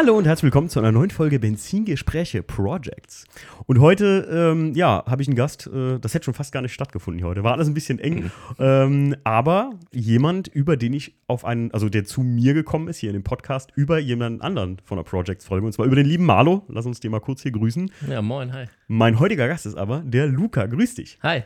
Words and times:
Hallo 0.00 0.16
und 0.16 0.28
herzlich 0.28 0.44
willkommen 0.44 0.68
zu 0.68 0.78
einer 0.78 0.92
neuen 0.92 1.10
Folge 1.10 1.40
Benzingespräche 1.40 2.44
Projects. 2.44 3.24
Und 3.66 3.80
heute, 3.80 4.28
ähm, 4.30 4.72
ja, 4.74 5.02
habe 5.06 5.22
ich 5.22 5.26
einen 5.26 5.34
Gast, 5.34 5.66
äh, 5.66 5.98
das 5.98 6.14
hätte 6.14 6.26
schon 6.26 6.34
fast 6.34 6.52
gar 6.52 6.62
nicht 6.62 6.72
stattgefunden 6.72 7.18
hier 7.18 7.26
heute. 7.26 7.42
War 7.42 7.54
alles 7.54 7.66
ein 7.66 7.74
bisschen 7.74 7.98
eng. 7.98 8.30
ähm, 8.60 9.16
aber 9.24 9.72
jemand, 9.90 10.46
über 10.46 10.76
den 10.76 10.92
ich 10.92 11.16
auf 11.26 11.44
einen, 11.44 11.72
also 11.72 11.88
der 11.88 12.04
zu 12.04 12.20
mir 12.20 12.54
gekommen 12.54 12.86
ist 12.86 12.98
hier 12.98 13.10
in 13.10 13.14
dem 13.14 13.24
Podcast, 13.24 13.72
über 13.74 13.98
jemanden 13.98 14.40
anderen 14.40 14.80
von 14.84 14.98
der 14.98 15.02
Projects-Folge. 15.02 15.66
Und 15.66 15.72
zwar 15.72 15.86
über 15.86 15.96
den 15.96 16.06
lieben 16.06 16.26
Marlo. 16.26 16.62
Lass 16.68 16.86
uns 16.86 17.00
den 17.00 17.10
mal 17.10 17.18
kurz 17.18 17.42
hier 17.42 17.50
grüßen. 17.50 17.90
Ja, 18.08 18.22
moin, 18.22 18.52
hi. 18.52 18.66
Mein 18.86 19.18
heutiger 19.18 19.48
Gast 19.48 19.66
ist 19.66 19.76
aber 19.76 20.04
der 20.06 20.28
Luca. 20.28 20.66
Grüß 20.66 20.94
dich. 20.94 21.18
Hi. 21.24 21.42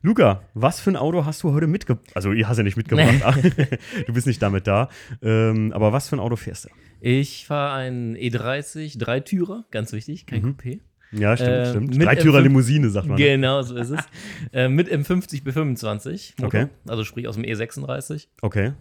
Luca, 0.00 0.44
was 0.54 0.80
für 0.80 0.88
ein 0.88 0.96
Auto 0.96 1.26
hast 1.26 1.42
du 1.42 1.52
heute 1.52 1.66
mitgebracht? 1.66 2.10
Also, 2.14 2.32
ihr 2.32 2.48
hast 2.48 2.56
ja 2.56 2.62
nicht 2.62 2.78
mitgebracht. 2.78 3.22
du 4.06 4.12
bist 4.14 4.26
nicht 4.26 4.40
damit 4.40 4.66
da. 4.66 4.88
Ähm, 5.20 5.72
aber 5.74 5.92
was 5.92 6.08
für 6.08 6.16
ein 6.16 6.20
Auto 6.20 6.36
fährst 6.36 6.64
du? 6.64 6.70
Ich 7.04 7.46
fahre 7.46 7.74
einen 7.74 8.16
E30 8.16 8.96
Dreitürer, 8.98 9.64
ganz 9.72 9.92
wichtig, 9.92 10.24
kein 10.26 10.42
Mhm. 10.42 10.48
Coupé. 10.56 10.80
Ja, 11.10 11.36
stimmt, 11.36 11.50
Äh, 11.50 11.70
stimmt. 11.70 11.96
mit 11.96 12.06
Dreitürer 12.06 12.38
M5 12.38 12.42
Limousine, 12.44 12.90
sagt 12.90 13.08
man. 13.08 13.16
Genau, 13.18 13.60
so 13.62 13.76
ist 13.76 13.90
es. 13.90 14.00
äh, 14.52 14.68
mit 14.68 14.88
M50 14.88 15.42
B25 15.42 16.34
Motor, 16.40 16.46
Okay. 16.46 16.66
also 16.86 17.02
sprich 17.04 17.26
aus 17.26 17.34
dem 17.34 17.44
E36, 17.44 18.28
Okay. 18.40 18.72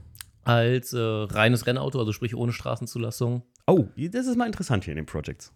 als 0.44 0.94
äh, 0.94 1.00
reines 1.00 1.66
Rennauto, 1.66 2.00
also 2.00 2.12
sprich 2.14 2.36
ohne 2.36 2.54
Straßenzulassung. 2.54 3.42
Oh, 3.66 3.86
das 3.98 4.28
ist 4.28 4.38
mal 4.38 4.46
interessant 4.46 4.84
hier 4.86 4.92
in 4.94 4.98
den 4.98 5.06
Projects. 5.08 5.52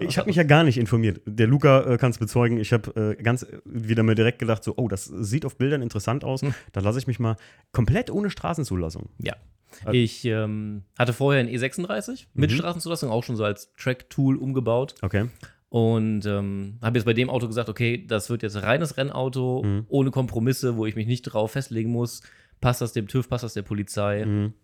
Ich 0.00 0.18
habe 0.18 0.26
mich 0.26 0.36
ja 0.36 0.42
gar 0.42 0.64
nicht 0.64 0.78
informiert. 0.78 1.20
Der 1.26 1.46
Luca 1.46 1.82
äh, 1.92 1.96
kann 1.98 2.10
es 2.10 2.18
bezeugen. 2.18 2.58
Ich 2.58 2.72
habe 2.72 3.14
äh, 3.18 3.22
ganz 3.22 3.46
wieder 3.64 4.02
mir 4.02 4.14
direkt 4.14 4.38
gedacht, 4.38 4.64
so, 4.64 4.74
oh, 4.76 4.88
das 4.88 5.04
sieht 5.04 5.44
auf 5.44 5.56
Bildern 5.58 5.80
interessant 5.80 6.24
aus. 6.24 6.42
Hm. 6.42 6.54
Da 6.72 6.80
lasse 6.80 6.98
ich 6.98 7.06
mich 7.06 7.20
mal 7.20 7.36
komplett 7.72 8.10
ohne 8.10 8.30
Straßenzulassung. 8.30 9.10
Ja. 9.18 9.36
Ich 9.92 10.24
ähm, 10.24 10.82
hatte 10.98 11.12
vorher 11.12 11.40
einen 11.40 11.48
E36 11.48 12.26
mit 12.34 12.50
Mhm. 12.50 12.56
Straßenzulassung, 12.56 13.10
auch 13.10 13.24
schon 13.24 13.36
so 13.36 13.44
als 13.44 13.72
Track-Tool 13.74 14.36
umgebaut. 14.36 14.94
Okay. 15.02 15.28
Und 15.68 16.26
ähm, 16.26 16.78
habe 16.82 16.98
jetzt 16.98 17.04
bei 17.06 17.12
dem 17.12 17.30
Auto 17.30 17.46
gesagt, 17.46 17.68
okay, 17.68 18.04
das 18.06 18.28
wird 18.30 18.42
jetzt 18.42 18.56
ein 18.56 18.64
reines 18.64 18.96
Rennauto, 18.96 19.62
Mhm. 19.64 19.86
ohne 19.88 20.10
Kompromisse, 20.10 20.76
wo 20.76 20.86
ich 20.86 20.96
mich 20.96 21.06
nicht 21.06 21.22
drauf 21.22 21.52
festlegen 21.52 21.90
muss. 21.90 22.22
Passt 22.60 22.80
das 22.80 22.92
dem 22.92 23.06
TÜV, 23.06 23.28
passt 23.28 23.44
das 23.44 23.54
der 23.54 23.62
Polizei? 23.62 24.24
Mhm. 24.26 24.54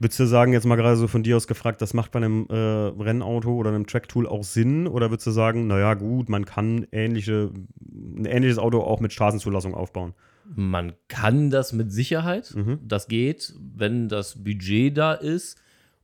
Würdest 0.00 0.20
du 0.20 0.26
sagen, 0.26 0.52
jetzt 0.52 0.66
mal 0.66 0.76
gerade 0.76 0.96
so 0.96 1.08
von 1.08 1.22
dir 1.22 1.36
aus 1.36 1.46
gefragt, 1.46 1.80
das 1.80 1.94
macht 1.94 2.12
bei 2.12 2.18
einem 2.18 2.46
äh, 2.50 2.54
Rennauto 2.54 3.52
oder 3.54 3.70
einem 3.70 3.86
Track-Tool 3.86 4.26
auch 4.26 4.44
Sinn? 4.44 4.86
Oder 4.86 5.10
würdest 5.10 5.26
du 5.26 5.30
sagen, 5.30 5.66
naja, 5.66 5.94
gut, 5.94 6.28
man 6.28 6.44
kann 6.44 6.86
ähnliche, 6.92 7.50
ein 7.90 8.26
ähnliches 8.26 8.58
Auto 8.58 8.80
auch 8.80 9.00
mit 9.00 9.12
Straßenzulassung 9.12 9.74
aufbauen? 9.74 10.14
Man 10.54 10.94
kann 11.08 11.50
das 11.50 11.72
mit 11.72 11.92
Sicherheit. 11.92 12.54
Mhm. 12.54 12.80
Das 12.82 13.08
geht, 13.08 13.54
wenn 13.58 14.08
das 14.08 14.42
Budget 14.42 14.96
da 14.96 15.14
ist. 15.14 15.60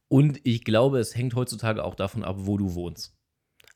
Und 0.09 0.41
ich 0.45 0.65
glaube, 0.65 0.99
es 0.99 1.17
hängt 1.17 1.35
heutzutage 1.35 1.85
auch 1.85 1.95
davon 1.95 2.25
ab, 2.25 2.37
wo 2.41 2.59
du 2.59 2.75
wohnst. 2.75 3.17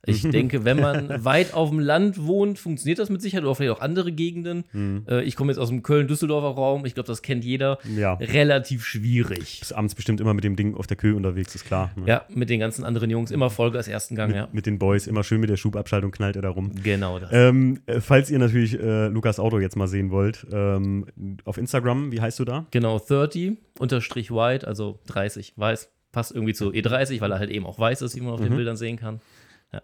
Ich 0.06 0.22
denke, 0.30 0.64
wenn 0.64 0.80
man 0.80 1.24
weit 1.24 1.54
auf 1.54 1.70
dem 1.70 1.78
Land 1.80 2.24
wohnt, 2.26 2.58
funktioniert 2.58 2.98
das 2.98 3.10
mit 3.10 3.20
Sicherheit 3.22 3.44
oder 3.44 3.54
vielleicht 3.54 3.76
auch 3.76 3.80
andere 3.80 4.12
Gegenden. 4.12 4.64
Mhm. 4.72 5.04
Äh, 5.08 5.22
ich 5.22 5.36
komme 5.36 5.52
jetzt 5.52 5.58
aus 5.58 5.68
dem 5.68 5.82
Köln-Düsseldorfer 5.82 6.48
Raum. 6.60 6.86
Ich 6.86 6.94
glaube, 6.94 7.06
das 7.06 7.22
kennt 7.22 7.44
jeder. 7.44 7.78
Ja. 7.96 8.14
Relativ 8.14 8.84
schwierig. 8.84 9.58
Bis 9.60 9.72
abends 9.72 9.94
bestimmt 9.94 10.20
immer 10.20 10.34
mit 10.34 10.44
dem 10.44 10.56
Ding 10.56 10.74
auf 10.74 10.86
der 10.86 10.96
Kühe 10.96 11.14
unterwegs, 11.14 11.54
ist 11.54 11.64
klar. 11.66 11.90
ne? 11.96 12.04
Ja, 12.06 12.24
mit 12.28 12.50
den 12.50 12.60
ganzen 12.60 12.84
anderen 12.84 13.10
Jungs 13.10 13.30
immer 13.30 13.50
Vollgas 13.50 13.88
ersten 13.88 14.14
Gang, 14.16 14.28
mit, 14.28 14.36
ja. 14.36 14.48
mit 14.52 14.66
den 14.66 14.78
Boys, 14.78 15.06
immer 15.06 15.24
schön 15.24 15.40
mit 15.40 15.50
der 15.50 15.56
Schubabschaltung 15.56 16.10
knallt 16.10 16.36
er 16.36 16.42
da 16.42 16.50
rum. 16.50 16.70
Genau 16.82 17.18
das. 17.18 17.30
Ähm, 17.32 17.80
äh, 17.86 18.00
falls 18.00 18.30
ihr 18.30 18.38
natürlich 18.38 18.78
äh, 18.78 19.08
Lukas 19.08 19.38
Auto 19.40 19.58
jetzt 19.58 19.76
mal 19.76 19.88
sehen 19.88 20.10
wollt, 20.10 20.46
ähm, 20.52 21.06
auf 21.44 21.58
Instagram, 21.58 22.12
wie 22.12 22.20
heißt 22.20 22.38
du 22.38 22.44
da? 22.44 22.66
Genau, 22.70 22.98
30 22.98 23.52
unterstrich 23.78 24.30
white, 24.30 24.66
also 24.66 24.98
30 25.08 25.54
weiß. 25.56 25.90
Passt 26.12 26.32
irgendwie 26.32 26.54
zu 26.54 26.70
E30, 26.70 27.20
weil 27.20 27.30
er 27.32 27.38
halt 27.38 27.50
eben 27.50 27.66
auch 27.66 27.78
weiß 27.78 28.00
ist, 28.00 28.16
wie 28.16 28.20
man 28.20 28.32
auf 28.32 28.40
den 28.40 28.52
Mhm. 28.52 28.56
Bildern 28.56 28.76
sehen 28.76 28.96
kann. 28.96 29.20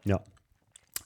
Ja. 0.05 0.23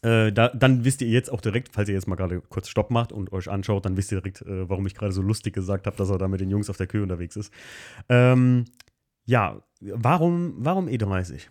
Äh, 0.02 0.32
da, 0.32 0.48
dann 0.48 0.84
wisst 0.84 1.00
ihr 1.02 1.08
jetzt 1.08 1.30
auch 1.32 1.40
direkt, 1.40 1.70
falls 1.72 1.88
ihr 1.88 1.94
jetzt 1.94 2.06
mal 2.06 2.16
gerade 2.16 2.40
kurz 2.42 2.68
Stopp 2.68 2.90
macht 2.90 3.12
und 3.12 3.32
euch 3.32 3.48
anschaut, 3.48 3.84
dann 3.86 3.96
wisst 3.96 4.12
ihr 4.12 4.20
direkt, 4.20 4.42
äh, 4.42 4.68
warum 4.68 4.86
ich 4.86 4.94
gerade 4.94 5.12
so 5.12 5.22
lustig 5.22 5.54
gesagt 5.54 5.86
habe, 5.86 5.96
dass 5.96 6.10
er 6.10 6.18
da 6.18 6.28
mit 6.28 6.40
den 6.40 6.50
Jungs 6.50 6.68
auf 6.70 6.76
der 6.76 6.86
Kühe 6.86 7.02
unterwegs 7.02 7.34
ist. 7.36 7.52
Ähm, 8.08 8.66
ja, 9.24 9.62
warum, 9.80 10.54
warum 10.58 10.86
E30? 10.86 11.42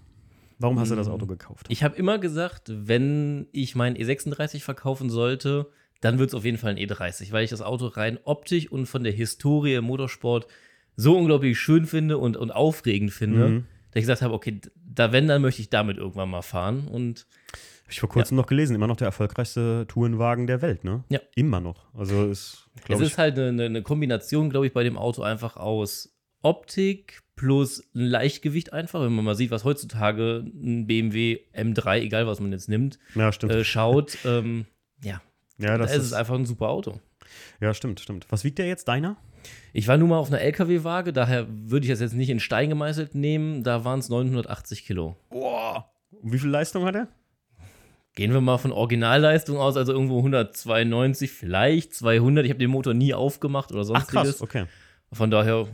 Warum 0.60 0.80
hast 0.80 0.92
du 0.92 0.96
das 0.96 1.08
Mm. 1.10 1.12
Auto 1.12 1.26
gekauft? 1.26 1.66
Ich 1.70 1.84
habe 1.84 1.98
immer 1.98 2.18
gesagt, 2.18 2.72
wenn 2.74 3.48
ich 3.52 3.76
meinen 3.76 3.98
E36 3.98 4.62
verkaufen 4.62 5.10
sollte, 5.10 5.68
dann 6.00 6.18
wird 6.20 6.30
es 6.30 6.34
auf 6.36 6.46
jeden 6.46 6.58
Fall 6.58 6.72
ein 6.72 6.78
E30, 6.78 7.32
weil 7.34 7.44
ich 7.44 7.50
das 7.50 7.62
Auto 7.62 7.88
rein 7.88 8.20
optisch 8.24 8.72
und 8.72 8.86
von 8.86 9.04
der 9.04 9.12
Historie 9.12 9.74
im 9.74 9.86
Motorsport 9.86 10.48
so 10.96 11.18
unglaublich 11.18 11.60
schön 11.60 11.86
finde 11.86 12.18
und, 12.20 12.38
und 12.38 12.52
aufregend 12.52 13.12
finde, 13.12 13.50
Mhm. 13.50 13.66
dass 13.92 14.00
ich 14.00 14.04
gesagt 14.04 14.22
habe, 14.22 14.34
okay, 14.34 14.62
da 14.96 15.12
wenn, 15.12 15.28
dann 15.28 15.42
möchte 15.42 15.62
ich 15.62 15.70
damit 15.70 15.98
irgendwann 15.98 16.30
mal 16.30 16.42
fahren. 16.42 16.88
Und 16.88 17.28
Habe 17.84 17.92
ich 17.92 18.00
vor 18.00 18.10
kurzem 18.10 18.38
noch 18.38 18.48
gelesen, 18.48 18.76
immer 18.76 18.88
noch 18.88 18.98
der 18.98 19.08
erfolgreichste 19.08 19.86
Tourenwagen 19.88 20.48
der 20.48 20.62
Welt, 20.62 20.84
ne? 20.84 21.04
Ja. 21.10 21.20
Immer 21.36 21.60
noch. 21.60 21.94
Also 21.94 22.26
ist, 22.26 22.68
es 22.88 23.00
ist 23.00 23.18
halt 23.18 23.38
eine, 23.38 23.66
eine 23.66 23.82
Kombination, 23.84 24.50
glaube 24.50 24.68
ich, 24.68 24.74
bei 24.74 24.84
dem 24.84 24.98
Auto 24.98 25.22
einfach 25.22 25.58
aus 25.58 26.16
Optik 26.42 27.22
plus 27.36 27.80
ein 27.94 28.06
Leichtgewicht 28.06 28.74
einfach. 28.74 29.02
Wenn 29.02 29.14
man 29.14 29.26
mal 29.26 29.36
sieht, 29.36 29.52
was 29.52 29.64
heutzutage 29.64 30.44
ein 30.46 30.88
BMW 30.88 31.40
M3, 31.54 32.00
egal 32.00 32.28
was 32.28 32.40
man 32.40 32.52
jetzt 32.52 32.70
nimmt, 32.70 33.00
ja, 33.14 33.30
äh, 33.30 33.64
schaut, 33.64 34.18
ähm, 34.26 34.66
ja, 35.04 35.22
ja, 35.58 35.78
da 35.78 35.78
das 35.80 35.92
ist 35.92 35.98
ist, 35.98 36.06
es 36.08 36.14
einfach 36.14 36.36
ein 36.36 36.46
super 36.46 36.70
Auto. 36.70 37.00
ja, 37.60 37.74
stimmt, 37.74 38.00
stimmt. 38.00 38.28
Was 38.30 38.44
wiegt 38.44 38.58
der 38.58 38.68
jetzt, 38.68 38.88
deiner? 38.88 39.18
Ich 39.74 39.88
war 39.88 39.98
nun 39.98 40.10
mal 40.10 40.18
auf 40.18 40.30
einer 40.30 40.42
LKW-Waage, 40.42 41.14
daher 41.14 41.48
würde 41.50 41.86
ich 41.86 41.92
das 41.92 42.00
jetzt 42.00 42.14
nicht 42.14 42.30
in 42.30 42.40
Stein 42.40 42.70
gemeißelt 42.70 43.16
nehmen. 43.16 43.64
Da 43.64 43.84
waren 43.84 44.00
es 44.00 44.10
980 44.10 44.86
Kilo. 44.86 45.18
Boah. 45.30 45.90
Und 46.22 46.32
wie 46.32 46.40
viel 46.40 46.50
Leistung 46.50 46.86
hat 46.86 46.96
er? 46.96 47.08
Gehen 48.14 48.32
wir 48.32 48.40
mal 48.40 48.58
von 48.58 48.72
Originalleistung 48.72 49.58
aus, 49.58 49.76
also 49.76 49.92
irgendwo 49.92 50.20
192, 50.20 51.32
vielleicht 51.32 51.94
200. 51.94 52.46
Ich 52.46 52.52
habe 52.52 52.60
den 52.60 52.70
Motor 52.70 52.94
nie 52.94 53.14
aufgemacht 53.14 53.72
oder 53.72 53.82
Ach, 53.82 53.86
sonstiges. 53.86 54.38
krass, 54.38 54.42
okay. 54.42 54.66
Von 55.12 55.32
daher 55.32 55.68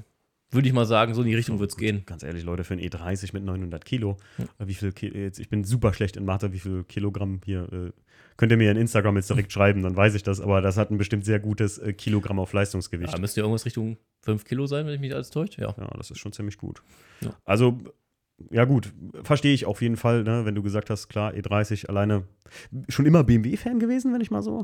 würde 0.50 0.68
ich 0.68 0.74
mal 0.74 0.86
sagen, 0.86 1.14
so 1.14 1.22
in 1.22 1.28
die 1.28 1.36
Richtung 1.36 1.60
wird 1.60 1.72
es 1.72 1.78
gehen. 1.78 2.04
Ganz 2.06 2.24
ehrlich, 2.24 2.44
Leute, 2.44 2.64
für 2.64 2.74
ein 2.74 2.80
E30 2.80 3.30
mit 3.34 3.44
900 3.44 3.86
Kilo, 3.86 4.18
äh, 4.60 4.68
wie 4.68 4.74
viel 4.74 4.92
Ki 4.92 5.32
ich 5.38 5.50
bin 5.50 5.64
super 5.64 5.94
schlecht 5.94 6.18
in 6.18 6.26
Mathe, 6.26 6.52
wie 6.52 6.60
viel 6.60 6.84
Kilogramm 6.84 7.42
hier, 7.46 7.72
äh, 7.72 7.92
könnt 8.38 8.52
ihr 8.52 8.58
mir 8.58 8.72
in 8.72 8.78
Instagram 8.78 9.16
jetzt 9.18 9.30
direkt 9.30 9.52
schreiben, 9.52 9.84
dann 9.84 9.96
weiß 9.96 10.16
ich 10.16 10.24
das, 10.24 10.42
aber 10.42 10.62
das 10.62 10.78
hat 10.78 10.92
ein 10.92 10.98
bestimmt 10.98 11.26
sehr 11.26 11.40
gutes 11.40 11.78
äh, 11.78 11.94
Kilogramm 11.94 12.40
auf 12.40 12.54
Leistungsgewicht. 12.54 13.14
Da 13.14 13.18
müsste 13.20 13.42
ja 13.42 13.46
irgendwas 13.46 13.66
Richtung 13.66 13.98
5 14.24 14.46
Kilo 14.46 14.66
sein, 14.68 14.86
wenn 14.86 14.94
ich 14.94 15.00
mich 15.02 15.14
alles 15.14 15.30
täuscht. 15.30 15.58
Ja. 15.60 15.74
Ja, 15.78 15.88
das 15.98 16.12
ist 16.12 16.20
schon 16.20 16.34
ziemlich 16.34 16.58
gut. 16.58 16.82
Ja. 17.22 17.30
Also, 17.46 17.80
ja 18.50 18.66
gut, 18.66 18.92
verstehe 19.24 19.54
ich 19.54 19.66
auf 19.68 19.82
jeden 19.84 19.98
Fall, 19.98 20.24
ne, 20.24 20.46
wenn 20.46 20.56
du 20.56 20.64
gesagt 20.64 20.90
hast, 20.90 21.10
klar, 21.10 21.34
E30 21.34 21.88
alleine, 21.90 22.24
schon 22.90 23.06
immer 23.06 23.24
BMW-Fan 23.24 23.78
gewesen, 23.80 24.12
wenn 24.14 24.22
ich 24.22 24.32
mal 24.32 24.42
so. 24.42 24.64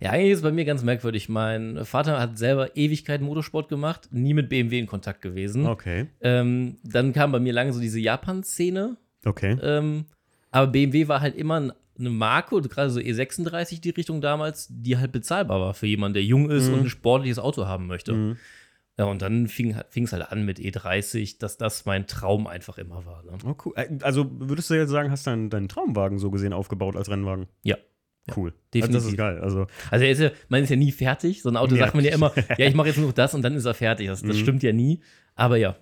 Ja, 0.00 0.10
eigentlich 0.10 0.30
ist 0.32 0.38
es 0.38 0.42
bei 0.42 0.52
mir 0.52 0.64
ganz 0.64 0.82
merkwürdig. 0.84 1.28
Mein 1.28 1.84
Vater 1.84 2.20
hat 2.20 2.38
selber 2.38 2.76
Ewigkeiten 2.76 3.26
Motorsport 3.26 3.68
gemacht, 3.68 4.08
nie 4.12 4.34
mit 4.34 4.48
BMW 4.48 4.78
in 4.78 4.86
Kontakt 4.86 5.22
gewesen. 5.22 5.66
Okay, 5.66 6.06
Ähm, 6.20 6.76
dann 6.84 7.12
kam 7.12 7.32
bei 7.32 7.40
mir 7.40 7.52
lange 7.52 7.72
so 7.72 7.80
diese 7.80 7.98
Japan-Szene. 8.00 8.96
okay. 9.24 9.56
Ähm, 9.60 10.04
aber 10.52 10.68
BMW 10.68 11.08
war 11.08 11.20
halt 11.20 11.34
immer 11.36 11.60
ein- 11.60 11.72
eine 11.98 12.10
Marke, 12.10 12.60
gerade 12.62 12.90
so 12.90 13.00
E36 13.00 13.80
die 13.80 13.90
Richtung 13.90 14.20
damals, 14.20 14.68
die 14.70 14.96
halt 14.98 15.12
bezahlbar 15.12 15.60
war 15.60 15.74
für 15.74 15.86
jemanden, 15.86 16.14
der 16.14 16.24
jung 16.24 16.50
ist 16.50 16.68
Mhm. 16.68 16.74
und 16.74 16.80
ein 16.80 16.88
sportliches 16.88 17.38
Auto 17.38 17.66
haben 17.66 17.86
möchte. 17.86 18.12
Mhm. 18.12 18.36
Ja, 18.98 19.04
und 19.04 19.20
dann 19.20 19.46
fing 19.46 19.74
es 19.94 20.12
halt 20.12 20.32
an 20.32 20.44
mit 20.46 20.58
E30, 20.58 21.38
dass 21.38 21.58
das 21.58 21.84
mein 21.84 22.06
Traum 22.06 22.46
einfach 22.46 22.78
immer 22.78 23.04
war. 23.04 23.22
Ne? 23.24 23.32
Oh, 23.44 23.54
cool. 23.66 23.72
Äh, 23.76 23.88
Also 24.02 24.26
würdest 24.38 24.70
du 24.70 24.74
jetzt 24.74 24.88
sagen, 24.90 25.10
hast 25.10 25.26
deinen 25.26 25.50
deinen 25.50 25.68
Traumwagen 25.68 26.18
so 26.18 26.30
gesehen 26.30 26.52
aufgebaut 26.54 26.96
als 26.96 27.10
Rennwagen? 27.10 27.46
Ja. 27.62 27.76
Cool. 28.34 28.52
definitiv. 28.74 28.82
Also 28.96 28.98
das 28.98 29.04
ist 29.12 29.16
geil. 29.16 29.38
Also, 29.38 29.66
Also 29.90 30.04
ist 30.04 30.18
ja, 30.20 30.30
man 30.48 30.62
ist 30.64 30.70
ja 30.70 30.74
nie 30.76 30.90
fertig. 30.90 31.42
So 31.42 31.48
ein 31.48 31.56
Auto 31.56 31.76
Ja. 31.76 31.84
sagt 31.84 31.94
man 31.94 32.04
ja 32.04 32.12
immer, 32.12 32.32
ja, 32.58 32.66
ich 32.66 32.74
mache 32.74 32.88
jetzt 32.88 32.96
nur 32.96 33.06
noch 33.06 33.14
das 33.14 33.34
und 33.34 33.42
dann 33.42 33.54
ist 33.54 33.66
er 33.66 33.74
fertig. 33.74 34.08
Das, 34.08 34.20
das 34.22 34.36
Mhm. 34.36 34.40
stimmt 34.40 34.62
ja 34.64 34.72
nie. 34.72 35.00
Aber 35.36 35.56
ja, 35.58 35.76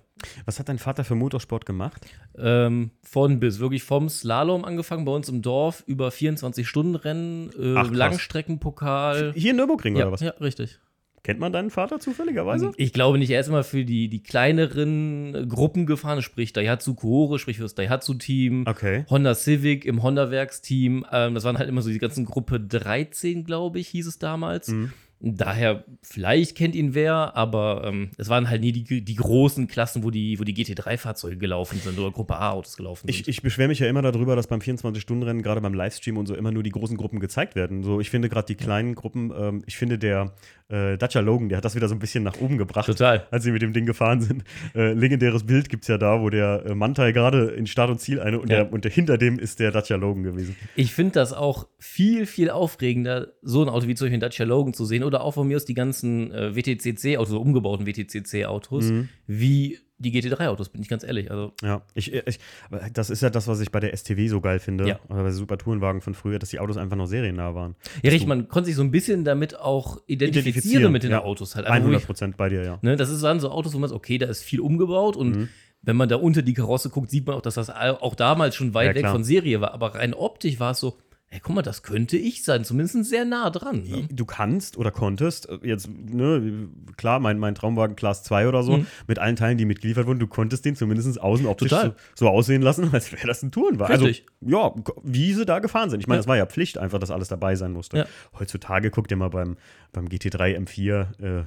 was 0.47 0.59
hat 0.59 0.69
dein 0.69 0.79
Vater 0.79 1.05
für 1.05 1.15
Motorsport 1.15 1.67
gemacht? 1.67 2.07
ähm, 2.39 2.91
von 3.03 3.39
bis, 3.41 3.59
wirklich 3.61 3.83
vom 3.85 4.09
Slalom 4.09 4.65
angefangen 4.65 5.05
bei 5.05 5.13
uns 5.13 5.29
im 5.29 5.41
Dorf, 5.43 5.85
über 5.87 6.09
24-Stunden-Rennen, 6.09 7.51
äh, 7.59 7.75
Ach. 7.77 7.91
Langstreckenpokal. 7.91 9.33
Hier 9.37 9.51
in 9.53 9.57
Nürburgring 9.57 9.97
Ja, 9.97 10.05
oder 10.05 10.13
was? 10.13 10.21
ja, 10.21 10.31
richtig. 10.41 10.79
Kennt 11.23 11.41
man 11.41 11.55
deinen 11.55 11.71
Vater 11.71 12.01
zufälligerweise? 12.01 12.73
Ich 12.77 12.93
glaube 12.93 13.17
nicht, 13.17 13.31
er 13.31 13.41
ist 13.41 13.47
immer 13.49 13.65
für 13.65 13.87
die, 13.87 14.09
die 14.11 14.23
kleineren 14.23 15.49
Gruppen 15.49 15.87
gefahren, 15.87 16.21
sprich 16.21 16.53
Daihatsu 16.53 16.95
Kohore, 16.95 17.39
sprich 17.39 17.57
für 17.57 17.63
das 17.63 17.75
Daihatsu-Team, 17.75 18.67
Okay. 18.69 19.07
Honda 19.09 19.35
Civic 19.35 19.87
im 19.87 20.03
Honda-Werksteam. 20.03 21.07
Ähm, 21.11 21.35
das 21.35 21.45
waren 21.45 21.57
halt 21.57 21.71
immer 21.71 21.81
so 21.81 21.89
die 21.89 21.99
ganzen 21.99 22.27
Gruppe 22.27 22.61
13, 22.61 23.45
glaube 23.45 23.79
ich, 23.79 23.89
hieß 23.89 24.07
es 24.07 24.19
damals. 24.19 24.69
Mhm. 24.69 24.93
Daher, 25.27 25.85
vielleicht 26.03 26.55
kennt 26.55 26.75
ihn 26.75 26.95
wer, 26.95 27.35
aber 27.35 27.83
ähm, 27.87 28.11
es 28.19 28.29
waren 28.29 28.51
halt 28.51 28.61
nie 28.61 28.73
die, 28.73 29.01
die 29.03 29.15
großen 29.15 29.69
Klassen, 29.69 30.05
wo 30.05 30.11
die, 30.11 30.39
wo 30.39 30.45
die 30.45 30.55
GT3-Fahrzeuge 30.55 31.39
gelaufen 31.39 31.79
sind 31.83 31.99
oder 31.99 32.11
Gruppe 32.11 32.37
A-Autos 32.37 32.77
gelaufen 32.77 33.09
sind. 33.09 33.11
Ich, 33.21 33.27
ich 33.29 33.41
beschwere 33.43 33.69
mich 33.69 33.79
ja 33.79 33.89
immer 33.89 34.03
darüber, 34.03 34.37
dass 34.37 34.47
beim 34.49 34.61
24-Stunden-Rennen, 34.61 35.43
gerade 35.43 35.61
beim 35.63 35.73
Livestream 35.73 36.19
und 36.19 36.27
so, 36.27 36.35
immer 36.35 36.53
nur 36.53 36.63
die 36.63 36.71
großen 36.71 36.97
Gruppen 36.99 37.21
gezeigt 37.21 37.55
werden. 37.57 37.83
So, 37.83 38.01
ich 38.01 38.11
finde 38.11 38.29
gerade 38.29 38.47
die 38.47 38.55
kleinen 38.55 38.95
Gruppen, 38.95 39.33
ähm, 39.35 39.63
ich 39.67 39.77
finde 39.79 39.99
der 39.99 40.33
äh, 40.69 40.99
Dacia 40.99 41.21
Logan, 41.21 41.49
der 41.49 41.59
hat 41.59 41.65
das 41.65 41.75
wieder 41.75 41.89
so 41.89 41.95
ein 41.95 41.99
bisschen 41.99 42.23
nach 42.25 42.41
oben 42.41 42.59
gebracht, 42.59 42.87
Total. 42.87 43.27
als 43.31 43.45
sie 43.45 43.53
mit 43.53 43.63
dem 43.63 43.73
Ding 43.73 43.87
gefahren 43.87 44.21
sind. 44.21 44.45
Äh, 44.75 44.93
legendäres 44.93 45.45
Bild 45.45 45.69
gibt 45.69 45.85
es 45.85 45.89
ja 45.89 45.99
da, 45.99 46.21
wo 46.21 46.31
der 46.31 46.65
äh, 46.67 46.75
Mantai 46.75 47.13
gerade 47.13 47.47
in 47.53 47.67
Start 47.67 47.91
und 47.91 48.01
Ziel 48.01 48.21
eine 48.21 48.41
und, 48.41 48.51
Ja. 48.51 48.65
der, 48.65 48.73
und 48.73 48.85
der, 48.85 48.93
hinter 48.93 49.19
dem 49.19 49.39
ist 49.39 49.61
der 49.61 49.71
Dacia 49.71 49.97
Logan 49.97 50.23
gewesen. 50.23 50.57
Ich 50.77 50.93
finde 50.93 51.13
das 51.13 51.33
auch 51.33 51.69
viel, 51.79 52.27
viel 52.27 52.51
aufregender, 52.51 53.29
so 53.43 53.63
ein 53.63 53.69
Auto 53.69 53.87
wie 53.87 53.95
zum 53.95 54.07
Beispiel 54.07 54.21
Dacia 54.21 54.45
Logan 54.47 54.75
zu 54.75 54.85
sehen 54.85 55.05
oder 55.15 55.23
auch 55.25 55.33
von 55.35 55.47
mir 55.49 55.57
aus 55.57 55.65
die 55.65 55.75
ganzen 55.75 56.33
äh, 56.33 56.55
WTCC-Autos, 56.57 57.29
so 57.31 57.41
umgebauten 57.41 57.87
WTCC-Autos, 57.87 58.85
Mhm. 58.87 59.09
wie 59.27 59.79
die 59.99 60.11
GT3-Autos, 60.13 60.71
bin 60.71 60.83
ich 60.83 60.89
ganz 60.89 61.05
ehrlich. 61.05 61.31
Also, 61.31 61.53
Ja, 61.63 61.83
ich, 61.95 62.13
ich, 62.13 62.39
aber 62.69 62.81
das 62.93 63.11
ist 63.11 63.23
ja 63.23 63.31
das, 63.31 63.47
was 63.47 63.61
ich 63.61 63.71
bei 63.71 63.79
der 63.81 63.97
STW 63.97 64.27
so 64.29 64.41
geil 64.41 64.59
finde. 64.59 64.89
Ja. 64.89 64.99
Oder 65.09 65.23
bei 65.23 65.31
Super 65.31 65.57
Tourenwagen 65.57 66.01
von 66.01 66.15
früher, 66.15 66.39
dass 66.41 66.51
die 66.51 66.59
Autos 66.59 66.77
einfach 66.77 66.97
noch 66.97 67.07
seriennah 67.07 67.55
waren. 67.55 67.77
ja, 68.03 68.11
richtig, 68.11 68.27
man 68.27 68.49
konnte 68.49 68.67
sich 68.67 68.75
so 68.77 68.83
ein 68.83 68.91
bisschen 68.91 69.25
damit 69.25 69.57
auch 69.59 69.99
identifizieren, 70.07 70.91
mit 70.93 71.05
den 71.05 71.13
ja. 71.13 71.23
Autos 71.23 71.55
halt. 71.55 71.67
Wo 71.69 71.71
100 71.73 72.01
ich, 72.01 72.07
Prozent 72.07 72.37
bei 72.37 72.49
dir, 72.49 72.65
ja. 72.65 72.79
ne, 72.83 72.97
das 72.97 73.09
ist 73.09 73.23
dann 73.23 73.39
so 73.41 73.51
Autos, 73.51 73.73
wo 73.73 73.79
man 73.79 73.89
sagt, 73.89 73.97
okay, 73.97 74.19
da 74.19 74.27
ist 74.27 74.43
viel 74.43 74.61
umgebaut 74.61 75.17
und 75.17 75.37
Mhm. 75.37 75.49
wenn 75.83 75.97
man 75.97 76.09
da 76.09 76.17
unter 76.17 76.43
die 76.43 76.55
Karosse 76.55 76.91
guckt, 76.91 77.11
sieht 77.11 77.27
man 77.27 77.37
auch, 77.37 77.43
dass 77.43 77.55
das 77.55 77.71
auch 77.71 78.15
damals 78.17 78.57
schon 78.57 78.75
weit 78.75 78.97
Ja, 78.97 79.03
weg 79.05 79.11
von 79.11 79.23
Serie 79.23 79.61
war. 79.61 79.73
Aber 79.75 79.95
rein 79.95 80.13
optisch 80.15 80.59
war 80.59 80.73
es 80.73 80.81
so, 80.81 80.99
hey, 81.35 81.41
guck 81.43 81.57
mal, 81.57 81.63
das 81.63 81.83
könnte 81.83 82.17
ich 82.17 82.45
sein, 82.45 82.63
zumindest 82.65 83.07
sehr 83.11 83.25
nah 83.25 83.51
dran. 83.51 83.83
Ne? 83.83 84.07
Du 84.09 84.25
kannst 84.25 84.77
oder 84.79 84.93
konntest, 84.93 85.49
äh, 85.49 85.59
jetzt, 85.65 85.89
ne, 85.89 86.69
klar, 86.97 87.19
mein, 87.19 87.39
mein 87.41 87.57
Traumwagen 87.57 87.97
Class 87.97 88.23
2 88.23 88.47
oder 88.47 88.63
so, 88.63 88.77
Mhm. 88.77 88.87
mit 89.09 89.19
allen 89.19 89.35
Teilen, 89.35 89.59
die 89.59 89.65
mitgeliefert 89.65 90.07
wurden, 90.07 90.21
du 90.21 90.29
konntest 90.29 90.65
den 90.65 90.77
zumindest 90.77 91.21
außen 91.21 91.47
optisch 91.47 91.71
Total. 91.71 91.97
so, 92.15 92.27
so 92.27 92.29
aussehen 92.29 92.63
lassen, 92.63 92.89
als 92.95 93.11
wäre 93.11 93.27
das 93.27 93.43
ein 93.43 93.51
Tourenwagen. 93.51 93.93
Also, 93.93 94.07
ja, 94.43 94.73
wie 95.03 95.33
sie 95.33 95.45
da 95.45 95.59
gefahren 95.59 95.91
sind. 95.91 95.99
Ich 95.99 96.07
meine, 96.07 96.19
Ja. 96.19 96.21
das 96.21 96.29
war 96.29 96.37
ja 96.37 96.47
Pflicht, 96.47 96.79
einfach, 96.79 97.01
dass 97.01 97.11
alles 97.11 97.27
dabei 97.27 97.57
sein 97.57 97.73
musste. 97.73 97.97
Ja. 97.99 98.07
Heutzutage 98.39 98.91
guckt 98.93 99.11
ihr 99.11 99.17
mal 99.17 99.31
beim, 99.31 99.57
beim 99.93 100.07
GT3 100.09 100.57
M4, 100.57 101.41
äh, 101.41 101.45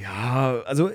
ja, 0.00 0.62
also 0.66 0.88
äh, 0.88 0.94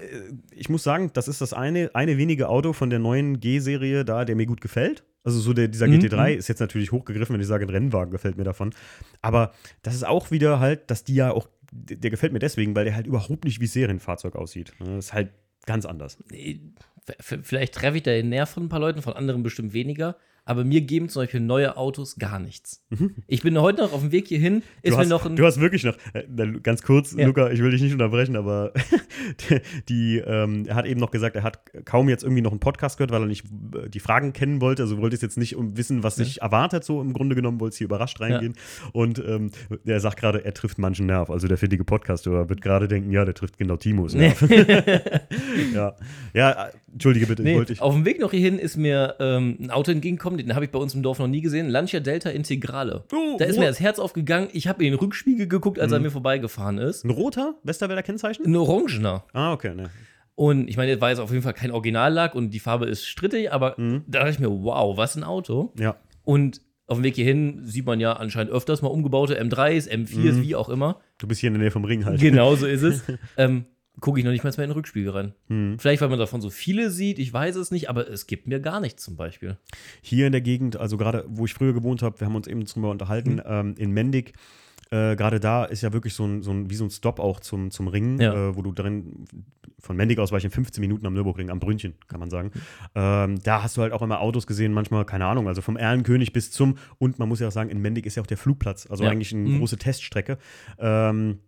ich 0.51 0.69
muss 0.69 0.83
sagen, 0.83 1.11
das 1.13 1.27
ist 1.27 1.41
das 1.41 1.53
eine, 1.53 1.91
eine 1.93 2.17
wenige 2.17 2.49
Auto 2.49 2.73
von 2.73 2.89
der 2.89 2.99
neuen 2.99 3.39
G-Serie 3.39 4.05
da, 4.05 4.25
der 4.25 4.35
mir 4.35 4.45
gut 4.45 4.61
gefällt. 4.61 5.03
Also 5.23 5.39
so 5.39 5.53
der, 5.53 5.67
dieser 5.67 5.87
Mhm, 5.87 5.95
GT3 5.95 6.33
ist 6.33 6.47
jetzt 6.47 6.59
natürlich 6.59 6.91
hochgegriffen, 6.91 7.33
wenn 7.33 7.41
ich 7.41 7.47
sage, 7.47 7.65
ein 7.65 7.69
Rennwagen 7.69 8.11
gefällt 8.11 8.37
mir 8.37 8.43
davon. 8.43 8.73
Aber 9.21 9.53
das 9.81 9.95
ist 9.95 10.05
auch 10.05 10.29
wieder 10.29 10.59
halt, 10.59 10.91
dass 10.91 11.03
die 11.03 11.15
ja 11.15 11.31
auch, 11.31 11.49
der 11.71 12.11
gefällt 12.11 12.31
mir 12.31 12.39
deswegen, 12.39 12.75
weil 12.75 12.85
der 12.85 12.95
halt 12.95 13.07
überhaupt 13.07 13.43
nicht 13.43 13.59
wie 13.59 13.67
Serienfahrzeug 13.67 14.35
aussieht. 14.35 14.73
Das 14.79 15.05
ist 15.05 15.13
halt 15.13 15.31
ganz 15.65 15.85
anders. 15.85 16.23
Vielleicht 17.19 17.73
treffe 17.73 17.97
ich 17.97 18.03
da 18.03 18.11
den 18.11 18.29
Nerv 18.29 18.49
von 18.51 18.63
ein 18.63 18.69
paar 18.69 18.79
Leuten, 18.79 19.01
von 19.01 19.13
anderen 19.13 19.41
bestimmt 19.41 19.73
weniger. 19.73 20.15
Aber 20.47 20.63
mir 20.63 20.81
geben 20.81 21.09
zum 21.09 21.23
Beispiel 21.23 21.39
neue 21.39 21.75
Autos 21.75 22.17
gar 22.17 22.39
nichts. 22.39 22.85
Ich 23.27 23.41
bin 23.41 23.59
heute 23.59 23.81
noch 23.81 23.93
auf 23.93 24.01
dem 24.01 24.11
Weg 24.11 24.27
hierhin. 24.27 24.61
Ist 24.83 24.91
Mhm. 24.91 24.91
du, 24.91 24.91
mir 24.91 24.97
hast, 24.99 25.09
noch 25.09 25.25
ein. 25.25 25.35
du 25.35 25.45
hast 25.45 25.59
wirklich 25.59 25.83
noch, 25.83 25.95
äh, 26.13 26.23
ganz 26.61 26.83
kurz, 26.83 27.13
Ja. 27.13 27.25
Luca, 27.25 27.49
ich 27.49 27.61
will 27.61 27.71
dich 27.71 27.81
nicht 27.81 27.93
unterbrechen, 27.93 28.35
aber 28.35 28.71
die, 29.49 29.59
die 29.89 30.17
ähm, 30.19 30.65
er 30.67 30.75
hat 30.75 30.85
eben 30.85 30.99
noch 30.99 31.09
gesagt, 31.11 31.35
er 31.35 31.43
hat 31.43 31.61
kaum 31.85 32.09
jetzt 32.09 32.23
irgendwie 32.23 32.41
noch 32.43 32.51
einen 32.51 32.59
Podcast 32.59 32.97
gehört, 32.97 33.11
weil 33.11 33.21
er 33.23 33.27
nicht 33.27 33.45
äh, 33.75 33.89
die 33.89 33.99
Fragen 33.99 34.33
kennen 34.33 34.61
wollte. 34.61 34.83
Also 34.83 34.99
wollte 34.99 35.15
es 35.15 35.21
jetzt 35.21 35.37
nicht 35.37 35.55
wissen, 35.57 36.03
was 36.03 36.15
sich 36.17 36.41
erwartet, 36.41 36.83
so 36.83 37.01
im 37.01 37.11
Grunde 37.13 37.35
genommen, 37.35 37.59
wollte 37.59 37.73
es 37.73 37.77
hier 37.77 37.85
überrascht 37.85 38.21
reingehen. 38.21 38.53
Und 38.93 39.17
ähm, 39.19 39.49
er 39.83 39.99
sagt 39.99 40.19
gerade, 40.19 40.45
er 40.45 40.53
trifft 40.53 40.77
manchen 40.77 41.07
Nerv. 41.07 41.29
Also 41.31 41.47
der 41.47 41.57
findige 41.57 41.83
Podcast-Hörer 41.83 42.49
wird 42.49 42.61
gerade 42.61 42.87
denken, 42.87 43.11
ja, 43.11 43.25
der 43.25 43.33
trifft 43.33 43.57
genau 43.57 43.77
Timos 43.77 44.13
Nerv. 44.13 44.41
ja. 45.73 45.95
ja, 46.33 46.67
entschuldige 46.95 47.27
bitte, 47.27 47.43
ich 47.43 47.47
Nee, 47.49 47.55
wollte 47.57 47.73
ich. 47.73 47.81
auf 47.81 47.93
dem 47.93 48.03
Weg 48.05 48.19
noch 48.19 48.31
hierhin 48.31 48.57
ist 48.57 48.75
mir 48.77 49.15
ähm, 49.19 49.57
ein 49.61 49.69
Auto 49.69 49.91
entgegengekommen, 49.91 50.37
den 50.39 50.55
habe 50.55 50.65
ich 50.65 50.71
bei 50.71 50.79
uns 50.79 50.95
im 50.95 51.03
Dorf 51.03 51.19
noch 51.19 51.27
nie 51.27 51.41
gesehen. 51.41 51.69
Lancia 51.69 51.99
Delta 51.99 52.29
Integrale. 52.31 53.03
Oh, 53.13 53.35
da 53.37 53.45
ist 53.45 53.57
oh. 53.57 53.59
mir 53.59 53.67
das 53.67 53.79
Herz 53.79 53.99
aufgegangen. 53.99 54.49
Ich 54.53 54.67
habe 54.67 54.83
in 54.83 54.91
den 54.91 54.99
Rückspiegel 54.99 55.47
geguckt, 55.47 55.79
als 55.79 55.91
er 55.91 55.99
mir 55.99 56.09
vorbeigefahren 56.11 56.79
ist. 56.79 57.05
Ein 57.05 57.11
roter 57.11 57.55
Westerwälder 57.63 58.01
Kennzeichen? 58.01 58.45
Ein 58.45 58.55
Orangener. 58.55 59.23
Ah, 59.33 59.53
okay, 59.53 59.75
ne. 59.75 59.89
Und 60.35 60.67
ich 60.69 60.75
meine, 60.77 60.91
das 60.93 60.99
war 61.01 61.09
jetzt 61.11 61.19
auf 61.19 61.31
jeden 61.31 61.43
Fall 61.43 61.53
kein 61.53 61.71
Originallack 61.71 62.35
und 62.35 62.49
die 62.49 62.59
Farbe 62.59 62.87
ist 62.87 63.05
strittig, 63.05 63.53
aber 63.53 63.75
Mhm. 63.77 64.03
da 64.07 64.19
dachte 64.19 64.31
ich 64.31 64.39
mir, 64.39 64.49
wow, 64.49 64.97
was 64.97 65.15
ein 65.15 65.23
Auto. 65.23 65.71
Ja. 65.79 65.95
Und 66.23 66.61
auf 66.87 66.97
dem 66.97 67.03
Weg 67.03 67.15
hierhin 67.15 67.61
sieht 67.63 67.85
man 67.85 67.99
ja 67.99 68.13
anscheinend 68.13 68.51
öfters 68.51 68.81
mal 68.81 68.89
umgebaute 68.89 69.39
M3s, 69.41 69.89
M4s, 69.89 70.33
Mhm. 70.33 70.41
wie 70.43 70.55
auch 70.55 70.69
immer. 70.69 70.99
Du 71.17 71.27
bist 71.27 71.39
hier 71.41 71.47
in 71.47 71.53
der 71.53 71.61
Nähe 71.61 71.71
vom 71.71 71.83
Ring 71.85 72.05
halt. 72.05 72.19
Genau 72.19 72.55
so 72.55 72.65
ist 72.67 72.83
es. 72.83 73.01
ähm, 73.37 73.65
Gucke 74.01 74.19
ich 74.19 74.25
noch 74.25 74.31
nicht 74.31 74.43
mal 74.43 74.49
mehr 74.51 74.65
in 74.65 74.69
den 74.71 74.75
Rückspiegel 74.75 75.11
rein. 75.11 75.33
Mhm. 75.47 75.79
Vielleicht, 75.79 76.01
weil 76.01 76.09
man 76.09 76.19
davon 76.19 76.41
so 76.41 76.49
viele 76.49 76.89
sieht, 76.91 77.17
ich 77.17 77.31
weiß 77.31 77.55
es 77.55 77.71
nicht, 77.71 77.89
aber 77.89 78.09
es 78.09 78.27
gibt 78.27 78.45
mir 78.47 78.59
gar 78.59 78.79
nichts 78.81 79.03
zum 79.03 79.15
Beispiel. 79.15 79.57
Hier 80.01 80.25
in 80.25 80.31
der 80.33 80.41
Gegend, 80.41 80.75
also 80.77 80.97
gerade 80.97 81.23
wo 81.27 81.45
ich 81.45 81.53
früher 81.53 81.73
gewohnt 81.73 82.01
habe, 82.01 82.19
wir 82.19 82.27
haben 82.27 82.35
uns 82.35 82.47
eben 82.47 82.65
drüber 82.65 82.91
unterhalten, 82.91 83.35
Mhm. 83.35 83.41
ähm, 83.45 83.75
in 83.77 83.91
Mendig, 83.91 84.33
äh, 84.91 85.15
gerade 85.15 85.39
da 85.39 85.65
ist 85.65 85.81
ja 85.81 85.93
wirklich 85.93 86.13
so 86.13 86.25
ein, 86.25 86.43
so 86.43 86.51
ein, 86.51 86.69
wie 86.69 86.75
so 86.75 86.83
ein 86.83 86.89
Stop 86.91 87.19
auch 87.19 87.39
zum, 87.39 87.71
zum 87.71 87.87
Ringen, 87.87 88.19
Ja. 88.19 88.49
äh, 88.49 88.55
wo 88.55 88.61
du 88.61 88.71
drin, 88.71 89.25
von 89.79 89.95
Mendig 89.95 90.19
aus 90.19 90.31
war 90.31 90.37
ich 90.39 90.45
in 90.45 90.51
15 90.51 90.81
Minuten 90.81 91.05
am 91.07 91.13
Nürburgring, 91.13 91.49
am 91.49 91.59
Brünnchen, 91.59 91.93
kann 92.07 92.19
man 92.19 92.29
sagen. 92.29 92.51
Ähm, 92.95 93.39
da 93.43 93.63
hast 93.63 93.77
du 93.77 93.81
halt 93.81 93.93
auch 93.93 94.01
immer 94.01 94.19
Autos 94.19 94.45
gesehen, 94.45 94.73
manchmal, 94.73 95.05
keine 95.05 95.25
Ahnung, 95.25 95.47
also 95.47 95.61
vom 95.61 95.77
Erlenkönig 95.77 96.33
bis 96.33 96.51
zum, 96.51 96.77
und 96.99 97.17
man 97.17 97.29
muss 97.29 97.39
ja 97.39 97.47
auch 97.47 97.51
sagen, 97.51 97.69
in 97.69 97.81
Mendig 97.81 98.05
ist 98.05 98.15
ja 98.15 98.21
auch 98.23 98.27
der 98.27 98.37
Flugplatz, 98.37 98.87
also 98.89 99.03
Ja. 99.05 99.09
eigentlich 99.09 99.33
eine 99.33 99.49
Mhm. 99.49 99.59
große 99.59 99.77
Teststrecke. 99.77 100.37
Ähm, 100.79 101.39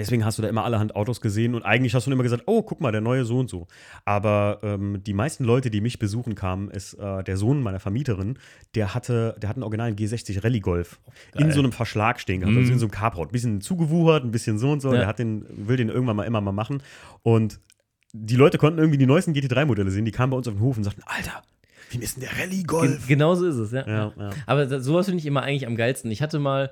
Deswegen 0.00 0.24
hast 0.24 0.38
du 0.38 0.42
da 0.42 0.48
immer 0.48 0.64
allerhand 0.64 0.96
Autos 0.96 1.20
gesehen 1.20 1.54
und 1.54 1.62
eigentlich 1.62 1.94
hast 1.94 2.06
du 2.06 2.10
immer 2.10 2.22
gesagt, 2.22 2.42
oh, 2.46 2.62
guck 2.62 2.80
mal, 2.80 2.92
der 2.92 3.00
neue 3.00 3.24
so 3.24 3.38
und 3.38 3.48
so. 3.50 3.66
Aber 4.04 4.58
ähm, 4.62 5.02
die 5.04 5.12
meisten 5.14 5.44
Leute, 5.44 5.70
die 5.70 5.80
mich 5.80 5.98
besuchen 5.98 6.34
kamen, 6.34 6.70
ist 6.70 6.94
äh, 6.94 7.22
der 7.24 7.36
Sohn 7.36 7.62
meiner 7.62 7.80
Vermieterin, 7.80 8.38
der 8.74 8.94
hatte, 8.94 9.36
der 9.40 9.48
hat 9.48 9.56
einen 9.56 9.62
originalen 9.64 9.96
G60 9.96 10.42
Rallye 10.44 10.60
Golf 10.60 11.00
in 11.34 11.40
geil. 11.44 11.52
so 11.52 11.60
einem 11.60 11.72
Verschlag 11.72 12.20
stehen 12.20 12.40
gehabt, 12.40 12.54
Mhm. 12.54 12.60
also 12.60 12.72
in 12.72 12.78
so 12.78 12.86
einem 12.86 12.90
Carport. 12.92 13.30
Ein 13.30 13.32
bisschen 13.32 13.60
zugewuchert, 13.60 14.24
ein 14.24 14.30
bisschen 14.30 14.58
so 14.58 14.70
und 14.72 14.80
so. 14.80 14.92
Ja. 14.92 14.98
Der 15.00 15.06
hat 15.06 15.18
den, 15.18 15.46
will 15.50 15.76
den 15.76 15.88
irgendwann 15.88 16.16
mal 16.16 16.24
immer 16.24 16.40
mal 16.40 16.52
machen. 16.52 16.82
Und 17.22 17.60
die 18.12 18.36
Leute 18.36 18.58
konnten 18.58 18.78
irgendwie 18.78 18.98
die 18.98 19.06
neuesten 19.06 19.32
GT3-Modelle 19.34 19.90
sehen, 19.90 20.04
die 20.04 20.10
kamen 20.10 20.30
bei 20.30 20.36
uns 20.36 20.48
auf 20.48 20.54
den 20.54 20.60
Hof 20.62 20.76
und 20.76 20.84
sagten, 20.84 21.02
Alter, 21.06 21.42
wie 21.90 21.98
ist 21.98 22.16
denn 22.16 22.22
der 22.24 22.38
Rallye 22.38 22.58
Gen 22.58 22.66
Golf? 22.66 23.06
genau 23.06 23.34
so 23.34 23.46
ist 23.46 23.56
es, 23.56 23.72
ja. 23.72 23.86
Ja, 23.86 24.12
ja. 24.18 24.30
Aber 24.46 24.66
das, 24.66 24.84
sowas 24.84 25.06
finde 25.06 25.20
ich 25.20 25.26
immer 25.26 25.42
eigentlich 25.42 25.66
am 25.66 25.76
geilsten. 25.76 26.10
Ich 26.10 26.22
hatte 26.22 26.38
mal, 26.38 26.70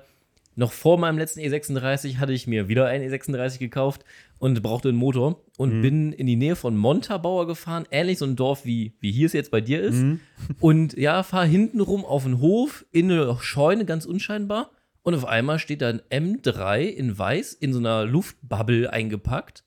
noch 0.59 0.71
vor 0.73 0.99
meinem 0.99 1.17
letzten 1.17 1.39
E36, 1.39 2.17
hatte 2.17 2.33
ich 2.33 2.45
mir 2.45 2.67
wieder 2.67 2.85
einen 2.87 3.09
E36 3.09 3.57
gekauft 3.59 4.03
und 4.39 4.61
brauchte 4.61 4.89
einen 4.89 4.97
Motor 4.97 5.41
und 5.57 5.77
Mhm. 5.77 5.81
bin 5.81 6.13
in 6.13 6.27
die 6.27 6.35
Nähe 6.35 6.55
von 6.55 6.75
Montabaur 6.77 7.47
gefahren, 7.47 7.85
ähnlich 7.91 8.17
so 8.19 8.25
ein 8.25 8.35
Dorf 8.35 8.65
wie, 8.65 8.93
wie 8.99 9.11
hier 9.11 9.25
es 9.25 9.33
jetzt 9.33 9.51
bei 9.51 9.61
dir 9.61 9.81
ist. 9.81 9.95
Mhm. 10.01 10.19
Und 10.59 10.97
ja, 10.97 11.23
fahr 11.23 11.45
hinten 11.45 11.79
rum 11.81 12.03
auf 12.05 12.23
den 12.23 12.39
Hof, 12.39 12.85
in 12.91 13.09
eine 13.11 13.37
Scheune, 13.41 13.85
ganz 13.85 14.05
unscheinbar. 14.05 14.71
Und 15.01 15.15
auf 15.15 15.25
einmal 15.25 15.59
steht 15.59 15.81
da 15.81 15.87
ein 15.89 16.01
M3 16.11 16.81
in 16.81 17.17
weiß 17.17 17.53
in 17.53 17.71
so 17.73 17.79
einer 17.79 18.05
Luftbubble 18.05 18.91
eingepackt. 18.91 19.63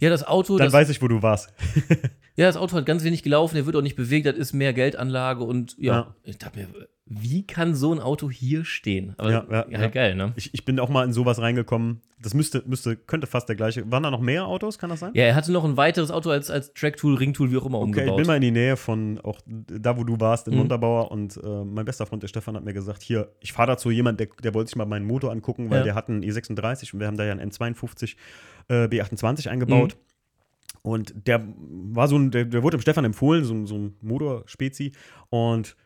Ja, 0.00 0.10
das 0.10 0.26
Auto, 0.26 0.58
Dann 0.58 0.66
das, 0.66 0.72
weiß 0.74 0.90
ich, 0.90 1.00
wo 1.00 1.08
du 1.08 1.22
warst. 1.22 1.52
ja, 2.36 2.46
das 2.46 2.56
Auto 2.56 2.76
hat 2.76 2.86
ganz 2.86 3.04
wenig 3.04 3.22
gelaufen, 3.22 3.54
der 3.54 3.66
wird 3.66 3.76
auch 3.76 3.82
nicht 3.82 3.96
bewegt, 3.96 4.26
das 4.26 4.36
ist 4.36 4.52
mehr 4.52 4.72
Geldanlage 4.72 5.44
und 5.44 5.76
ja, 5.78 5.92
Ja. 5.94 6.14
ich 6.24 6.38
dachte 6.38 6.58
mir, 6.58 6.68
wie 7.10 7.46
kann 7.46 7.74
so 7.74 7.92
ein 7.94 8.00
Auto 8.00 8.30
hier 8.30 8.64
stehen? 8.66 9.14
Aber 9.16 9.30
Ja, 9.30 9.44
ja, 9.50 9.56
halt 9.56 9.70
ja. 9.72 9.86
geil, 9.88 10.14
ne? 10.14 10.32
Ich, 10.36 10.52
ich 10.52 10.64
bin 10.66 10.78
auch 10.78 10.90
mal 10.90 11.04
in 11.06 11.12
sowas 11.14 11.40
reingekommen. 11.40 12.02
Das 12.20 12.34
müsste, 12.34 12.62
müsste, 12.66 12.96
könnte 12.96 13.26
fast 13.26 13.48
der 13.48 13.56
gleiche. 13.56 13.90
Waren 13.90 14.02
da 14.02 14.10
noch 14.10 14.20
mehr 14.20 14.46
Autos, 14.46 14.78
kann 14.78 14.90
das 14.90 15.00
sein? 15.00 15.12
Ja, 15.14 15.24
er 15.24 15.34
hatte 15.34 15.50
noch 15.52 15.64
ein 15.64 15.76
weiteres 15.76 16.10
Auto 16.10 16.28
als, 16.30 16.50
als 16.50 16.74
Tracktool, 16.74 17.14
Ringtool, 17.14 17.50
wie 17.50 17.56
auch 17.56 17.64
immer 17.64 17.78
Okay, 17.78 17.90
ich 17.90 17.96
umgebaut. 17.96 18.16
bin 18.18 18.26
mal 18.26 18.34
in 18.36 18.42
die 18.42 18.50
Nähe 18.50 18.76
von 18.76 19.18
auch 19.22 19.40
da, 19.46 19.96
wo 19.96 20.04
du 20.04 20.20
warst, 20.20 20.48
in 20.48 20.52
Mhm. 20.54 20.58
Montabaur. 20.60 21.10
Und 21.10 21.36
äh, 21.42 21.64
mein 21.64 21.84
bester 21.86 22.04
Freund, 22.06 22.22
der 22.22 22.28
Stefan, 22.28 22.56
hat 22.56 22.64
mir 22.64 22.74
gesagt: 22.74 23.02
Hier, 23.02 23.30
ich 23.40 23.52
fahre 23.52 23.68
dazu 23.68 23.90
jemand, 23.90 24.20
der, 24.20 24.28
der 24.42 24.52
wollte 24.52 24.68
sich 24.68 24.76
mal 24.76 24.84
meinen 24.84 25.06
Motor 25.06 25.30
angucken, 25.32 25.70
weil 25.70 25.78
Ja. 25.78 25.84
der 25.84 25.94
hat 25.94 26.08
einen 26.10 26.22
E36 26.22 26.92
und 26.92 27.00
wir 27.00 27.06
haben 27.06 27.16
da 27.16 27.24
ja 27.24 27.32
einen 27.32 27.50
N52 27.50 28.16
äh, 28.68 28.84
B28 28.86 29.48
eingebaut. 29.48 29.94
Mhm. 29.96 30.80
Und 30.82 31.26
der 31.26 31.46
war 31.56 32.08
so 32.08 32.16
ein, 32.16 32.30
der, 32.30 32.44
der 32.44 32.62
wurde 32.62 32.76
dem 32.76 32.80
Stefan 32.82 33.04
empfohlen, 33.04 33.44
so, 33.44 33.64
so 33.66 33.76
ein 33.76 33.96
Motorspezi. 34.00 34.92
Und 35.30 35.76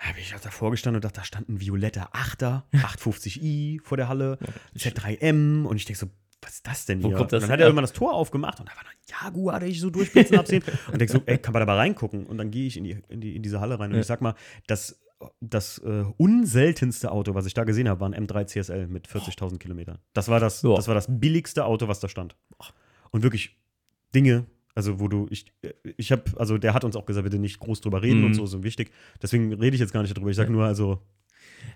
habe 0.00 0.18
ich 0.18 0.32
halt 0.32 0.44
davor 0.44 0.70
gestanden 0.70 0.96
und 0.96 1.04
dachte, 1.04 1.20
da 1.20 1.24
stand 1.24 1.48
ein 1.48 1.60
violetter 1.60 2.10
8er, 2.14 2.62
850i 2.72 3.80
vor 3.84 3.96
der 3.96 4.08
Halle, 4.08 4.38
Z3M. 4.76 5.64
Und 5.64 5.76
ich 5.76 5.84
denke 5.84 5.98
so, 6.00 6.06
was 6.42 6.54
ist 6.54 6.66
das 6.66 6.86
denn 6.86 7.02
Wo 7.02 7.08
hier? 7.08 7.16
kommt 7.18 7.32
das 7.32 7.42
und 7.42 7.48
dann 7.48 7.52
hat 7.52 7.60
er 7.60 7.66
irgendwann 7.66 7.82
das 7.84 7.92
Tor 7.92 8.14
aufgemacht 8.14 8.60
und 8.60 8.68
da 8.68 8.72
war 8.74 8.82
noch 8.82 8.90
ein 8.90 8.96
Jaguar, 9.06 9.60
der 9.60 9.68
ich 9.68 9.78
so 9.80 9.90
durchblitzen 9.90 10.38
absehen. 10.38 10.62
Und 10.90 10.98
denke 11.00 11.12
so, 11.12 11.22
ey, 11.26 11.36
kann 11.38 11.52
man 11.52 11.60
da 11.60 11.66
mal 11.66 11.76
reingucken? 11.76 12.26
Und 12.26 12.38
dann 12.38 12.50
gehe 12.50 12.66
ich 12.66 12.76
in, 12.78 12.84
die, 12.84 12.98
in, 13.08 13.20
die, 13.20 13.36
in 13.36 13.42
diese 13.42 13.60
Halle 13.60 13.78
rein 13.78 13.90
und 13.90 13.96
Ja. 13.96 14.00
ich 14.00 14.06
sag 14.06 14.22
mal, 14.22 14.34
das, 14.66 14.98
das 15.40 15.76
äh, 15.78 16.04
unseltenste 16.16 17.12
Auto, 17.12 17.34
was 17.34 17.44
ich 17.44 17.52
da 17.52 17.64
gesehen 17.64 17.90
habe, 17.90 18.00
war 18.00 18.08
ein 18.08 18.26
M3 18.26 18.46
CSL 18.46 18.86
mit 18.86 19.06
40.000 19.06 19.58
Kilometern. 19.58 19.98
Das 20.14 20.28
war 20.28 20.40
das, 20.40 20.62
Ja. 20.62 20.74
das 20.76 20.88
war 20.88 20.94
das 20.94 21.08
billigste 21.10 21.66
Auto, 21.66 21.88
was 21.88 22.00
da 22.00 22.08
stand. 22.08 22.36
Und 23.10 23.22
wirklich 23.22 23.58
Dinge, 24.14 24.46
also 24.74 25.00
wo 25.00 25.08
du, 25.08 25.26
ich, 25.30 25.46
ich 25.96 26.12
habe, 26.12 26.22
also 26.36 26.58
der 26.58 26.74
hat 26.74 26.84
uns 26.84 26.96
auch 26.96 27.06
gesagt, 27.06 27.24
bitte 27.24 27.38
nicht 27.38 27.58
groß 27.60 27.80
drüber 27.80 28.02
reden 28.02 28.20
Mhm. 28.20 28.26
und 28.26 28.34
so, 28.34 28.46
so 28.46 28.62
wichtig. 28.62 28.90
Deswegen 29.22 29.52
rede 29.54 29.74
ich 29.74 29.80
jetzt 29.80 29.92
gar 29.92 30.02
nicht 30.02 30.16
darüber. 30.16 30.30
Ich 30.30 30.36
sage 30.36 30.52
nur, 30.52 30.64
also 30.64 31.00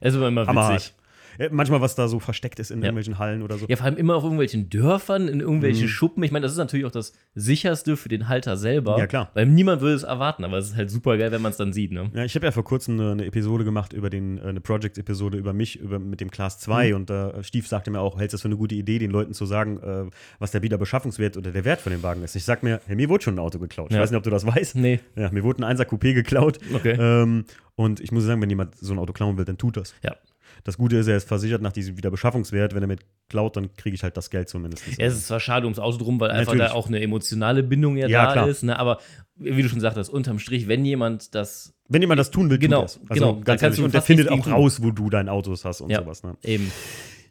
Es 0.00 0.14
ist 0.14 0.20
immer 0.20 0.46
witzig. 0.72 0.94
Äh, 0.96 1.03
manchmal, 1.50 1.80
was 1.80 1.94
da 1.94 2.08
so 2.08 2.18
versteckt 2.20 2.58
ist 2.60 2.70
in 2.70 2.78
Ja. 2.78 2.84
irgendwelchen 2.86 3.18
Hallen 3.18 3.42
oder 3.42 3.58
so. 3.58 3.66
Ja, 3.68 3.76
vor 3.76 3.86
allem 3.86 3.96
immer 3.96 4.14
auf 4.16 4.22
irgendwelchen 4.24 4.70
Dörfern, 4.70 5.28
in 5.28 5.40
irgendwelchen 5.40 5.84
Mhm. 5.84 5.88
Schuppen. 5.88 6.22
Ich 6.22 6.30
meine, 6.30 6.42
das 6.44 6.52
ist 6.52 6.58
natürlich 6.58 6.86
auch 6.86 6.90
das 6.90 7.12
sicherste 7.34 7.96
für 7.96 8.08
den 8.08 8.28
Halter 8.28 8.56
selber. 8.56 8.98
Ja, 8.98 9.06
klar. 9.06 9.30
Weil 9.34 9.46
niemand 9.46 9.80
würde 9.80 9.94
es 9.94 10.02
erwarten, 10.02 10.44
aber 10.44 10.58
es 10.58 10.66
ist 10.70 10.76
halt 10.76 10.90
super 10.90 11.16
geil, 11.18 11.32
wenn 11.32 11.42
man 11.42 11.50
es 11.50 11.56
dann 11.56 11.72
sieht, 11.72 11.92
ne? 11.92 12.10
Ja, 12.14 12.24
ich 12.24 12.34
habe 12.34 12.46
ja 12.46 12.52
vor 12.52 12.64
kurzem 12.64 12.98
eine, 13.00 13.12
eine 13.12 13.24
Episode 13.26 13.64
gemacht 13.64 13.92
über 13.92 14.10
den, 14.10 14.38
äh, 14.38 14.42
eine 14.42 14.60
Project-Episode 14.60 15.36
über 15.38 15.52
mich, 15.52 15.78
über, 15.80 15.98
mit 15.98 16.20
dem 16.20 16.30
Class 16.30 16.58
2 16.60 16.90
Mhm. 16.90 16.94
und 16.96 17.10
äh, 17.10 17.42
Stief 17.42 17.66
sagte 17.68 17.90
mir 17.90 18.00
auch, 18.00 18.18
hältst 18.18 18.32
du 18.32 18.36
das 18.36 18.42
für 18.42 18.48
eine 18.48 18.56
gute 18.56 18.74
Idee, 18.74 18.98
den 18.98 19.10
Leuten 19.10 19.32
zu 19.34 19.46
sagen, 19.46 19.78
äh, 19.82 20.10
was 20.38 20.50
der 20.52 20.62
Wiederbeschaffungswert 20.62 21.36
oder 21.36 21.50
der 21.52 21.64
Wert 21.64 21.80
von 21.80 21.92
dem 21.92 22.02
Wagen 22.02 22.22
ist. 22.22 22.36
Ich 22.36 22.44
sag 22.44 22.62
mir, 22.62 22.80
hey, 22.86 22.96
mir 22.96 23.08
wurde 23.08 23.24
schon 23.24 23.34
ein 23.34 23.38
Auto 23.40 23.58
geklaut. 23.58 23.88
Ich 23.90 23.96
Ja. 23.96 24.02
weiß 24.02 24.10
nicht, 24.10 24.18
ob 24.18 24.24
du 24.24 24.30
das 24.30 24.46
weißt. 24.46 24.76
Nee. 24.76 25.00
Ja, 25.16 25.30
mir 25.30 25.42
wurde 25.44 25.64
ein 25.66 25.76
1er 25.76 25.84
Coupé 25.88 26.14
geklaut. 26.14 26.58
Okay. 26.72 26.96
Ähm, 26.98 27.44
und 27.76 28.00
ich 28.00 28.12
muss 28.12 28.24
sagen, 28.24 28.40
wenn 28.40 28.50
jemand 28.50 28.76
so 28.76 28.92
ein 28.92 28.98
Auto 28.98 29.12
klauen 29.12 29.36
will, 29.36 29.44
dann 29.44 29.58
tut 29.58 29.76
das. 29.76 29.94
Ja. 30.04 30.14
Das 30.62 30.76
Gute 30.78 30.96
ist, 30.96 31.06
er 31.08 31.16
ist 31.16 31.26
versichert 31.28 31.60
nach 31.62 31.72
diesem 31.72 31.96
Wiederbeschaffungswert. 31.96 32.74
Wenn 32.74 32.82
er 32.82 32.86
mit 32.86 33.00
klaut, 33.28 33.56
dann 33.56 33.74
kriege 33.74 33.94
ich 33.94 34.02
halt 34.02 34.16
das 34.16 34.30
Geld 34.30 34.48
zumindest. 34.48 34.86
Ja, 34.98 35.06
es 35.06 35.14
ist 35.14 35.26
zwar 35.26 35.40
schade 35.40 35.66
ums 35.66 35.78
Auto 35.78 35.98
drum, 35.98 36.20
weil 36.20 36.30
einfach 36.30 36.52
Natürlich. 36.52 36.70
da 36.72 36.76
auch 36.76 36.86
eine 36.88 37.00
emotionale 37.02 37.62
Bindung 37.62 37.96
ja, 37.96 38.06
Ja, 38.06 38.26
da 38.26 38.32
klar. 38.32 38.48
ist, 38.48 38.62
ne? 38.62 38.78
Aber 38.78 38.98
wie 39.36 39.62
du 39.62 39.68
schon 39.68 39.80
sagtest, 39.80 40.10
unterm 40.10 40.38
Strich, 40.38 40.68
wenn 40.68 40.84
jemand 40.84 41.34
das 41.34 41.74
Wenn 41.88 42.00
jemand 42.02 42.20
das 42.20 42.30
tun 42.30 42.48
will, 42.50 42.58
Genau, 42.58 42.82
tut 42.82 42.84
das. 42.84 43.00
Also 43.10 43.14
genau. 43.14 43.32
Ganz 43.40 43.46
kannst 43.46 43.62
ehrlich. 43.62 43.78
du 43.78 43.84
Und 43.86 43.94
der 43.94 44.02
findet 44.02 44.28
auch 44.30 44.46
raus, 44.46 44.82
wo 44.82 44.90
du 44.92 45.10
deine 45.10 45.32
Autos 45.32 45.64
hast 45.64 45.80
und 45.80 45.90
Ja. 45.90 46.02
sowas. 46.02 46.22
Ne? 46.22 46.36
eben. 46.44 46.70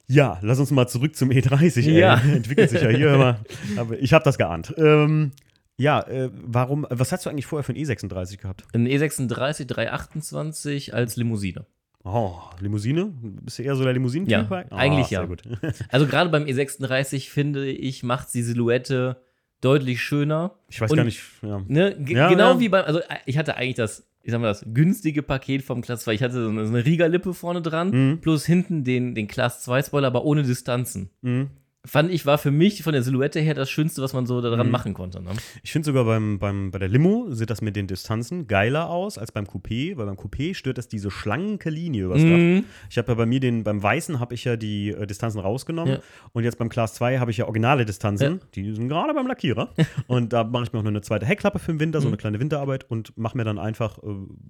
Ja, 0.07 0.37
lass 0.41 0.59
uns 0.59 0.69
mal 0.69 0.85
zurück 0.87 1.15
zum 1.15 1.29
E30. 1.29 1.87
Ey. 1.87 1.99
Ja. 1.99 2.15
Entwickelt 2.33 2.69
sich 2.71 2.81
ja 2.81 2.89
hier 2.89 3.13
immer. 3.13 3.39
Aber 3.77 3.97
ich 3.97 4.11
habe 4.13 4.25
das 4.25 4.37
geahnt. 4.37 4.73
Ähm, 4.77 5.31
ja, 5.77 6.01
äh, 6.01 6.29
warum, 6.33 6.85
was 6.89 7.11
hast 7.13 7.25
du 7.25 7.29
eigentlich 7.29 7.45
vorher 7.45 7.63
für 7.63 7.71
ein 7.73 7.77
E36 7.77 8.37
gehabt? 8.37 8.65
Ein 8.73 8.85
E 8.85 8.97
E36 8.97 9.65
328 9.65 10.93
als 10.93 11.15
Limousine. 11.15 11.65
Oh, 12.05 12.33
Limousine? 12.59 13.13
Bist 13.21 13.59
du 13.59 13.63
eher 13.63 13.75
so 13.75 13.83
der 13.83 13.93
Limousinen-Typ? 13.93 14.31
Ja, 14.51 14.65
Ah, 14.69 14.75
eigentlich 14.75 15.09
ja. 15.09 15.25
Also 15.89 16.05
gerade 16.05 16.29
beim 16.29 16.43
E36 16.43 17.29
finde 17.29 17.65
ich, 17.71 18.03
macht 18.03 18.33
die 18.33 18.41
Silhouette 18.43 19.21
deutlich 19.61 20.01
schöner. 20.01 20.55
Ich 20.67 20.81
weiß 20.81 20.91
Und- 20.91 20.97
gar 20.97 21.05
nicht. 21.05 21.21
Ja. 21.41 21.61
Ne? 21.67 21.95
Ja, 22.07 22.27
genau 22.29 22.53
ja. 22.55 22.59
wie 22.59 22.67
beim, 22.69 22.83
also 22.85 22.99
äh, 22.99 23.03
ich 23.25 23.37
hatte 23.37 23.55
eigentlich 23.55 23.75
das, 23.75 24.05
ich 24.21 24.31
sag 24.31 24.41
mal, 24.41 24.47
das 24.47 24.65
günstige 24.73 25.23
Paket 25.23 25.63
vom 25.63 25.81
Class 25.81 26.01
2. 26.03 26.13
Ich 26.15 26.23
hatte 26.23 26.43
so 26.43 26.49
eine, 26.49 26.65
so 26.65 26.73
eine 26.73 26.85
Riegerlippe 26.85 27.33
vorne 27.33 27.61
dran, 27.61 27.91
Mhm. 27.91 28.19
plus 28.19 28.45
hinten 28.45 28.83
den, 28.83 29.15
den 29.15 29.27
Class 29.29 29.61
2 29.63 29.83
Spoiler, 29.83 30.07
aber 30.07 30.25
ohne 30.25 30.43
Distanzen. 30.43 31.09
Mhm. 31.21 31.51
Fand 31.85 32.09
ich, 32.11 32.25
war 32.25 32.37
für 32.37 32.49
mich 32.49 32.81
von 32.81 32.93
der 32.93 33.03
Silhouette 33.03 33.41
her 33.41 33.53
das 33.55 33.69
Schönste, 33.69 34.01
was 34.01 34.13
man 34.13 34.25
so 34.25 34.39
daran 34.39 34.67
Mhm. 34.67 34.71
machen 34.71 34.93
konnte. 34.93 35.21
Ne? 35.21 35.31
Ich 35.63 35.73
finde 35.73 35.85
sogar 35.87 36.05
beim, 36.05 36.39
beim, 36.39 36.71
bei 36.71 36.79
der 36.79 36.87
Limo 36.87 37.27
sieht 37.31 37.49
das 37.49 37.61
mit 37.61 37.75
den 37.75 37.87
Distanzen 37.87 38.47
geiler 38.47 38.89
aus 38.89 39.17
als 39.17 39.33
beim 39.33 39.43
Coupé, 39.43 39.97
weil 39.97 40.05
beim 40.05 40.15
Coupé 40.15 40.55
stört 40.55 40.77
das 40.77 40.87
diese 40.87 41.11
schlanke 41.11 41.69
Linie 41.69 42.05
übers 42.05 42.21
Dach. 42.21 42.29
Mhm. 42.29 42.63
Ich 42.89 42.97
habe 42.97 43.09
ja 43.11 43.15
bei 43.15 43.25
mir 43.25 43.41
den, 43.41 43.65
beim 43.65 43.83
Weißen 43.83 44.21
habe 44.21 44.33
ich 44.33 44.45
ja 44.45 44.55
die 44.55 44.91
äh, 44.91 45.05
Distanzen 45.05 45.41
rausgenommen 45.41 45.95
Ja. 45.95 45.99
und 46.31 46.45
jetzt 46.45 46.57
beim 46.57 46.69
Class 46.69 46.93
2 46.93 47.19
habe 47.19 47.31
ich 47.31 47.37
ja 47.37 47.45
originale 47.47 47.83
Distanzen, 47.83 48.35
Ja. 48.39 48.47
die 48.55 48.73
sind 48.73 48.87
gerade 48.87 49.13
beim 49.13 49.27
Lackierer 49.27 49.73
und 50.07 50.31
da 50.31 50.45
mache 50.45 50.63
ich 50.63 50.71
mir 50.71 50.79
auch 50.79 50.83
noch 50.83 50.89
eine 50.89 51.01
zweite 51.01 51.25
Heckklappe 51.25 51.59
für 51.59 51.73
den 51.73 51.81
Winter, 51.81 51.99
so 51.99 52.07
Mhm. 52.07 52.13
eine 52.13 52.17
kleine 52.17 52.39
Winterarbeit 52.39 52.89
und 52.89 53.17
mache 53.17 53.35
mir 53.35 53.43
dann 53.43 53.59
einfach, 53.59 53.97
äh, 53.97 54.05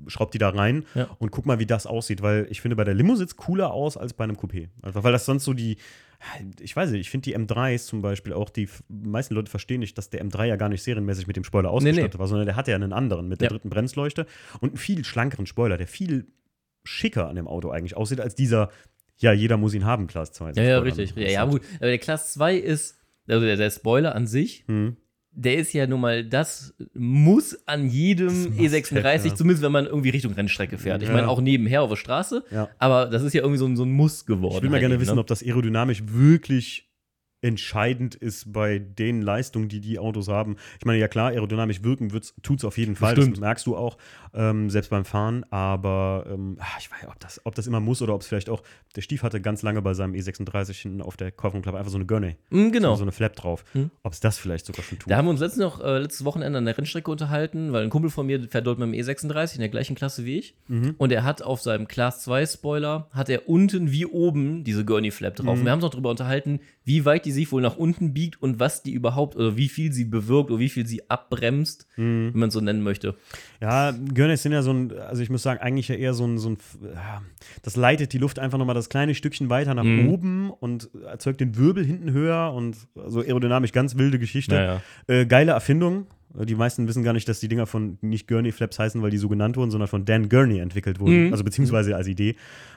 schraub 0.06 0.30
die 0.30 0.38
da 0.38 0.50
rein 0.50 0.86
Ja. 0.94 1.08
und 1.18 1.32
guck 1.32 1.48
mal, 1.48 1.58
wie 1.58 1.66
das 1.66 1.88
aussieht, 1.88 2.22
weil 2.22 2.46
ich 2.52 2.62
finde, 2.62 2.76
bei 2.76 2.84
der 2.84 2.94
Limo 2.94 3.16
sieht 3.16 3.30
es 3.30 3.36
cooler 3.38 3.74
aus 3.74 3.98
als 3.98 4.14
bei 4.14 4.24
einem 4.24 4.36
Coupé. 4.36 4.68
Einfach 4.84 5.04
weil 5.04 5.12
das 5.14 5.26
sonst 5.26 5.46
so 5.46 5.54
die, 5.54 5.78
ich 6.60 6.76
weiß 6.76 6.92
nicht, 6.92 7.02
ich 7.02 7.10
finde 7.10 7.26
die 7.26 7.38
M3s 7.38 7.86
zum 7.86 8.02
Beispiel 8.02 8.34
auch, 8.34 8.50
die 8.50 8.70
meisten 8.90 9.34
Leute 9.36 9.50
verstehen 9.52 9.80
nicht, 9.80 9.98
dass 9.98 10.10
der 10.10 10.24
M3 10.24 10.46
ja 10.46 10.56
gar 10.56 10.70
nicht 10.70 10.84
serienmäßig 10.84 11.28
mit 11.28 11.36
dem 11.36 11.44
Spoiler 11.44 11.70
nee. 11.70 11.76
ausgestattet 11.76 12.20
war, 12.20 12.28
sondern 12.28 12.46
der 12.46 12.56
hatte 12.56 12.72
ja 12.72 12.76
einen 12.76 12.94
anderen 12.94 13.28
mit 13.28 13.42
der 13.42 13.46
Ja. 13.48 13.50
dritten 13.50 13.70
Bremsleuchte 13.70 14.26
und 14.60 14.70
einen 14.70 14.78
viel 14.78 15.04
schlankeren 15.06 15.46
Spoiler, 15.46 15.78
der 15.78 15.88
viel 15.88 16.28
schicker 16.84 17.28
an 17.30 17.36
dem 17.36 17.48
Auto 17.48 17.70
eigentlich 17.70 17.96
aussieht, 17.98 18.20
als 18.20 18.36
dieser, 18.36 18.70
ja, 19.18 19.32
jeder 19.34 19.58
muss 19.58 19.74
ihn 19.74 19.86
haben, 19.86 20.08
Class 20.08 20.32
2. 20.34 20.52
Ja, 20.54 20.64
ja, 20.64 20.80
richtig. 20.80 21.14
Ja, 21.16 21.24
ja, 21.30 21.46
gut. 21.46 21.62
Aber 21.78 21.88
der 21.88 21.98
Class 21.98 22.34
2 22.34 22.56
ist, 22.58 22.98
also 23.28 23.46
der, 23.46 23.56
der 23.56 23.70
Spoiler 23.70 24.16
an 24.16 24.28
sich, 24.28 24.64
Hm. 24.68 24.98
Der 25.36 25.56
ist 25.58 25.74
ja 25.74 25.88
nun 25.88 26.00
mal, 26.02 26.24
das 26.24 26.74
muss 26.94 27.58
an 27.68 27.88
jedem 27.88 28.28
Das 28.28 28.50
must 28.50 28.60
E36, 28.60 29.04
have, 29.04 29.28
ja. 29.30 29.36
zumindest 29.36 29.64
wenn 29.64 29.72
man 29.72 29.86
irgendwie 29.86 30.10
Richtung 30.10 30.34
Rennstrecke 30.34 30.78
fährt. 30.78 31.02
Ich 31.02 31.08
Ja. 31.10 31.14
meine, 31.16 31.28
auch 31.28 31.42
nebenher 31.42 31.82
auf 31.82 31.90
der 31.90 31.96
Straße, 31.96 32.44
Ja. 32.52 32.70
aber 32.78 33.08
das 33.08 33.24
ist 33.24 33.34
ja 33.34 33.42
irgendwie 33.42 33.58
so, 33.60 33.66
ein- 33.66 33.76
so 33.76 33.84
ein 33.84 33.92
Muss 33.92 34.26
geworden. 34.26 34.58
Ich 34.58 34.62
will 34.62 34.70
mal 34.70 34.74
halt 34.76 34.82
gerne 34.82 34.94
eben, 34.96 35.02
wissen, 35.02 35.16
ne? 35.16 35.22
ob 35.22 35.28
das 35.28 35.42
aerodynamisch 35.44 36.04
wirklich 36.08 36.90
entscheidend 37.42 38.16
ist 38.16 38.54
bei 38.54 38.80
den 38.80 39.22
Leistungen, 39.22 39.68
die 39.68 39.82
die 39.82 40.00
Autos 40.00 40.30
haben. 40.30 40.56
Ich 40.80 40.86
meine, 40.86 41.00
ja 41.00 41.10
klar, 41.10 41.32
aerodynamisch 41.32 41.84
wirken 41.84 42.10
tut 42.42 42.60
es 42.60 42.64
auf 42.66 42.78
jeden 42.78 42.96
Fall. 42.96 43.16
Bestimmt. 43.16 43.36
Das 43.38 43.42
merkst 43.42 43.66
du 43.68 43.76
auch, 43.76 43.98
ähm, 44.34 44.70
selbst 44.70 44.90
beim 44.90 45.06
Fahren. 45.06 45.46
Aber 45.52 46.26
ähm, 46.32 46.58
ah, 46.60 46.66
ich 46.80 46.92
weiß 46.92 47.02
nicht, 47.02 47.12
ob 47.12 47.20
das, 47.20 47.42
ob 47.46 47.56
das 47.56 47.68
immer 47.68 47.80
muss 47.80 48.02
oder 48.02 48.14
ob 48.16 48.22
es 48.22 48.28
vielleicht 48.28 48.50
auch, 48.50 48.64
der 48.96 49.02
Stief 49.02 49.24
hatte 49.24 49.42
ganz 49.42 49.62
lange 49.62 49.82
bei 49.82 49.94
seinem 49.94 50.14
E36 50.14 50.74
hinten 50.74 51.02
auf 51.02 51.18
der 51.18 51.32
Kofferraumklappe 51.32 51.78
einfach 51.78 51.92
so 51.92 51.98
eine 51.98 52.06
Gurney. 52.06 52.36
Mhm, 52.50 52.72
genau. 52.72 52.92
So, 52.92 52.98
so 52.98 53.04
eine 53.04 53.12
Flap 53.12 53.36
drauf. 53.36 53.64
Hm. 53.74 53.92
Ob 54.04 54.14
es 54.14 54.20
das 54.20 54.38
vielleicht 54.38 54.66
sogar 54.66 54.84
schon 54.84 55.00
tut. 55.00 55.10
Da 55.12 55.18
haben 55.18 55.26
wir 55.26 55.32
uns 55.32 55.40
letztens 55.40 55.64
noch, 55.64 55.84
äh, 55.84 56.00
letztes 56.00 56.26
Wochenende 56.26 56.58
an 56.58 56.66
der 56.66 56.78
Rennstrecke 56.78 57.10
unterhalten, 57.12 57.72
weil 57.74 57.84
ein 57.84 57.90
Kumpel 57.90 58.10
von 58.10 58.26
mir 58.26 58.42
fährt 58.50 58.68
dort 58.68 58.80
mit 58.80 58.88
dem 58.88 58.94
E36 58.94 59.56
in 59.56 59.60
der 59.60 59.70
gleichen 59.70 59.96
Klasse 59.96 60.26
wie 60.26 60.38
ich. 60.40 60.56
Mhm. 60.68 60.96
Und 60.98 61.12
er 61.12 61.24
hat 61.24 61.42
auf 61.42 61.62
seinem 61.62 61.88
Class 61.88 62.24
2 62.24 62.46
Spoiler, 62.46 63.08
hat 63.12 63.30
er 63.30 63.48
unten 63.50 63.92
wie 63.92 64.06
oben 64.06 64.64
diese 64.64 64.86
Gurney 64.86 65.12
Flap 65.12 65.36
drauf. 65.36 65.46
Mhm. 65.56 65.60
Und 65.60 65.66
wir 65.66 65.72
haben 65.72 65.78
uns 65.80 65.84
noch 65.84 65.92
darüber 65.92 66.10
unterhalten, 66.10 66.60
wie 66.86 67.06
weit 67.06 67.26
die 67.26 67.32
sich 67.32 67.52
wohl 67.52 67.62
nach 67.62 67.78
unten 67.78 68.14
biegt 68.14 68.42
und 68.42 68.60
was 68.60 68.84
die 68.84 68.92
überhaupt, 68.94 69.36
oder 69.36 69.56
wie 69.56 69.70
viel 69.70 69.92
sie 69.94 70.06
bewirkt 70.06 70.50
oder 70.52 70.60
wie 70.60 70.70
viel 70.70 70.86
sie 70.86 71.10
abbremst, 71.10 71.88
Mhm. 71.96 72.32
wenn 72.34 72.40
man 72.40 72.48
es 72.50 72.54
so 72.54 72.62
nennen 72.62 72.82
möchte. 72.84 73.16
Ja, 73.62 73.94
Gurneys 74.24 74.42
sind 74.42 74.54
ja 74.54 74.62
so 74.62 74.72
ein, 74.72 74.98
also 74.98 75.22
ich 75.22 75.30
muss 75.30 75.44
sagen, 75.44 75.60
eigentlich 75.60 75.90
ja 75.90 75.96
eher 75.96 76.14
so 76.14 76.26
ein, 76.26 76.38
so 76.38 76.52
ein 76.52 76.58
ja, 76.82 77.22
das 77.62 77.76
leitet 77.76 78.14
die 78.14 78.18
Luft 78.18 78.40
einfach 78.40 78.58
nochmal 78.58 78.74
das 78.74 78.88
kleine 78.88 79.16
Stückchen 79.16 79.50
weiter 79.50 79.74
nach 79.74 79.84
Mhm. 79.84 80.08
oben 80.08 80.50
und 80.50 80.90
erzeugt 81.06 81.42
den 81.42 81.58
Wirbel 81.58 81.86
hinten 81.86 82.14
höher 82.14 82.54
und 82.54 82.78
so 83.08 83.20
aerodynamisch 83.20 83.74
ganz 83.74 83.98
wilde 83.98 84.20
Geschichte. 84.20 84.56
Naja. 84.56 84.82
Äh, 85.08 85.26
geile 85.26 85.52
Erfindung. 85.52 86.08
Die 86.36 86.56
meisten 86.56 86.88
wissen 86.88 87.04
gar 87.04 87.14
nicht, 87.14 87.30
dass 87.30 87.40
die 87.40 87.48
Dinger 87.48 87.68
von 87.68 87.98
nicht 88.02 88.28
Gurney-Flaps 88.28 88.80
heißen, 88.80 89.02
weil 89.04 89.12
die 89.12 89.18
so 89.18 89.30
genannt 89.30 89.56
wurden, 89.56 89.70
sondern 89.70 89.88
von 89.88 90.04
Dan 90.04 90.30
Gurney 90.30 90.60
entwickelt 90.60 91.00
wurden. 91.00 91.28
Mhm. 91.28 91.32
Also 91.32 91.44
beziehungsweise 91.44 91.96
als 91.96 92.08
Idee. 92.08 92.36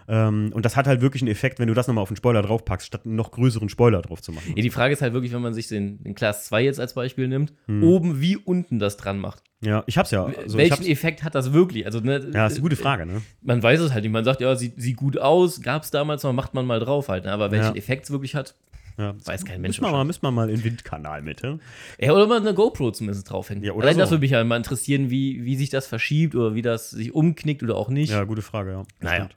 Ähm, 0.09 0.51
und 0.53 0.65
das 0.67 0.77
hat 0.77 0.87
halt 0.87 1.01
wirklich 1.01 1.23
einen 1.23 1.31
Effekt, 1.31 1.59
wenn 1.59 1.69
du 1.69 1.73
das 1.75 1.89
nochmal 1.89 2.03
auf 2.03 2.09
den 2.09 2.17
Spoiler 2.17 2.43
draufpackst, 2.43 2.87
statt 2.87 3.03
einen 3.07 3.17
noch 3.17 3.31
größeren 3.31 3.69
Spoiler 3.71 4.03
drauf 4.03 4.21
zu 4.21 4.33
machen. 4.33 4.53
Ja, 4.55 4.63
die 4.63 4.71
Frage 4.71 4.93
ist 4.93 5.01
halt 5.01 5.15
wirklich, 5.15 5.33
wenn 5.33 5.41
man 5.41 5.55
sich 5.55 5.69
den, 5.69 6.03
den 6.05 6.15
Class 6.15 6.45
2 6.47 6.65
jetzt 6.65 6.81
als 6.81 6.93
Beispiel 6.95 7.29
nimmt, 7.29 7.55
Hm. 7.67 7.83
oben 7.83 8.21
wie 8.21 8.37
unten 8.37 8.79
das 8.79 8.97
dran 8.99 9.19
macht. 9.19 9.43
Ja, 9.63 9.85
ich 9.87 9.97
hab's 9.97 10.11
ja. 10.11 10.25
Also 10.27 10.59
Welchen 10.59 10.73
hab's, 10.77 10.87
Effekt 10.87 11.25
hat 11.25 11.35
das 11.35 11.53
wirklich? 11.55 11.87
Also, 11.87 12.01
ne, 12.01 12.31
ja, 12.35 12.47
ist 12.47 12.53
eine 12.55 12.61
gute 12.63 12.77
Frage, 12.77 13.07
ne? 13.07 13.23
Man 13.41 13.63
weiß 13.63 13.81
es 13.81 13.93
halt 13.95 14.05
nicht. 14.05 14.13
Man 14.13 14.25
sagt, 14.25 14.43
ja, 14.43 14.55
sieht, 14.55 14.75
sieht 14.81 14.97
gut 14.97 15.17
aus, 15.19 15.63
gab 15.63 15.83
es 15.83 15.91
damals 15.91 16.23
mal, 16.25 16.35
macht 16.35 16.53
man 16.53 16.67
mal 16.67 16.79
drauf 16.79 17.09
halt. 17.09 17.25
Ne? 17.25 17.33
Aber 17.33 17.51
welchen 17.51 17.73
Ja. 17.73 17.75
Effekt 17.75 18.05
es 18.05 18.11
wirklich 18.11 18.35
hat, 18.35 18.55
Ja. 18.99 19.15
weiß 19.25 19.45
kein 19.45 19.61
Mensch. 19.61 19.79
Müssen 19.81 19.91
wir 19.91 19.97
mal, 19.97 20.05
müssen 20.05 20.23
wir 20.23 20.31
mal 20.31 20.49
in 20.49 20.57
den 20.57 20.65
Windkanal 20.65 21.23
mit, 21.23 21.43
ja? 21.43 21.59
Ja, 21.99 22.13
oder 22.13 22.27
mal 22.27 22.41
eine 22.41 22.55
GoPro 22.55 22.91
zumindest 22.93 23.31
draufhängen. 23.31 23.63
Ja, 23.63 23.73
oder 23.73 23.85
Allein 23.85 23.97
so. 23.97 24.01
das 24.01 24.11
würde 24.11 24.23
mich 24.23 24.31
ja 24.31 24.43
mal 24.45 24.57
interessieren, 24.57 25.11
wie, 25.11 25.45
wie 25.45 25.57
sich 25.57 25.71
das 25.71 25.87
verschiebt 25.87 26.35
oder 26.35 26.55
wie 26.55 26.63
das 26.63 26.91
sich 26.91 27.15
umknickt 27.15 27.63
oder 27.63 27.77
auch 27.77 27.89
nicht. 27.91 28.11
Ja, 28.11 28.25
gute 28.25 28.43
Frage, 28.43 28.71
ja. 28.71 28.83
Naja. 29.01 29.25
Stimmt. 29.27 29.37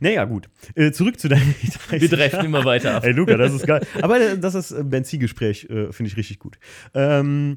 Naja, 0.00 0.24
gut. 0.24 0.48
Äh, 0.74 0.92
zurück 0.92 1.18
zu 1.18 1.28
deinem 1.28 1.54
Wir 1.90 2.08
treffen 2.10 2.44
immer 2.46 2.64
weiter 2.64 2.96
ab. 2.96 3.04
Ey, 3.04 3.12
Luca, 3.12 3.36
das 3.36 3.52
ist 3.52 3.66
geil. 3.66 3.84
Aber 4.00 4.20
äh, 4.20 4.38
das 4.38 4.54
ist 4.54 4.70
äh, 4.70 4.82
Benzingespräch, 4.84 5.64
äh, 5.64 5.92
finde 5.92 6.10
ich 6.10 6.16
richtig 6.16 6.38
gut. 6.38 6.58
Ähm, 6.94 7.56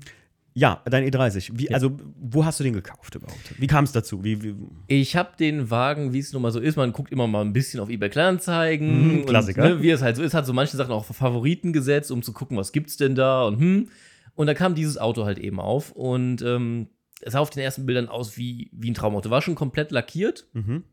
ja, 0.54 0.82
dein 0.86 1.06
E30. 1.06 1.52
Wie, 1.54 1.72
Also, 1.74 1.98
wo 2.20 2.44
hast 2.46 2.60
du 2.60 2.64
den 2.64 2.74
gekauft 2.74 3.16
überhaupt? 3.16 3.60
Wie 3.60 3.68
kam 3.68 3.84
es 3.84 3.92
dazu? 3.92 4.24
Wie, 4.24 4.42
wie, 4.44 4.56
Ich 4.88 5.16
habe 5.16 5.32
den 5.40 5.70
Wagen, 5.70 6.14
wie 6.14 6.20
es 6.20 6.34
nun 6.34 6.42
mal 6.42 6.52
so 6.52 6.60
ist, 6.60 6.76
man 6.76 6.92
guckt 6.92 7.12
immer 7.12 7.28
mal 7.28 7.42
ein 7.42 7.54
bisschen 7.54 7.80
auf 7.80 7.90
eBay 7.90 8.10
Kleinanzeigen. 8.10 9.20
Mhm, 9.20 9.26
Klassiker. 9.26 9.64
Und, 9.64 9.70
ne, 9.70 9.82
wie 9.82 9.90
es 9.90 10.02
halt 10.02 10.16
so 10.16 10.24
ist, 10.24 10.34
hat 10.34 10.46
so 10.46 10.54
manche 10.54 10.78
Sachen 10.78 10.92
auch 10.92 11.06
Favoriten 11.06 11.74
gesetzt, 11.74 12.12
um 12.12 12.24
zu 12.24 12.34
gucken, 12.34 12.58
was 12.58 12.72
gibt's 12.72 12.98
denn 12.98 13.16
da 13.16 13.44
und 13.44 13.60
hm. 13.60 13.88
Und 14.36 14.48
da 14.48 14.54
kam 14.54 14.74
dieses 14.74 14.98
Auto 14.98 15.26
halt 15.26 15.38
eben 15.38 15.60
auf 15.60 15.92
und 15.92 16.42
ähm, 16.42 16.88
es 17.22 17.34
sah 17.34 17.40
auf 17.40 17.50
den 17.50 17.62
ersten 17.62 17.86
Bildern 17.86 18.08
aus 18.08 18.38
wie, 18.38 18.70
wie 18.72 18.90
ein 18.90 18.94
Traumauto. 18.94 19.30
War 19.30 19.42
schon 19.42 19.56
komplett 19.56 19.92
lackiert. 19.92 20.48
mhm. 20.54 20.84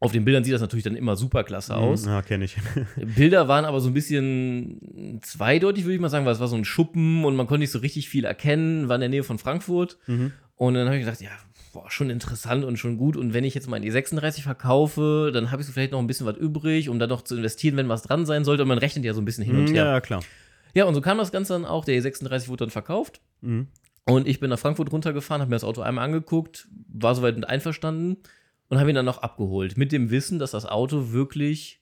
Auf 0.00 0.12
den 0.12 0.24
Bildern 0.24 0.44
sieht 0.44 0.52
das 0.52 0.60
natürlich 0.60 0.84
dann 0.84 0.96
immer 0.96 1.16
super 1.16 1.44
klasse 1.44 1.74
aus. 1.76 2.04
Ja, 2.04 2.20
kenne 2.20 2.44
ich. 2.44 2.56
Bilder 3.16 3.48
waren 3.48 3.64
aber 3.64 3.80
so 3.80 3.88
ein 3.88 3.94
bisschen 3.94 5.18
zweideutig, 5.22 5.84
würde 5.84 5.94
ich 5.94 6.00
mal 6.00 6.10
sagen, 6.10 6.26
weil 6.26 6.32
es 6.34 6.40
war 6.40 6.48
so 6.48 6.56
ein 6.56 6.64
Schuppen 6.64 7.24
und 7.24 7.36
man 7.36 7.46
konnte 7.46 7.60
nicht 7.60 7.70
so 7.70 7.78
richtig 7.78 8.08
viel 8.08 8.24
erkennen, 8.24 8.88
war 8.88 8.96
in 8.96 9.00
der 9.00 9.08
Nähe 9.08 9.22
von 9.24 9.38
Frankfurt. 9.38 9.98
mhm. 10.06 10.32
Und 10.56 10.74
dann 10.74 10.86
habe 10.86 10.96
ich 10.96 11.04
gedacht, 11.04 11.20
ja, 11.20 11.30
boah, 11.72 11.90
schon 11.90 12.10
interessant 12.10 12.64
und 12.64 12.76
schon 12.76 12.96
gut. 12.96 13.16
Und 13.16 13.34
wenn 13.34 13.42
ich 13.42 13.54
jetzt 13.54 13.68
mal 13.68 13.80
die 13.80 13.90
36 13.90 14.44
verkaufe, 14.44 15.30
dann 15.34 15.50
habe 15.50 15.62
ich 15.62 15.66
so 15.66 15.72
vielleicht 15.72 15.90
noch 15.90 15.98
ein 15.98 16.06
bisschen 16.06 16.26
was 16.26 16.36
übrig, 16.36 16.88
um 16.88 16.98
da 17.00 17.06
noch 17.08 17.22
zu 17.22 17.36
investieren, 17.36 17.76
wenn 17.76 17.88
was 17.88 18.02
dran 18.02 18.24
sein 18.24 18.44
sollte. 18.44 18.62
Und 18.62 18.68
man 18.68 18.78
rechnet 18.78 19.04
ja 19.04 19.14
so 19.14 19.20
ein 19.20 19.24
bisschen 19.24 19.44
hin 19.44 19.56
und 19.56 19.66
Ja, 19.68 19.74
her. 19.74 19.84
ja, 19.86 20.00
klar. 20.00 20.22
Ja, 20.74 20.84
und 20.84 20.94
so 20.94 21.00
kam 21.00 21.18
das 21.18 21.32
Ganze 21.32 21.54
dann 21.54 21.64
auch. 21.64 21.84
Der 21.84 22.00
E36 22.00 22.46
wurde 22.48 22.64
dann 22.66 22.70
verkauft. 22.70 23.20
Mhm. 23.40 23.66
Und 24.04 24.28
ich 24.28 24.38
bin 24.38 24.50
nach 24.50 24.58
Frankfurt 24.58 24.92
runtergefahren, 24.92 25.40
habe 25.40 25.48
mir 25.50 25.56
das 25.56 25.64
Auto 25.64 25.80
einmal 25.80 26.04
angeguckt, 26.04 26.68
war 26.92 27.14
soweit 27.14 27.34
mit 27.36 27.48
einverstanden 27.48 28.18
und 28.68 28.78
habe 28.78 28.90
ihn 28.90 28.96
dann 28.96 29.04
noch 29.04 29.18
abgeholt. 29.18 29.76
Mit 29.76 29.92
dem 29.92 30.10
Wissen, 30.10 30.38
dass 30.38 30.52
das 30.52 30.66
Auto 30.66 31.12
wirklich, 31.12 31.80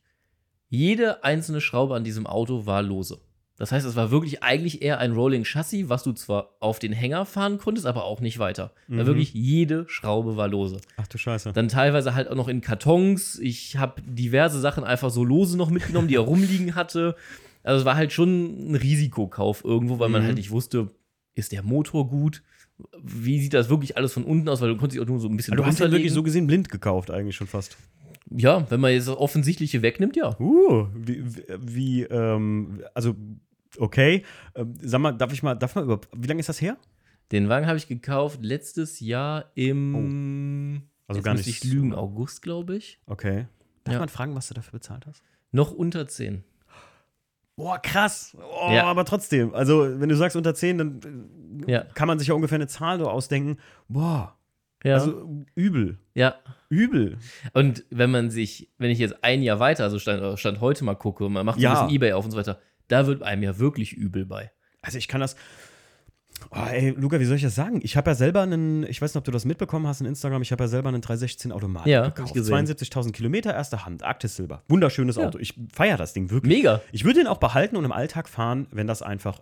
jede 0.68 1.22
einzelne 1.24 1.60
Schraube 1.60 1.94
an 1.94 2.04
diesem 2.04 2.26
Auto 2.26 2.66
war 2.66 2.82
lose. 2.82 3.20
Das 3.58 3.70
heißt, 3.70 3.86
es 3.86 3.94
war 3.94 4.10
wirklich 4.10 4.42
eigentlich 4.42 4.82
eher 4.82 4.98
ein 4.98 5.12
Rolling 5.12 5.44
Chassis, 5.44 5.88
was 5.88 6.02
du 6.02 6.12
zwar 6.12 6.56
auf 6.58 6.78
den 6.78 6.92
Hänger 6.92 7.26
fahren 7.26 7.58
konntest, 7.58 7.86
aber 7.86 8.04
auch 8.04 8.20
nicht 8.20 8.38
weiter. 8.38 8.72
Weil 8.88 9.02
Mhm. 9.04 9.06
wirklich 9.06 9.34
jede 9.34 9.84
Schraube 9.88 10.36
war 10.36 10.48
lose. 10.48 10.80
Ach 10.96 11.06
du 11.06 11.18
Scheiße. 11.18 11.52
Dann 11.52 11.68
teilweise 11.68 12.14
halt 12.14 12.28
auch 12.28 12.34
noch 12.34 12.48
in 12.48 12.60
Kartons. 12.62 13.38
Ich 13.38 13.76
habe 13.76 14.00
diverse 14.02 14.58
Sachen 14.58 14.82
einfach 14.82 15.10
so 15.10 15.22
lose 15.22 15.56
noch 15.56 15.70
mitgenommen, 15.70 16.08
die 16.08 16.16
er 16.16 16.20
rumliegen 16.22 16.74
hatte. 16.74 17.14
Also 17.62 17.80
es 17.80 17.84
war 17.84 17.94
halt 17.94 18.12
schon 18.12 18.72
ein 18.72 18.74
Risikokauf 18.74 19.62
irgendwo, 19.64 19.98
weil 20.00 20.08
man 20.08 20.22
Mhm. 20.22 20.26
halt 20.26 20.36
nicht 20.38 20.50
wusste, 20.50 20.90
ist 21.34 21.52
der 21.52 21.62
Motor 21.62 22.08
gut? 22.08 22.42
Wie 23.02 23.40
sieht 23.40 23.54
das 23.54 23.68
wirklich 23.68 23.96
alles 23.96 24.12
von 24.12 24.24
unten 24.24 24.48
aus? 24.48 24.60
Weil 24.60 24.68
du 24.68 24.76
konntest 24.76 24.94
dich 24.96 25.02
auch 25.02 25.08
nur 25.08 25.20
so 25.20 25.28
ein 25.28 25.36
bisschen 25.36 25.56
du 25.56 25.64
hast 25.64 25.80
ja 25.80 25.90
wirklich 25.90 26.12
so 26.12 26.22
gesehen 26.22 26.46
blind 26.46 26.68
gekauft, 26.68 27.10
eigentlich 27.10 27.36
schon 27.36 27.46
fast. 27.46 27.76
Ja, 28.30 28.70
wenn 28.70 28.80
man 28.80 28.92
jetzt 28.92 29.08
das 29.08 29.16
Offensichtliche 29.16 29.82
wegnimmt, 29.82 30.16
ja. 30.16 30.38
Uh, 30.40 30.86
wie, 30.94 31.24
wie, 31.60 32.02
ähm, 32.04 32.82
also, 32.94 33.14
okay. 33.78 34.24
Ähm, 34.54 34.74
sag 34.80 35.00
mal, 35.00 35.12
darf 35.12 35.32
ich 35.32 35.42
mal, 35.42 35.54
darf 35.54 35.74
mal 35.74 35.84
über, 35.84 36.00
wie 36.16 36.28
lange 36.28 36.40
ist 36.40 36.48
das 36.48 36.60
her? 36.60 36.76
Den 37.30 37.48
Wagen 37.48 37.66
habe 37.66 37.78
ich 37.78 37.88
gekauft 37.88 38.40
letztes 38.42 39.00
Jahr 39.00 39.50
im. 39.54 40.82
Also 41.08 41.18
jetzt 41.18 41.24
gar 41.24 41.34
nicht 41.34 41.46
ich 41.46 41.64
lügen, 41.64 41.94
August, 41.94 42.42
glaube 42.42 42.76
ich. 42.76 42.98
Okay. 43.06 43.46
Darf 43.84 43.94
Ja. 43.94 43.98
man 44.00 44.08
fragen, 44.08 44.34
was 44.34 44.48
du 44.48 44.54
dafür 44.54 44.78
bezahlt 44.78 45.06
hast? 45.06 45.22
Noch 45.50 45.72
unter 45.72 46.06
10. 46.06 46.44
Boah, 47.56 47.78
krass. 47.78 48.36
Oh, 48.38 48.70
Ja. 48.72 48.84
aber 48.84 49.04
trotzdem. 49.04 49.54
Also, 49.54 50.00
wenn 50.00 50.08
du 50.08 50.16
sagst 50.16 50.36
unter 50.36 50.54
10, 50.54 50.78
dann 50.78 51.00
äh, 51.66 51.72
Ja. 51.72 51.80
kann 51.94 52.08
man 52.08 52.18
sich 52.18 52.28
ja 52.28 52.34
ungefähr 52.34 52.56
eine 52.56 52.66
Zahl 52.66 52.98
so 52.98 53.08
ausdenken. 53.10 53.58
Boah, 53.88 54.36
Ja. 54.84 54.94
also 54.94 55.44
übel. 55.54 55.98
ja. 56.14 56.34
Übel. 56.70 57.18
Und 57.52 57.84
wenn 57.90 58.10
man 58.10 58.30
sich, 58.30 58.70
wenn 58.78 58.90
ich 58.90 58.98
jetzt 58.98 59.22
ein 59.22 59.42
Jahr 59.42 59.60
weiter, 59.60 59.84
also 59.84 59.98
Stand, 59.98 60.38
Stand 60.38 60.60
heute 60.62 60.84
mal 60.84 60.94
gucke 60.94 61.26
und 61.26 61.34
man 61.34 61.44
macht 61.44 61.60
Ja. 61.60 61.70
ein 61.72 61.74
bisschen 61.88 61.94
Ebay 61.94 62.12
auf 62.14 62.24
und 62.24 62.30
so 62.30 62.38
weiter, 62.38 62.58
da 62.88 63.06
wird 63.06 63.22
einem 63.22 63.42
ja 63.42 63.58
wirklich 63.58 63.92
übel 63.92 64.24
bei. 64.24 64.50
Also 64.80 64.96
ich 64.98 65.06
kann 65.06 65.20
das. 65.20 65.36
Oh, 66.50 66.56
ey, 66.70 66.90
Luca, 66.90 67.18
wie 67.20 67.24
soll 67.24 67.36
ich 67.36 67.42
das 67.42 67.54
sagen? 67.54 67.80
Ich 67.82 67.96
habe 67.96 68.10
ja 68.10 68.14
selber 68.14 68.42
einen, 68.42 68.82
ich 68.84 69.00
weiß 69.00 69.12
nicht, 69.14 69.18
ob 69.18 69.24
du 69.24 69.30
das 69.30 69.44
mitbekommen 69.44 69.86
hast 69.86 70.00
in 70.00 70.06
Instagram, 70.06 70.42
ich 70.42 70.52
habe 70.52 70.64
ja 70.64 70.68
selber 70.68 70.88
einen 70.88 71.00
316 71.00 71.52
Automat 71.52 71.86
Ja, 71.86 72.08
gekauft. 72.08 72.28
ich 72.28 72.34
gesehen. 72.34 72.54
72.000 72.66 73.12
Kilometer, 73.12 73.54
erste 73.54 73.84
Hand, 73.86 74.02
Arktis 74.02 74.36
Silber. 74.36 74.62
Wunderschönes 74.68 75.16
Ja. 75.16 75.26
Auto. 75.26 75.38
Ich 75.38 75.54
feiere 75.72 75.96
das 75.96 76.12
Ding 76.12 76.30
wirklich. 76.30 76.54
Mega. 76.56 76.80
Ich 76.92 77.04
würde 77.04 77.20
den 77.20 77.26
auch 77.26 77.38
behalten 77.38 77.76
und 77.76 77.84
im 77.84 77.92
Alltag 77.92 78.28
fahren, 78.28 78.66
wenn 78.70 78.86
das 78.86 79.02
einfach 79.02 79.40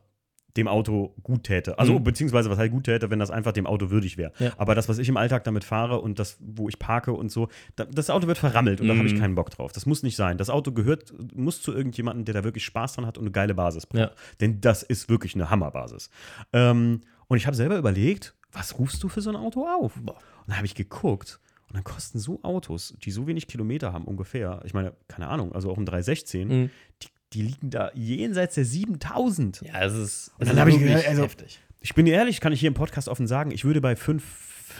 dem 0.57 0.67
Auto 0.69 1.15
gut 1.23 1.45
täte. 1.45 1.79
Also, 1.79 1.99
Mhm. 1.99 2.05
beziehungsweise, 2.05 2.51
was 2.51 2.59
halt 2.59 2.73
gut 2.73 2.85
täte, 2.85 3.11
wenn 3.11 3.19
das 3.19 3.31
einfach 3.31 3.53
dem 3.53 3.67
Auto 3.67 3.91
würdig 3.91 4.17
wäre. 4.17 4.33
Ja. 4.39 4.53
Aber 4.59 4.75
das, 4.75 4.89
was 4.89 4.99
ich 4.99 5.09
im 5.09 5.17
Alltag 5.17 5.45
damit 5.45 5.65
fahre 5.65 6.01
und 6.01 6.19
das, 6.19 6.39
wo 6.41 6.69
ich 6.69 6.79
parke 6.79 7.13
und 7.13 7.31
so, 7.31 7.49
da, 7.77 7.85
das 7.85 8.11
Auto 8.11 8.27
wird 8.27 8.39
verrammelt 8.39 8.81
und 8.81 8.89
da 8.89 8.97
habe 8.97 9.07
ich 9.07 9.15
Mhm. 9.15 9.19
keinen 9.21 9.35
Bock 9.35 9.51
drauf. 9.51 9.73
Das 9.73 9.87
muss 9.87 10.03
nicht 10.03 10.17
sein. 10.17 10.39
Das 10.39 10.51
Auto 10.51 10.73
gehört, 10.73 11.13
muss 11.37 11.63
zu 11.63 11.73
irgendjemandem, 11.73 12.25
der 12.25 12.35
da 12.35 12.45
wirklich 12.45 12.65
Spaß 12.65 12.95
dran 12.95 13.07
hat 13.07 13.17
und 13.19 13.25
eine 13.25 13.33
geile 13.33 13.55
Basis 13.55 13.87
braucht. 13.87 14.01
Ja. 14.01 14.11
Denn 14.41 14.61
das 14.61 14.83
ist 14.83 15.09
wirklich 15.09 15.35
eine 15.35 15.51
Hammerbasis. 15.51 16.11
Ähm, 16.53 17.01
und 17.29 17.37
ich 17.37 17.47
habe 17.47 17.57
selber 17.57 17.77
überlegt, 17.79 18.35
was 18.53 18.79
rufst 18.79 19.03
du 19.03 19.09
für 19.09 19.21
so 19.21 19.31
ein 19.31 19.37
Auto 19.37 19.67
auf? 19.67 19.97
Und 19.97 20.11
dann 20.49 20.57
habe 20.57 20.67
ich 20.67 20.75
geguckt 20.75 21.39
und 21.69 21.77
dann 21.77 21.85
kosten 21.85 22.19
so 22.19 22.41
Autos, 22.43 22.97
die 23.05 23.13
so 23.13 23.29
wenig 23.29 23.47
Kilometer 23.47 23.93
haben 23.93 24.05
ungefähr, 24.07 24.61
ich 24.65 24.75
meine, 24.75 24.93
keine 25.07 25.29
Ahnung, 25.29 25.53
also 25.53 25.71
auch 25.71 25.79
ein 25.79 25.87
316, 25.87 26.49
Mhm. 26.49 26.71
die, 27.03 27.07
die 27.33 27.43
liegen 27.43 27.71
da 27.71 27.91
jenseits 27.95 28.55
der 28.57 28.65
7000. 28.65 29.63
Ja, 29.63 29.83
es 29.85 29.95
ist, 29.95 30.33
Und 30.39 30.49
dann 30.49 30.57
ist 30.57 30.61
hab 30.61 30.69
ich 30.69 31.07
also- 31.09 31.23
heftig. 31.23 31.61
Ich 31.83 31.95
bin 31.95 32.07
ehrlich, 32.07 32.41
kann 32.41 32.53
ich 32.53 32.61
hier 32.61 32.69
im 32.69 32.75
Podcast 32.75 33.09
offen 33.09 33.27
sagen, 33.27 33.51
ich 33.53 33.65
würde 33.65 33.81
bei 33.81 33.97
5 33.97 34.23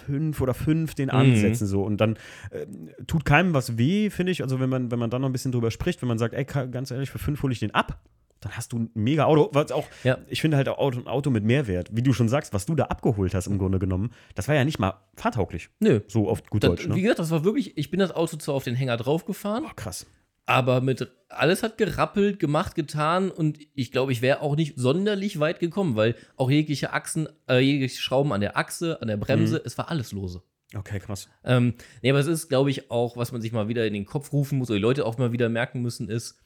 fünf 0.07 0.41
oder 0.41 0.55
fünf 0.55 0.95
den 0.95 1.07
Mhm. 1.09 1.15
ansetzen 1.15 1.67
so 1.67 1.83
und 1.83 1.97
dann 2.01 2.17
äh, 2.51 2.67
tut 3.09 3.25
keinem 3.25 3.55
was 3.55 3.77
weh, 3.77 4.09
finde 4.11 4.31
ich. 4.33 4.43
Also 4.43 4.61
wenn 4.61 4.69
man 4.71 4.91
wenn 4.93 4.99
man 5.01 5.11
dann 5.11 5.21
noch 5.23 5.29
ein 5.29 5.33
bisschen 5.33 5.51
drüber 5.51 5.71
spricht, 5.73 6.01
wenn 6.01 6.09
man 6.09 6.17
sagt, 6.19 6.33
ey, 6.33 6.45
ganz 6.45 6.91
ehrlich, 6.93 7.11
für 7.11 7.19
fünf 7.19 7.43
hole 7.43 7.53
ich 7.53 7.59
den 7.59 7.75
ab, 7.75 7.99
dann 8.41 8.53
hast 8.53 8.73
du 8.73 8.79
ein 8.79 8.91
mega 8.95 9.25
Auto. 9.25 9.51
Was 9.53 9.73
auch, 9.73 9.87
Ja. 10.05 10.19
ich 10.29 10.41
finde 10.41 10.57
halt 10.57 10.69
auch 10.69 10.93
ein 10.93 11.07
Auto 11.09 11.31
mit 11.31 11.43
Mehrwert, 11.45 11.89
wie 11.93 12.03
du 12.03 12.13
schon 12.13 12.29
sagst, 12.29 12.55
was 12.55 12.67
du 12.67 12.75
da 12.77 12.85
abgeholt 12.85 13.35
hast 13.35 13.49
im 13.49 13.59
Grunde 13.59 13.79
genommen, 13.81 14.13
das 14.37 14.47
war 14.47 14.55
ja 14.55 14.65
nicht 14.65 14.79
mal 14.79 14.95
fahrtauglich. 15.17 15.71
Nö. 15.81 16.01
So 16.07 16.29
oft 16.29 16.49
gut 16.51 16.63
Das, 16.63 16.71
Deutsch, 16.71 16.85
Wie 16.85 16.89
ne? 16.91 17.01
gesagt, 17.03 17.19
das 17.19 17.31
war 17.33 17.43
wirklich, 17.45 17.77
ich 17.77 17.91
bin 17.91 17.99
das 17.99 18.13
Auto 18.13 18.37
zwar 18.37 18.55
auf 18.55 18.65
den 18.65 18.77
Hänger 18.77 18.97
draufgefahren, 18.97 19.65
Oh, 19.67 19.73
krass. 19.75 20.07
Aber 20.51 20.81
mit 20.81 21.09
alles 21.29 21.63
hat 21.63 21.79
gerappelt, 21.79 22.41
gemacht, 22.41 22.75
getan 22.75 23.31
und 23.31 23.59
ich 23.75 23.93
glaube, 23.93 24.11
ich 24.11 24.21
wäre 24.21 24.41
auch 24.43 24.57
nicht 24.57 24.75
sonderlich 24.77 25.39
weit 25.39 25.61
gekommen, 25.61 25.95
weil 25.95 26.17
auch 26.37 26.51
jegliche 26.51 26.93
Achsen, 26.93 27.29
äh, 27.49 27.61
jegliche 27.61 28.01
Schrauben 28.01 28.33
an 28.33 28.41
der 28.41 28.57
Achse, 28.57 29.01
an 29.01 29.07
der 29.09 29.17
Bremse, 29.17 29.57
Mhm. 29.57 29.63
es 29.65 29.79
war 29.79 29.89
alles 29.91 30.11
lose. 30.13 30.43
Okay, 30.75 30.99
krass. 30.99 31.29
Ähm, 31.45 31.75
nee, 32.03 32.11
aber 32.11 32.19
es 32.19 32.27
ist, 32.27 32.49
glaube 32.49 32.71
ich, 32.71 32.91
auch, 32.91 33.17
was 33.17 33.31
man 33.33 33.41
sich 33.41 33.53
mal 33.53 33.69
wieder 33.69 33.87
in 33.87 33.93
den 33.95 34.07
Kopf 34.07 34.33
rufen 34.33 34.59
muss, 34.59 34.71
oder 34.71 34.77
die 34.79 34.83
Leute 34.83 35.07
auch 35.07 35.19
mal 35.19 35.31
wieder 35.33 35.49
merken 35.49 35.83
müssen, 35.83 36.09
ist, 36.09 36.37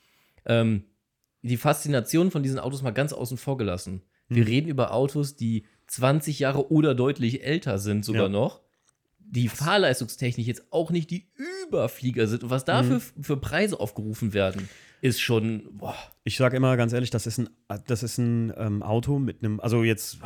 ähm, 0.44 0.84
die 1.42 1.56
Faszination 1.56 2.30
von 2.30 2.42
diesen 2.42 2.58
Autos 2.58 2.82
mal 2.82 2.90
ganz 2.90 3.12
außen 3.14 3.36
vor 3.38 3.56
gelassen. 3.56 4.02
Wir 4.28 4.44
Hm. 4.44 4.48
reden 4.52 4.68
über 4.68 4.92
Autos, 4.92 5.36
die 5.36 5.64
20 5.86 6.38
Jahre 6.40 6.70
oder 6.70 6.94
deutlich 6.94 7.42
älter 7.44 7.78
sind, 7.78 8.04
sogar 8.04 8.24
Ja. 8.24 8.28
noch. 8.30 8.60
Die 9.26 9.48
Fahrleistungstechnik 9.48 10.46
jetzt 10.46 10.64
auch 10.70 10.90
nicht 10.90 11.10
die 11.10 11.26
Überflieger 11.66 12.26
sind. 12.26 12.44
Und 12.44 12.50
was 12.50 12.64
da 12.64 12.82
Mhm. 12.82 13.00
für, 13.00 13.22
für 13.22 13.36
Preise 13.36 13.80
aufgerufen 13.80 14.32
werden, 14.32 14.68
ist 15.00 15.20
schon, 15.20 15.68
boah, 15.72 15.94
Ich 16.24 16.36
sage 16.36 16.56
immer 16.56 16.76
ganz 16.76 16.92
ehrlich, 16.92 17.10
das 17.10 17.26
ist 17.26 17.38
ein, 17.38 17.48
das 17.86 18.02
ist 18.02 18.18
ein 18.18 18.52
ähm, 18.56 18.82
Auto 18.82 19.18
mit 19.18 19.42
einem, 19.42 19.60
also 19.60 19.82
jetzt, 19.84 20.18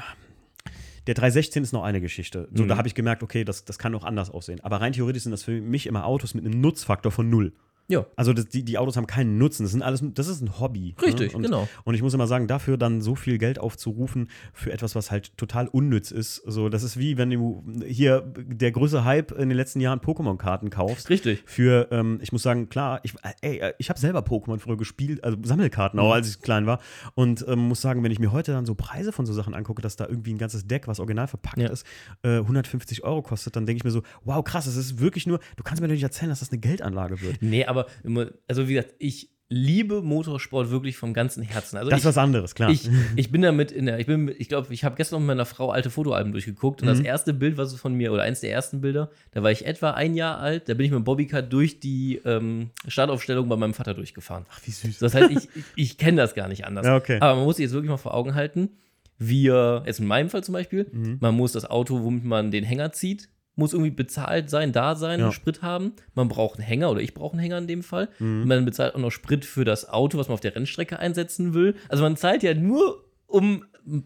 der 1.07 1.15
316 1.15 1.63
ist 1.63 1.73
noch 1.73 1.83
eine 1.85 2.01
Geschichte. 2.01 2.49
So, 2.53 2.65
Mhm. 2.65 2.69
da 2.69 2.77
habe 2.77 2.87
ich 2.89 2.95
gemerkt, 2.95 3.23
okay, 3.23 3.45
das, 3.45 3.65
das 3.65 3.79
kann 3.79 3.95
auch 3.95 4.05
anders 4.05 4.31
aussehen. 4.31 4.61
Aber 4.61 4.81
rein 4.81 4.93
theoretisch 4.93 5.23
sind 5.25 5.33
das 5.33 5.43
für 5.43 5.61
mich 5.61 5.87
immer 5.87 6.05
Autos 6.05 6.35
mit 6.35 6.45
einem 6.45 6.61
Nutzfaktor 6.61 7.11
von 7.11 7.29
null. 7.31 7.53
Ja, 7.91 8.05
Also 8.17 8.33
das, 8.35 8.49
die, 8.49 8.63
die 8.65 8.77
Autos 8.77 8.97
haben 8.97 9.07
keinen 9.07 9.39
Nutzen. 9.39 9.63
Das 9.63 9.73
sind 9.73 9.83
alles, 9.83 10.03
das 10.15 10.29
ist 10.29 10.43
ein 10.43 10.61
Hobby. 10.61 10.95
Richtig, 11.01 11.33
ne? 11.33 11.37
und, 11.37 11.43
genau. 11.43 11.69
Und 11.85 11.95
ich 11.95 12.03
muss 12.03 12.13
immer 12.13 12.27
sagen, 12.27 12.47
dafür 12.47 12.77
dann 12.77 13.01
so 13.01 13.15
viel 13.15 13.39
Geld 13.39 13.59
aufzurufen 13.59 14.29
für 14.53 14.73
etwas, 14.73 14.95
was 14.95 15.11
halt 15.11 15.37
total 15.39 15.69
unnütz 15.69 16.11
ist. 16.11 16.37
So, 16.45 16.69
das 16.69 16.83
ist 16.83 16.99
wie 16.99 17.17
wenn 17.17 17.31
du 17.31 17.65
hier 17.87 18.21
der 18.37 18.73
größte 18.73 19.05
Hype 19.05 19.33
in 19.33 19.49
den 19.49 19.57
letzten 19.57 19.81
Jahren 19.81 20.01
Pokémon-Karten 20.01 20.69
kaufst. 20.71 21.09
richtig. 21.09 21.43
Für, 21.47 21.89
ähm, 21.91 22.19
ich 22.23 22.31
muss 22.33 22.43
sagen, 22.43 22.69
klar, 22.69 23.01
ich, 23.05 23.15
ey, 23.41 23.73
ich 23.79 23.89
habe 23.89 23.99
selber 23.99 24.21
Pokémon 24.21 24.59
früher 24.59 24.77
gespielt, 24.77 25.25
also 25.25 25.39
Sammelkarten 25.43 25.99
auch, 25.99 26.13
als 26.13 26.29
ich 26.29 26.41
klein 26.43 26.67
war. 26.67 26.81
Und 27.15 27.45
ähm, 27.49 27.61
muss 27.69 27.81
sagen, 27.81 28.03
wenn 28.03 28.13
ich 28.13 28.19
mir 28.19 28.33
heute 28.33 28.53
dann 28.53 28.67
so 28.67 28.75
Preise 28.75 29.13
von 29.13 29.25
so 29.25 29.33
Sachen 29.33 29.55
angucke, 29.55 29.81
dass 29.81 29.97
da 29.97 30.07
irgendwie 30.07 30.35
ein 30.35 30.39
ganzes 30.39 30.67
Deck, 30.67 30.89
was 30.89 31.01
original 31.01 31.27
verpackt 31.27 31.59
Ja. 31.59 31.69
ist, 31.71 31.87
äh, 32.23 32.39
150 32.41 33.05
Euro 33.05 33.23
kostet, 33.23 33.57
dann 33.57 33.65
denke 33.65 33.79
ich 33.79 33.85
mir 33.85 33.91
so, 33.91 34.03
wow, 34.25 34.45
krass, 34.45 34.67
das 34.67 34.77
ist 34.77 35.01
wirklich 35.01 35.27
nur, 35.27 35.39
du 35.57 35.63
kannst 35.63 35.81
mir 35.81 35.89
doch 35.89 35.95
nicht 35.95 36.03
erzählen, 36.03 36.29
dass 36.29 36.41
das 36.41 36.51
eine 36.51 36.61
Geldanlage 36.61 37.21
wird. 37.23 37.41
Nee, 37.41 37.65
aber, 37.65 37.78
immer- 38.05 38.29
also 38.47 38.69
wie 38.69 38.75
gesagt, 38.75 38.95
ich 38.99 39.31
liebe 39.51 40.03
Motorsport 40.03 40.71
wirklich 40.71 40.99
vom 40.99 41.15
ganzen 41.15 41.43
Herzen. 41.43 41.79
Also 41.79 41.89
Das 41.89 42.01
ich, 42.01 42.03
ist 42.05 42.09
was 42.09 42.19
anderes, 42.19 42.55
klar. 42.55 42.71
Ich, 42.71 42.87
ich 43.17 43.31
bin 43.33 43.41
damit 43.41 43.73
in 43.73 43.87
der, 43.87 43.99
ich 43.99 44.05
bin, 44.07 44.31
ich 44.37 44.51
glaube, 44.51 44.75
ich 44.75 44.85
habe 44.85 44.95
gestern 44.97 45.21
mit 45.23 45.29
meiner 45.29 45.47
Frau 45.47 45.71
alte 45.71 45.89
Fotoalben 45.89 46.33
durchgeguckt 46.33 46.83
und 46.83 46.87
das 46.87 46.99
Mhm. 46.99 47.07
erste 47.07 47.33
Bild, 47.33 47.57
was 47.57 47.73
es 47.73 47.81
von 47.81 47.95
mir, 47.95 48.13
oder 48.13 48.25
eins 48.25 48.41
der 48.41 48.53
ersten 48.53 48.83
Bilder, 48.83 49.11
da 49.31 49.43
war 49.43 49.51
ich 49.51 49.65
etwa 49.65 49.93
ein 49.93 50.15
Jahr 50.15 50.39
alt, 50.39 50.69
da 50.69 50.75
bin 50.75 50.85
ich 50.85 50.91
mit 50.93 50.99
dem 51.01 51.05
Bobbycar 51.05 51.41
durch 51.41 51.81
die 51.81 52.21
ähm, 52.27 52.69
Startaufstellung 52.89 53.49
bei 53.49 53.57
meinem 53.57 53.73
Vater 53.73 53.95
durchgefahren. 53.95 54.45
Ach, 54.51 54.61
wie 54.67 54.71
süß. 54.71 54.99
Das 54.99 55.15
heißt, 55.15 55.31
ich, 55.31 55.49
ich, 55.57 55.65
ich 55.77 55.97
kenne 55.99 56.19
das 56.21 56.35
gar 56.35 56.49
nicht 56.49 56.67
anders. 56.67 56.85
Ja, 56.85 56.97
okay. 56.97 57.17
Aber 57.21 57.37
man 57.37 57.45
muss 57.45 57.57
sich 57.57 57.63
jetzt 57.65 57.73
wirklich 57.73 57.89
mal 57.91 57.97
vor 57.97 58.13
Augen 58.13 58.35
halten, 58.35 58.69
wir, 59.17 59.83
jetzt 59.87 59.99
in 60.01 60.07
meinem 60.07 60.29
Fall 60.29 60.45
zum 60.45 60.53
Beispiel, 60.53 60.89
Mhm. 60.93 61.17
man 61.21 61.35
muss 61.35 61.53
das 61.53 61.65
Auto, 61.65 62.03
womit 62.05 62.25
man 62.25 62.51
den 62.51 62.65
Hänger 62.65 62.93
zieht, 62.93 63.29
muss 63.59 63.73
irgendwie 63.75 63.91
bezahlt 63.91 64.49
sein, 64.51 64.73
da 64.73 64.95
sein, 64.97 65.21
Ja. 65.21 65.33
Sprit 65.33 65.63
haben. 65.63 65.93
Man 66.15 66.29
braucht 66.29 66.59
einen 66.59 66.67
Hänger 66.67 66.91
oder 66.91 67.01
ich 67.01 67.13
brauche 67.13 67.33
einen 67.33 67.41
Hänger 67.41 67.59
in 67.59 67.67
dem 67.67 67.83
Fall. 67.83 68.09
Mhm. 68.19 68.47
Man 68.47 68.65
bezahlt 68.65 68.95
auch 68.95 69.01
noch 69.01 69.11
Sprit 69.11 69.45
für 69.45 69.65
das 69.65 69.89
Auto, 69.89 70.17
was 70.17 70.29
man 70.29 70.35
auf 70.35 70.41
der 70.41 70.55
Rennstrecke 70.55 70.99
einsetzen 70.99 71.53
will. 71.55 71.75
Also 71.89 72.03
man 72.03 72.17
zahlt 72.17 72.43
ja 72.43 72.55
nur 72.55 73.05
um, 73.27 73.65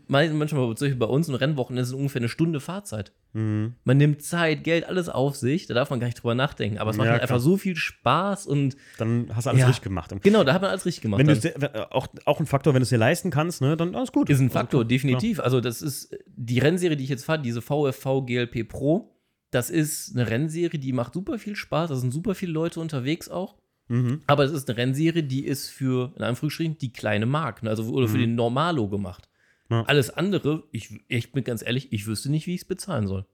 man- 0.09 0.37
manchmal 0.37 0.75
bei 0.75 1.07
uns 1.07 1.29
ein 1.29 1.35
Rennwochenende 1.37 1.83
ist 1.83 1.89
es 1.89 1.95
ungefähr 1.95 2.21
eine 2.21 2.29
Stunde 2.29 2.59
Fahrzeit. 2.59 3.13
Mhm. 3.35 3.75
Man 3.85 3.97
nimmt 3.97 4.23
Zeit, 4.23 4.65
Geld, 4.65 4.85
alles 4.89 5.09
auf 5.09 5.37
sich. 5.37 5.67
Da 5.67 5.75
darf 5.75 5.91
man 5.91 6.01
gar 6.01 6.07
nicht 6.09 6.21
drüber 6.23 6.35
nachdenken. 6.35 6.79
Aber 6.79 6.91
es 6.91 6.97
macht 6.97 7.07
Ja, 7.07 7.13
halt 7.13 7.23
einfach 7.23 7.39
so 7.41 7.57
viel 7.57 7.77
Spaß 7.77 8.47
und 8.47 8.77
Dann 8.99 9.31
hast 9.35 9.47
du 9.47 9.51
alles 9.51 9.61
Ja. 9.61 9.67
richtig 9.69 9.83
gemacht. 9.85 10.13
genau, 10.23 10.43
da 10.45 10.53
hat 10.55 10.61
man 10.63 10.71
alles 10.71 10.85
richtig 10.87 11.03
gemacht. 11.03 11.21
Wenn 11.25 11.29
du 11.41 11.93
auch, 11.93 12.09
auch 12.25 12.41
ein 12.41 12.47
Faktor, 12.47 12.75
wenn 12.75 12.81
du 12.81 12.85
es 12.85 12.89
dir 12.91 12.99
leisten 12.99 13.31
kannst, 13.31 13.61
ne, 13.63 13.77
dann 13.77 13.95
alles 13.95 14.11
gut. 14.13 14.29
Ist 14.29 14.41
ein 14.41 14.47
Also 14.47 14.55
Faktor, 14.59 14.81
klar, 14.81 14.89
definitiv. 14.89 15.39
Also, 15.41 15.61
das 15.61 15.83
ist 15.83 16.17
die 16.27 16.59
Rennserie, 16.59 16.97
die 16.97 17.05
ich 17.05 17.11
jetzt 17.11 17.25
fahre, 17.25 17.41
diese 17.41 17.63
VFV 17.63 18.23
GLP 18.27 18.65
Pro. 18.65 19.09
Das 19.53 19.71
ist 19.71 20.15
eine 20.17 20.29
Rennserie, 20.29 20.81
die 20.81 20.93
macht 20.93 21.15
super 21.15 21.39
viel 21.39 21.55
Spaß. 21.55 21.91
Da 21.91 21.97
sind 21.97 22.11
super 22.13 22.35
viele 22.35 22.53
Leute 22.53 22.81
unterwegs 22.81 23.29
auch. 23.29 23.55
Mhm. 23.89 24.23
Aber 24.27 24.45
es 24.45 24.51
ist 24.53 24.69
eine 24.69 24.79
Rennserie, 24.79 25.23
die 25.23 25.45
ist 25.45 25.69
für, 25.69 26.13
in 26.17 26.23
Anführungsstrichen, 26.25 26.79
die 26.79 26.93
kleine 26.93 27.27
Mark. 27.27 27.63
Ne? 27.63 27.71
Also, 27.71 27.85
oder 27.93 28.09
für 28.09 28.17
Mhm. 28.17 28.21
den 28.23 28.35
Normalo 28.35 28.89
gemacht. 28.89 29.29
Ja. 29.71 29.85
Alles 29.85 30.11
andere, 30.11 30.65
ich, 30.71 31.01
ich 31.09 31.33
bin 31.33 31.45
ganz 31.45 31.63
ehrlich, 31.65 31.93
ich 31.95 32.07
wüsste 32.07 32.31
nicht, 32.31 32.47
wie 32.47 32.55
ich 32.55 32.61
es 32.63 32.67
bezahlen 32.67 33.07
soll. 33.07 33.25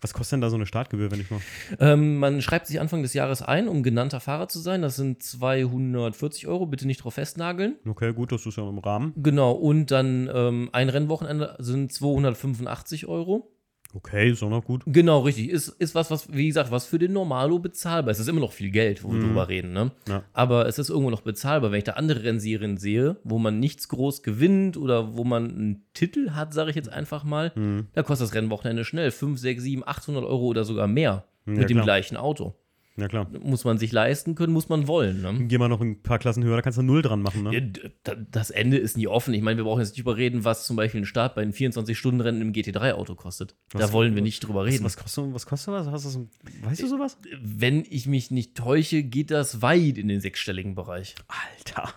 Was 0.00 0.12
kostet 0.14 0.34
denn 0.34 0.40
da 0.42 0.48
so 0.50 0.54
eine 0.54 0.66
Startgebühr, 0.66 1.10
wenn 1.10 1.20
ich 1.20 1.28
mal. 1.30 1.40
Ähm, 1.80 2.18
man 2.18 2.40
schreibt 2.40 2.68
sich 2.68 2.80
Anfang 2.80 3.02
des 3.02 3.14
Jahres 3.14 3.42
ein, 3.42 3.66
um 3.66 3.82
genannter 3.82 4.20
Fahrer 4.20 4.46
zu 4.48 4.60
sein. 4.60 4.80
Das 4.82 4.94
sind 4.94 5.22
240 5.24 6.46
Euro, 6.46 6.66
bitte 6.66 6.86
nicht 6.86 7.02
drauf 7.02 7.14
festnageln. 7.14 7.76
Okay, 7.84 8.12
gut, 8.12 8.30
das 8.30 8.46
ist 8.46 8.56
ja 8.56 8.68
im 8.68 8.78
Rahmen. 8.78 9.12
Genau, 9.16 9.52
und 9.52 9.90
dann 9.90 10.30
ähm, 10.32 10.68
ein 10.72 10.88
Rennwochenende 10.88 11.56
sind 11.58 11.92
285 11.92 13.06
Euro. 13.06 13.50
Okay, 13.94 14.30
ist 14.30 14.42
auch 14.42 14.50
noch 14.50 14.64
gut. 14.64 14.82
Genau, 14.86 15.20
richtig. 15.20 15.48
Ist, 15.48 15.68
ist 15.68 15.94
was, 15.94 16.10
was, 16.10 16.30
wie 16.32 16.46
gesagt, 16.46 16.70
was 16.70 16.84
für 16.84 16.98
den 16.98 17.12
Normalo 17.14 17.58
bezahlbar 17.58 18.10
ist. 18.10 18.18
Es 18.18 18.24
ist 18.24 18.28
immer 18.28 18.40
noch 18.40 18.52
viel 18.52 18.70
Geld, 18.70 19.02
wo 19.02 19.10
wir 19.10 19.20
drüber 19.20 19.48
reden, 19.48 19.72
ne? 19.72 19.92
Ja. 20.06 20.24
Aber 20.34 20.66
es 20.66 20.78
ist 20.78 20.90
irgendwo 20.90 21.10
noch 21.10 21.22
bezahlbar. 21.22 21.70
Wenn 21.70 21.78
ich 21.78 21.84
da 21.84 21.92
andere 21.92 22.22
Rennserien 22.22 22.76
sehe, 22.76 23.16
wo 23.24 23.38
man 23.38 23.58
nichts 23.58 23.88
groß 23.88 24.22
gewinnt 24.22 24.76
oder 24.76 25.16
wo 25.16 25.24
man 25.24 25.50
einen 25.50 25.86
Titel 25.94 26.32
hat, 26.32 26.52
sage 26.52 26.70
ich 26.70 26.76
jetzt 26.76 26.90
einfach 26.90 27.24
mal, 27.24 27.52
da 27.94 28.02
kostet 28.02 28.28
das 28.28 28.34
Rennwochenende 28.34 28.84
schnell 28.84 29.10
5, 29.10 29.38
6, 29.38 29.62
7, 29.62 29.82
800 29.86 30.24
Euro 30.24 30.44
oder 30.46 30.64
sogar 30.64 30.86
mehr 30.86 31.24
mit 31.46 31.70
dem 31.70 31.76
klar. 31.78 31.84
gleichen 31.84 32.16
Auto. 32.18 32.54
Ja, 32.98 33.06
klar. 33.06 33.30
Muss 33.40 33.64
man 33.64 33.78
sich 33.78 33.92
leisten 33.92 34.34
können, 34.34 34.52
muss 34.52 34.68
man 34.68 34.88
wollen. 34.88 35.22
Ne? 35.22 35.46
Geh 35.46 35.56
mal 35.56 35.68
noch 35.68 35.80
ein 35.80 36.02
paar 36.02 36.18
Klassen 36.18 36.42
höher, 36.42 36.56
da 36.56 36.62
kannst 36.62 36.78
du 36.78 36.82
null 36.82 37.00
dran 37.00 37.22
machen, 37.22 37.44
ne? 37.44 37.72
Ja, 38.04 38.14
Das 38.30 38.50
Ende 38.50 38.76
ist 38.76 38.96
nie 38.96 39.06
offen. 39.06 39.32
Ich 39.34 39.42
meine, 39.42 39.56
wir 39.56 39.64
brauchen 39.64 39.78
jetzt 39.80 39.90
nicht 39.90 40.00
überreden, 40.00 40.44
was 40.44 40.66
zum 40.66 40.74
Beispiel 40.76 41.02
ein 41.02 41.06
Start 41.06 41.34
bei 41.36 41.42
einem 41.42 41.52
24-Stunden-Rennen 41.52 42.40
im 42.42 42.52
GT3-Auto 42.52 43.14
kostet. 43.14 43.54
Was- 43.70 43.80
da 43.86 43.92
wollen 43.92 44.14
wir 44.16 44.22
nicht 44.22 44.40
drüber 44.40 44.64
Was, 44.64 44.72
reden. 44.74 44.84
was 44.84 44.96
kostet 44.96 45.32
was? 45.32 45.46
Kostet 45.46 45.72
was? 45.74 45.86
Hast 45.86 46.04
du 46.06 46.08
so, 46.10 46.28
weißt 46.64 46.82
du 46.82 46.86
sowas? 46.88 47.18
Wenn 47.40 47.84
ich 47.88 48.06
mich 48.06 48.30
nicht 48.32 48.56
täusche, 48.56 49.02
geht 49.04 49.30
das 49.30 49.62
weit 49.62 49.96
in 49.96 50.08
den 50.08 50.20
sechsstelligen 50.20 50.74
Bereich. 50.74 51.14
Alter. 51.28 51.92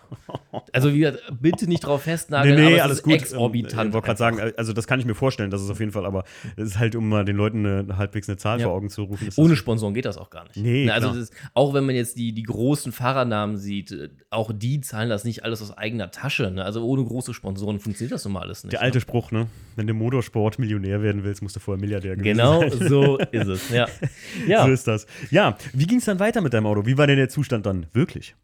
Also, 0.72 0.92
wie 0.92 0.98
gesagt, 1.00 1.22
bitte 1.40 1.66
nicht 1.66 1.80
drauf 1.86 2.04
Nee, 2.06 2.12
festnageln, 2.12 2.54
nee, 2.56 2.66
aber 2.66 2.76
es 2.76 2.82
alles 2.82 2.96
ist 2.98 3.02
gut. 3.04 3.12
exorbitant. 3.14 3.88
Ich 3.88 3.92
wollte 3.94 4.06
gerade 4.06 4.18
sagen, 4.18 4.40
also 4.56 4.72
das 4.72 4.86
kann 4.86 5.00
ich 5.00 5.06
mir 5.06 5.14
vorstellen, 5.14 5.50
das 5.50 5.62
ist 5.62 5.70
auf 5.70 5.80
jeden 5.80 5.92
Fall, 5.92 6.04
aber 6.04 6.24
es 6.56 6.68
ist 6.70 6.78
halt, 6.78 6.94
um 6.96 7.08
mal 7.08 7.24
den 7.24 7.36
Leuten 7.36 7.64
eine, 7.64 7.96
halbwegs 7.96 8.28
eine 8.28 8.36
Zahl 8.36 8.60
Ja. 8.60 8.66
vor 8.66 8.74
Augen 8.74 8.90
zu 8.90 9.04
rufen. 9.04 9.28
Ist 9.28 9.38
Ohne 9.38 9.56
Sponsoren 9.56 9.94
geht 9.94 10.04
das 10.04 10.18
auch 10.18 10.30
gar 10.30 10.44
nicht. 10.44 10.56
Nee, 10.56 10.84
Na, 10.86 10.94
also 10.94 11.14
das, 11.14 11.30
auch 11.54 11.72
wenn 11.74 11.84
man 11.86 11.94
jetzt 11.94 12.18
die, 12.18 12.32
die 12.32 12.42
großen 12.42 12.92
Fahrernamen 12.92 13.56
sieht, 13.56 13.92
äh, 13.92 14.08
auch 14.30 14.52
die 14.54 14.80
zahlen 14.80 15.08
das 15.08 15.24
nicht 15.24 15.44
alles 15.44 15.62
aus 15.62 15.76
eigener 15.76 16.10
Tasche. 16.10 16.50
Ne? 16.50 16.64
Also 16.64 16.84
ohne 16.84 17.04
große 17.04 17.32
Sponsoren 17.34 17.78
funktioniert 17.80 18.12
das 18.12 18.24
nun 18.24 18.34
mal 18.34 18.40
alles 18.40 18.64
nicht. 18.64 18.72
Der 18.72 18.82
alte 18.82 19.00
Spruch, 19.00 19.30
ne? 19.30 19.46
Wenn 19.76 19.86
du 19.86 19.94
Motorsport 19.94 20.58
Millionär 20.58 21.02
werden 21.02 21.24
willst, 21.24 21.42
musst 21.42 21.56
du 21.56 21.60
vorher 21.60 21.80
Milliardär 21.80 22.16
ne? 22.16 22.22
gewesen 22.22 22.36
Genau 22.36 22.60
sein. 22.68 22.88
so 22.88 23.18
ist 23.18 23.46
es. 23.48 23.70
Ja. 23.70 23.86
ja. 24.46 24.64
So 24.66 24.70
ist 24.72 24.86
das. 24.86 25.06
Ja, 25.30 25.56
wie 25.72 25.86
ging 25.86 25.98
es 25.98 26.04
dann 26.04 26.18
weiter 26.20 26.40
mit 26.40 26.52
deinem 26.52 26.66
Auto? 26.66 26.84
Wie 26.86 26.98
war 26.98 27.06
denn 27.06 27.16
der 27.16 27.28
Zustand 27.28 27.66
dann 27.66 27.86
wirklich? 27.92 28.34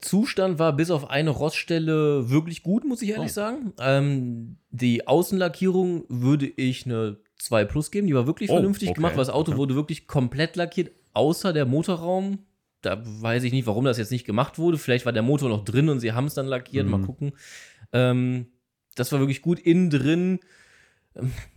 Zustand 0.00 0.58
war 0.58 0.72
bis 0.74 0.90
auf 0.90 1.10
eine 1.10 1.30
Roststelle 1.30 2.30
wirklich 2.30 2.62
gut, 2.62 2.84
muss 2.84 3.02
ich 3.02 3.10
ehrlich 3.10 3.30
Oh. 3.30 3.34
sagen. 3.34 3.72
Ähm, 3.78 4.56
die 4.70 5.06
Außenlackierung 5.06 6.04
würde 6.08 6.46
ich 6.46 6.86
eine 6.86 7.18
2 7.38 7.64
Plus 7.64 7.90
geben. 7.90 8.06
Die 8.06 8.14
war 8.14 8.26
wirklich 8.26 8.50
Oh, 8.50 8.54
vernünftig 8.54 8.88
okay, 8.90 8.96
gemacht, 8.96 9.12
weil 9.12 9.24
das 9.24 9.30
Auto 9.30 9.52
okay. 9.52 9.58
wurde 9.58 9.74
wirklich 9.74 10.06
komplett 10.06 10.56
lackiert, 10.56 10.92
außer 11.12 11.52
der 11.52 11.66
Motorraum. 11.66 12.38
Da 12.80 13.00
weiß 13.04 13.44
ich 13.44 13.52
nicht, 13.52 13.66
warum 13.66 13.84
das 13.84 13.98
jetzt 13.98 14.10
nicht 14.10 14.24
gemacht 14.24 14.58
wurde. 14.58 14.78
Vielleicht 14.78 15.04
war 15.04 15.12
der 15.12 15.22
Motor 15.22 15.48
noch 15.48 15.64
drin 15.64 15.88
und 15.88 16.00
sie 16.00 16.12
haben 16.12 16.26
es 16.26 16.34
dann 16.34 16.46
lackiert. 16.46 16.86
Mal 16.88 16.98
Mhm. 16.98 17.06
gucken. 17.06 17.32
Ähm, 17.92 18.46
das 18.96 19.12
war 19.12 19.20
wirklich 19.20 19.42
gut. 19.42 19.58
Innen 19.60 19.90
drin, 19.90 20.40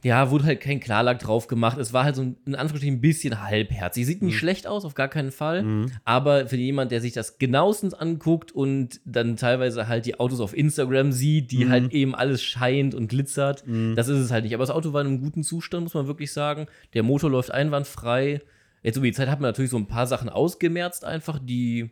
ja, 0.03 0.31
wurde 0.31 0.43
halt 0.45 0.59
kein 0.59 0.79
Klarlack 0.79 1.19
drauf 1.19 1.47
gemacht. 1.47 1.77
Es 1.77 1.93
war 1.93 2.03
halt 2.03 2.15
so 2.15 2.21
ein, 2.23 2.37
in 2.45 2.55
Anführungsstrichen 2.55 2.97
ein 2.97 3.01
bisschen 3.01 3.41
halbherzig. 3.41 4.05
Sieht 4.05 4.21
nicht 4.21 4.33
Mhm. 4.33 4.37
schlecht 4.37 4.67
aus, 4.67 4.83
auf 4.83 4.95
gar 4.95 5.07
keinen 5.07 5.31
Fall. 5.31 5.63
Mhm. 5.63 5.91
Aber 6.03 6.47
für 6.47 6.57
jemand, 6.57 6.91
der 6.91 6.99
sich 7.01 7.13
das 7.13 7.37
genauestens 7.37 7.93
anguckt 7.93 8.51
und 8.51 8.99
dann 9.05 9.37
teilweise 9.37 9.87
halt 9.87 10.05
die 10.05 10.19
Autos 10.19 10.39
auf 10.41 10.55
Instagram 10.55 11.11
sieht, 11.13 11.51
die 11.51 11.65
Mhm. 11.65 11.69
halt 11.69 11.93
eben 11.93 12.15
alles 12.15 12.43
scheint 12.43 12.93
und 12.93 13.07
glitzert, 13.07 13.65
Mhm. 13.65 13.95
das 13.95 14.07
ist 14.09 14.19
es 14.19 14.31
halt 14.31 14.43
nicht. 14.43 14.53
Aber 14.53 14.63
das 14.63 14.71
Auto 14.75 14.91
war 14.93 15.01
in 15.01 15.07
einem 15.07 15.21
guten 15.21 15.43
Zustand, 15.43 15.83
muss 15.83 15.93
man 15.93 16.07
wirklich 16.07 16.33
sagen. 16.33 16.67
Der 16.93 17.03
Motor 17.03 17.29
läuft 17.29 17.51
einwandfrei. 17.51 18.41
Jetzt 18.83 18.97
über 18.97 19.05
die 19.07 19.13
Zeit 19.13 19.29
hat 19.29 19.39
man 19.39 19.49
natürlich 19.49 19.71
so 19.71 19.77
ein 19.77 19.87
paar 19.87 20.05
Sachen 20.05 20.29
ausgemerzt, 20.29 21.05
einfach, 21.05 21.39
die 21.41 21.91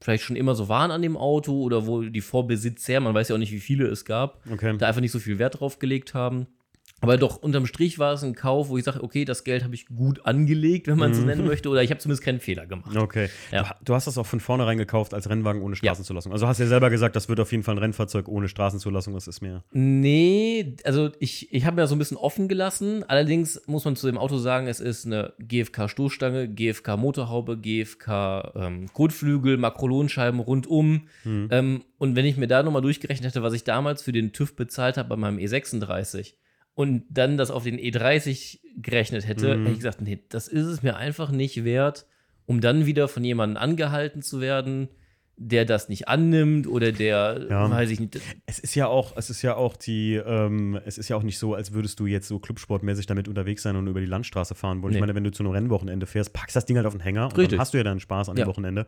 vielleicht 0.00 0.22
schon 0.22 0.36
immer 0.36 0.54
so 0.54 0.68
waren 0.68 0.92
an 0.92 1.02
dem 1.02 1.16
Auto 1.16 1.60
oder 1.62 1.86
wo 1.88 2.02
die 2.02 2.20
Vorbesitzer, 2.20 3.00
man 3.00 3.14
weiß 3.14 3.30
ja 3.30 3.34
auch 3.34 3.38
nicht, 3.40 3.50
wie 3.50 3.58
viele 3.58 3.86
es 3.88 4.04
gab, 4.04 4.40
Okay. 4.48 4.76
da 4.78 4.86
einfach 4.86 5.00
nicht 5.00 5.10
so 5.10 5.18
viel 5.18 5.40
Wert 5.40 5.58
drauf 5.58 5.80
gelegt 5.80 6.14
haben. 6.14 6.46
Aber 7.00 7.16
doch 7.16 7.36
unterm 7.36 7.66
Strich 7.66 7.98
war 7.98 8.14
es 8.14 8.24
ein 8.24 8.34
Kauf, 8.34 8.68
wo 8.68 8.78
ich 8.78 8.84
sage, 8.84 9.02
okay, 9.02 9.24
das 9.24 9.44
Geld 9.44 9.62
habe 9.62 9.74
ich 9.74 9.86
gut 9.86 10.26
angelegt, 10.26 10.88
wenn 10.88 10.98
man 10.98 11.12
es 11.12 11.18
so 11.18 11.24
nennen 11.24 11.46
möchte, 11.46 11.68
oder 11.68 11.82
ich 11.82 11.90
habe 11.90 12.00
zumindest 12.00 12.24
keinen 12.24 12.40
Fehler 12.40 12.66
gemacht. 12.66 12.96
Okay. 12.96 13.28
Ja. 13.52 13.62
Du, 13.62 13.68
du 13.86 13.94
hast 13.94 14.06
das 14.06 14.18
auch 14.18 14.26
von 14.26 14.40
vornherein 14.40 14.78
gekauft 14.78 15.14
als 15.14 15.28
Rennwagen 15.30 15.62
ohne 15.62 15.76
Straßenzulassung. 15.76 16.32
Also 16.32 16.48
hast 16.48 16.58
ja 16.58 16.66
selber 16.66 16.90
gesagt, 16.90 17.14
das 17.14 17.28
wird 17.28 17.38
auf 17.38 17.52
jeden 17.52 17.62
Fall 17.62 17.76
ein 17.76 17.78
Rennfahrzeug 17.78 18.26
ohne 18.28 18.48
Straßenzulassung. 18.48 19.14
Das 19.14 19.28
ist 19.28 19.40
mir. 19.40 19.62
Nee, 19.72 20.76
also 20.84 21.10
ich, 21.20 21.52
ich 21.52 21.66
habe 21.66 21.76
mir 21.76 21.82
das 21.82 21.90
so 21.90 21.96
ein 21.96 22.00
bisschen 22.00 22.16
offen 22.16 22.48
gelassen. 22.48 23.04
Allerdings 23.06 23.62
muss 23.66 23.84
man 23.84 23.94
zu 23.94 24.06
dem 24.06 24.18
Auto 24.18 24.38
sagen, 24.38 24.66
es 24.66 24.80
ist 24.80 25.06
eine 25.06 25.34
GFK-Stoßstange, 25.38 26.48
GFK-Motorhaube, 26.48 27.58
GFK 27.58 28.52
ähm, 28.56 28.86
Makrolonscheiben 29.60 30.40
rundum. 30.40 31.02
Ähm, 31.24 31.84
und 31.98 32.16
wenn 32.16 32.26
ich 32.26 32.36
mir 32.36 32.48
da 32.48 32.62
nochmal 32.62 32.82
durchgerechnet 32.82 33.30
hätte, 33.30 33.42
was 33.42 33.52
ich 33.52 33.64
damals 33.64 34.02
für 34.02 34.12
den 34.12 34.32
TÜV 34.32 34.56
bezahlt 34.56 34.96
habe 34.96 35.08
bei 35.08 35.16
meinem 35.16 35.38
E36 35.38 36.34
und 36.78 37.02
dann 37.10 37.36
das 37.36 37.50
auf 37.50 37.64
den 37.64 37.76
E30 37.76 38.60
gerechnet 38.76 39.26
hätte, 39.26 39.56
Mhm. 39.56 39.62
hätte 39.62 39.70
ich 39.72 39.78
gesagt, 39.78 40.00
nee, 40.00 40.22
das 40.28 40.46
ist 40.46 40.66
es 40.66 40.80
mir 40.80 40.94
einfach 40.96 41.32
nicht 41.32 41.64
wert, 41.64 42.06
um 42.46 42.60
dann 42.60 42.86
wieder 42.86 43.08
von 43.08 43.24
jemandem 43.24 43.60
angehalten 43.60 44.22
zu 44.22 44.40
werden, 44.40 44.88
der 45.40 45.64
das 45.64 45.88
nicht 45.88 46.08
annimmt 46.08 46.66
oder 46.66 46.90
der, 46.90 47.46
Ja. 47.48 47.70
weiß 47.70 47.90
ich 47.90 48.00
nicht, 48.00 48.20
Es 48.46 48.58
ist 48.58 48.74
ja 48.74 48.88
auch, 48.88 49.16
es 49.16 49.30
ist 49.30 49.42
ja 49.42 49.54
auch 49.56 49.76
die, 49.76 50.14
ähm, 50.16 50.78
es 50.84 50.98
ist 50.98 51.08
ja 51.08 51.16
auch 51.16 51.22
nicht 51.22 51.38
so, 51.38 51.54
als 51.54 51.72
würdest 51.72 52.00
du 52.00 52.06
jetzt 52.06 52.26
so 52.26 52.38
clubsportmäßig 52.40 53.06
damit 53.06 53.28
unterwegs 53.28 53.62
sein 53.62 53.76
und 53.76 53.86
über 53.86 54.00
die 54.00 54.06
Landstraße 54.06 54.54
fahren 54.56 54.82
wollen. 54.82 54.92
Ich 54.92 54.96
Nee. 54.96 55.00
meine, 55.00 55.14
wenn 55.14 55.22
du 55.24 55.30
zu 55.30 55.42
einem 55.44 55.52
Rennwochenende 55.52 56.06
fährst, 56.06 56.32
packst 56.32 56.56
das 56.56 56.66
Ding 56.66 56.76
halt 56.76 56.86
auf 56.86 56.92
den 56.94 57.00
Hänger 57.00 57.24
und 57.26 57.32
dann 57.34 57.40
Richtig. 57.40 57.58
hast 57.58 57.72
du 57.72 57.78
ja 57.78 57.84
dann 57.84 58.00
Spaß 58.00 58.28
an 58.28 58.36
Ja. 58.36 58.44
dem 58.44 58.48
Wochenende. 58.48 58.86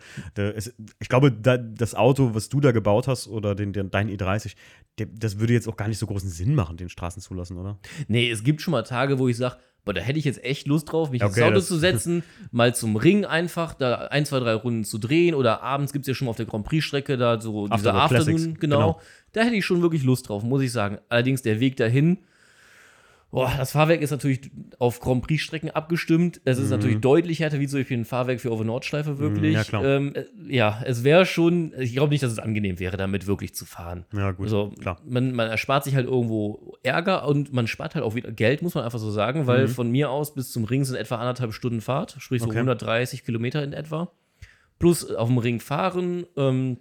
Ist, 0.56 0.74
ich 0.98 1.08
glaube, 1.08 1.30
da, 1.30 1.56
das 1.56 1.94
Auto, 1.94 2.34
was 2.34 2.48
du 2.48 2.60
da 2.60 2.72
gebaut 2.72 3.06
hast 3.06 3.28
oder 3.28 3.54
den, 3.54 3.72
den, 3.72 3.90
dein 3.90 4.08
E30, 4.10 4.54
der, 4.98 5.06
das 5.06 5.38
würde 5.38 5.52
jetzt 5.52 5.68
auch 5.68 5.76
gar 5.76 5.86
nicht 5.88 5.98
so 5.98 6.06
großen 6.06 6.28
Sinn 6.30 6.54
machen, 6.56 6.76
den 6.76 6.88
Straßen 6.88 7.22
zu 7.22 7.32
lassen, 7.34 7.56
oder? 7.58 7.78
Nee, 8.08 8.28
es 8.30 8.42
gibt 8.42 8.60
schon 8.60 8.72
mal 8.72 8.82
Tage, 8.82 9.18
wo 9.20 9.28
ich 9.28 9.36
sage, 9.36 9.56
boah, 9.84 9.94
da 9.94 10.00
hätte 10.00 10.18
ich 10.18 10.24
jetzt 10.24 10.44
echt 10.44 10.66
Lust 10.66 10.90
drauf, 10.90 11.10
mich 11.10 11.22
Okay, 11.22 11.40
ins 11.40 11.48
Auto 11.48 11.60
zu 11.60 11.76
setzen, 11.78 12.22
mal 12.52 12.74
zum 12.74 12.96
Ring 12.96 13.24
einfach, 13.24 13.74
da 13.74 14.08
ein, 14.08 14.26
zwei, 14.26 14.40
drei 14.40 14.54
Runden 14.54 14.84
zu 14.84 14.98
drehen 14.98 15.34
oder 15.34 15.62
abends 15.62 15.92
gibt 15.92 16.04
es 16.04 16.08
ja 16.08 16.14
schon 16.14 16.28
auf 16.28 16.36
der 16.36 16.46
Grand 16.46 16.64
Prix-Strecke 16.66 17.16
da 17.16 17.40
so 17.40 17.68
diese 17.68 17.92
Afterworld 17.92 18.08
Classics, 18.08 18.40
Afternoon, 18.42 18.60
genau. 18.60 18.76
genau. 18.78 19.00
Da 19.32 19.42
hätte 19.42 19.56
ich 19.56 19.64
schon 19.64 19.82
wirklich 19.82 20.02
Lust 20.02 20.28
drauf, 20.28 20.42
muss 20.42 20.62
ich 20.62 20.72
sagen. 20.72 20.98
Allerdings 21.08 21.42
der 21.42 21.60
Weg 21.60 21.76
dahin, 21.76 22.18
boah, 23.30 23.52
das 23.56 23.72
Fahrwerk 23.72 24.00
ist 24.00 24.10
natürlich 24.10 24.50
auf 24.78 25.00
Grand 25.00 25.22
Prix-Strecken 25.22 25.70
abgestimmt. 25.70 26.40
Es 26.44 26.58
ist 26.58 26.70
natürlich 26.70 27.00
deutlich 27.00 27.40
härter 27.40 27.60
wie 27.60 27.66
so 27.66 27.78
ein 27.78 28.04
Fahrwerk 28.04 28.40
für 28.40 28.50
auf 28.50 28.62
Nordschleife 28.62 29.18
wirklich. 29.18 29.50
Mhm, 29.52 29.56
ja, 29.56 29.64
klar. 29.64 29.84
Ähm, 29.84 30.14
äh, 30.14 30.24
ja, 30.48 30.82
es 30.84 31.04
wäre 31.04 31.26
schon, 31.26 31.72
ich 31.78 31.92
glaube 31.92 32.10
nicht, 32.10 32.22
dass 32.22 32.32
es 32.32 32.38
angenehm 32.38 32.78
wäre, 32.78 32.96
damit 32.96 33.26
wirklich 33.26 33.54
zu 33.54 33.64
fahren. 33.64 34.04
Ja, 34.12 34.32
gut, 34.32 34.46
Also, 34.46 34.72
klar. 34.80 35.00
Man, 35.06 35.32
man 35.32 35.48
erspart 35.48 35.84
sich 35.84 35.94
halt 35.94 36.06
irgendwo 36.06 36.76
Ärger 36.82 37.26
und 37.26 37.52
man 37.52 37.66
spart 37.66 37.94
halt 37.94 38.04
auch 38.04 38.14
wieder 38.14 38.32
Geld, 38.32 38.62
muss 38.62 38.74
man 38.74 38.84
einfach 38.84 38.98
so 38.98 39.10
sagen, 39.10 39.46
weil 39.46 39.68
von 39.68 39.90
mir 39.90 40.10
aus 40.10 40.34
bis 40.34 40.50
zum 40.50 40.64
Ring 40.64 40.84
sind 40.84 40.96
etwa 40.96 41.16
anderthalb 41.16 41.52
Stunden 41.52 41.80
Fahrt, 41.80 42.16
sprich 42.18 42.42
so 42.42 42.48
Okay. 42.48 42.58
130 42.58 43.24
Kilometer 43.24 43.62
in 43.62 43.72
etwa. 43.72 44.10
Plus 44.78 45.10
auf 45.10 45.28
dem 45.28 45.38
Ring 45.38 45.60
fahren. 45.60 46.26
Ähm, 46.36 46.78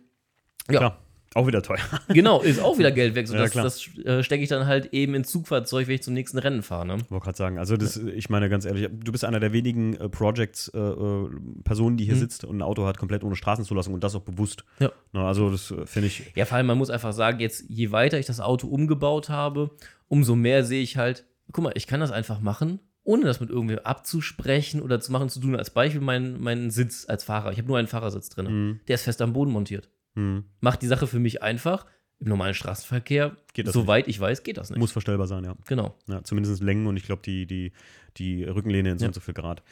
ja, 0.69 0.77
Klar. 0.79 0.97
Auch 1.35 1.45
wieder 1.45 1.61
teuer. 1.61 1.79
genau, 2.07 2.41
ist 2.41 2.59
auch 2.59 2.77
wieder 2.79 2.91
Geld 2.91 3.15
weg. 3.15 3.27
So 3.27 3.35
Ja, 3.35 3.43
das 3.43 3.53
das 3.53 3.97
äh, 4.05 4.23
stecke 4.23 4.43
ich 4.43 4.49
dann 4.49 4.65
halt 4.65 4.93
eben 4.93 5.13
ins 5.13 5.29
Zugfahrzeug, 5.29 5.87
wenn 5.87 5.95
ich 5.95 6.03
zum 6.03 6.13
nächsten 6.13 6.39
Rennen 6.39 6.63
fahre. 6.63 6.87
Ne? 6.87 6.97
Ich 7.03 7.11
wollte 7.11 7.25
gerade 7.25 7.37
sagen, 7.37 7.59
also 7.59 7.77
das, 7.77 7.97
ich 7.97 8.29
meine 8.29 8.49
ganz 8.49 8.65
ehrlich, 8.65 8.89
du 8.91 9.11
bist 9.11 9.23
einer 9.25 9.39
der 9.39 9.53
wenigen 9.53 9.93
äh, 9.95 10.09
Projects, 10.09 10.69
äh, 10.73 10.79
äh, 10.79 11.29
Personen, 11.63 11.97
die 11.97 12.05
hier 12.05 12.15
sitzt 12.15 12.45
und 12.45 12.57
ein 12.57 12.61
Auto 12.61 12.85
hat 12.85 12.97
komplett 12.97 13.23
ohne 13.23 13.35
Straßenzulassung 13.35 13.93
und 13.93 14.03
das 14.03 14.15
auch 14.15 14.21
bewusst. 14.21 14.63
Mhm. 14.79 14.85
Ja. 14.85 14.91
Na, 15.13 15.27
also 15.27 15.49
das 15.49 15.71
äh, 15.71 15.85
finde 15.85 16.07
ich, 16.07 16.31
Ja, 16.35 16.45
vor 16.45 16.57
allem, 16.57 16.67
man 16.67 16.77
muss 16.77 16.89
einfach 16.89 17.13
sagen, 17.13 17.39
jetzt, 17.39 17.65
je 17.69 17.91
weiter 17.91 18.17
ich 18.17 18.25
das 18.25 18.39
Auto 18.39 18.67
umgebaut 18.67 19.29
habe, 19.29 19.71
umso 20.07 20.35
mehr 20.35 20.63
sehe 20.63 20.81
ich 20.81 20.97
halt, 20.97 21.25
guck 21.51 21.63
mal, 21.63 21.73
ich 21.75 21.87
kann 21.87 21.99
das 21.99 22.11
einfach 22.11 22.39
machen, 22.39 22.79
ohne 23.03 23.25
das 23.25 23.39
mit 23.39 23.49
irgendwem 23.49 23.79
abzusprechen 23.79 24.81
oder 24.81 24.99
zu 24.99 25.11
machen, 25.11 25.29
zu 25.29 25.39
tun. 25.39 25.55
Als 25.55 25.69
Beispiel 25.71 26.01
mein, 26.01 26.39
mein 26.39 26.69
Sitz 26.69 27.05
als 27.07 27.23
Fahrer. 27.23 27.51
Ich 27.51 27.57
habe 27.57 27.67
nur 27.67 27.77
einen 27.77 27.87
Fahrersitz 27.87 28.29
drin. 28.29 28.45
Mhm. 28.45 28.79
Der 28.87 28.95
ist 28.95 29.03
fest 29.03 29.21
am 29.21 29.33
Boden 29.33 29.51
montiert. 29.51 29.89
Hm, 30.15 30.45
Macht 30.61 30.81
die 30.81 30.87
Sache 30.87 31.07
für 31.07 31.19
mich 31.19 31.41
einfach. 31.43 31.85
Im 32.21 32.27
normalen 32.27 32.53
Straßenverkehr, 32.53 33.37
Geht 33.53 33.67
das 33.67 33.73
soweit 33.73 34.09
ich 34.09 34.19
weiß, 34.19 34.43
geht 34.43 34.57
das 34.57 34.69
nicht. 34.69 34.79
muss 34.79 34.91
verstellbar 34.91 35.27
sein, 35.27 35.45
ja. 35.45 35.55
Genau. 35.67 35.97
ja 36.07 36.21
zumindest 36.23 36.61
Längen 36.61 36.85
und 36.87 36.97
ich 36.97 37.03
glaube 37.03 37.21
die, 37.23 37.45
die, 37.45 37.71
die 38.17 38.43
Rückenlehne 38.43 38.91
in 38.91 38.99
so 38.99 39.03
Ja. 39.05 39.07
und 39.09 39.13
so 39.13 39.21
viel 39.21 39.33
Grad. 39.33 39.63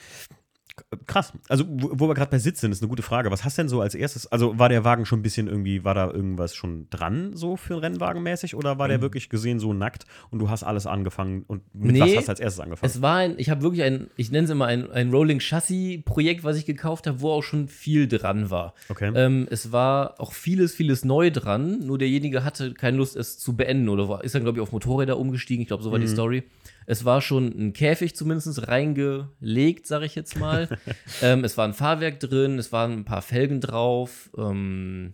Krass. 1.05 1.33
Also, 1.49 1.65
wo, 1.67 1.89
wo 1.93 2.07
wir 2.07 2.13
gerade 2.13 2.31
bei 2.31 2.39
Sitz 2.39 2.61
sind, 2.61 2.71
ist 2.71 2.81
eine 2.81 2.87
gute 2.87 3.03
Frage. 3.03 3.29
Was 3.29 3.43
hast 3.43 3.57
denn 3.57 3.67
so 3.67 3.81
als 3.81 3.93
erstes? 3.93 4.25
Also, 4.31 4.57
war 4.57 4.69
der 4.69 4.85
Wagen 4.85 5.05
schon 5.05 5.19
ein 5.19 5.21
bisschen 5.21 5.47
irgendwie, 5.47 5.83
war 5.83 5.93
da 5.93 6.09
irgendwas 6.09 6.55
schon 6.55 6.89
dran, 6.89 7.35
so 7.35 7.57
für 7.57 7.81
Rennwagen 7.81 8.23
mäßig? 8.23 8.55
Oder 8.55 8.79
war 8.79 8.87
der 8.87 9.01
wirklich 9.01 9.29
gesehen 9.29 9.59
so 9.59 9.73
nackt 9.73 10.05
und 10.31 10.39
du 10.39 10.49
hast 10.49 10.63
alles 10.63 10.87
angefangen 10.87 11.43
und 11.47 11.61
mit 11.75 11.91
Nee, 11.91 11.99
was 11.99 12.15
hast 12.15 12.27
du 12.27 12.31
als 12.31 12.39
erstes 12.39 12.59
angefangen? 12.61 12.89
Es 12.89 13.01
war 13.01 13.17
ein, 13.17 13.35
ich 13.37 13.49
habe 13.49 13.63
wirklich 13.63 13.83
ein, 13.83 14.09
ich 14.15 14.31
nenne 14.31 14.45
es 14.45 14.49
immer 14.49 14.67
ein, 14.67 14.89
ein 14.89 15.11
Rolling 15.11 15.39
Chassis-Projekt, 15.39 16.45
was 16.45 16.57
ich 16.57 16.65
gekauft 16.65 17.05
habe, 17.05 17.19
wo 17.19 17.31
auch 17.31 17.43
schon 17.43 17.67
viel 17.67 18.07
dran 18.07 18.49
war. 18.49 18.73
Okay. 18.87 19.11
Ähm, 19.13 19.45
es 19.51 19.73
war 19.73 20.19
auch 20.21 20.31
vieles, 20.31 20.73
vieles 20.73 21.03
neu 21.03 21.31
dran, 21.31 21.85
nur 21.85 21.97
derjenige 21.97 22.45
hatte 22.45 22.73
keine 22.73 22.95
Lust, 22.95 23.17
es 23.17 23.37
zu 23.37 23.57
beenden 23.57 23.89
oder 23.89 24.07
war, 24.07 24.23
ist 24.23 24.35
dann, 24.35 24.43
glaube 24.43 24.57
ich, 24.59 24.61
auf 24.61 24.71
Motorräder 24.71 25.17
umgestiegen. 25.17 25.61
Ich 25.61 25.67
glaube, 25.67 25.83
so 25.83 25.91
war 25.91 25.97
Mhm. 25.99 26.03
die 26.03 26.07
Story. 26.07 26.43
Es 26.89 27.03
war 27.03 27.21
schon 27.21 27.47
ein 27.47 27.73
Käfig 27.73 28.15
zumindest 28.15 28.65
reingelegt, 28.67 29.85
sage 29.85 30.05
ich 30.05 30.15
jetzt 30.15 30.39
mal. 30.39 30.69
ähm, 31.21 31.43
es 31.43 31.57
war 31.57 31.67
ein 31.67 31.73
Fahrwerk 31.73 32.19
drin, 32.21 32.57
es 32.57 32.71
waren 32.71 32.93
ein 32.93 33.05
paar 33.05 33.21
Felgen 33.21 33.59
drauf. 33.59 34.31
Ähm, 34.37 35.13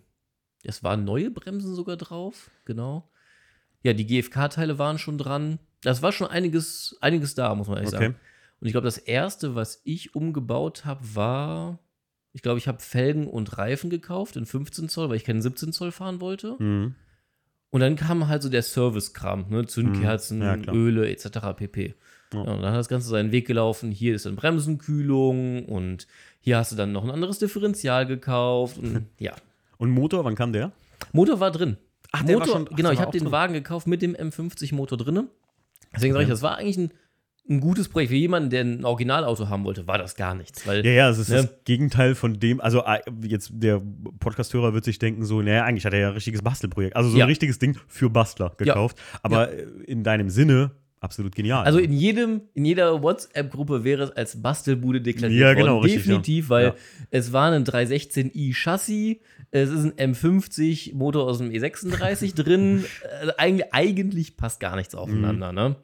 es 0.62 0.84
waren 0.84 1.04
neue 1.04 1.30
Bremsen 1.32 1.74
sogar 1.74 1.96
drauf, 1.96 2.50
genau. 2.64 3.10
Ja, 3.82 3.92
die 3.92 4.06
GFK-Teile 4.06 4.78
waren 4.78 4.98
schon 4.98 5.18
dran. 5.18 5.58
Das 5.82 6.00
war 6.00 6.12
schon 6.12 6.28
einiges, 6.28 6.96
einiges 7.00 7.34
da, 7.34 7.54
muss 7.56 7.66
man 7.66 7.78
ehrlich 7.78 7.92
Okay. 7.92 8.04
sagen. 8.04 8.16
Und 8.60 8.68
ich 8.68 8.72
glaube, 8.72 8.86
das 8.86 8.96
erste, 8.96 9.56
was 9.56 9.82
ich 9.84 10.14
umgebaut 10.14 10.84
habe, 10.84 11.00
war, 11.14 11.80
ich 12.32 12.40
glaube, 12.42 12.58
ich 12.58 12.68
habe 12.68 12.80
Felgen 12.80 13.26
und 13.26 13.58
Reifen 13.58 13.90
gekauft 13.90 14.36
in 14.36 14.46
15 14.46 14.88
Zoll, 14.88 15.08
weil 15.10 15.16
ich 15.16 15.24
keinen 15.24 15.42
17 15.42 15.72
Zoll 15.72 15.90
fahren 15.90 16.20
wollte. 16.20 16.56
Mhm. 16.60 16.94
Und 17.74 17.80
dann 17.80 17.96
kam 17.96 18.28
halt 18.28 18.40
so 18.40 18.48
der 18.48 18.62
Service-Kram, 18.62 19.46
ne? 19.48 19.66
Zündkerzen, 19.66 20.38
Mhm. 20.38 20.64
Ja. 20.64 20.72
Öle 20.72 21.08
etc. 21.10 21.26
pp. 21.56 21.94
Ja. 22.32 22.38
Und 22.40 22.62
dann 22.62 22.70
hat 22.72 22.78
das 22.78 22.86
Ganze 22.88 23.08
seinen 23.08 23.32
Weg 23.32 23.48
gelaufen. 23.48 23.90
Hier 23.90 24.14
ist 24.14 24.26
dann 24.26 24.36
Bremsenkühlung 24.36 25.64
und 25.66 26.06
hier 26.40 26.56
hast 26.58 26.70
du 26.72 26.76
dann 26.76 26.92
noch 26.92 27.02
ein 27.02 27.10
anderes 27.10 27.38
Differential 27.40 28.06
gekauft. 28.06 28.78
Und 28.78 29.06
ja, 29.18 29.32
Und 29.78 29.90
Motor, 29.90 30.24
wann 30.24 30.34
kam 30.36 30.52
der? 30.52 30.70
Motor 31.12 31.40
war 31.40 31.50
drin. 31.50 31.76
Ach, 32.12 32.22
der 32.22 32.36
war 32.36 32.46
Motor, 32.46 32.58
schon- 32.60 32.68
ach, 32.72 32.76
genau, 32.76 32.90
ich 32.92 32.98
war 32.98 33.06
habe 33.06 33.12
den 33.18 33.24
drin. 33.24 33.32
Wagen 33.32 33.54
gekauft 33.54 33.86
mit 33.88 34.02
dem 34.02 34.14
M50-Motor 34.14 34.98
drin. 34.98 35.28
Deswegen 35.94 36.12
sage 36.12 36.24
ich, 36.24 36.30
das 36.30 36.42
war 36.42 36.56
eigentlich 36.58 36.76
ein, 36.78 36.90
ein 37.48 37.60
gutes 37.60 37.88
Projekt. 37.88 38.10
Für 38.10 38.16
jemanden, 38.16 38.50
der 38.50 38.62
ein 38.64 38.84
Originalauto 38.84 39.48
haben 39.48 39.64
wollte, 39.64 39.86
war 39.86 39.98
das 39.98 40.16
gar 40.16 40.34
nichts. 40.34 40.66
Weil 40.66 40.84
Ja, 40.84 40.92
ja, 40.92 41.10
es 41.10 41.18
ist 41.18 41.28
Ne? 41.28 41.36
das 41.36 41.48
Gegenteil 41.64 42.14
von 42.14 42.40
dem, 42.40 42.60
also 42.60 42.82
äh, 42.84 43.00
jetzt 43.22 43.50
der 43.52 43.82
Podcast-Hörer 44.18 44.72
wird 44.74 44.84
sich 44.84 44.98
denken, 44.98 45.24
so, 45.24 45.42
naja, 45.42 45.64
eigentlich 45.64 45.84
hat 45.84 45.92
er 45.92 45.98
ja 46.00 46.08
ein 46.08 46.14
richtiges 46.14 46.42
Bastelprojekt. 46.42 46.96
Also 46.96 47.10
so 47.10 47.18
Ja. 47.18 47.24
ein 47.24 47.28
richtiges 47.28 47.58
Ding 47.58 47.76
für 47.86 48.08
Bastler 48.10 48.52
gekauft. 48.56 48.96
Aber 49.22 49.52
äh, 49.52 49.66
in 49.86 50.02
deinem 50.04 50.30
Sinne 50.30 50.70
absolut 51.00 51.34
genial. 51.34 51.66
Also 51.66 51.78
in 51.80 51.92
jedem, 51.92 52.40
in 52.54 52.64
jeder 52.64 53.02
WhatsApp-Gruppe 53.02 53.84
wäre 53.84 54.04
es 54.04 54.10
als 54.12 54.40
Bastelbude 54.40 55.02
deklariert 55.02 55.38
Ja, 55.38 55.48
worden. 55.48 55.58
genau, 55.58 55.78
richtig, 55.80 56.04
Definitiv, 56.04 56.46
ja. 56.46 56.50
weil 56.50 56.64
Ja. 56.68 56.74
es 57.10 57.30
war 57.34 57.52
ein 57.52 57.64
316i 57.64 58.54
Chassis, 58.54 59.16
es 59.50 59.68
ist 59.68 59.84
ein 59.98 60.14
M50 60.14 60.94
Motor 60.94 61.24
aus 61.26 61.38
dem 61.38 61.50
E36 61.50 62.34
drin. 62.34 62.84
Äh, 63.22 63.32
eigentlich, 63.36 63.72
eigentlich 63.74 64.36
passt 64.38 64.60
gar 64.60 64.76
nichts 64.76 64.94
aufeinander, 64.94 65.50
Mhm. 65.52 65.54
ne? 65.58 65.76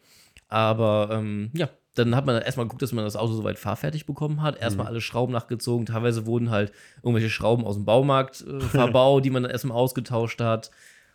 Aber 0.50 1.08
ähm, 1.12 1.50
ja, 1.54 1.68
dann 1.94 2.14
hat 2.14 2.26
man 2.26 2.40
erstmal 2.42 2.66
geguckt, 2.66 2.82
dass 2.82 2.92
man 2.92 3.04
das 3.04 3.16
Auto 3.16 3.32
soweit 3.32 3.58
fahrfertig 3.58 4.04
bekommen 4.06 4.42
hat. 4.42 4.60
Erstmal 4.60 4.84
Mhm. 4.84 4.90
alle 4.90 5.00
Schrauben 5.00 5.32
nachgezogen. 5.32 5.86
Teilweise 5.86 6.26
wurden 6.26 6.50
halt 6.50 6.72
irgendwelche 7.02 7.30
Schrauben 7.30 7.64
aus 7.64 7.76
dem 7.76 7.84
Baumarkt 7.84 8.42
äh, 8.46 8.60
verbaut, 8.60 9.24
die 9.24 9.30
man 9.30 9.42
dann 9.44 9.52
erstmal 9.52 9.76
ausgetauscht 9.76 10.40
hat. 10.40 10.70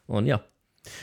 Und 0.08 0.26
ja, 0.26 0.42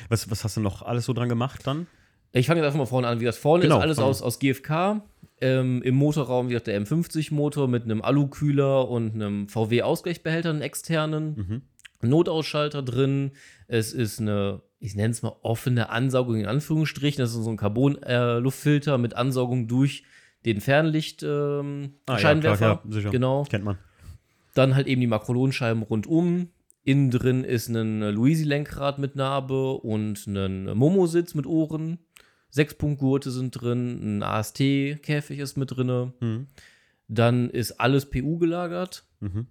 was, 0.08 0.30
was 0.30 0.44
hast 0.44 0.56
du 0.56 0.60
noch 0.60 0.82
alles 0.82 1.04
so 1.06 1.12
dran 1.12 1.28
gemacht 1.28 1.66
dann? 1.66 1.86
ich 2.34 2.46
fange 2.46 2.60
jetzt 2.60 2.66
einfach 2.66 2.78
mal 2.78 2.86
vorne 2.86 3.08
an. 3.08 3.20
Wie 3.20 3.26
das 3.26 3.36
vorne 3.36 3.62
Genau, 3.64 3.76
ist 3.76 3.82
alles 3.82 3.98
aus, 3.98 4.22
aus 4.22 4.38
GFK. 4.38 5.02
Ähm, 5.42 5.82
Im 5.82 5.96
Motorraum 5.96 6.48
wird 6.48 6.66
der 6.66 6.80
M50-Motor 6.80 7.68
mit 7.68 7.82
einem 7.84 8.00
Alukühler 8.00 8.88
und 8.88 9.14
einem 9.14 9.48
VW-Ausgleichsbehälter, 9.48 10.48
einen 10.50 10.62
externen. 10.62 11.62
Mhm. 12.00 12.08
Notausschalter 12.08 12.82
drin. 12.82 13.32
Es 13.68 13.92
ist 13.92 14.20
eine, 14.20 14.62
ich 14.82 14.96
nenne 14.96 15.12
es 15.12 15.22
mal 15.22 15.36
offene 15.42 15.90
Ansaugung 15.90 16.36
in 16.36 16.46
Anführungsstrichen. 16.46 17.22
Das 17.22 17.30
ist 17.30 17.44
so 17.44 17.50
ein 17.50 17.56
Carbon-Luftfilter 17.56 18.98
mit 18.98 19.14
Ansaugung 19.14 19.68
durch 19.68 20.02
den 20.44 20.60
Fernlicht 20.60 21.22
ähm, 21.22 21.94
Ah, 22.06 22.18
ja, 22.18 22.34
klar, 22.34 22.60
ja, 22.60 22.82
sicher. 22.88 23.10
Genau. 23.10 23.44
Kennt 23.44 23.64
man. 23.64 23.78
Dann 24.54 24.74
halt 24.74 24.88
eben 24.88 25.00
die 25.00 25.06
Makrolonscheiben 25.06 25.84
rundum. 25.84 26.48
Innen 26.82 27.12
drin 27.12 27.44
ist 27.44 27.68
ein 27.68 28.00
Luisi-Lenkrad 28.00 28.98
mit 28.98 29.14
Narbe 29.14 29.74
und 29.74 30.26
ein 30.26 30.76
Momo-Sitz 30.76 31.34
mit 31.34 31.46
Ohren. 31.46 31.98
Sechspunktgurte 32.50 33.30
sind 33.30 33.52
drin, 33.52 34.18
ein 34.18 34.22
AST-Käfig 34.24 35.38
ist 35.38 35.56
mit 35.56 35.76
drin. 35.76 36.12
Mhm. 36.18 36.48
Dann 37.06 37.50
ist 37.50 37.80
alles 37.80 38.10
PU 38.10 38.38
gelagert. 38.38 39.04
Mhm. 39.20 39.46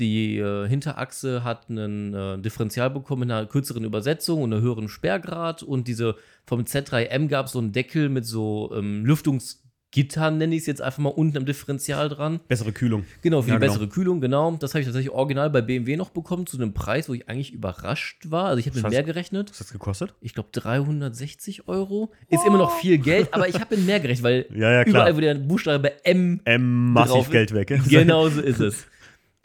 Die 0.00 0.38
äh, 0.38 0.66
Hinterachse 0.66 1.44
hat 1.44 1.68
einen 1.68 2.14
äh, 2.14 2.38
Differential 2.38 2.90
bekommen 2.90 3.20
mit 3.20 3.30
einer 3.30 3.46
kürzeren 3.46 3.84
Übersetzung 3.84 4.42
und 4.42 4.52
einem 4.52 4.62
höheren 4.62 4.88
Sperrgrad. 4.88 5.62
Und 5.62 5.86
diese 5.86 6.16
vom 6.46 6.62
Z3M 6.62 7.28
gab 7.28 7.46
es 7.46 7.52
so 7.52 7.58
einen 7.58 7.72
Deckel 7.72 8.08
mit 8.08 8.24
so 8.26 8.72
ähm, 8.74 9.04
Lüftungsgittern, 9.04 10.38
nenne 10.38 10.54
ich 10.54 10.62
es 10.62 10.66
jetzt 10.66 10.80
einfach 10.80 10.98
mal, 11.00 11.10
unten 11.10 11.36
am 11.36 11.44
Differential 11.44 12.08
dran. 12.08 12.40
Bessere 12.48 12.72
Kühlung. 12.72 13.04
Genau, 13.22 13.42
für 13.42 13.50
Ja, 13.50 13.56
die 13.56 13.60
genau. 13.60 13.72
bessere 13.72 13.88
Kühlung, 13.88 14.20
genau. 14.22 14.56
Das 14.58 14.72
habe 14.72 14.80
ich 14.80 14.86
tatsächlich 14.86 15.12
original 15.12 15.50
bei 15.50 15.60
BMW 15.60 15.96
noch 15.98 16.10
bekommen, 16.10 16.46
zu 16.46 16.56
einem 16.56 16.72
Preis, 16.72 17.08
wo 17.10 17.12
ich 17.14 17.28
eigentlich 17.28 17.52
überrascht 17.52 18.30
war. 18.30 18.46
Also 18.46 18.58
ich 18.60 18.66
habe 18.68 18.80
mit 18.80 18.90
mehr 18.90 19.02
gerechnet. 19.02 19.50
Was 19.50 19.60
hat 19.60 19.66
das 19.66 19.72
gekostet? 19.72 20.14
Ich 20.22 20.32
glaube 20.32 20.48
360 20.52 21.68
Euro. 21.68 22.10
Ist 22.28 22.46
immer 22.46 22.58
noch 22.58 22.78
viel 22.78 22.96
Geld, 22.98 23.34
aber 23.34 23.48
ich 23.48 23.60
habe 23.60 23.76
mit 23.76 23.84
mehr 23.84 24.00
gerechnet, 24.00 24.24
weil 24.24 24.46
Ja, 24.54 24.72
ja, 24.72 24.84
überall, 24.84 25.14
wo 25.14 25.20
der 25.20 25.34
Buchstabe 25.34 26.04
M 26.04 26.40
Ähm, 26.46 26.92
massiv 26.92 27.12
drauf. 27.12 27.30
Geld 27.30 27.52
weg. 27.52 27.78
Genau 27.88 28.28
so 28.30 28.40
ist 28.40 28.60
es. 28.60 28.86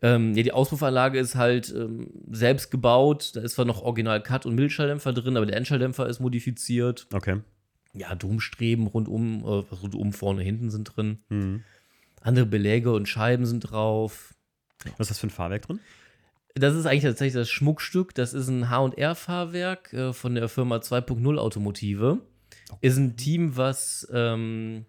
Ähm, 0.05 0.35
ja, 0.35 0.43
die 0.43 0.51
Auspuffanlage 0.51 1.17
ist 1.17 1.33
halt 1.33 1.73
ähm, 1.75 2.11
selbst 2.29 2.69
gebaut. 2.69 3.31
Da 3.33 3.41
ist 3.41 3.55
zwar 3.55 3.65
noch 3.65 3.81
original 3.81 4.21
Cut- 4.21 4.45
und 4.45 4.53
Milchschalldämpfer 4.53 5.13
drin, 5.13 5.35
aber 5.35 5.47
der 5.47 5.57
Endschalldämpfer 5.57 6.05
ist 6.07 6.19
modifiziert. 6.19 7.07
Okay. 7.11 7.39
Ja, 7.93 8.13
Domstreben 8.13 8.85
rundum, 8.85 9.43
äh, 9.43 9.73
rundum 9.73 10.13
vorne, 10.13 10.43
hinten 10.43 10.69
sind 10.69 10.95
drin. 10.95 11.23
Mhm. 11.29 11.63
Andere 12.21 12.45
Beläge 12.45 12.91
und 12.93 13.07
Scheiben 13.07 13.47
sind 13.47 13.61
drauf. 13.61 14.35
Was 14.97 15.05
ist 15.05 15.09
das 15.09 15.19
für 15.19 15.27
ein 15.27 15.31
Fahrwerk 15.31 15.63
drin? 15.63 15.79
Das 16.53 16.75
ist 16.75 16.85
eigentlich 16.85 17.03
tatsächlich 17.03 17.33
das 17.33 17.49
Schmuckstück. 17.49 18.13
Das 18.13 18.35
ist 18.35 18.47
ein 18.47 18.69
HR-Fahrwerk 18.69 19.91
äh, 19.93 20.13
von 20.13 20.35
der 20.35 20.49
Firma 20.49 20.77
2.0 20.77 21.37
Automotive. 21.37 22.19
Ist 22.81 22.97
ein 22.97 23.17
Team, 23.17 23.57
was 23.57 24.07
ähm, 24.13 24.85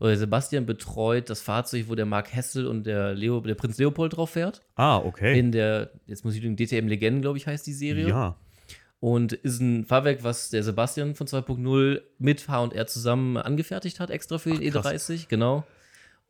oder 0.00 0.16
Sebastian 0.16 0.66
betreut 0.66 1.28
das 1.28 1.42
Fahrzeug, 1.42 1.84
wo 1.88 1.94
der 1.94 2.06
Marc 2.06 2.34
Hessel 2.34 2.66
und 2.66 2.84
der, 2.84 3.14
Leo, 3.14 3.40
der 3.40 3.54
Prinz 3.54 3.78
Leopold 3.78 4.16
drauf 4.16 4.30
fährt. 4.30 4.62
Ah, 4.74 4.96
okay. 4.96 5.38
In 5.38 5.52
der, 5.52 5.90
jetzt 6.06 6.24
muss 6.24 6.34
ich 6.34 6.40
den 6.40 6.56
DTM 6.56 6.88
Legenden, 6.88 7.20
glaube 7.20 7.36
ich, 7.36 7.46
heißt 7.46 7.66
die 7.66 7.74
Serie. 7.74 8.08
ja. 8.08 8.36
Und 9.02 9.32
ist 9.32 9.60
ein 9.60 9.86
Fahrwerk, 9.86 10.22
was 10.24 10.50
der 10.50 10.62
Sebastian 10.62 11.14
von 11.14 11.26
2.0 11.26 12.02
mit 12.18 12.48
HR 12.48 12.86
zusammen 12.86 13.38
angefertigt 13.38 13.98
hat, 13.98 14.10
extra 14.10 14.36
für 14.36 14.50
den 14.50 14.76
Ach, 14.76 14.82
krass. 14.82 15.08
E30, 15.08 15.28
genau. 15.28 15.64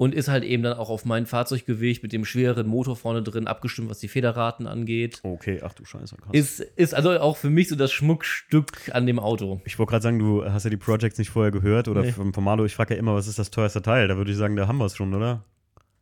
Und 0.01 0.15
ist 0.15 0.29
halt 0.29 0.45
eben 0.45 0.63
dann 0.63 0.79
auch 0.79 0.89
auf 0.89 1.05
mein 1.05 1.27
Fahrzeuggewicht 1.27 2.03
mit 2.03 2.15
dem 2.15 2.25
schweren 2.25 2.67
Motor 2.67 2.97
vorne 2.97 3.23
drin 3.23 3.47
abgestimmt, 3.47 3.91
was 3.91 3.99
die 3.99 4.09
Federraten 4.09 4.67
angeht. 4.67 5.21
Okay, 5.25 5.61
ach 5.63 5.75
du 5.75 5.85
Scheiße. 5.85 6.17
Krass. 6.17 6.31
Ist, 6.33 6.61
ist 6.61 6.95
also 6.95 7.11
auch 7.21 7.37
für 7.37 7.51
mich 7.51 7.69
so 7.69 7.77
das 7.77 7.93
Schmuckstück 7.93 8.91
an 8.95 9.05
dem 9.05 9.19
Auto. 9.19 9.61
ich 9.67 9.79
wollte 9.79 9.91
gerade 9.91 10.03
sagen, 10.03 10.19
du 10.19 10.43
hast 10.51 10.65
ja 10.65 10.71
die 10.71 10.79
Projects 10.79 11.19
nicht 11.19 11.29
vorher 11.29 11.51
gehört 11.53 11.87
oder 11.87 12.01
Nee. 12.01 12.13
vom, 12.13 12.33
vom 12.33 12.45
Malo, 12.45 12.65
ich 12.65 12.75
frage 12.75 12.95
ja 12.95 12.99
immer, 12.99 13.15
was 13.15 13.29
ist 13.29 13.39
das 13.39 13.51
teuerste 13.51 13.83
Teil? 13.83 14.09
Da 14.09 14.17
würde 14.17 14.31
ich 14.31 14.39
sagen, 14.39 14.57
da 14.57 14.67
haben 14.67 14.79
wir 14.79 14.87
es 14.87 14.97
schon, 14.97 15.13
oder? 15.13 15.45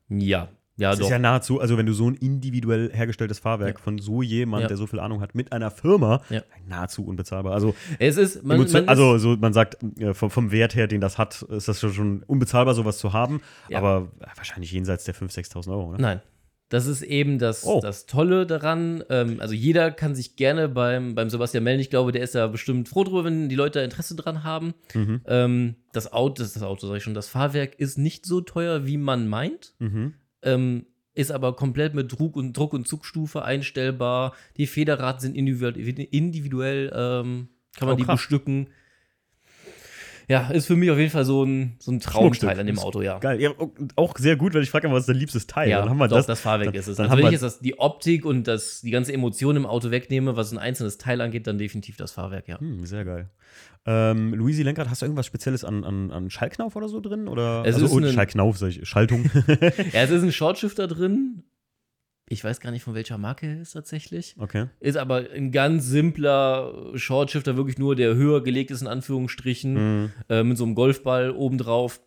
Ja, 0.08 0.48
ja, 0.78 0.90
Das 0.90 0.98
doch. 1.00 1.04
ist 1.06 1.10
ja 1.10 1.18
nahezu, 1.18 1.60
also 1.60 1.76
wenn 1.76 1.84
du 1.84 1.92
so 1.92 2.08
ein 2.08 2.14
individuell 2.14 2.90
hergestelltes 2.92 3.38
Fahrwerk 3.40 3.76
Ja. 3.76 3.82
von 3.84 3.98
so 3.98 4.22
jemand, 4.22 4.62
Ja. 4.62 4.68
der 4.68 4.76
so 4.78 4.86
viel 4.86 5.00
Ahnung 5.00 5.20
hat, 5.20 5.34
mit 5.34 5.52
einer 5.52 5.70
Firma, 5.70 6.22
Ja. 6.30 6.42
nahezu 6.66 7.04
unbezahlbar. 7.04 7.52
Also, 7.52 7.74
es 7.98 8.16
ist, 8.16 8.42
man, 8.44 8.56
man 8.58 8.66
ist, 8.66 8.74
also 8.88 9.18
so, 9.18 9.36
man 9.36 9.52
sagt, 9.52 9.76
äh, 10.00 10.14
vom, 10.14 10.30
vom 10.30 10.50
Wert 10.50 10.74
her, 10.74 10.86
den 10.86 11.00
das 11.02 11.18
hat, 11.18 11.42
ist 11.42 11.68
das 11.68 11.80
schon- 11.80 12.22
unbezahlbar, 12.26 12.74
sowas 12.74 12.96
zu 12.98 13.12
haben. 13.12 13.42
Aber 13.74 14.08
äh, 14.20 14.26
wahrscheinlich 14.36 14.72
jenseits 14.72 15.04
der 15.04 15.14
5.000, 15.14 15.32
6.000 15.52 15.68
Euro, 15.72 15.92
ne? 15.92 15.98
Nein. 16.00 16.22
Das 16.70 16.84
ist 16.86 17.00
eben 17.00 17.38
das, 17.38 17.64
Oh. 17.64 17.80
das 17.80 18.04
Tolle 18.04 18.44
daran. 18.44 19.02
Ähm, 19.08 19.38
also 19.40 19.54
jeder 19.54 19.90
kann 19.90 20.14
sich 20.14 20.36
gerne 20.36 20.68
beim, 20.68 21.14
beim 21.14 21.30
Sebastian 21.30 21.64
melden. 21.64 21.80
Ich 21.80 21.88
glaube, 21.88 22.12
der 22.12 22.20
ist 22.22 22.34
ja 22.34 22.46
bestimmt 22.46 22.90
froh 22.90 23.04
drüber, 23.04 23.24
wenn 23.24 23.48
die 23.48 23.54
Leute 23.54 23.80
Interesse 23.80 24.14
dran 24.16 24.44
haben. 24.44 24.74
Mhm. 24.92 25.22
Ähm, 25.26 25.76
das 25.94 26.12
Auto, 26.12 26.42
das, 26.42 26.52
das 26.52 26.62
Auto, 26.62 26.86
sag 26.86 26.96
ich 26.98 27.02
schon, 27.02 27.14
das 27.14 27.26
Fahrwerk 27.26 27.76
ist 27.80 27.96
nicht 27.96 28.26
so 28.26 28.42
teuer, 28.42 28.84
wie 28.84 28.98
man 28.98 29.28
meint. 29.28 29.72
Mhm. 29.78 30.12
Ähm, 30.42 30.86
ist 31.14 31.32
aber 31.32 31.56
komplett 31.56 31.94
mit 31.94 32.12
Druck 32.12 32.36
und, 32.36 32.56
Druck 32.56 32.72
und 32.72 32.86
Zugstufe 32.86 33.44
einstellbar. 33.44 34.34
Die 34.56 34.68
Federraten 34.68 35.20
sind 35.20 35.36
individuell, 35.36 35.76
individuell 35.76 36.92
ähm, 36.94 37.48
kann 37.76 37.88
man 37.88 37.94
Oh, 37.94 37.98
die 37.98 38.04
bestücken. 38.04 38.68
Ja, 40.28 40.50
ist 40.50 40.66
für 40.66 40.76
mich 40.76 40.90
auf 40.90 40.98
jeden 40.98 41.10
Fall 41.10 41.24
so 41.24 41.42
ein, 41.42 41.76
so 41.78 41.90
ein. 41.90 42.00
Traumteil 42.00 42.60
an 42.60 42.66
dem 42.66 42.78
Auto, 42.78 43.00
ja. 43.00 43.18
Geil. 43.18 43.40
Ja, 43.40 43.50
auch 43.96 44.14
sehr 44.18 44.36
gut, 44.36 44.52
weil 44.52 44.62
ich 44.62 44.68
frage 44.70 44.86
immer, 44.86 44.96
was 44.96 45.04
ist 45.04 45.08
dein 45.08 45.16
liebstes 45.16 45.46
Teil? 45.46 45.70
Ja, 45.70 45.80
dann 45.80 45.88
haben 45.88 45.96
wir 45.96 46.06
doch, 46.06 46.16
das. 46.18 46.26
das, 46.26 46.40
Fahrwerk 46.40 46.66
dann- 46.66 46.74
ist 46.74 46.86
es. 46.86 46.98
dann 46.98 47.18
ich 47.18 47.30
jetzt 47.30 47.42
das, 47.42 47.60
die 47.60 47.78
Optik 47.78 48.26
und 48.26 48.46
das, 48.46 48.82
die 48.82 48.90
ganze 48.90 49.14
Emotion 49.14 49.56
im 49.56 49.64
Auto 49.64 49.90
wegnehme, 49.90 50.36
was 50.36 50.52
ein 50.52 50.58
einzelnes 50.58 50.98
Teil 50.98 51.22
angeht, 51.22 51.46
dann 51.46 51.56
definitiv 51.56 51.96
das 51.96 52.12
Fahrwerk, 52.12 52.46
ja. 52.46 52.60
Hm, 52.60 52.84
sehr 52.84 53.06
geil. 53.06 53.30
Ähm, 53.86 54.34
Luisi 54.34 54.62
Lenkrad, 54.62 54.90
hast 54.90 55.00
du 55.00 55.06
irgendwas 55.06 55.24
Spezielles 55.24 55.64
an, 55.64 55.82
an, 55.82 56.10
an 56.10 56.28
Schallknauf 56.28 56.76
oder 56.76 56.88
so 56.90 57.00
drin? 57.00 57.26
Oder? 57.26 57.62
Es 57.64 57.76
also, 57.76 57.86
ist 57.86 57.92
oh, 57.92 57.98
ein- 57.98 58.12
Schallknauf, 58.12 58.58
sag 58.58 58.68
ich, 58.68 58.86
Schaltung. 58.86 59.30
Ja, 59.92 60.02
es 60.02 60.10
ist 60.10 60.22
ein 60.22 60.32
Shortshifter 60.32 60.88
drin. 60.88 61.42
Ich 62.30 62.44
weiß 62.44 62.60
gar 62.60 62.70
nicht, 62.70 62.82
von 62.82 62.94
welcher 62.94 63.16
Marke 63.18 63.46
er 63.46 63.60
ist 63.62 63.72
tatsächlich. 63.72 64.34
okay. 64.38 64.66
Ist 64.80 64.96
aber 64.96 65.24
ein 65.34 65.50
ganz 65.52 65.86
simpler 65.86 66.72
Shortshifter, 66.94 67.56
wirklich 67.56 67.78
nur 67.78 67.96
der 67.96 68.14
höher 68.14 68.42
gelegt 68.42 68.70
ist, 68.70 68.82
in 68.82 68.86
Anführungsstrichen, 68.86 69.74
Mhm. 70.02 70.12
äh, 70.28 70.42
mit 70.42 70.58
so 70.58 70.64
einem 70.64 70.74
Golfball 70.74 71.30
obendrauf. 71.30 72.00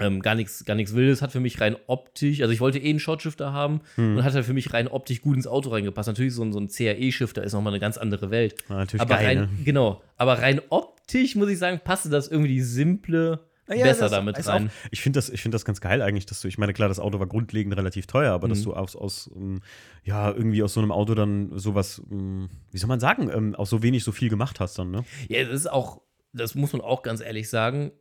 Ähm, 0.00 0.22
gar 0.22 0.36
nichts 0.36 0.64
gar 0.64 0.76
nichts 0.76 0.94
Wildes, 0.94 1.22
hat 1.22 1.32
für 1.32 1.40
mich 1.40 1.60
rein 1.60 1.74
optisch, 1.88 2.40
also 2.40 2.52
ich 2.52 2.60
wollte 2.60 2.78
eh 2.78 2.88
einen 2.88 3.00
Shortshifter 3.00 3.52
haben 3.52 3.80
Mhm. 3.96 4.18
und 4.18 4.22
hat 4.24 4.32
halt 4.32 4.44
für 4.44 4.52
mich 4.54 4.72
rein 4.72 4.86
optisch 4.86 5.20
gut 5.20 5.34
ins 5.34 5.48
Auto 5.48 5.70
reingepasst. 5.70 6.06
Natürlich, 6.06 6.34
so 6.34 6.44
ein, 6.44 6.52
so 6.52 6.60
ein 6.60 6.68
CAE-Shifter 6.68 7.42
ist 7.42 7.52
nochmal 7.52 7.72
eine 7.72 7.80
ganz 7.80 7.98
andere 7.98 8.30
Welt. 8.30 8.54
Ja, 8.68 8.76
natürlich 8.76 9.00
aber 9.00 9.16
geil, 9.16 9.26
rein, 9.26 9.38
ne? 9.38 9.48
genau, 9.64 10.00
aber 10.16 10.34
rein 10.38 10.60
optisch 10.68 11.34
muss 11.34 11.48
ich 11.48 11.58
sagen, 11.58 11.80
passte 11.82 12.10
das 12.10 12.28
irgendwie 12.28 12.50
die 12.54 12.60
simple 12.60 13.40
Ja, 13.76 13.84
besser 13.84 14.08
damit 14.08 14.46
rein. 14.46 14.68
Auch, 14.68 14.72
ich 14.90 15.00
finde 15.02 15.18
das, 15.18 15.28
ich 15.30 15.42
find 15.42 15.52
das 15.54 15.64
ganz 15.64 15.80
geil 15.80 16.00
eigentlich, 16.02 16.26
dass 16.26 16.40
du, 16.40 16.48
ich 16.48 16.58
meine, 16.58 16.72
klar, 16.72 16.88
das 16.88 16.98
Auto 16.98 17.18
war 17.20 17.26
grundlegend 17.26 17.76
relativ 17.76 18.06
teuer, 18.06 18.32
aber 18.32 18.48
dass 18.48 18.60
Mhm. 18.60 18.64
du 18.64 18.74
aus, 18.74 18.96
aus 18.96 19.30
ähm, 19.36 19.60
ja, 20.04 20.30
irgendwie 20.32 20.62
aus 20.62 20.72
so 20.74 20.80
einem 20.80 20.92
Auto 20.92 21.14
dann 21.14 21.58
sowas, 21.58 22.00
ähm, 22.10 22.48
wie 22.70 22.78
soll 22.78 22.88
man 22.88 23.00
sagen, 23.00 23.30
ähm, 23.32 23.54
aus 23.54 23.70
so 23.70 23.82
wenig 23.82 24.04
so 24.04 24.12
viel 24.12 24.28
gemacht 24.30 24.58
hast 24.60 24.78
dann, 24.78 24.90
ne? 24.90 25.04
Ja, 25.28 25.44
das 25.44 25.52
ist 25.54 25.70
auch, 25.70 26.00
das 26.32 26.54
muss 26.54 26.72
man 26.72 26.80
auch 26.82 27.02
ganz 27.02 27.20
ehrlich 27.20 27.48
sagen. 27.48 27.92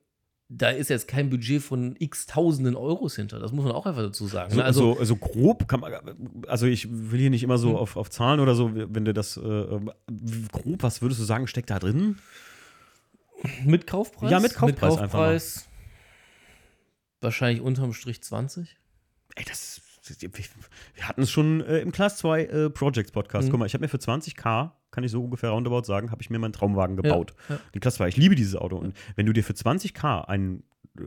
da 0.49 0.69
ist 0.69 0.89
jetzt 0.89 1.09
kein 1.09 1.29
Budget 1.29 1.61
von 1.61 1.97
x 1.99 2.25
Tausenden 2.25 2.77
Euros 2.77 3.17
hinter. 3.17 3.37
Das 3.37 3.51
muss 3.51 3.65
man 3.65 3.73
auch 3.73 3.85
einfach 3.85 4.01
dazu 4.03 4.27
sagen. 4.27 4.51
So, 4.51 4.59
ne? 4.59 4.63
also, 4.63 4.95
so, 4.95 5.03
so 5.03 5.15
grob 5.17 5.67
kann 5.67 5.81
man, 5.81 5.91
also 6.47 6.67
ich 6.67 6.87
will 6.89 7.19
hier 7.19 7.29
nicht 7.29 7.43
immer 7.43 7.57
so 7.57 7.71
Hm. 7.71 7.75
auf, 7.75 7.97
auf 7.97 8.09
Zahlen 8.09 8.39
oder 8.39 8.55
so, 8.55 8.71
wenn 8.73 9.03
du 9.03 9.13
das, 9.13 9.35
äh, 9.35 9.41
wie 10.09 10.47
grob, 10.49 10.83
was 10.83 11.01
würdest 11.01 11.19
du 11.19 11.25
sagen, 11.25 11.47
steckt 11.47 11.69
da 11.69 11.79
drin? 11.79 12.15
Mit 13.65 13.87
Kaufpreis? 13.87 14.31
Ja, 14.31 14.39
mit 14.39 14.53
Kaufpreis 14.53 14.97
einfach 14.97 15.19
mal. 15.19 15.31
Kaufpreis 15.33 15.67
wahrscheinlich 17.21 17.61
unterm 17.61 17.93
Strich 17.93 18.21
20. 18.21 18.77
Ey, 19.35 19.45
das, 19.47 19.81
wir 20.07 20.17
wir 20.95 21.07
hatten 21.07 21.21
es 21.21 21.31
schon 21.31 21.61
äh, 21.61 21.79
im 21.79 21.91
Class 21.91 22.17
2 22.17 22.43
äh, 22.45 22.69
Projects 22.69 23.11
Podcast. 23.11 23.47
Mhm. 23.47 23.51
Guck 23.51 23.59
mal, 23.59 23.65
ich 23.65 23.73
habe 23.73 23.83
mir 23.83 23.89
für 23.89 23.97
20k, 23.97 24.71
kann 24.91 25.03
ich 25.03 25.11
so 25.11 25.23
ungefähr 25.23 25.49
roundabout 25.49 25.83
sagen, 25.83 26.11
habe 26.11 26.21
ich 26.21 26.29
mir 26.29 26.39
meinen 26.39 26.53
Traumwagen 26.53 26.95
gebaut. 26.95 27.33
ja. 27.49 27.59
Den 27.75 27.81
Class 27.81 27.95
2. 27.95 28.07
Ich 28.09 28.17
liebe 28.17 28.35
dieses 28.35 28.55
Auto. 28.55 28.77
Und 28.77 28.95
wenn 29.15 29.25
du 29.25 29.33
dir 29.33 29.43
für 29.43 29.53
20k 29.53 30.25
ein 30.25 30.63
äh, 30.97 31.03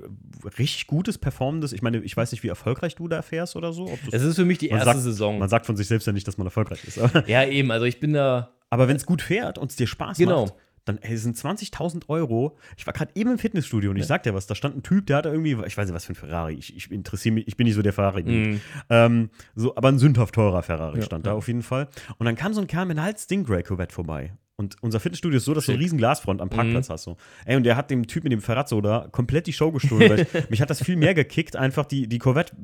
richtig 0.58 0.86
gutes, 0.86 1.18
performendes, 1.18 1.72
ich 1.72 1.82
meine, 1.82 1.98
ich 2.00 2.16
weiß 2.16 2.30
nicht, 2.32 2.42
wie 2.42 2.48
erfolgreich 2.48 2.94
du 2.96 3.08
da 3.08 3.22
fährst 3.22 3.56
oder 3.56 3.72
so. 3.72 3.98
Es 4.12 4.22
ist 4.22 4.36
für 4.36 4.44
mich 4.44 4.58
die 4.58 4.68
erste 4.68 4.84
sagt- 4.86 5.00
Saison. 5.00 5.38
man 5.38 5.48
sagt 5.48 5.66
von 5.66 5.76
sich 5.76 5.88
selbst 5.88 6.06
ja 6.06 6.12
nicht, 6.12 6.28
dass 6.28 6.36
man 6.38 6.46
erfolgreich 6.46 6.84
ist. 6.84 7.00
Ja, 7.26 7.44
eben. 7.44 7.70
Also 7.70 7.86
ich 7.86 7.98
bin 8.00 8.12
da. 8.12 8.52
aber 8.68 8.86
wenn 8.86 8.96
es 8.96 9.06
gut 9.06 9.22
fährt 9.22 9.58
und 9.58 9.70
es 9.70 9.76
dir 9.76 9.86
Spaß 9.86 10.18
Genau. 10.18 10.44
macht, 10.46 10.54
dann 10.84 10.98
ey, 10.98 11.16
sind 11.16 11.36
20.000 11.36 12.08
Euro. 12.08 12.56
Ich 12.76 12.86
war 12.86 12.92
gerade 12.94 13.12
eben 13.14 13.30
im 13.32 13.38
Fitnessstudio 13.38 13.90
und 13.90 13.96
ich 13.96 14.06
sag 14.06 14.22
dir 14.22 14.34
was, 14.34 14.46
da 14.46 14.54
stand 14.54 14.76
ein 14.76 14.82
Typ, 14.82 15.06
der 15.06 15.18
hatte 15.18 15.28
irgendwie, 15.30 15.52
ich 15.66 15.76
weiß 15.76 15.86
nicht, 15.86 15.94
was 15.94 16.04
für 16.04 16.12
ein 16.12 16.16
Ferrari. 16.16 16.54
Ich, 16.54 16.76
ich 16.76 16.90
interessiere 16.90 17.34
mich, 17.34 17.48
ich 17.48 17.56
bin 17.56 17.66
nicht 17.66 17.74
so 17.76 17.82
der 17.82 17.92
ferrari 17.92 18.22
Mhm. 18.22 18.60
ähm, 18.90 19.30
so, 19.54 19.76
aber 19.76 19.88
ein 19.88 19.98
sündhaft 19.98 20.34
teurer 20.34 20.62
Ferrari 20.62 20.98
Ja, 20.98 21.04
stand 21.04 21.26
da 21.26 21.30
ja. 21.30 21.36
auf 21.36 21.46
jeden 21.48 21.62
Fall. 21.62 21.88
Und 22.18 22.26
dann 22.26 22.36
kam 22.36 22.52
so 22.54 22.60
ein 22.60 22.66
Kerl 22.66 22.86
mit 22.86 22.98
einer 22.98 23.16
Stingray 23.16 23.62
Corvette 23.62 23.94
vorbei. 23.94 24.32
Und 24.60 24.76
unser 24.82 25.00
Fitnessstudio 25.00 25.38
ist 25.38 25.46
so, 25.46 25.54
dass 25.54 25.64
du 25.64 25.72
eine 25.72 25.78
Schick. 25.78 25.84
riesen 25.86 25.98
Glasfront 25.98 26.40
am 26.42 26.50
Parkplatz 26.50 26.88
Mhm. 26.88 26.92
hast. 26.92 27.04
So. 27.04 27.16
Ey, 27.46 27.56
und 27.56 27.62
der 27.64 27.76
hat 27.76 27.90
dem 27.90 28.06
Typ 28.06 28.24
mit 28.24 28.32
dem 28.32 28.42
Ferrazzo 28.42 28.80
da 28.82 29.08
komplett 29.10 29.46
die 29.46 29.52
Show 29.54 29.72
gestohlen. 29.72 30.10
weil 30.10 30.20
ich, 30.20 30.28
mich 30.50 30.60
hat 30.60 30.68
das 30.68 30.82
viel 30.84 30.96
mehr 30.96 31.14
gekickt, 31.14 31.56
einfach 31.56 31.86
die, 31.86 32.06
die 32.06 32.18
Corvette. 32.18 32.54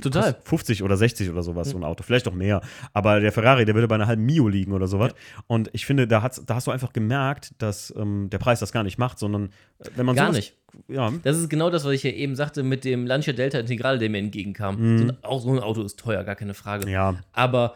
Total. 0.00 0.34
kostet 0.34 0.48
50 0.48 0.82
oder 0.82 0.96
60 0.98 1.30
oder 1.30 1.42
sowas, 1.42 1.70
so 1.70 1.76
ein 1.78 1.84
Auto. 1.84 2.02
Vielleicht 2.02 2.28
auch 2.28 2.34
mehr. 2.34 2.60
Aber 2.92 3.20
der 3.20 3.32
Ferrari, 3.32 3.64
der 3.64 3.74
würde 3.74 3.88
bei 3.88 3.94
einer 3.94 4.06
halben 4.06 4.26
Mio 4.26 4.46
liegen 4.48 4.72
oder 4.72 4.86
sowas. 4.86 5.14
Und 5.46 5.70
ich 5.72 5.86
finde, 5.86 6.06
da, 6.06 6.22
hat's, 6.22 6.42
da 6.44 6.54
hast 6.56 6.66
du 6.66 6.70
einfach 6.70 6.92
gemerkt, 6.92 7.52
dass 7.58 7.92
ähm, 7.96 8.28
der 8.30 8.38
Preis 8.38 8.60
das 8.60 8.70
gar 8.72 8.82
nicht 8.84 8.98
macht, 8.98 9.18
sondern 9.18 9.46
äh, 9.78 9.84
wenn 9.96 10.04
man 10.06 10.16
Gar 10.16 10.32
nicht. 10.32 10.54
Ja, 10.86 11.10
Das 11.22 11.38
ist 11.38 11.48
genau 11.48 11.70
das, 11.70 11.84
was 11.86 11.92
ich 11.92 12.02
ja 12.02 12.10
eben 12.10 12.36
sagte 12.36 12.62
mit 12.62 12.84
dem 12.84 13.06
Lancia 13.06 13.32
Delta 13.32 13.58
Integral, 13.58 13.98
der 13.98 14.10
mir 14.10 14.18
entgegenkam. 14.18 14.76
Mhm. 14.78 14.98
So 14.98 15.04
ein, 15.04 15.16
auch 15.22 15.40
so 15.40 15.50
ein 15.52 15.58
Auto 15.60 15.82
ist 15.82 15.98
teuer, 15.98 16.24
gar 16.24 16.36
keine 16.36 16.52
Frage. 16.52 16.90
ja. 16.90 17.14
Aber 17.32 17.74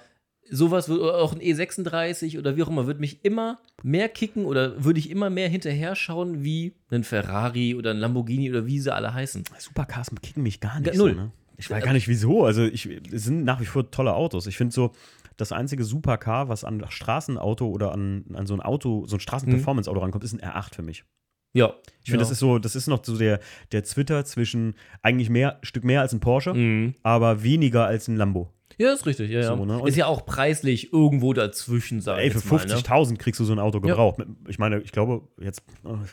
sowas, 0.52 0.88
oder 0.90 1.16
auch 1.16 1.32
ein 1.32 1.40
E36 1.40 2.38
oder 2.38 2.56
wie 2.56 2.62
auch 2.62 2.68
immer, 2.68 2.86
würde 2.86 3.00
mich 3.00 3.24
immer 3.24 3.58
mehr 3.82 4.08
kicken 4.08 4.44
oder 4.44 4.84
würde 4.84 4.98
ich 5.00 5.10
immer 5.10 5.30
mehr 5.30 5.48
hinterher 5.48 5.96
schauen 5.96 6.44
wie 6.44 6.74
ein 6.90 7.04
Ferrari 7.04 7.74
oder 7.74 7.90
ein 7.90 7.98
Lamborghini 7.98 8.50
oder 8.50 8.66
wie 8.66 8.78
sie 8.78 8.92
alle 8.94 9.14
heißen. 9.14 9.44
Supercars 9.58 10.10
kicken 10.22 10.42
mich 10.42 10.60
gar 10.60 10.78
nicht 10.80 10.94
null. 10.94 11.14
so, 11.14 11.20
ne? 11.20 11.32
Ich 11.56 11.70
weiß 11.70 11.84
gar 11.84 11.92
nicht 11.92 12.08
wieso. 12.08 12.44
Also, 12.44 12.64
ich, 12.64 12.86
es 13.12 13.24
sind 13.24 13.44
nach 13.44 13.60
wie 13.60 13.66
vor 13.66 13.90
tolle 13.90 14.14
Autos. 14.14 14.46
Ich 14.46 14.56
finde 14.56 14.74
so, 14.74 14.92
das 15.36 15.52
einzige 15.52 15.84
Supercar, 15.84 16.48
was 16.48 16.64
an 16.64 16.84
Straßenauto 16.88 17.66
oder 17.68 17.92
an, 17.92 18.24
an 18.34 18.46
so 18.46 18.54
ein 18.54 18.60
Auto, 18.60 19.06
so 19.06 19.16
ein 19.16 19.20
Straßenperformance-Auto 19.20 20.00
rankommt, 20.00 20.24
ist 20.24 20.32
ein 20.32 20.40
R8 20.40 20.74
für 20.74 20.82
mich. 20.82 21.04
Ja. 21.54 21.74
Ich 22.02 22.10
finde, 22.10 22.16
ja. 22.16 22.20
das 22.20 22.30
ist 22.30 22.38
so, 22.38 22.58
das 22.58 22.74
ist 22.76 22.86
noch 22.86 23.04
so 23.04 23.16
der, 23.16 23.40
der 23.72 23.84
Twitter 23.84 24.24
zwischen 24.24 24.74
eigentlich 25.02 25.30
mehr, 25.30 25.58
Stück 25.62 25.84
mehr 25.84 26.00
als 26.00 26.12
ein 26.12 26.20
Porsche, 26.20 26.54
Mhm. 26.54 26.94
aber 27.02 27.42
weniger 27.42 27.86
als 27.86 28.08
ein 28.08 28.16
Lambo. 28.16 28.50
Ja, 28.78 28.92
ist 28.92 29.06
richtig, 29.06 29.30
ja, 29.30 29.40
ja. 29.40 29.56
So, 29.56 29.64
ne? 29.64 29.82
Ist 29.86 29.96
ja 29.96 30.06
auch 30.06 30.24
preislich 30.26 30.92
irgendwo 30.92 31.32
dazwischen, 31.32 32.00
sag 32.00 32.18
ich 32.18 32.24
Ey, 32.24 32.30
für 32.30 32.38
jetzt 32.38 32.50
mal, 32.50 32.66
ne? 32.66 32.74
50.000 32.82 33.16
kriegst 33.18 33.40
du 33.40 33.44
so 33.44 33.52
ein 33.52 33.58
Auto 33.58 33.80
gebraucht. 33.80 34.22
Ich 34.48 34.58
meine, 34.58 34.80
ich 34.80 34.92
glaube, 34.92 35.22
jetzt, 35.40 35.62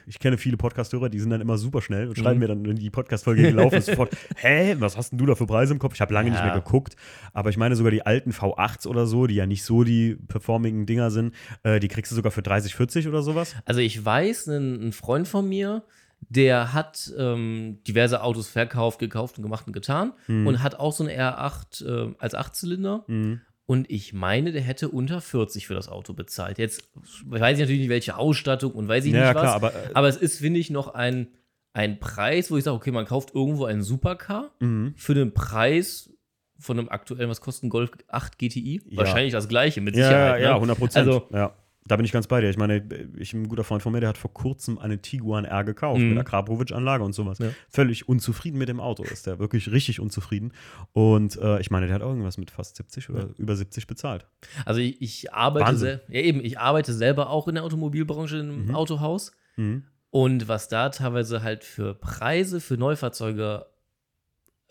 ich 0.07 0.19
kenne 0.19 0.37
viele 0.37 0.57
Podcast-Hörer, 0.57 1.09
die 1.09 1.19
sind 1.19 1.29
dann 1.29 1.41
immer 1.41 1.57
super 1.57 1.81
schnell 1.81 2.07
und 2.09 2.17
schreiben 2.17 2.35
Mhm. 2.35 2.39
mir 2.39 2.47
dann, 2.47 2.65
wenn 2.65 2.75
die 2.75 2.89
Podcast-Folge 2.89 3.43
gelaufen 3.43 3.77
ist, 3.77 3.85
sofort, 3.87 4.15
hä, 4.37 4.75
was 4.79 4.97
hast 4.97 5.11
denn 5.11 5.17
du 5.19 5.25
da 5.25 5.35
für 5.35 5.45
Preise 5.45 5.73
im 5.73 5.79
Kopf? 5.79 5.93
Ich 5.95 6.01
habe 6.01 6.13
lange 6.13 6.29
nicht 6.29 6.39
Ja. 6.39 6.45
mehr 6.45 6.53
geguckt, 6.55 6.95
aber 7.33 7.49
ich 7.49 7.57
meine 7.57 7.75
sogar 7.75 7.91
die 7.91 8.05
alten 8.05 8.31
V8s 8.31 8.87
oder 8.87 9.05
so, 9.05 9.27
die 9.27 9.35
ja 9.35 9.45
nicht 9.45 9.63
so 9.63 9.83
die 9.83 10.15
performing 10.27 10.85
Dinger 10.85 11.11
sind, 11.11 11.33
äh, 11.63 11.79
die 11.79 11.87
kriegst 11.87 12.11
du 12.11 12.15
sogar 12.15 12.31
für 12.31 12.41
30, 12.41 12.75
40 12.75 13.07
oder 13.07 13.21
sowas. 13.21 13.55
Also 13.65 13.79
ich 13.81 14.03
weiß, 14.03 14.47
ein, 14.47 14.87
ein 14.87 14.91
Freund 14.93 15.27
von 15.27 15.47
mir, 15.47 15.83
der 16.21 16.73
hat 16.73 17.11
ähm, 17.17 17.79
diverse 17.87 18.21
Autos 18.21 18.47
verkauft, 18.49 18.99
gekauft 18.99 19.37
und 19.37 19.43
gemacht 19.43 19.65
und 19.67 19.73
getan 19.73 20.13
Mhm. 20.27 20.47
und 20.47 20.63
hat 20.63 20.75
auch 20.75 20.93
so 20.93 21.03
ein 21.03 21.09
R8 21.09 21.85
äh, 21.85 22.15
als 22.19 22.35
Achtzylinder. 22.35 23.03
Mhm. 23.07 23.41
Und 23.65 23.89
ich 23.91 24.13
meine, 24.13 24.51
der 24.51 24.61
hätte 24.63 24.89
unter 24.89 25.21
40 25.21 25.67
für 25.67 25.75
das 25.75 25.89
Auto 25.89 26.13
bezahlt. 26.13 26.57
Jetzt 26.57 26.89
weiß 27.25 27.57
ich 27.57 27.61
natürlich 27.61 27.81
nicht, 27.81 27.89
welche 27.89 28.17
Ausstattung 28.17 28.71
und 28.71 28.87
weiß 28.87 29.05
ich 29.05 29.13
Ja, 29.13 29.21
nicht 29.21 29.31
klar, 29.31 29.45
was. 29.45 29.53
aber, 29.53 29.73
äh, 29.73 29.89
aber 29.93 30.07
es 30.07 30.17
ist, 30.17 30.39
finde 30.39 30.59
ich, 30.59 30.69
noch 30.71 30.93
ein, 30.95 31.27
ein 31.73 31.99
Preis, 31.99 32.49
wo 32.49 32.57
ich 32.57 32.63
sage, 32.63 32.75
okay, 32.75 32.91
man 32.91 33.05
kauft 33.05 33.33
irgendwo 33.35 33.65
einen 33.65 33.83
Supercar 33.83 34.51
Mhm. 34.59 34.93
für 34.97 35.13
den 35.13 35.33
Preis 35.33 36.09
von 36.57 36.77
einem 36.79 36.89
aktuellen, 36.89 37.29
was 37.29 37.41
kostet 37.41 37.65
ein 37.65 37.69
Golf 37.69 37.91
8 38.07 38.37
GTI? 38.39 38.81
Ja. 38.87 38.97
Wahrscheinlich 38.97 39.31
das 39.33 39.47
gleiche, 39.47 39.81
mit 39.81 39.95
Ja, 39.95 40.05
Sicherheit. 40.07 40.41
ja, 40.41 40.47
ja, 40.47 40.53
ne? 40.55 40.59
100 40.59 40.77
Prozent. 40.77 41.07
Also- 41.07 41.27
ja. 41.31 41.55
Da 41.89 41.95
bin 41.97 42.05
ich 42.05 42.11
ganz 42.11 42.27
bei 42.27 42.39
dir. 42.39 42.49
Ich 42.49 42.57
meine, 42.57 42.83
ich, 43.17 43.33
ein 43.33 43.49
guter 43.49 43.63
Freund 43.65 43.81
von 43.81 43.91
mir, 43.91 43.99
der 43.99 44.09
hat 44.09 44.17
vor 44.17 44.31
kurzem 44.33 44.77
eine 44.77 45.01
Tiguan 45.01 45.43
R 45.43 45.63
gekauft 45.63 45.99
Mhm. 45.99 46.09
mit 46.09 46.17
einer 46.17 46.23
Krapovic-Anlage 46.23 47.03
und 47.03 47.13
sowas. 47.13 47.39
Ja. 47.39 47.49
Völlig 47.67 48.07
unzufrieden 48.07 48.57
mit 48.59 48.69
dem 48.69 48.79
Auto 48.79 49.03
ist 49.03 49.25
der, 49.27 49.39
wirklich 49.39 49.71
richtig 49.71 49.99
unzufrieden. 49.99 50.53
Und 50.93 51.35
äh, 51.37 51.59
ich 51.59 51.71
meine, 51.71 51.87
der 51.87 51.95
hat 51.95 52.01
auch 52.03 52.09
irgendwas 52.09 52.37
mit 52.37 52.51
fast 52.51 52.77
70 52.77 53.09
oder 53.09 53.29
über 53.37 53.55
70 53.55 53.87
bezahlt. 53.87 54.27
Also 54.65 54.79
ich, 54.81 55.01
ich 55.01 55.33
arbeite 55.33 56.01
ja 56.07 56.21
eben, 56.21 56.39
ich 56.45 56.59
arbeite 56.59 56.93
selber 56.93 57.29
auch 57.31 57.47
in 57.47 57.55
der 57.55 57.63
Automobilbranche 57.63 58.37
im 58.37 58.67
Mhm. 58.67 58.75
Autohaus 58.75 59.31
Mhm. 59.57 59.83
und 60.11 60.47
was 60.47 60.67
da 60.69 60.89
teilweise 60.89 61.41
halt 61.41 61.63
für 61.63 61.95
Preise 61.95 62.61
für 62.61 62.77
Neufahrzeuge 62.77 63.65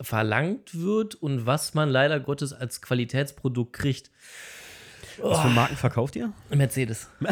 verlangt 0.01 0.79
wird 0.79 1.15
und 1.15 1.45
was 1.45 1.73
man 1.73 1.89
leider 1.89 2.19
Gottes 2.19 2.53
als 2.53 2.81
Qualitätsprodukt 2.81 3.73
kriegt. 3.73 4.09
Was 5.21 5.41
für 5.41 5.49
Marken 5.49 5.75
verkauft 5.75 6.15
ihr? 6.15 6.31
Mercedes. 6.55 7.09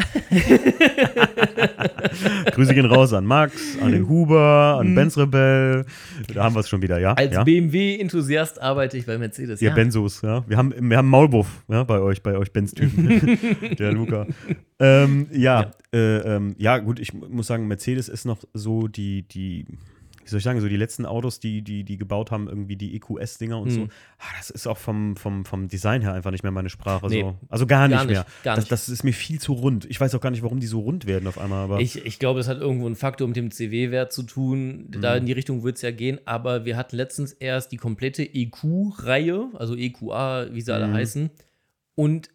Grüße 2.52 2.74
gehen 2.74 2.86
raus 2.86 3.12
an 3.12 3.24
Max, 3.24 3.78
an 3.80 3.92
den 3.92 4.08
Huber, 4.08 4.78
an 4.80 4.94
Benz 4.94 5.16
Rebell. 5.16 5.84
Da 6.32 6.44
haben 6.44 6.54
wir 6.54 6.60
es 6.60 6.68
schon 6.68 6.82
wieder, 6.82 6.98
ja? 6.98 7.14
Als 7.14 7.32
ja? 7.32 7.44
BMW-Enthusiast 7.44 8.60
arbeite 8.60 8.96
ich 8.98 9.06
bei 9.06 9.18
Mercedes. 9.18 9.62
Ihr 9.62 9.70
Benzos, 9.70 10.22
ja. 10.22 10.44
Wir 10.48 10.56
haben, 10.56 10.72
wir 10.78 10.96
haben 10.96 11.08
Maulwurf, 11.08 11.48
ja, 11.68 11.84
bei 11.84 12.00
euch, 12.00 12.22
bei 12.22 12.36
euch 12.36 12.52
Benz-Typen. 12.52 13.76
Der 13.78 13.92
Luca. 13.92 14.26
Ähm, 14.78 15.28
ja, 15.32 15.60
ja. 15.60 15.70
Äh, 15.92 16.36
ähm, 16.36 16.54
ja, 16.58 16.78
gut, 16.78 17.00
ich 17.00 17.12
muss 17.14 17.46
sagen, 17.46 17.66
Mercedes 17.66 18.08
ist 18.08 18.24
noch 18.24 18.38
so 18.52 18.88
die, 18.88 19.22
die, 19.22 19.66
wie 20.28 20.30
soll 20.30 20.38
ich 20.38 20.44
sagen, 20.44 20.60
so 20.60 20.68
die 20.68 20.76
letzten 20.76 21.06
Autos, 21.06 21.40
die, 21.40 21.62
die, 21.62 21.82
die 21.84 21.96
gebaut 21.96 22.30
haben, 22.30 22.48
irgendwie 22.48 22.76
die 22.76 22.94
EQS-Dinger 22.96 23.58
und 23.58 23.70
so. 23.70 23.80
Mhm. 23.80 23.88
Ah, 24.18 24.24
das 24.38 24.50
ist 24.50 24.66
auch 24.66 24.76
vom, 24.78 25.16
vom, 25.16 25.44
vom 25.46 25.68
Design 25.68 26.02
her 26.02 26.12
einfach 26.12 26.30
nicht 26.30 26.42
mehr 26.42 26.52
meine 26.52 26.68
Sprache. 26.68 27.06
Nee. 27.08 27.22
so. 27.22 27.36
Also 27.48 27.66
gar 27.66 27.88
nicht, 27.88 27.96
Gar 27.96 28.04
nicht, 28.04 28.12
mehr. 28.14 28.26
gar 28.44 28.54
das, 28.56 28.64
nicht. 28.66 28.72
das 28.72 28.88
ist 28.90 29.02
mir 29.04 29.12
viel 29.14 29.40
zu 29.40 29.54
rund. 29.54 29.86
Ich 29.86 29.98
weiß 30.00 30.14
auch 30.14 30.20
gar 30.20 30.30
nicht, 30.30 30.42
warum 30.42 30.60
die 30.60 30.66
so 30.66 30.80
rund 30.80 31.06
werden 31.06 31.26
auf 31.26 31.38
einmal. 31.38 31.64
Aber 31.64 31.80
Ich, 31.80 32.04
ich 32.04 32.18
glaube, 32.18 32.40
es 32.40 32.46
hat 32.48 32.58
irgendwo 32.60 32.86
einen 32.86 32.94
Faktor 32.96 33.26
mit 33.26 33.36
dem 33.36 33.50
CW-Wert 33.50 34.12
zu 34.12 34.22
tun. 34.22 34.86
Da 34.90 35.12
Mhm. 35.14 35.18
in 35.20 35.26
die 35.26 35.32
Richtung 35.32 35.64
wird 35.64 35.76
es 35.76 35.82
ja 35.82 35.90
gehen. 35.90 36.20
Aber 36.26 36.64
wir 36.66 36.76
hatten 36.76 36.96
letztens 36.96 37.32
erst 37.32 37.72
die 37.72 37.76
komplette 37.78 38.22
EQ-Reihe, 38.22 39.48
also 39.54 39.74
EQA, 39.76 40.48
wie 40.52 40.60
sie 40.60 40.74
alle 40.74 40.88
Mhm. 40.88 40.92
heißen. 40.94 41.30
Und 41.94 42.28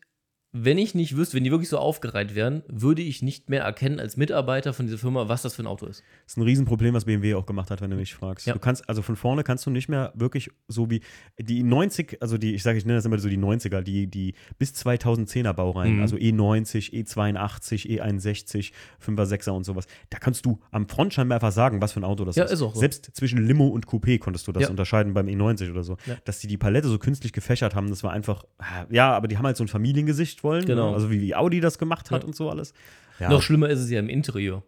wenn 0.55 0.77
ich 0.77 0.93
nicht 0.93 1.17
wüsste, 1.17 1.35
wenn 1.35 1.43
die 1.43 1.49
wirklich 1.49 1.69
so 1.69 1.79
aufgereiht 1.79 2.35
wären, 2.35 2.61
würde 2.67 3.01
ich 3.01 3.23
nicht 3.23 3.49
mehr 3.49 3.63
erkennen 3.63 3.99
als 3.99 4.17
Mitarbeiter 4.17 4.71
von 4.73 4.85
dieser 4.85 4.99
Firma, 4.99 5.27
was 5.27 5.41
das 5.41 5.55
für 5.55 5.63
ein 5.63 5.67
Auto 5.67 5.87
ist. 5.87 6.03
Das 6.25 6.33
ist 6.33 6.37
ein 6.37 6.43
Riesenproblem, 6.43 6.93
was 6.93 7.05
BMW 7.05 7.33
auch 7.33 7.47
gemacht 7.47 7.71
hat, 7.71 7.81
wenn 7.81 7.89
du 7.89 7.95
mich 7.95 8.13
fragst. 8.13 8.45
Ja. 8.45 8.53
Du 8.53 8.59
kannst, 8.59 8.87
also 8.87 9.01
von 9.01 9.15
vorne 9.15 9.43
kannst 9.43 9.65
du 9.65 9.71
nicht 9.71 9.89
mehr 9.89 10.13
wirklich 10.15 10.51
so 10.67 10.91
wie 10.91 11.01
die 11.39 11.63
90, 11.63 12.21
also 12.21 12.37
die, 12.37 12.53
ich 12.53 12.61
sage, 12.61 12.77
ich 12.77 12.85
nenne 12.85 12.97
das 12.99 13.05
immer 13.05 13.17
so 13.17 13.29
die 13.29 13.37
90er, 13.39 13.81
die, 13.81 14.05
die 14.05 14.35
bis 14.59 14.73
2010er 14.73 15.53
Baureihen, 15.53 15.95
Mhm. 15.95 16.01
also 16.01 16.17
E 16.17 16.29
E90, 16.31 16.93
E82, 16.93 17.99
E61, 17.99 18.71
5er, 19.03 19.25
6er 19.25 19.51
und 19.51 19.63
sowas. 19.63 19.87
Da 20.11 20.19
kannst 20.19 20.45
du 20.45 20.59
am 20.71 20.87
Frontscheinwerfer 20.87 21.51
sagen, 21.51 21.81
was 21.81 21.93
für 21.93 21.99
ein 22.01 22.03
Auto 22.03 22.25
das 22.25 22.35
Ja, 22.35 22.43
ist. 22.43 22.51
ist 22.51 22.61
auch 22.61 22.73
so. 22.75 22.79
Selbst 22.79 23.09
zwischen 23.15 23.45
Limo 23.45 23.67
und 23.69 23.87
Coupé 23.87 24.19
konntest 24.19 24.47
du 24.47 24.51
das 24.51 24.63
Ja. 24.63 24.69
unterscheiden 24.69 25.13
beim 25.15 25.27
E90 25.27 25.71
oder 25.71 25.83
so. 25.83 25.97
Ja. 26.05 26.15
Dass 26.25 26.39
die 26.39 26.47
die 26.47 26.57
Palette 26.57 26.87
so 26.87 26.99
künstlich 26.99 27.33
gefächert 27.33 27.73
haben, 27.75 27.89
das 27.89 28.03
war 28.03 28.11
einfach, 28.11 28.43
ja, 28.91 29.11
aber 29.13 29.27
die 29.27 29.37
haben 29.37 29.45
halt 29.45 29.57
so 29.57 29.63
ein 29.63 29.67
Familiengesicht 29.67 30.42
wollen. 30.43 30.65
Genau. 30.65 30.89
Ne? 30.89 30.95
Also 30.95 31.09
wie, 31.11 31.21
wie 31.21 31.35
Audi 31.35 31.59
das 31.61 31.77
gemacht 31.77 32.11
hat 32.11 32.21
Ja. 32.23 32.27
und 32.27 32.35
so 32.35 32.49
alles. 32.49 32.73
Ja, 33.19 33.29
Noch 33.29 33.41
schlimmer 33.41 33.69
ist 33.69 33.79
es 33.79 33.89
ja 33.89 33.99
im 33.99 34.09
Interieur. 34.09 34.63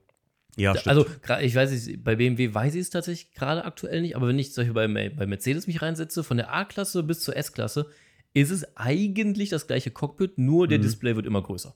ja 0.55 0.75
stimmt. 0.75 0.87
Also, 0.87 1.05
ich 1.41 1.55
weiß 1.55 1.71
nicht, 1.71 2.03
bei 2.03 2.15
BMW 2.15 2.53
weiß 2.53 2.75
ich 2.75 2.81
es 2.81 2.89
tatsächlich 2.89 3.33
gerade 3.33 3.65
aktuell 3.65 4.01
nicht, 4.01 4.15
aber 4.15 4.27
wenn 4.27 4.37
ich 4.39 4.53
zum 4.53 4.61
Beispiel 4.63 4.73
bei, 4.73 5.09
bei 5.09 5.25
Mercedes 5.25 5.67
mich 5.67 5.81
reinsetze, 5.81 6.23
von 6.23 6.37
der 6.37 6.53
A-Klasse 6.53 7.03
bis 7.03 7.21
zur 7.21 7.35
S-Klasse, 7.35 7.87
ist 8.35 8.51
es 8.51 8.65
eigentlich 8.77 9.49
das 9.49 9.65
gleiche 9.65 9.89
Cockpit, 9.91 10.37
nur 10.37 10.65
Mhm. 10.65 10.69
der 10.69 10.77
Display 10.79 11.15
wird 11.15 11.25
immer 11.25 11.41
größer. 11.41 11.73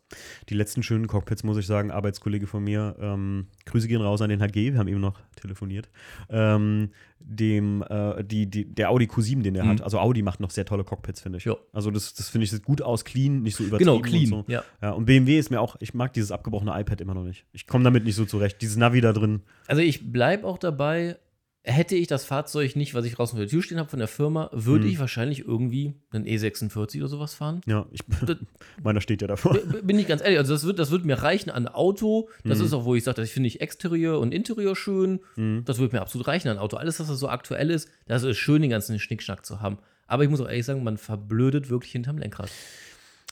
Die 0.50 0.54
letzten 0.54 0.84
schönen 0.84 1.08
Cockpits, 1.08 1.44
muss 1.44 1.58
ich 1.58 1.66
sagen, 1.66 1.90
Arbeitskollege 1.90 2.46
von 2.48 2.64
mir, 2.64 2.96
ähm, 3.00 3.48
Grüße 3.66 3.88
gehen 3.88 4.02
raus 4.02 4.22
an 4.22 4.30
den 4.30 4.42
HG, 4.42 4.74
wir 4.74 4.78
haben 4.80 4.90
eben 4.90 5.00
noch 5.00 5.18
telefoniert, 5.38 5.90
ähm, 6.30 6.90
dem, 7.22 7.82
äh, 7.90 8.24
die, 8.26 8.46
die, 8.50 8.66
der 8.66 8.90
Audi 8.90 9.06
Q7, 9.06 9.42
den 9.42 9.56
er 9.56 9.64
Mhm. 9.64 9.70
hat. 9.70 9.82
Also 9.84 10.00
Audi 10.00 10.22
macht 10.22 10.40
noch 10.42 10.52
sehr 10.52 10.66
tolle 10.66 10.84
Cockpits, 10.84 11.22
finde 11.22 11.38
ich. 11.38 11.46
Ja. 11.46 11.56
Also 11.72 11.92
das, 11.92 12.14
das 12.14 12.28
finde 12.30 12.44
ich 12.44 12.52
sieht 12.52 12.64
gut 12.64 12.82
aus, 12.82 13.06
clean, 13.06 13.42
nicht 13.42 13.56
so 13.56 13.64
übertrieben 13.64 13.92
Genau, 13.92 14.02
clean. 14.02 14.34
und 14.34 14.46
so. 14.48 14.52
Ja. 14.52 14.64
Ja, 14.82 14.92
und 14.92 15.06
BMW 15.06 15.40
ist 15.40 15.50
mir 15.52 15.62
auch, 15.62 15.78
ich 15.80 15.94
mag 15.94 16.12
dieses 16.14 16.32
abgebrochene 16.32 16.78
iPad 16.80 17.00
immer 17.02 17.14
noch 17.14 17.24
nicht. 17.24 17.46
Ich 17.54 17.68
komme 17.68 17.84
damit 17.86 18.04
nicht 18.04 18.16
so 18.16 18.26
zurecht. 18.26 18.62
Dieses 18.62 18.76
Navi 18.78 19.00
da 19.02 19.14
drin. 19.14 19.42
Also 19.68 19.82
ich 19.82 20.12
bleibe 20.12 20.46
auch 20.46 20.58
dabei, 20.58 21.18
hätte 21.64 21.96
ich 21.96 22.08
das 22.08 22.24
Fahrzeug 22.26 22.76
nicht, 22.76 22.94
was 22.94 23.04
ich 23.06 23.14
draußen 23.16 23.36
vor 23.38 23.42
der 23.46 23.50
Tür 23.50 23.62
stehen 23.62 23.80
habe 23.80 23.90
von 23.90 24.00
der 24.00 24.08
Firma, 24.08 24.50
würde 24.54 24.86
Mhm. 24.86 24.92
ich 24.92 25.00
wahrscheinlich 25.00 25.40
irgendwie 25.46 25.94
einen 26.12 26.26
E46 26.26 27.00
oder 27.00 27.08
sowas 27.10 27.34
fahren. 27.34 27.62
Ja, 27.66 27.86
ich, 27.92 28.00
Das- 28.26 28.38
meiner 28.84 29.02
steht 29.02 29.22
ja 29.22 29.28
davor. 29.28 29.58
Bin 29.84 30.00
ich 30.00 30.08
ganz 30.08 30.22
ehrlich, 30.22 30.38
also 30.40 30.54
das 30.54 30.64
wird, 30.66 30.80
das 30.80 30.90
wird 30.92 31.06
mir 31.06 31.16
reichen 31.22 31.50
an 31.50 31.68
Auto. 31.68 32.30
Das 32.46 32.60
Mhm. 32.60 32.66
ist 32.66 32.74
auch, 32.74 32.86
wo 32.86 32.96
ich 32.96 33.04
sage, 33.04 33.22
das 33.22 33.30
finde 33.30 33.48
ich 33.48 33.60
Exterieur 33.62 34.20
und 34.20 34.34
Interieur 34.34 34.76
schön. 34.76 35.20
Mhm. 35.36 35.64
Das 35.66 35.80
wird 35.80 35.92
mir 35.94 36.02
absolut 36.02 36.28
reichen 36.28 36.48
an 36.48 36.58
Auto. 36.58 36.78
Alles, 36.78 37.00
was 37.00 37.08
da 37.08 37.16
so 37.16 37.28
aktuell 37.30 37.70
ist, 37.72 37.90
das 38.08 38.24
ist 38.24 38.38
schön, 38.38 38.62
den 38.62 38.72
ganzen 38.72 38.98
Schnickschnack 38.98 39.46
zu 39.46 39.60
haben. 39.62 39.78
Aber 40.08 40.24
ich 40.24 40.30
muss 40.30 40.40
auch 40.42 40.48
ehrlich 40.48 40.66
sagen, 40.66 40.84
man 40.84 40.98
verblödet 40.98 41.70
wirklich 41.70 41.92
hinterm 41.92 42.18
Lenkrad. 42.18 42.50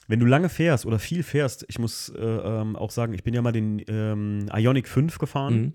Wenn 0.09 0.19
du 0.19 0.25
lange 0.25 0.47
fährst 0.49 0.85
oder 0.85 0.99
viel 0.99 1.23
fährst, 1.23 1.65
ich 1.69 1.79
muss 1.79 2.09
äh, 2.09 2.21
ähm, 2.21 2.75
auch 2.75 2.91
sagen, 2.91 3.13
ich 3.13 3.23
bin 3.23 3.33
ja 3.33 3.41
mal 3.41 3.51
den 3.51 3.81
ähm, 3.87 4.45
Ionic 4.53 4.87
5 4.87 5.17
gefahren 5.17 5.55
Mhm. 5.55 5.73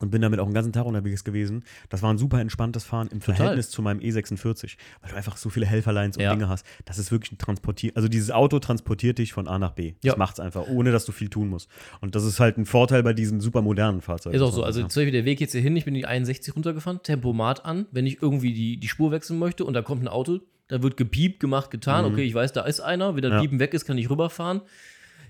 Und 0.00 0.10
bin 0.10 0.20
damit 0.20 0.40
auch 0.40 0.46
einen 0.46 0.54
ganzen 0.54 0.72
Tag 0.72 0.84
unterwegs 0.86 1.22
gewesen. 1.22 1.62
Das 1.88 2.02
war 2.02 2.12
ein 2.12 2.18
super 2.18 2.40
entspanntes 2.40 2.82
Fahren 2.84 3.06
im 3.12 3.20
Total. 3.20 3.36
Verhältnis 3.36 3.70
zu 3.70 3.80
meinem 3.82 4.00
E46, 4.00 4.76
weil 5.02 5.10
du 5.12 5.16
einfach 5.16 5.36
so 5.36 5.48
viele 5.50 5.66
Helferlines 5.66 6.16
und 6.16 6.22
Ja. 6.24 6.32
Dinge 6.34 6.48
hast. 6.48 6.66
Das 6.86 6.98
ist 6.98 7.12
wirklich 7.12 7.30
ein 7.32 7.38
Transportier, 7.38 7.92
also 7.94 8.08
dieses 8.08 8.30
Auto 8.32 8.58
transportiert 8.58 9.18
dich 9.18 9.32
von 9.32 9.46
A 9.46 9.58
nach 9.58 9.72
B. 9.72 9.88
Ja. 10.02 10.12
Das 10.12 10.16
macht's 10.16 10.40
einfach, 10.40 10.66
ohne 10.68 10.90
dass 10.90 11.04
du 11.04 11.12
viel 11.12 11.28
tun 11.28 11.48
musst. 11.48 11.70
Und 12.00 12.14
das 12.16 12.24
ist 12.24 12.40
halt 12.40 12.58
ein 12.58 12.66
Vorteil 12.66 13.02
bei 13.02 13.12
diesen 13.12 13.40
super 13.40 13.62
modernen 13.62 14.00
Fahrzeugen. 14.00 14.34
Ist 14.34 14.42
auch 14.42 14.52
so. 14.52 14.64
Also 14.64 14.80
sagen. 14.80 14.90
zum 14.90 15.00
Beispiel 15.02 15.12
der 15.12 15.24
Weg 15.24 15.40
jetzt 15.40 15.52
hier 15.52 15.60
hin, 15.60 15.76
ich 15.76 15.84
bin 15.84 15.94
die 15.94 16.06
61 16.06 16.56
runtergefahren, 16.56 17.02
Tempomat 17.02 17.64
an. 17.64 17.86
Wenn 17.92 18.06
ich 18.06 18.20
irgendwie 18.22 18.52
die, 18.52 18.78
die 18.78 18.88
Spur 18.88 19.12
wechseln 19.12 19.38
möchte 19.38 19.64
und 19.64 19.74
da 19.74 19.82
kommt 19.82 20.02
ein 20.02 20.08
Auto, 20.08 20.40
da 20.68 20.82
wird 20.82 20.96
gepiept, 20.96 21.40
gemacht, 21.40 21.70
getan. 21.70 22.04
Okay, 22.06 22.22
ich 22.22 22.32
weiß, 22.34 22.52
da 22.52 22.62
ist 22.62 22.80
einer. 22.80 23.14
Wenn 23.16 23.22
der 23.22 23.30
Mhm. 23.32 23.36
Ja. 23.36 23.40
Piepen 23.42 23.58
weg 23.58 23.74
ist, 23.74 23.84
kann 23.84 23.98
ich 23.98 24.08
rüberfahren. 24.08 24.62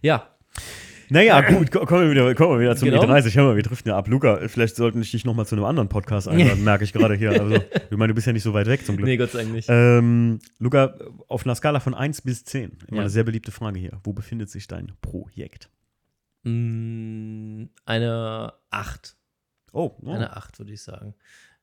Ja, 0.03 0.29
Naja, 1.11 1.41
gut, 1.41 1.71
ko- 1.71 1.85
kommen 1.87 2.05
wir 2.05 2.11
wieder, 2.13 2.35
kommen 2.35 2.53
wir 2.55 2.61
wieder 2.61 2.77
zum 2.77 2.89
Genau. 2.89 3.03
E30. 3.03 3.35
Hör 3.35 3.45
mal, 3.45 3.57
wir 3.57 3.63
driften 3.63 3.89
ja 3.91 3.97
ab. 3.99 4.07
Luca, 4.09 4.47
vielleicht 4.49 4.77
sollten 4.77 5.03
ich 5.03 5.11
dich 5.11 5.25
nochmal 5.25 5.45
zu 5.47 5.55
einem 5.57 5.65
anderen 5.65 5.89
Podcast 5.89 6.29
einladen, 6.29 6.63
merke 6.65 6.85
ich 6.85 6.93
gerade 6.93 7.15
hier. 7.15 7.31
Also, 7.33 7.57
ich 7.57 7.97
meine, 7.97 8.09
du 8.09 8.15
bist 8.15 8.27
ja 8.27 8.33
nicht 8.33 8.43
so 8.45 8.53
weit 8.55 8.67
weg 8.69 8.85
zum 8.87 8.97
Glück. 8.97 9.07
nee, 9.09 9.17
Gott 9.17 9.31
sei 9.33 9.43
Dank 9.43 9.53
nicht. 9.53 9.69
Ähm, 9.71 10.39
Luca, 10.59 10.95
auf 11.29 11.45
einer 11.45 11.55
Skala 11.55 11.81
von 11.81 11.95
1 11.95 12.23
bis 12.23 12.45
10, 12.45 12.79
immer 12.87 12.97
Ja. 12.97 13.01
eine 13.03 13.11
sehr 13.11 13.25
beliebte 13.25 13.51
Frage 13.53 13.79
hier. 13.81 14.01
Wo 14.05 14.13
befindet 14.13 14.51
sich 14.51 14.69
dein 14.69 14.93
Projekt? 15.03 15.69
Mm, 16.45 17.65
Eine 17.85 18.53
8. 18.71 19.17
Oh, 19.73 19.97
oh. 20.03 20.11
Eine 20.11 20.37
8, 20.37 20.59
würde 20.59 20.73
ich 20.73 20.83
sagen. 20.83 21.15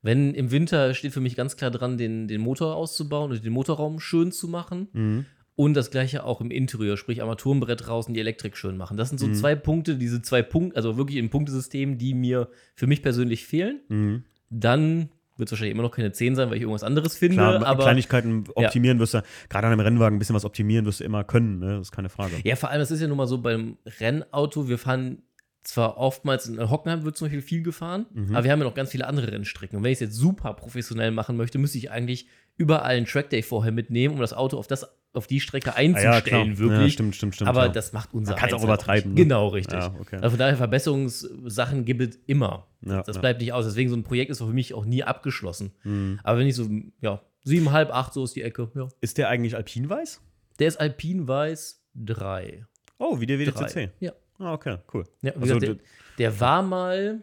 Wenn 0.02 0.34
im 0.34 0.52
Winter 0.52 0.94
steht 0.94 1.12
für 1.14 1.20
mich 1.22 1.36
ganz 1.36 1.58
klar 1.58 1.72
dran, 1.72 1.98
den, 1.98 2.28
den 2.28 2.40
Motor 2.42 2.76
auszubauen 2.76 3.32
und 3.32 3.44
den 3.44 3.52
Motorraum 3.54 4.00
schön 4.00 4.32
zu 4.32 4.48
machen. 4.48 4.88
Mhm. 4.94 5.26
Und 5.58 5.74
das 5.74 5.90
gleiche 5.90 6.24
auch 6.24 6.40
im 6.40 6.52
Interieur, 6.52 6.98
sprich 6.98 7.22
Armaturenbrett 7.24 7.88
und 7.90 8.14
die 8.14 8.20
Elektrik 8.20 8.56
schön 8.56 8.78
machen. 8.78 8.96
Das 8.96 9.10
sind 9.10 9.18
so 9.18 9.26
Mhm. 9.28 9.34
zwei 9.34 9.56
Punkte, 9.56 9.96
diese 9.96 10.22
zwei 10.22 10.44
Punkte, 10.44 10.78
also 10.78 10.98
wirklich 10.98 11.18
im 11.18 11.32
Punktesystem, 11.32 11.98
die 11.98 12.14
mir 12.14 12.48
für 12.76 12.86
mich 12.86 13.02
persönlich 13.02 13.46
fehlen. 13.48 13.82
Mhm. 13.90 14.24
Dann 14.52 15.10
wird 15.36 15.50
es 15.50 15.52
wahrscheinlich 15.52 15.74
immer 15.74 15.82
noch 15.84 15.92
keine 15.92 16.12
10 16.12 16.36
sein, 16.36 16.50
weil 16.50 16.58
ich 16.58 16.62
irgendwas 16.62 16.84
anderes 16.84 17.18
finde. 17.18 17.38
Klar, 17.38 17.66
aber 17.66 17.84
Kleinigkeiten 17.84 18.44
optimieren 18.56 19.00
wirst 19.00 19.16
du, 19.16 19.24
gerade 19.50 19.66
an 19.68 19.74
einem 19.74 19.82
Rennwagen 19.82 20.16
ein 20.18 20.20
bisschen 20.20 20.36
was 20.36 20.46
optimieren 20.46 20.86
wirst 20.86 21.00
du 21.00 21.04
immer 21.04 21.24
können, 21.24 21.58
ne? 21.60 21.78
das 21.78 21.88
ist 21.88 21.92
keine 21.92 22.10
Frage. 22.10 22.36
ja, 22.44 22.56
vor 22.56 22.70
allem, 22.70 22.80
das 22.80 22.92
ist 22.92 23.02
ja 23.02 23.08
nun 23.08 23.18
mal 23.18 23.28
so 23.28 23.40
beim 23.40 23.78
Rennauto, 24.00 24.68
wir 24.70 24.78
fahren 24.78 25.24
zwar 25.64 25.98
oftmals 25.98 26.48
in 26.48 26.70
Hockenheim 26.70 27.04
wird 27.04 27.18
zum 27.18 27.26
Beispiel 27.26 27.42
viel 27.42 27.62
gefahren, 27.64 28.06
Mhm. 28.14 28.36
aber 28.36 28.44
wir 28.46 28.52
haben 28.52 28.60
ja 28.60 28.66
noch 28.66 28.74
ganz 28.76 28.92
viele 28.92 29.06
andere 29.06 29.32
Rennstrecken. 29.32 29.78
Und 29.78 29.84
wenn 29.84 29.92
ich 29.92 29.98
es 29.98 30.02
jetzt 30.02 30.16
super 30.16 30.54
professionell 30.54 31.12
machen 31.12 31.36
möchte, 31.36 31.58
müsste 31.58 31.78
ich 31.78 31.92
eigentlich 31.92 32.28
überall 32.58 32.96
einen 32.96 33.06
Trackday 33.06 33.42
vorher 33.42 33.72
mitnehmen, 33.72 34.16
um 34.16 34.20
das 34.22 34.34
Auto 34.34 34.58
auf, 34.58 34.68
das, 34.68 34.86
auf 35.14 35.28
die 35.28 35.40
Strecke 35.40 35.72
Ah, 35.76 35.82
ja, 35.82 35.96
einzustellen, 36.12 36.58
wirklich. 36.58 36.80
Ja, 36.82 36.90
stimmt, 36.90 37.16
stimmt, 37.16 37.36
stimmt. 37.36 37.50
aber 37.50 37.68
ja. 37.68 37.72
das 37.72 37.94
macht 37.94 38.14
unser 38.14 38.32
Man 38.34 38.40
kann's 38.40 38.54
auch 38.54 38.64
übertreiben, 38.64 39.12
nicht. 39.14 39.20
ne? 39.20 39.24
Genau, 39.26 39.48
richtig. 39.50 39.80
Ja, 39.80 39.96
okay. 40.00 40.16
Also 40.18 40.32
von 40.32 40.40
daher 40.40 40.58
Verbesserungssachen 40.58 41.86
gibt 41.86 42.02
es 42.02 42.20
immer. 42.28 42.68
Das 42.82 43.20
bleibt 43.20 43.42
nicht 43.42 43.54
aus. 43.54 43.66
Deswegen 43.66 43.90
so 43.90 43.96
ein 43.96 44.04
Projekt 44.04 44.32
ist 44.32 44.40
für 44.40 44.46
mich 44.48 44.74
auch 44.74 44.86
nie 44.86 45.04
abgeschlossen. 45.04 45.72
Mhm. 45.84 46.20
Aber 46.24 46.40
wenn 46.40 46.48
ich 46.48 46.56
so, 46.56 46.68
ja, 47.02 47.22
siebeneinhalb, 47.44 47.92
acht, 47.94 48.14
so 48.14 48.24
ist 48.24 48.36
die 48.36 48.42
Ecke. 48.42 48.70
Ja. 48.76 48.88
Ist 49.02 49.18
der 49.18 49.30
eigentlich 49.30 49.56
alpinweiß? 49.56 50.22
Der 50.60 50.68
ist 50.68 50.80
Alpin-Weiß 50.80 51.84
3. 51.96 52.66
Oh, 52.98 53.20
wie 53.20 53.26
der. 53.28 53.38
WDCC. 53.40 53.92
Ja. 54.00 54.12
Ah, 54.40 54.54
okay, 54.54 54.78
cool. 54.94 55.04
ja 55.22 55.32
Also, 55.34 55.42
gesagt, 55.42 55.62
der, 55.64 55.76
der 56.18 56.40
war 56.40 56.62
mal, 56.64 57.22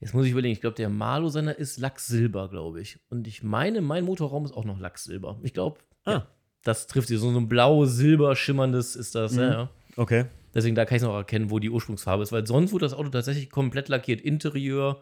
jetzt 0.00 0.14
muss 0.14 0.24
ich 0.26 0.32
überlegen, 0.32 0.52
ich 0.52 0.60
glaube, 0.60 0.76
der 0.76 0.88
Malo 0.88 1.28
seiner 1.28 1.56
ist 1.58 1.78
Lachssilber, 1.78 2.48
glaube 2.48 2.80
ich. 2.80 2.98
Und 3.10 3.26
ich 3.26 3.42
meine, 3.42 3.80
mein 3.80 4.04
Motorraum 4.04 4.44
ist 4.44 4.52
auch 4.52 4.64
noch 4.64 4.78
Lachssilber. 4.78 5.38
Ich 5.42 5.52
glaube, 5.54 5.80
Ah. 6.04 6.10
ja, 6.12 6.26
das 6.64 6.86
trifft 6.86 7.08
sie. 7.08 7.16
So, 7.16 7.30
so 7.30 7.38
ein 7.38 7.48
blau-silber 7.48 8.34
schimmerndes 8.36 8.96
ist 8.96 9.14
das. 9.14 9.36
Ja, 9.36 9.42
Mhm. 9.46 9.52
ja. 9.52 9.70
Okay. 9.96 10.24
Deswegen, 10.54 10.74
da 10.74 10.84
kann 10.84 10.96
ich 10.96 11.02
noch 11.02 11.14
erkennen, 11.14 11.50
wo 11.50 11.58
die 11.58 11.70
Ursprungsfarbe 11.70 12.22
ist. 12.22 12.32
Weil 12.32 12.46
sonst 12.46 12.72
wurde 12.72 12.84
das 12.86 12.94
Auto 12.94 13.08
tatsächlich 13.10 13.50
komplett 13.50 13.88
lackiert. 13.88 14.20
Interieur, 14.20 15.00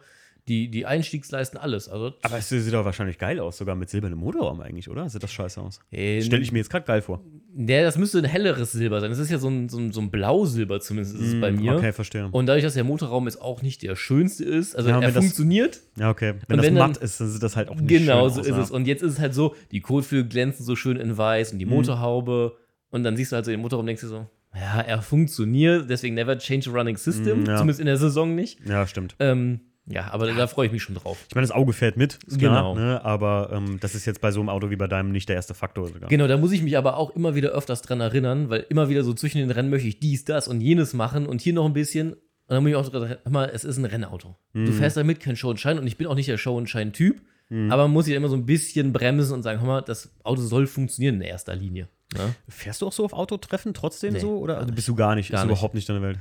die, 0.49 0.69
die 0.69 0.85
Einstiegsleisten, 0.85 1.57
alles. 1.59 1.87
Also, 1.87 2.13
Aber 2.23 2.37
es 2.37 2.49
sieht 2.49 2.73
doch 2.73 2.83
wahrscheinlich 2.83 3.17
geil 3.17 3.39
aus, 3.39 3.57
sogar 3.59 3.75
mit 3.75 3.89
silbernem 3.89 4.19
Motorraum 4.19 4.59
eigentlich, 4.61 4.89
oder? 4.89 5.07
Sieht 5.09 5.23
das 5.23 5.31
scheiße 5.31 5.61
aus? 5.61 5.79
äh, 5.91 6.21
Stelle 6.21 6.41
ich 6.41 6.51
mir 6.51 6.57
jetzt 6.57 6.69
gerade 6.69 6.85
geil 6.85 7.01
vor. 7.01 7.23
Ja, 7.55 7.81
das 7.83 7.97
müsste 7.97 8.17
ein 8.19 8.25
helleres 8.25 8.71
Silber 8.73 8.99
sein. 9.01 9.09
Das 9.09 9.19
ist 9.19 9.29
ja 9.31 9.37
so 9.37 9.47
ein, 9.49 9.69
so 9.69 9.77
ein, 9.77 9.91
so 9.91 10.01
ein 10.01 10.11
Blausilber 10.11 10.79
zumindest 10.81 11.15
ist 11.15 11.21
es 11.33 11.39
bei 11.41 11.51
Mm, 11.51 11.55
mir. 11.61 11.75
Okay, 11.75 11.93
verstehe. 11.93 12.27
Und 12.31 12.45
dadurch, 12.47 12.63
dass 12.63 12.73
der 12.73 12.83
Motorraum 12.83 13.25
jetzt 13.25 13.41
auch 13.41 13.61
nicht 13.61 13.81
der 13.83 13.95
schönste 13.95 14.43
ist, 14.43 14.75
also 14.75 14.89
Ja, 14.89 14.99
er 15.01 15.11
das- 15.11 15.23
funktioniert, 15.23 15.79
ja, 15.97 16.09
okay. 16.09 16.33
Wenn 16.47 16.55
Und 16.55 16.57
das 16.57 16.65
wenn 16.65 16.75
dann- 16.75 16.89
matt 16.91 16.97
ist, 16.97 17.19
dann 17.21 17.29
sieht 17.29 17.41
das 17.43 17.55
halt 17.55 17.69
auch 17.69 17.75
nicht 17.75 17.87
genau 17.87 18.25
schön 18.25 18.33
so 18.35 18.39
aus, 18.41 18.47
ist 18.47 18.55
ja. 18.55 18.61
es. 18.61 18.71
Und 18.71 18.85
jetzt 18.87 19.03
ist 19.03 19.13
es 19.13 19.19
halt 19.19 19.33
so, 19.33 19.55
die 19.71 19.81
Kotflügel 19.81 20.27
glänzen 20.29 20.65
so 20.65 20.75
schön 20.75 20.97
in 20.97 21.17
weiß 21.17 21.53
und 21.53 21.59
die 21.59 21.65
Mhm. 21.65 21.71
Motorhaube 21.73 22.55
und 22.91 23.03
dann 23.03 23.15
siehst 23.17 23.31
du 23.31 23.35
halt 23.35 23.45
so 23.45 23.51
den 23.51 23.61
Motorraum 23.61 23.81
und 23.83 23.87
denkst 23.87 24.01
dir 24.01 24.07
so, 24.09 24.27
ja, 24.55 24.81
er 24.81 25.01
funktioniert, 25.03 25.89
deswegen 25.89 26.15
never 26.15 26.37
change 26.37 26.69
a 26.69 26.73
running 26.73 26.97
system, 26.97 27.43
Mm, 27.43 27.45
ja. 27.45 27.55
zumindest 27.57 27.79
in 27.79 27.85
der 27.85 27.97
Saison 27.97 28.33
nicht. 28.35 28.59
Ja, 28.67 28.87
stimmt. 28.87 29.15
Ähm, 29.19 29.59
ja, 29.89 30.11
aber 30.11 30.31
da 30.31 30.47
freue 30.47 30.67
ich 30.67 30.71
mich 30.71 30.83
schon 30.83 30.95
drauf. 30.95 31.17
Ich 31.27 31.35
meine, 31.35 31.45
das 31.47 31.55
Auge 31.55 31.73
fährt 31.73 31.97
mit, 31.97 32.19
ist 32.27 32.37
klar, 32.39 32.73
Genau. 32.73 32.75
ne? 32.75 33.03
aber 33.03 33.49
ähm, 33.51 33.79
das 33.79 33.95
ist 33.95 34.05
jetzt 34.05 34.21
bei 34.21 34.31
so 34.31 34.39
einem 34.39 34.49
Auto 34.49 34.69
wie 34.69 34.75
bei 34.75 34.87
deinem 34.87 35.11
nicht 35.11 35.27
der 35.29 35.35
erste 35.35 35.53
Faktor. 35.53 35.87
Sogar. 35.87 36.09
Genau, 36.09 36.27
da 36.27 36.37
muss 36.37 36.51
ich 36.51 36.61
mich 36.61 36.77
aber 36.77 36.97
auch 36.97 37.09
immer 37.15 37.35
wieder 37.35 37.49
öfters 37.49 37.81
dran 37.81 37.99
erinnern, 37.99 38.49
weil 38.49 38.65
immer 38.69 38.89
wieder 38.89 39.03
so 39.03 39.13
zwischen 39.13 39.39
den 39.39 39.51
Rennen 39.51 39.69
möchte 39.69 39.87
ich 39.87 39.99
dies, 39.99 40.25
das 40.25 40.47
und 40.47 40.61
jenes 40.61 40.93
machen 40.93 41.25
und 41.25 41.41
hier 41.41 41.53
noch 41.53 41.65
ein 41.65 41.73
bisschen. 41.73 42.13
Und 42.13 42.19
dann 42.55 42.63
muss 42.63 42.69
ich 42.71 42.75
auch 42.75 42.85
sagen, 42.91 43.15
hör 43.23 43.31
mal, 43.31 43.51
es 43.53 43.63
ist 43.63 43.77
ein 43.77 43.85
Rennauto. 43.85 44.35
Mhm. 44.53 44.65
Du 44.67 44.71
fährst 44.73 44.97
damit 44.97 45.19
kein 45.19 45.35
Show 45.35 45.49
und 45.49 45.59
Schein 45.59 45.77
und 45.79 45.85
ich 45.87 45.97
bin 45.97 46.07
auch 46.07 46.15
nicht 46.15 46.29
der 46.29 46.37
Show 46.37 46.55
und 46.57 46.69
Schein-Typ, 46.69 47.21
Mhm. 47.51 47.71
aber 47.71 47.83
man 47.83 47.91
muss 47.93 48.05
sich 48.05 48.13
immer 48.13 48.27
so 48.29 48.35
ein 48.35 48.45
bisschen 48.45 48.93
bremsen 48.93 49.33
und 49.33 49.41
sagen, 49.41 49.59
hör 49.59 49.67
mal, 49.67 49.81
das 49.81 50.11
Auto 50.23 50.41
soll 50.41 50.67
funktionieren 50.67 51.15
in 51.15 51.21
erster 51.21 51.55
Linie. 51.55 51.87
Ne? 52.15 52.35
Fährst 52.47 52.81
du 52.81 52.87
auch 52.87 52.91
so 52.91 53.03
auf 53.05 53.13
Autotreffen 53.13 53.73
trotzdem 53.73 54.13
Nee, 54.13 54.19
so? 54.19 54.37
Oder 54.37 54.59
also 54.59 54.71
bist 54.71 54.87
du 54.87 54.93
gar 54.95 55.15
nicht? 55.15 55.31
Gar 55.31 55.41
ist 55.41 55.47
nicht. 55.47 55.51
überhaupt 55.57 55.73
nicht 55.73 55.89
deine 55.89 56.01
Welt. 56.03 56.19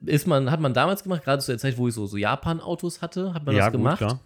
Ist 0.00 0.26
man, 0.26 0.50
hat 0.50 0.60
man 0.60 0.74
damals 0.74 1.02
gemacht, 1.02 1.24
gerade 1.24 1.42
zu 1.42 1.52
der 1.52 1.58
Zeit, 1.58 1.78
wo 1.78 1.88
ich 1.88 1.94
so, 1.94 2.06
so 2.06 2.16
Japan-Autos 2.16 3.02
hatte, 3.02 3.34
hat 3.34 3.44
man 3.44 3.54
ja, 3.54 3.64
das 3.64 3.72
gemacht. 3.72 4.00
gut. 4.00 4.18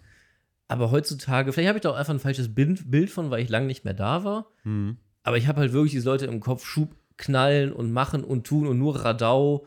Aber 0.68 0.90
heutzutage, 0.90 1.52
vielleicht 1.52 1.68
habe 1.68 1.78
ich 1.78 1.82
da 1.82 1.90
auch 1.90 1.96
einfach 1.96 2.12
ein 2.12 2.20
falsches 2.20 2.54
Bild, 2.54 2.90
Bild 2.90 3.10
von, 3.10 3.30
weil 3.30 3.42
ich 3.42 3.48
lange 3.48 3.66
nicht 3.66 3.84
mehr 3.84 3.94
da 3.94 4.24
war. 4.24 4.46
Mhm. 4.64 4.98
Aber 5.22 5.38
ich 5.38 5.46
habe 5.46 5.60
halt 5.60 5.72
wirklich 5.72 5.92
diese 5.92 6.08
Leute 6.08 6.26
im 6.26 6.40
Kopf, 6.40 6.64
Schub 6.64 6.94
knallen 7.16 7.72
und 7.72 7.92
machen 7.92 8.24
und 8.24 8.46
tun 8.46 8.66
und 8.66 8.78
nur 8.78 8.96
Radau. 9.04 9.66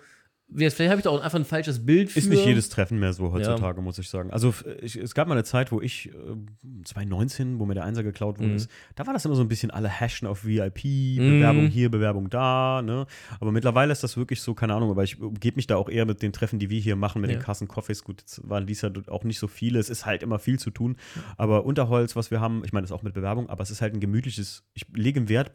Vielleicht 0.54 0.80
habe 0.82 0.98
ich 0.98 1.04
da 1.04 1.10
auch 1.12 1.22
einfach 1.22 1.40
ein 1.40 1.46
falsches 1.46 1.86
Bild 1.86 2.12
für. 2.12 2.20
Ist 2.20 2.30
nicht 2.30 2.44
jedes 2.46 2.68
Treffen 2.70 3.00
mehr 3.00 3.14
so 3.14 3.32
heutzutage, 3.32 3.82
muss 3.82 3.98
ich 4.00 4.10
sagen. 4.10 4.32
Also 4.32 4.54
ich, 4.82 4.96
es 4.98 5.14
gab 5.16 5.28
mal 5.28 5.34
eine 5.36 5.44
Zeit, 5.46 5.72
wo 5.72 5.80
ich, 5.80 6.10
äh, 6.10 6.12
2019, 6.84 7.60
wo 7.60 7.66
mir 7.66 7.74
der 7.74 7.86
Einser 7.86 8.04
geklaut 8.04 8.40
worden 8.40 8.52
Mhm. 8.52 8.56
ist, 8.58 8.70
da 8.96 9.06
war 9.08 9.14
das 9.14 9.26
immer 9.26 9.36
so 9.36 9.42
ein 9.42 9.48
bisschen 9.48 9.72
alle 9.72 9.88
hashen 9.90 10.28
auf 10.28 10.46
VIP, 10.46 11.18
Bewerbung 11.20 11.66
Mhm. 11.66 11.70
hier, 11.70 11.90
Bewerbung 11.90 12.30
da, 12.30 12.82
ne? 12.82 13.06
Aber 13.40 13.52
mittlerweile 13.52 13.92
ist 13.92 14.04
das 14.04 14.18
wirklich 14.18 14.42
so, 14.42 14.54
keine 14.54 14.74
Ahnung, 14.76 14.90
aber 14.92 15.04
ich 15.04 15.18
gebe 15.40 15.56
mich 15.56 15.68
da 15.68 15.76
auch 15.78 15.90
eher 15.90 16.06
mit 16.06 16.22
den 16.22 16.34
Treffen, 16.34 16.60
die 16.60 16.70
wir 16.70 16.80
hier 16.80 16.96
machen, 16.96 17.22
mit 17.22 17.32
Ja. 17.32 17.38
den 17.38 17.44
Kassen 17.44 17.68
Coffees, 17.68 18.04
gut, 18.04 18.22
jetzt 18.22 18.48
waren 18.50 18.66
dies 18.68 18.82
ja 18.82 18.92
auch 19.08 19.24
nicht 19.24 19.40
so 19.40 19.48
viele, 19.48 19.80
es 19.80 19.90
ist 19.90 20.06
halt 20.06 20.24
immer 20.24 20.40
viel 20.40 20.60
zu 20.60 20.70
tun, 20.72 20.98
aber 21.38 21.66
Unterholz, 21.66 22.16
was 22.16 22.32
wir 22.32 22.42
haben, 22.42 22.64
ich 22.66 22.74
meine, 22.74 22.84
das 22.84 22.92
ist 22.92 22.96
auch 22.98 23.04
mit 23.04 23.14
Bewerbung, 23.14 23.50
aber 23.50 23.64
es 23.64 23.72
ist 23.72 23.82
halt 23.82 23.94
ein 23.94 24.00
gemütliches, 24.00 24.64
ich 24.74 24.86
lege 24.94 25.30
Wert 25.30 25.52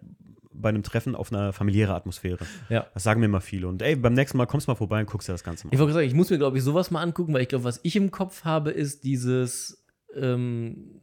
bei 0.60 0.68
einem 0.70 0.82
Treffen 0.82 1.14
auf 1.14 1.32
eine 1.32 1.52
familiäre 1.52 1.94
Atmosphäre. 1.94 2.44
Ja. 2.68 2.86
Das 2.94 3.02
sagen 3.02 3.20
mir 3.20 3.26
immer 3.26 3.40
viele. 3.40 3.68
Und 3.68 3.82
ey, 3.82 3.96
beim 3.96 4.14
nächsten 4.14 4.38
Mal 4.38 4.46
kommst 4.46 4.66
du 4.66 4.70
mal 4.72 4.76
vorbei 4.76 5.00
und 5.00 5.06
guckst 5.06 5.28
dir 5.28 5.32
das 5.32 5.44
Ganze 5.44 5.66
mal 5.66 5.72
Ich 5.74 5.78
wollte 5.78 5.92
sagen, 5.94 6.06
ich 6.06 6.14
muss 6.14 6.30
mir, 6.30 6.38
glaube 6.38 6.58
ich, 6.58 6.64
sowas 6.64 6.90
mal 6.90 7.02
angucken, 7.02 7.32
weil 7.34 7.42
ich 7.42 7.48
glaube, 7.48 7.64
was 7.64 7.80
ich 7.82 7.96
im 7.96 8.10
Kopf 8.10 8.44
habe, 8.44 8.70
ist 8.70 9.04
dieses, 9.04 9.84
ähm, 10.16 11.00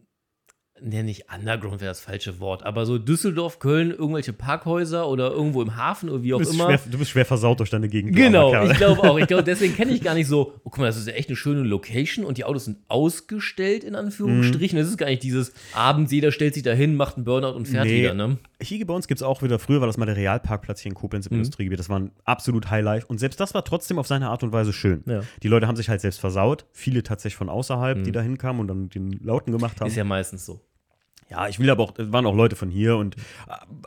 ne, 0.82 1.04
nicht 1.04 1.26
Underground 1.34 1.80
wäre 1.82 1.92
das 1.92 2.02
falsche 2.02 2.40
Wort, 2.42 2.64
aber 2.64 2.86
so 2.86 2.98
Düsseldorf, 2.98 3.60
Köln, 3.60 3.92
irgendwelche 3.92 4.34
Parkhäuser 4.34 5.08
oder 5.08 5.32
irgendwo 5.32 5.62
im 5.62 5.78
Hafen 5.78 6.10
oder 6.10 6.24
wie 6.24 6.34
auch 6.34 6.42
Du 6.42 6.50
immer. 6.50 6.66
schwer, 6.66 6.80
du 6.92 6.98
bist 6.98 7.12
schwer 7.12 7.26
versaut 7.26 7.60
durch 7.60 7.70
deine 7.70 7.88
Gegend. 7.88 8.16
Genau, 8.16 8.66
ich 8.70 8.78
glaube 8.78 9.02
auch. 9.04 9.18
Ich 9.18 9.28
glaube, 9.28 9.44
deswegen 9.46 9.76
kenne 9.76 9.92
ich 9.94 10.02
gar 10.02 10.14
nicht 10.14 10.28
so, 10.28 10.54
oh, 10.64 10.70
guck 10.70 10.80
mal, 10.80 10.88
das 10.88 10.98
ist 10.98 11.08
ja 11.08 11.14
echt 11.14 11.30
eine 11.30 11.36
schöne 11.38 11.62
Location 11.62 12.26
und 12.26 12.38
die 12.38 12.44
Autos 12.44 12.66
sind 12.66 12.80
ausgestellt, 12.90 13.84
in 13.86 13.96
Anführungsstrichen. 13.96 14.78
Das 14.78 14.88
ist 14.90 14.98
gar 14.98 15.06
nicht 15.08 15.24
dieses 15.24 15.54
abends, 15.74 16.12
jeder 16.12 16.32
stellt 16.32 16.54
sich 16.54 16.64
dahin, 16.64 16.96
macht 16.96 17.16
einen 17.16 17.24
Burnout 17.26 17.56
und 17.56 17.68
fährt 17.68 17.86
Nee. 17.86 18.00
wieder, 18.02 18.14
ne? 18.14 18.38
Hier 18.64 18.86
bei 18.88 18.94
uns 18.94 19.08
gibt 19.08 19.20
es 19.20 19.24
auch 19.24 19.42
wieder, 19.42 19.60
früher 19.60 19.80
war 19.82 19.88
das 19.88 19.98
mal 19.98 20.06
der 20.06 20.16
Realparkplatz 20.16 20.80
hier 20.82 20.90
in 20.92 20.96
Koblenz 20.96 21.28
im 21.28 21.34
Mhm. 21.34 21.40
Industriegebiet. 21.44 21.80
Das 21.80 21.90
war 21.90 22.00
ein 22.00 22.12
absolut 22.24 22.70
Highlife. 22.72 23.06
Und 23.08 23.20
selbst 23.20 23.40
das 23.40 23.54
war 23.54 23.64
trotzdem 23.64 24.00
auf 24.00 24.08
seine 24.08 24.30
Art 24.30 24.44
und 24.44 24.52
Weise 24.52 24.74
schön. 24.74 25.04
Ja. 25.06 25.22
Die 25.44 25.48
Leute 25.48 25.68
haben 25.68 25.76
sich 25.76 25.90
halt 25.90 26.02
selbst 26.02 26.20
versaut. 26.20 26.66
Viele 26.72 27.04
tatsächlich 27.04 27.36
von 27.38 27.50
außerhalb, 27.50 28.04
die 28.04 28.10
Mhm. 28.10 28.14
da 28.14 28.22
hinkamen 28.22 28.60
und 28.62 28.68
dann 28.68 28.90
den 28.90 29.12
Lauten 29.24 29.52
gemacht 29.52 29.80
haben. 29.82 29.88
Ist 29.88 29.96
ja 29.96 30.04
meistens 30.04 30.46
so. 30.46 30.62
Ja, 31.30 31.48
ich 31.48 31.58
will 31.58 31.70
aber 31.70 31.84
auch, 31.84 31.94
es 31.98 32.12
waren 32.12 32.26
auch 32.26 32.36
Leute 32.36 32.56
von 32.56 32.70
hier 32.70 32.98
und 32.98 33.16
äh, 33.16 33.22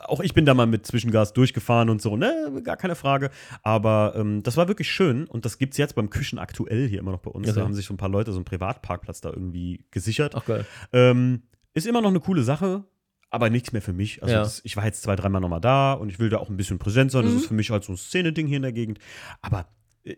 auch 0.05 0.19
ich 0.21 0.33
bin 0.33 0.45
da 0.45 0.53
mal 0.53 0.65
mit 0.65 0.85
Zwischengas 0.85 1.33
durchgefahren 1.33 1.89
und 1.89 2.01
so, 2.01 2.17
ne, 2.17 2.51
gar 2.63 2.75
keine 2.77 2.95
Frage. 2.95 3.29
Aber 3.63 4.13
ähm, 4.17 4.41
das 4.43 4.57
war 4.57 4.67
wirklich 4.67 4.91
schön 4.91 5.27
und 5.27 5.45
das 5.45 5.57
gibt 5.57 5.73
es 5.73 5.77
jetzt 5.77 5.95
beim 5.95 6.09
Küchen 6.09 6.39
aktuell 6.39 6.89
hier 6.89 6.99
immer 6.99 7.11
noch 7.11 7.19
bei 7.21 7.31
uns. 7.31 7.47
Okay. 7.47 7.55
Da 7.57 7.63
haben 7.63 7.73
sich 7.75 7.85
so 7.85 7.93
ein 7.93 7.97
paar 7.97 8.09
Leute 8.09 8.31
so 8.31 8.37
einen 8.39 8.45
Privatparkplatz 8.45 9.21
da 9.21 9.29
irgendwie 9.29 9.85
gesichert. 9.91 10.33
Ach 10.35 10.45
geil. 10.45 10.65
Ähm, 10.91 11.43
ist 11.73 11.85
immer 11.87 12.01
noch 12.01 12.09
eine 12.09 12.19
coole 12.19 12.41
Sache, 12.41 12.83
aber 13.29 13.49
nichts 13.49 13.71
mehr 13.73 13.81
für 13.81 13.93
mich. 13.93 14.21
Also 14.23 14.33
Ja. 14.35 14.39
das, 14.41 14.61
ich 14.63 14.77
war 14.77 14.85
jetzt 14.85 15.01
zwei, 15.03 15.15
dreimal 15.15 15.41
nochmal 15.41 15.61
da 15.61 15.93
und 15.93 16.09
ich 16.09 16.19
will 16.19 16.29
da 16.29 16.37
auch 16.37 16.49
ein 16.49 16.57
bisschen 16.57 16.79
präsent 16.79 17.11
sein. 17.11 17.23
Das 17.25 17.33
Mhm. 17.33 17.39
ist 17.39 17.47
für 17.47 17.53
mich 17.53 17.69
halt 17.69 17.83
so 17.83 17.93
ein 17.93 17.97
Szene-Ding 17.97 18.47
hier 18.47 18.57
in 18.57 18.63
der 18.63 18.71
Gegend. 18.73 18.99
Aber 19.41 19.67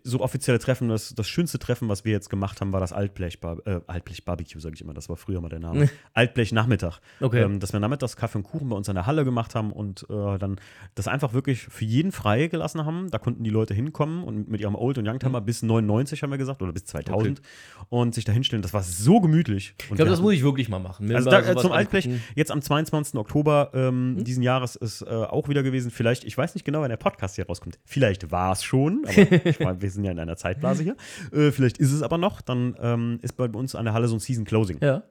so 0.03 0.19
offizielle 0.21 0.59
Treffen, 0.59 0.89
das, 0.89 1.13
das 1.15 1.27
schönste 1.27 1.59
Treffen, 1.59 1.89
was 1.89 2.05
wir 2.05 2.11
jetzt 2.11 2.29
gemacht 2.29 2.61
haben, 2.61 2.71
war 2.73 2.79
das 2.79 2.93
Altblech, 2.93 3.39
äh, 3.65 3.79
Altblech 3.87 4.25
Barbecue, 4.25 4.59
sage 4.59 4.75
ich 4.75 4.81
immer. 4.81 4.93
Das 4.93 5.09
war 5.09 5.15
früher 5.17 5.41
mal 5.41 5.49
der 5.49 5.59
Name. 5.59 5.89
Altblech 6.13 6.51
Nachmittag. 6.51 6.99
Okay. 7.19 7.41
Ähm, 7.43 7.59
dass 7.59 7.73
wir 7.73 7.79
nachmittags 7.79 8.15
Kaffee 8.15 8.37
und 8.39 8.43
Kuchen 8.43 8.69
bei 8.69 8.75
uns 8.75 8.87
in 8.87 8.95
der 8.95 9.05
Halle 9.05 9.25
gemacht 9.25 9.55
haben 9.55 9.71
und 9.71 10.03
äh, 10.09 10.37
dann 10.37 10.59
das 10.95 11.07
einfach 11.07 11.33
wirklich 11.33 11.61
für 11.63 11.85
jeden 11.85 12.11
frei 12.11 12.47
gelassen 12.47 12.85
haben. 12.85 13.09
Da 13.11 13.17
konnten 13.17 13.43
die 13.43 13.49
Leute 13.49 13.73
hinkommen 13.73 14.23
und 14.23 14.49
mit 14.49 14.61
ihrem 14.61 14.75
Old- 14.75 14.97
und 14.97 15.03
Mhm. 15.05 15.09
Youngtimer 15.11 15.41
bis 15.41 15.61
99 15.63 16.21
haben 16.23 16.31
wir 16.31 16.37
gesagt 16.37 16.61
oder 16.61 16.71
bis 16.73 16.85
2000 16.85 17.41
und 17.89 18.13
sich 18.13 18.25
da 18.25 18.31
hinstellen. 18.31 18.61
Das 18.61 18.73
war 18.73 18.83
so 18.83 19.19
gemütlich. 19.21 19.75
Ich 19.79 19.87
glaube, 19.95 20.11
das 20.11 20.21
muss 20.21 20.33
ich 20.33 20.43
wirklich 20.43 20.69
mal 20.69 20.79
machen. 20.79 21.13
Also 21.15 21.29
da, 21.29 21.39
äh, 21.41 21.55
zum 21.57 21.71
Altblech, 21.71 22.05
angucken. 22.05 22.23
jetzt 22.35 22.51
am 22.51 22.61
22. 22.61 23.15
Oktober 23.19 23.71
ähm, 23.73 24.13
Mhm. 24.15 24.23
diesen 24.23 24.43
Jahres 24.43 24.75
ist 24.75 25.01
äh, 25.01 25.05
auch 25.07 25.49
wieder 25.49 25.63
gewesen. 25.63 25.91
Vielleicht, 25.91 26.23
ich 26.23 26.37
weiß 26.37 26.53
nicht 26.55 26.63
genau, 26.63 26.81
wann 26.81 26.89
der 26.89 26.97
Podcast 26.97 27.35
hier 27.35 27.45
rauskommt. 27.47 27.79
Vielleicht 27.85 28.31
war 28.31 28.51
es 28.53 28.63
schon, 28.63 29.03
aber 29.05 29.31
ich 29.45 29.59
meine, 29.59 29.78
wir 29.81 29.89
sind 29.91 30.03
ja 30.03 30.11
in 30.11 30.19
einer 30.19 30.35
Zeitblase 30.37 30.83
hier. 30.83 30.95
Äh, 31.31 31.51
vielleicht 31.51 31.77
ist 31.77 31.91
es 31.93 32.01
aber 32.01 32.17
noch. 32.17 32.41
Dann 32.41 32.75
ähm, 32.79 33.19
ist 33.21 33.33
bei 33.37 33.45
uns 33.45 33.75
an 33.75 33.85
der 33.85 33.93
Halle 33.93 34.07
so 34.07 34.15
ein 34.15 34.19
Season 34.19 34.45
Closing 34.45 34.77
Ja, 34.81 35.03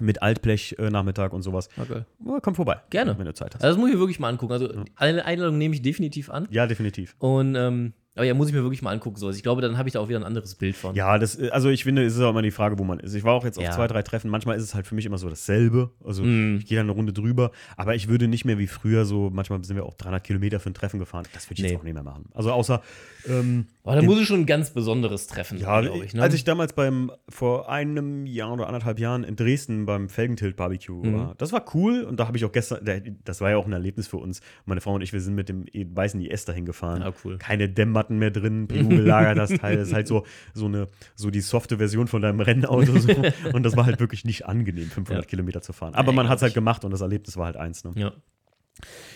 mit 0.00 0.22
Altblech 0.22 0.76
äh, 0.78 0.90
Nachmittag 0.90 1.32
und 1.32 1.42
sowas. 1.42 1.68
okay. 1.80 2.02
Ja, 2.26 2.38
komm 2.42 2.54
vorbei. 2.54 2.78
Gerne. 2.90 3.16
Wenn 3.18 3.26
du 3.26 3.34
Zeit 3.34 3.54
hast. 3.54 3.62
Also 3.62 3.76
das 3.76 3.80
muss 3.80 3.88
ich 3.90 3.94
mir 3.94 4.00
wirklich 4.00 4.18
mal 4.18 4.28
angucken. 4.28 4.52
Also 4.52 4.68
eine 4.96 5.24
Einladung 5.24 5.56
nehme 5.58 5.74
ich 5.74 5.82
definitiv 5.82 6.30
an. 6.30 6.48
ja, 6.50 6.66
definitiv. 6.66 7.14
Und 7.18 7.54
ähm, 7.54 7.92
aber 8.16 8.24
ja, 8.26 8.34
muss 8.34 8.46
ich 8.46 8.54
mir 8.54 8.62
wirklich 8.62 8.80
mal 8.80 8.92
angucken. 8.92 9.16
So. 9.16 9.26
Also 9.26 9.36
ich 9.36 9.42
glaube, 9.42 9.60
dann 9.60 9.76
habe 9.76 9.88
ich 9.88 9.92
da 9.94 9.98
auch 9.98 10.08
wieder 10.08 10.20
ein 10.20 10.24
anderes 10.24 10.54
Bild 10.54 10.76
von. 10.76 10.94
Ja, 10.94 11.18
das, 11.18 11.36
äh, 11.36 11.50
also 11.50 11.68
ich 11.68 11.82
finde, 11.82 12.04
es 12.04 12.14
ist 12.14 12.20
auch 12.20 12.30
immer 12.30 12.42
die 12.42 12.52
Frage, 12.52 12.78
wo 12.78 12.84
man 12.84 13.00
ist. 13.00 13.12
Ich 13.14 13.24
war 13.24 13.32
auch 13.34 13.44
jetzt 13.44 13.58
auf 13.58 13.64
Ja. 13.64 13.72
zwei, 13.72 13.88
drei 13.88 14.02
Treffen. 14.02 14.30
Manchmal 14.30 14.56
ist 14.56 14.62
es 14.62 14.72
halt 14.74 14.86
für 14.86 14.94
mich 14.94 15.04
immer 15.04 15.18
so 15.18 15.28
dasselbe. 15.28 15.90
Also 16.04 16.22
Mm. 16.22 16.58
ich 16.58 16.66
gehe 16.66 16.76
dann 16.78 16.86
eine 16.86 16.92
Runde 16.92 17.12
drüber. 17.12 17.50
Aber 17.76 17.96
ich 17.96 18.06
würde 18.08 18.28
nicht 18.28 18.44
mehr 18.44 18.56
wie 18.58 18.68
früher 18.68 19.04
so, 19.04 19.30
manchmal 19.32 19.64
sind 19.64 19.74
wir 19.74 19.84
auch 19.84 19.94
300 19.94 20.22
Kilometer 20.22 20.60
für 20.60 20.70
ein 20.70 20.74
Treffen 20.74 21.00
gefahren. 21.00 21.24
Das 21.34 21.46
würde 21.50 21.54
ich 21.54 21.64
Nee. 21.64 21.70
jetzt 21.72 21.80
auch 21.80 21.84
nicht 21.84 21.94
mehr 21.94 22.04
machen. 22.04 22.26
Also 22.34 22.52
außer, 22.52 22.82
ähm, 23.28 23.66
Aber 23.86 23.96
da 23.96 24.02
muss 24.02 24.18
es 24.18 24.26
schon 24.26 24.40
ein 24.40 24.46
ganz 24.46 24.70
besonderes 24.70 25.26
Treffen 25.26 25.58
ja, 25.58 25.78
glaube 25.82 26.06
ich. 26.06 26.14
Ne? 26.14 26.22
als 26.22 26.32
ich 26.32 26.44
damals 26.44 26.72
beim, 26.72 27.12
vor 27.28 27.68
einem 27.68 28.24
Jahr 28.24 28.52
oder 28.54 28.66
anderthalb 28.66 28.98
Jahren 28.98 29.24
in 29.24 29.36
Dresden 29.36 29.84
beim 29.84 30.08
Felgentilt 30.08 30.56
Barbecue 30.56 31.04
Mhm. 31.04 31.14
war, 31.14 31.34
das 31.36 31.52
war 31.52 31.64
cool. 31.74 32.02
Und 32.02 32.18
da 32.18 32.26
habe 32.26 32.38
ich 32.38 32.46
auch 32.46 32.52
gestern, 32.52 32.80
das 33.24 33.42
war 33.42 33.50
ja 33.50 33.58
auch 33.58 33.66
ein 33.66 33.72
Erlebnis 33.74 34.08
für 34.08 34.16
uns. 34.16 34.40
Meine 34.64 34.80
Frau 34.80 34.94
und 34.94 35.02
ich, 35.02 35.12
wir 35.12 35.20
sind 35.20 35.34
mit 35.34 35.50
dem 35.50 35.66
weißen 35.74 36.18
IS 36.22 36.46
dahin 36.46 36.64
gefahren. 36.64 37.02
Ja, 37.02 37.12
cool. 37.24 37.36
Keine 37.36 37.68
Dämmmatten 37.68 38.18
mehr 38.18 38.30
drin, 38.30 38.68
PU 38.68 38.88
gelagert, 38.88 39.36
das 39.36 39.50
Teil. 39.60 39.76
Das 39.76 39.88
ist 39.88 39.94
halt 39.94 40.08
so, 40.08 40.24
so 40.54 40.64
eine, 40.64 40.88
so 41.14 41.30
die 41.30 41.40
softe 41.42 41.76
Version 41.76 42.06
von 42.08 42.22
deinem 42.22 42.40
Rennauto. 42.40 42.98
So. 42.98 43.10
Und 43.52 43.64
das 43.64 43.76
war 43.76 43.84
halt 43.84 44.00
wirklich 44.00 44.24
nicht 44.24 44.46
angenehm, 44.46 44.86
500 44.88 45.24
Ja. 45.24 45.28
Kilometer 45.28 45.60
zu 45.60 45.74
fahren. 45.74 45.94
Aber 45.94 46.12
Ja, 46.12 46.16
man 46.16 46.28
hat 46.30 46.36
es 46.36 46.42
halt 46.42 46.50
ich. 46.52 46.54
gemacht 46.54 46.86
und 46.86 46.90
das 46.90 47.02
Erlebnis 47.02 47.36
war 47.36 47.44
halt 47.46 47.56
eins. 47.58 47.84
Ne? 47.84 47.92
ja. 47.96 48.12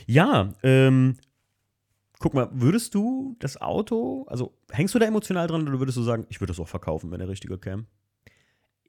Ja, 0.06 0.52
ähm, 0.62 1.16
guck 2.20 2.34
mal, 2.34 2.48
würdest 2.52 2.94
du 2.94 3.36
das 3.38 3.60
Auto, 3.60 4.24
also 4.28 4.52
hängst 4.70 4.94
du 4.94 4.98
da 4.98 5.06
emotional 5.06 5.46
dran 5.46 5.66
oder 5.68 5.78
würdest 5.78 5.98
du 5.98 6.02
sagen, 6.02 6.26
ich 6.28 6.40
würde 6.40 6.50
das 6.52 6.60
auch 6.60 6.68
verkaufen, 6.68 7.10
wenn 7.10 7.18
der 7.20 7.28
richtige 7.28 7.58
käme? 7.58 7.84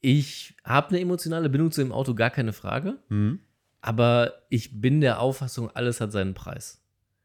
Ich 0.02 0.56
habe 0.64 0.90
eine 0.90 1.00
emotionale 1.00 1.50
Bindung 1.50 1.72
zu 1.72 1.82
dem 1.82 1.92
Auto, 1.92 2.16
gar 2.16 2.30
keine 2.30 2.54
Frage. 2.54 3.00
Hm? 3.10 3.40
Aber 3.82 4.34
ich 4.50 4.82
bin 4.82 5.02
der 5.02 5.20
Auffassung, 5.22 5.70
alles 5.72 6.02
hat 6.02 6.12
seinen 6.12 6.34
Preis. 6.34 6.82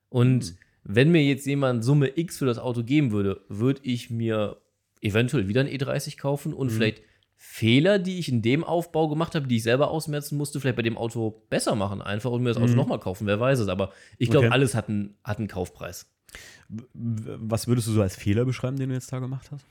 Und 0.09 0.44
Hm. 0.44 0.57
wenn 0.84 1.12
mir 1.12 1.22
jetzt 1.22 1.46
jemand 1.46 1.84
Summe 1.84 2.16
X 2.18 2.38
für 2.38 2.46
das 2.46 2.59
Auto 2.59 2.82
geben 2.82 3.11
würde, 3.12 3.40
würde 3.48 3.80
ich 3.84 4.11
mir 4.11 4.61
eventuell 5.00 5.48
wieder 5.48 5.61
ein 5.62 5.68
E30 5.68 6.18
kaufen 6.18 6.52
und 6.52 6.68
Mhm. 6.68 6.70
vielleicht 6.76 7.02
Fehler, 7.47 7.99
die 8.01 8.18
ich 8.18 8.28
in 8.28 8.42
dem 8.42 8.64
Aufbau 8.64 9.09
gemacht 9.09 9.34
habe, 9.34 9.47
die 9.47 9.57
ich 9.57 9.62
selber 9.62 9.90
ausmerzen 9.90 10.36
musste, 10.36 10.59
vielleicht 10.61 10.76
bei 10.76 10.82
dem 10.82 10.97
Auto 10.99 11.45
besser 11.51 11.74
machen 11.76 12.03
einfach 12.03 12.30
und 12.32 12.42
mir 12.42 12.49
das 12.49 12.57
Auto 12.57 12.70
Mhm. 12.72 12.76
nochmal 12.76 12.99
kaufen, 12.99 13.26
wer 13.26 13.38
weiß 13.38 13.61
es. 13.61 13.68
Aber 13.68 13.92
ich 14.18 14.30
glaube, 14.30 14.47
Okay. 14.47 14.55
alles 14.55 14.74
hat 14.74 14.88
einen, 14.88 15.14
hat 15.22 15.38
einen 15.38 15.47
Kaufpreis. 15.47 16.11
Was 16.95 17.68
würdest 17.68 17.86
du 17.86 17.92
so 17.92 18.03
als 18.03 18.16
Fehler 18.16 18.45
beschreiben, 18.45 18.76
den 18.76 18.88
du 18.88 18.95
jetzt 18.97 19.12
da 19.12 19.18
gemacht 19.20 19.51
hast? 19.53 19.64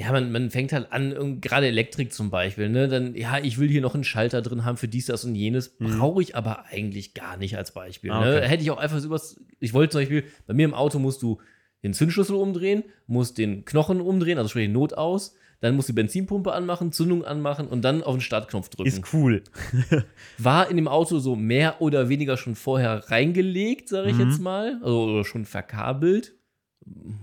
Ja, 0.00 0.10
man, 0.10 0.32
man 0.32 0.50
fängt 0.50 0.72
halt 0.72 0.90
an, 0.90 1.40
gerade 1.40 1.68
Elektrik 1.68 2.12
zum 2.12 2.30
Beispiel, 2.30 2.68
ne? 2.68 2.88
Dann, 2.88 3.14
ja, 3.14 3.38
ich 3.38 3.58
will 3.58 3.68
hier 3.68 3.82
noch 3.82 3.94
einen 3.94 4.02
Schalter 4.02 4.42
drin 4.42 4.64
haben 4.64 4.76
für 4.76 4.88
dies, 4.88 5.06
das 5.06 5.24
und 5.24 5.36
jenes. 5.36 5.76
Mhm. 5.78 5.98
Brauche 5.98 6.20
ich 6.22 6.34
aber 6.34 6.64
eigentlich 6.66 7.14
gar 7.14 7.36
nicht 7.36 7.56
als 7.56 7.72
Beispiel. 7.72 8.10
Ah, 8.10 8.24
ne? 8.24 8.36
okay. 8.38 8.48
Hätte 8.48 8.62
ich 8.64 8.70
auch 8.72 8.78
einfach 8.78 8.98
so 8.98 9.06
übers. 9.06 9.40
Ich 9.60 9.72
wollte 9.72 9.92
zum 9.92 10.00
Beispiel, 10.00 10.24
bei 10.48 10.54
mir 10.54 10.64
im 10.64 10.74
Auto 10.74 10.98
musst 10.98 11.22
du 11.22 11.40
den 11.84 11.94
Zündschlüssel 11.94 12.34
umdrehen, 12.34 12.82
musst 13.06 13.38
den 13.38 13.64
Knochen 13.64 14.00
umdrehen, 14.00 14.38
also 14.38 14.48
sprich 14.48 14.64
den 14.64 14.72
Not 14.72 14.94
aus, 14.94 15.36
dann 15.60 15.76
musst 15.76 15.88
du 15.88 15.92
die 15.92 15.96
Benzinpumpe 15.96 16.52
anmachen, 16.52 16.92
Zündung 16.92 17.24
anmachen 17.24 17.66
und 17.68 17.82
dann 17.82 18.02
auf 18.02 18.14
den 18.14 18.20
Startknopf 18.20 18.68
drücken. 18.68 18.88
Ist 18.88 19.12
cool. 19.12 19.42
War 20.38 20.68
in 20.70 20.76
dem 20.76 20.88
Auto 20.88 21.18
so 21.18 21.36
mehr 21.36 21.80
oder 21.80 22.08
weniger 22.08 22.36
schon 22.36 22.54
vorher 22.54 23.10
reingelegt, 23.10 23.88
sage 23.88 24.10
ich 24.10 24.18
Mhm. 24.18 24.24
jetzt 24.24 24.40
mal, 24.40 24.78
also 24.82 25.04
oder 25.04 25.24
schon 25.24 25.44
verkabelt. 25.44 26.34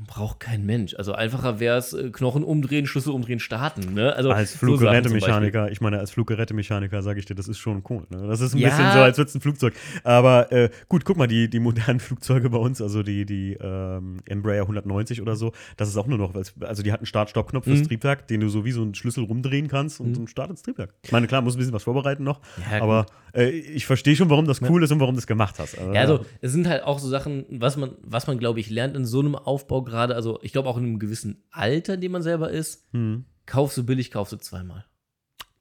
Braucht 0.08 0.40
kein 0.40 0.66
Mensch. 0.66 0.96
Also 0.96 1.14
einfacher 1.14 1.60
wäre 1.60 1.78
es, 1.78 1.94
äh, 1.94 2.10
Knochen 2.10 2.44
umdrehen, 2.44 2.88
Schlüssel 2.88 3.12
umdrehen, 3.14 3.40
starten. 3.40 3.94
Ne? 3.94 4.14
Also 4.16 4.32
Als 4.32 4.54
so 4.54 4.58
Fluggerätemechaniker, 4.58 5.72
ich 5.72 5.82
meine, 5.82 6.00
als 6.00 6.10
Fluggerätemechaniker 6.12 7.04
sage 7.04 7.20
ich 7.20 7.26
dir, 7.26 7.36
das 7.36 7.48
ist 7.48 7.60
schon 7.60 7.84
cool. 7.90 8.08
Ne? 8.10 8.28
Das 8.28 8.42
ist 8.42 8.54
ein 8.56 8.58
Ja. 8.60 8.70
bisschen 8.70 8.92
so, 8.92 9.00
als 9.00 9.18
würde 9.20 9.30
es 9.30 9.36
ein 9.36 9.42
Flugzeug. 9.42 9.74
Aber 10.04 10.52
äh, 10.52 10.70
gut, 10.90 11.06
guck 11.06 11.18
mal, 11.18 11.28
die, 11.28 11.48
die 11.50 11.60
modernen 11.60 12.00
Flugzeuge 12.02 12.50
bei 12.50 12.58
uns, 12.58 12.82
also 12.82 13.04
die, 13.04 13.26
die 13.26 13.54
ähm, 13.62 14.18
Embraer 14.26 14.64
190 14.64 15.22
oder 15.22 15.36
so, 15.36 15.52
das 15.78 15.90
ist 15.90 15.98
auch 15.98 16.08
nur 16.08 16.18
noch, 16.18 16.34
also 16.34 16.82
die 16.84 16.92
hat 16.92 17.00
einen 17.02 17.06
Start-Stopp-Knopf 17.06 17.66
fürs 17.66 17.80
Mhm. 17.82 17.88
Triebwerk, 17.88 18.28
den 18.28 18.40
du 18.42 18.50
so 18.50 18.66
wie 18.66 18.72
so 18.72 18.82
einen 18.82 18.96
Schlüssel 18.96 19.24
rumdrehen 19.26 19.68
kannst 19.68 20.00
und 20.00 20.10
Mhm. 20.10 20.14
dann 20.16 20.28
startet 20.28 20.58
das 20.58 20.64
Triebwerk. 20.64 20.94
Ich 21.04 21.12
meine, 21.12 21.28
klar, 21.28 21.42
muss 21.44 21.56
ein 21.56 21.60
bisschen 21.60 21.74
was 21.74 21.84
vorbereiten 21.84 22.24
noch, 22.24 22.42
Ja, 22.72 22.82
aber 22.82 23.06
äh, 23.34 23.50
ich 23.50 23.86
verstehe 23.86 24.16
schon, 24.16 24.30
warum 24.32 24.46
das 24.48 24.62
cool 24.64 24.84
ist 24.84 24.92
und 24.92 25.00
warum 25.00 25.14
du 25.16 25.20
es 25.20 25.28
gemacht 25.28 25.60
hast. 25.60 25.78
Aber, 25.78 25.94
Ja, 25.94 26.02
also 26.02 26.26
es 26.42 26.52
sind 26.52 26.68
halt 26.68 26.84
auch 26.84 26.98
so 27.00 27.08
Sachen, 27.08 27.46
was 27.50 27.78
man, 27.78 27.92
was 28.04 28.28
man 28.28 28.40
glaube 28.40 28.60
ich, 28.60 28.70
lernt 28.70 28.96
in 28.98 29.06
so 29.06 29.20
einem 29.20 29.36
Aufbau 29.52 29.82
gerade, 29.84 30.16
also 30.16 30.40
ich 30.42 30.52
glaube 30.54 30.70
auch 30.70 30.78
in 30.78 30.84
einem 30.86 31.00
gewissen 31.00 31.44
Alter, 31.52 31.96
in 31.96 32.02
dem 32.02 32.12
man 32.14 32.22
selber 32.24 32.50
ist, 32.52 32.88
Hm. 32.94 33.26
kaufst 33.46 33.78
du 33.78 33.84
billig, 33.86 34.10
kaufst 34.12 34.32
du 34.34 34.38
zweimal. 34.38 34.86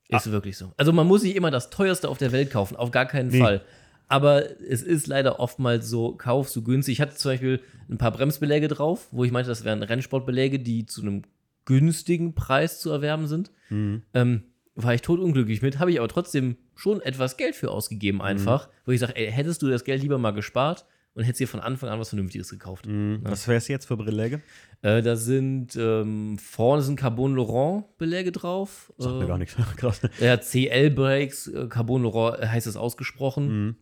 Ist 0.09 0.31
wirklich 0.31 0.57
so. 0.57 0.73
Also 0.77 0.93
man 0.93 1.07
muss 1.07 1.23
nicht 1.23 1.37
immer 1.37 1.51
das 1.51 1.71
teuerste 1.71 2.09
auf 2.09 2.19
der 2.19 2.33
Welt 2.33 2.51
kaufen, 2.51 2.77
auf 2.77 2.91
gar 2.91 3.07
keinen 3.07 3.29
Nee. 3.31 3.39
Fall. 3.39 3.63
Aber 4.09 4.61
es 4.61 4.83
ist 4.83 5.07
leider 5.07 5.39
oftmals 5.39 5.89
so, 5.89 6.17
kaufst 6.17 6.55
du 6.57 6.63
günstig. 6.63 6.95
Ich 6.95 7.01
hatte 7.01 7.15
zum 7.15 7.31
Beispiel 7.33 7.61
ein 7.89 7.97
paar 7.99 8.11
Bremsbeläge 8.11 8.67
drauf, 8.69 9.07
wo 9.13 9.23
ich 9.25 9.31
meinte, 9.31 9.49
das 9.49 9.63
wären 9.65 9.83
Rennsportbeläge, 9.85 10.59
die 10.59 10.85
zu 10.87 11.03
einem 11.03 11.23
günstigen 11.65 12.35
Preis 12.35 12.81
zu 12.81 12.91
erwerben 12.91 13.27
sind. 13.29 13.53
Hm. 13.69 14.03
Ähm, 14.15 14.43
war 14.75 14.95
ich 14.95 15.03
totunglücklich 15.03 15.63
mit, 15.63 15.79
habe 15.79 15.93
ich 15.93 15.99
aber 15.99 16.09
trotzdem 16.09 16.57
schon 16.75 17.01
etwas 17.03 17.37
Geld 17.37 17.55
für 17.55 17.71
ausgegeben, 17.71 18.21
einfach. 18.23 18.69
Wo 18.87 18.91
ich 18.93 18.99
sage, 19.01 19.13
hättest 19.15 19.63
du 19.63 19.69
das 19.69 19.85
Geld 19.85 20.03
lieber 20.03 20.19
mal 20.19 20.31
gespart 20.33 20.87
und 21.15 21.25
hättest 21.25 21.41
dir 21.41 21.49
von 21.49 21.61
Anfang 21.61 21.89
an 21.89 21.99
was 21.99 22.11
Vernünftiges 22.11 22.51
gekauft. 22.51 22.87
Hm. 22.87 23.21
Was 23.23 23.49
wär's 23.49 23.69
jetzt 23.69 23.87
für 23.87 23.97
Beläge? 23.97 24.41
Äh, 24.83 25.03
da 25.03 25.17
sind 25.17 25.77
ähm, 25.77 26.39
vorne 26.39 26.83
sind 26.83 26.97
Carbon 26.97 27.35
Laurent 27.35 27.85
Beläge 27.99 28.33
drauf. 28.33 28.93
Sagt 28.97 29.17
mir 29.17 29.25
Äh, 29.25 29.29
gar 29.29 29.39
nichts. 29.39 29.57
Krass. 29.77 30.01
Ja, 30.21 30.39
CL 30.39 30.91
Brakes, 30.91 31.49
äh, 31.49 31.67
Carbon 31.69 32.03
Laurent 32.03 32.43
äh, 32.43 32.47
heißt 32.47 32.67
es 32.67 32.77
ausgesprochen. 32.77 33.49
Hm. 33.49 33.77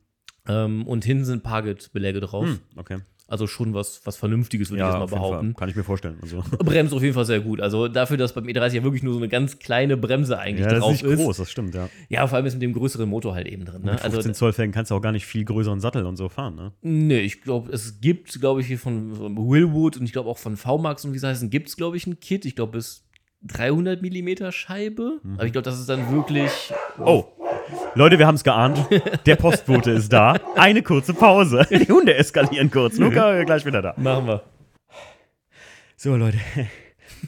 Ähm, 0.49 0.87
und 0.87 1.05
hinten 1.05 1.25
sind 1.25 1.45
Target 1.45 1.93
Beläge 1.93 2.21
drauf. 2.21 2.47
Hm. 2.47 2.61
Okay. 2.77 2.99
Also 3.31 3.47
schon 3.47 3.75
was, 3.75 4.01
was 4.05 4.17
Vernünftiges, 4.17 4.71
würde 4.71 4.83
ich 4.83 4.89
Ja, 4.89 4.95
jetzt 4.95 5.03
auf 5.03 5.11
mal 5.11 5.17
jeden 5.17 5.21
Fall. 5.23 5.31
behaupten. 5.31 5.55
Kann 5.55 5.69
ich 5.69 5.77
mir 5.77 5.85
vorstellen. 5.85 6.17
Also. 6.23 6.43
Bremst 6.59 6.95
auf 6.95 7.03
jeden 7.03 7.13
Fall 7.13 7.27
sehr 7.27 7.41
gut. 7.41 7.61
Also 7.61 7.87
dafür, 7.87 8.17
dass 8.17 8.33
beim 8.33 8.45
E30 8.47 8.73
ja 8.77 8.83
wirklich 8.85 9.03
nur 9.03 9.13
so 9.13 9.19
eine 9.19 9.29
ganz 9.29 9.59
kleine 9.59 9.97
Bremse 9.99 10.39
eigentlich 10.39 10.65
Ja, 10.67 10.79
drauf 10.79 10.95
ist 10.95 11.03
nicht 11.05 11.17
groß, 11.17 11.37
das 11.37 11.51
stimmt, 11.51 11.75
ja. 11.75 11.91
Ja, 12.09 12.27
vor 12.27 12.37
allem 12.37 12.47
ist 12.47 12.55
mit 12.55 12.63
dem 12.63 12.73
größeren 12.73 13.07
Motor 13.09 13.35
halt 13.35 13.47
eben 13.47 13.67
drin. 13.67 13.83
Ne? 13.83 13.93
Mit 13.93 14.01
15 14.01 14.19
Also, 14.19 14.33
Zoll 14.33 14.53
Felgen 14.55 14.73
kannst 14.73 14.91
du 14.91 14.95
auch 14.95 15.03
gar 15.03 15.13
nicht 15.13 15.27
viel 15.27 15.45
größeren 15.45 15.79
Sattel 15.79 16.07
und 16.07 16.17
so 16.17 16.29
fahren, 16.31 16.55
ne? 16.57 16.73
nee, 16.81 17.21
ich 17.21 17.43
glaube, 17.43 17.71
es 17.71 18.01
gibt, 18.01 18.41
glaube 18.41 18.63
ich, 18.63 18.67
hier 18.67 18.79
von 18.79 19.15
von 19.15 19.37
Willwood 19.37 19.99
und 19.99 20.05
ich 20.05 20.13
glaube 20.13 20.31
auch 20.31 20.39
von 20.39 20.57
VMAX 20.57 21.05
und 21.05 21.13
wie 21.13 21.19
sie 21.19 21.27
heißen, 21.29 21.51
gibt 21.51 21.69
es, 21.69 21.77
glaube 21.77 21.97
ich, 21.99 22.07
ein 22.07 22.19
Kit. 22.21 22.47
Ich 22.47 22.57
glaube, 22.57 22.73
bis 22.73 23.05
300 23.47 24.03
Millimeter 24.03 24.51
Scheibe. 24.53 25.21
Aber 25.35 25.45
ich 25.47 25.53
glaube, 25.53 25.65
das 25.65 25.79
ist 25.79 25.89
dann 25.89 26.11
wirklich. 26.13 26.51
Oh, 26.99 27.25
Leute, 27.95 28.19
wir 28.19 28.27
haben 28.27 28.35
es 28.37 28.45
geahnt. 28.45 28.79
Der 29.27 29.37
Postbote 29.37 29.91
ist 29.91 30.13
da. 30.13 30.37
Eine 30.57 30.83
kurze 30.83 31.15
Pause. 31.15 31.67
Die 31.71 31.91
Hunde 31.91 32.15
eskalieren 32.15 32.71
kurz. 32.71 32.99
Luca, 32.99 33.43
gleich 33.45 33.65
wieder 33.67 33.83
da. 33.83 33.95
Machen 33.97 34.27
wir. 34.27 34.43
So, 35.97 36.17
Leute. 36.17 36.39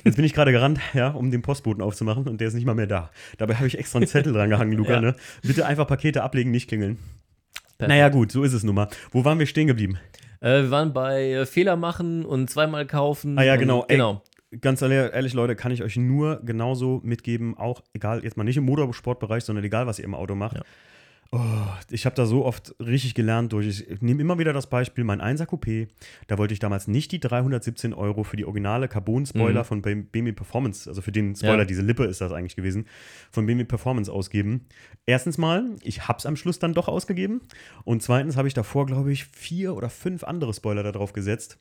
Jetzt 0.05 0.14
bin 0.16 0.24
ich 0.24 0.32
gerade 0.32 0.53
gerannt, 0.53 0.78
ja, 0.95 1.09
um 1.09 1.30
den 1.32 1.43
Postboten 1.43 1.82
aufzumachen 1.82 2.28
und 2.28 2.41
der 2.41 2.49
ist 2.49 2.55
nicht 2.55 2.64
mal 2.66 2.74
mehr 2.74 2.86
da. 2.86 3.11
Dabei 3.38 3.57
habe 3.57 3.66
ich 3.66 3.76
extra 3.78 3.99
einen 3.99 4.07
Zettel 4.07 4.32
dran 4.32 4.49
gehangen, 4.49 4.72
Luca, 4.72 4.93
Ja. 4.95 5.01
ne? 5.01 5.16
Bitte 5.43 5.66
einfach 5.66 5.86
Pakete 5.88 6.22
ablegen, 6.22 6.53
nicht 6.53 6.68
klingeln. 6.68 6.99
Perfekt. 7.76 7.88
Naja, 7.88 8.09
gut, 8.09 8.30
so 8.30 8.45
ist 8.45 8.53
es 8.53 8.62
nun 8.62 8.76
mal. 8.76 8.88
Wo 9.11 9.24
waren 9.24 9.38
wir 9.41 9.47
stehen 9.47 9.66
geblieben? 9.66 9.99
Äh, 10.41 10.62
wir 10.62 10.70
waren 10.70 10.93
bei 10.93 11.30
äh, 11.32 11.47
Fehler 11.47 11.74
machen 11.76 12.24
und 12.24 12.49
zweimal 12.49 12.86
kaufen. 12.86 13.36
Ah 13.38 13.43
ja, 13.43 13.57
genau. 13.57 13.82
Ey, 13.88 13.97
genau. 13.97 14.22
Ganz 14.61 14.82
ehrlich, 14.82 15.32
Leute, 15.34 15.55
kann 15.57 15.72
ich 15.72 15.82
euch 15.82 15.96
nur 15.96 16.40
genauso 16.44 17.01
mitgeben, 17.05 17.57
auch 17.57 17.82
egal, 17.92 18.24
jetzt 18.24 18.36
mal 18.36 18.44
nicht 18.44 18.57
im 18.57 18.64
Motorsportbereich, 18.64 19.44
sondern 19.44 19.64
egal, 19.64 19.86
was 19.86 19.98
ihr 19.98 20.05
im 20.05 20.14
Auto 20.14 20.34
macht. 20.34 20.57
Ja. 20.57 20.62
Oh, 21.32 21.38
ich 21.90 22.07
habe 22.07 22.16
da 22.16 22.26
so 22.26 22.44
oft 22.44 22.74
richtig 22.80 23.14
gelernt 23.14 23.53
durch. 23.53 23.84
Ich 23.88 24.03
nehme 24.03 24.20
immer 24.20 24.40
wieder 24.40 24.53
das 24.53 24.68
Beispiel, 24.68 25.05
mein 25.05 25.20
1er 25.20 25.46
Coupé, 25.46 25.86
da 26.26 26.38
wollte 26.38 26.53
ich 26.55 26.59
damals 26.59 26.88
nicht 26.88 27.12
die 27.12 27.20
317 27.20 27.94
Euro 27.94 28.24
für 28.24 28.36
die 28.36 28.44
originale 28.44 28.88
Carbon-Spoiler 28.88 29.61
Mhm. 29.61 29.64
von 29.64 29.80
BMW 29.82 30.32
Performance, 30.32 30.90
also 30.90 31.03
für 31.03 31.12
den 31.12 31.36
Spoiler, 31.36 31.59
Ja. 31.59 31.64
diese 31.66 31.82
Lippe 31.82 32.03
ist 32.07 32.20
das 32.20 32.32
eigentlich 32.32 32.57
gewesen, 32.57 32.86
von 33.30 33.46
BMW 33.46 33.62
Performance 33.62 34.11
ausgeben. 34.12 34.66
Erstens 35.07 35.38
mal, 35.38 35.76
ich 35.84 36.09
habe 36.09 36.18
es 36.18 36.26
am 36.26 36.34
Schluss 36.34 36.59
dann 36.59 36.74
doch 36.74 36.88
ausgegeben. 36.88 37.42
Und 37.84 38.03
zweitens 38.03 38.36
habe 38.36 38.48
ich 38.48 38.55
davor, 38.55 38.86
glaube 38.86 39.12
ich, 39.12 39.26
vier 39.26 39.76
oder 39.76 39.88
fünf 39.88 40.24
andere 40.24 40.53
Spoiler 40.53 40.82
da 40.82 40.90
drauf 40.90 41.12
gesetzt, 41.12 41.59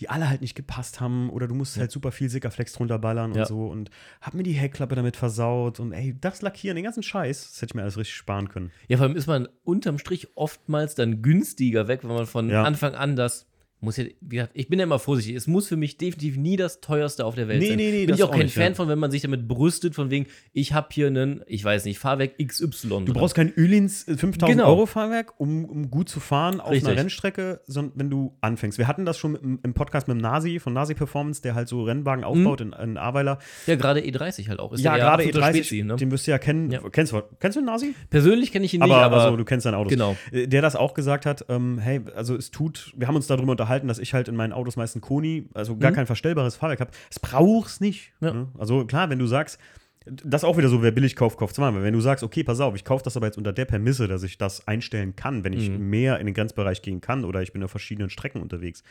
die 0.00 0.08
alle 0.08 0.28
halt 0.28 0.40
nicht 0.40 0.54
gepasst 0.54 1.00
haben. 1.00 1.30
Oder 1.30 1.48
du 1.48 1.54
musst 1.54 1.76
halt 1.76 1.90
super 1.90 2.12
viel 2.12 2.28
Sikaflex 2.28 2.72
drunter 2.72 2.98
ballern 2.98 3.34
Ja. 3.34 3.42
und 3.42 3.48
so. 3.48 3.66
Und 3.66 3.90
hab 4.20 4.34
mir 4.34 4.42
die 4.42 4.52
Heckklappe 4.52 4.94
damit 4.94 5.16
versaut. 5.16 5.80
Und 5.80 5.92
ey, 5.92 6.16
das 6.20 6.42
Lackieren, 6.42 6.76
den 6.76 6.84
ganzen 6.84 7.02
Scheiß, 7.02 7.50
das 7.52 7.56
hätte 7.62 7.70
ich 7.70 7.74
mir 7.74 7.82
alles 7.82 7.96
richtig 7.98 8.14
sparen 8.16 8.48
können. 8.48 8.70
Ja, 8.88 8.96
vor 8.96 9.06
allem 9.06 9.16
ist 9.16 9.26
man 9.26 9.48
unterm 9.64 9.98
Strich 9.98 10.28
oftmals 10.36 10.94
dann 10.94 11.22
günstiger 11.22 11.88
weg, 11.88 12.00
wenn 12.02 12.10
man 12.14 12.26
von 12.26 12.48
Ja. 12.50 12.64
Anfang 12.64 12.94
an 12.94 13.16
das 13.16 13.46
muss 13.82 13.96
ja, 13.96 14.04
wie 14.20 14.36
gesagt, 14.36 14.52
ich 14.54 14.68
bin 14.68 14.78
ja 14.78 14.84
immer 14.84 14.98
vorsichtig. 14.98 15.34
Es 15.36 15.46
muss 15.46 15.68
für 15.68 15.76
mich 15.76 15.98
definitiv 15.98 16.36
nie 16.36 16.56
das 16.56 16.80
teuerste 16.80 17.24
auf 17.24 17.34
der 17.34 17.48
Welt 17.48 17.60
Nee, 17.60 17.68
sein. 17.68 17.76
nee, 17.76 17.90
nee, 17.90 18.06
bin 18.06 18.14
ich 18.14 18.22
auch 18.22 18.28
auch 18.28 18.32
kein 18.32 18.44
nicht, 18.44 18.54
Fan 18.54 18.68
ja. 18.72 18.74
von, 18.74 18.88
wenn 18.88 18.98
man 18.98 19.10
sich 19.10 19.22
damit 19.22 19.48
brüstet, 19.48 19.94
von 19.94 20.10
wegen, 20.10 20.26
ich 20.52 20.72
habe 20.72 20.88
hier 20.92 21.08
einen, 21.08 21.42
ich 21.46 21.64
weiß 21.64 21.84
nicht, 21.84 21.98
Fahrwerk 21.98 22.38
XY. 22.38 23.04
Du 23.04 23.12
brauchst 23.12 23.34
kein 23.34 23.52
Ölins 23.56 24.06
äh, 24.08 24.16
5000 24.16 24.56
Genau. 24.58 24.68
Euro 24.68 24.86
Fahrwerk, 24.86 25.34
um, 25.38 25.64
um 25.64 25.90
gut 25.90 26.08
zu 26.08 26.20
fahren 26.20 26.60
auf 26.60 26.70
Richtig. 26.70 26.88
einer 26.88 26.98
Rennstrecke, 27.00 27.60
sondern 27.66 27.92
wenn 27.98 28.10
du 28.10 28.36
anfängst. 28.40 28.78
Wir 28.78 28.86
hatten 28.88 29.04
das 29.04 29.18
schon 29.18 29.34
im, 29.36 29.58
im 29.62 29.74
Podcast 29.74 30.08
mit 30.08 30.16
dem 30.16 30.20
Nasi 30.20 30.60
von 30.60 30.72
Nasi 30.72 30.94
Performance, 30.94 31.42
der 31.42 31.54
halt 31.54 31.68
so 31.68 31.82
Rennwagen 31.82 32.24
aufbaut 32.24 32.60
in, 32.60 32.72
in 32.72 32.96
Aweiler. 32.96 33.38
ja, 33.66 33.74
gerade 33.74 34.00
E30 34.00 34.48
halt 34.48 34.60
auch. 34.60 34.72
Ist 34.72 34.80
ja, 34.82 34.96
gerade 34.96 35.24
absoluter 35.24 35.40
E30, 35.48 35.64
Spezi, 35.64 35.82
ne? 35.82 35.96
den 35.96 36.10
wirst 36.10 36.26
du 36.26 36.30
ja 36.30 36.38
kennen. 36.38 36.70
Ja. 36.70 36.80
Kennst, 36.90 37.12
du, 37.12 37.20
kennst 37.40 37.56
du 37.56 37.60
den 37.60 37.66
Nasi? 37.66 37.94
Persönlich 38.10 38.52
kenne 38.52 38.64
ich 38.64 38.74
ihn 38.74 38.80
nicht, 38.80 38.90
aber, 38.92 39.02
aber, 39.02 39.22
also, 39.24 39.36
du 39.36 39.44
kennst 39.44 39.64
seine 39.64 39.76
Autos. 39.76 39.90
genau. 39.92 40.16
Äh, 40.30 40.46
Der 40.46 40.62
das 40.62 40.76
auch 40.76 40.94
gesagt 40.94 41.26
hat, 41.26 41.44
ähm, 41.48 41.78
hey, 41.78 42.00
also 42.14 42.36
es 42.36 42.50
tut, 42.50 42.92
wir 42.96 43.08
haben 43.08 43.16
uns 43.16 43.26
darüber 43.26 43.50
unterhalten, 43.52 43.71
dass 43.80 43.98
ich 43.98 44.14
halt 44.14 44.28
in 44.28 44.36
meinen 44.36 44.52
Autos 44.52 44.76
meist 44.76 44.94
einen 44.96 45.02
Koni, 45.02 45.48
also 45.54 45.76
gar 45.76 45.90
Mhm. 45.90 45.94
kein 45.96 46.06
verstellbares 46.06 46.56
Fahrwerk 46.56 46.80
habe. 46.80 46.90
Es 47.10 47.18
brauch's 47.18 47.80
nicht. 47.80 48.12
Ja. 48.20 48.32
Ne? 48.32 48.48
Also 48.58 48.84
klar, 48.86 49.10
wenn 49.10 49.18
du 49.18 49.26
sagst, 49.26 49.58
das 50.04 50.42
ist 50.42 50.44
auch 50.48 50.56
wieder 50.58 50.68
so, 50.68 50.82
wer 50.82 50.90
billig 50.90 51.14
kauft, 51.14 51.38
kauft 51.38 51.54
zweimal. 51.54 51.82
Wenn 51.84 51.94
du 51.94 52.00
sagst, 52.00 52.24
okay, 52.24 52.42
pass 52.42 52.58
auf, 52.60 52.74
ich 52.74 52.84
kaufe 52.84 53.04
das 53.04 53.16
aber 53.16 53.26
jetzt 53.26 53.38
unter 53.38 53.52
der 53.52 53.64
Prämisse, 53.66 54.08
dass 54.08 54.22
ich 54.24 54.36
das 54.36 54.66
einstellen 54.66 55.14
kann, 55.14 55.44
wenn 55.44 55.52
ich 55.52 55.70
Mhm. 55.70 55.90
mehr 55.90 56.18
in 56.18 56.26
den 56.26 56.34
Grenzbereich 56.34 56.82
gehen 56.82 57.00
kann 57.00 57.24
oder 57.24 57.40
ich 57.42 57.52
bin 57.52 57.62
auf 57.62 57.70
verschiedenen 57.70 58.10
Strecken 58.10 58.42
unterwegs, 58.42 58.82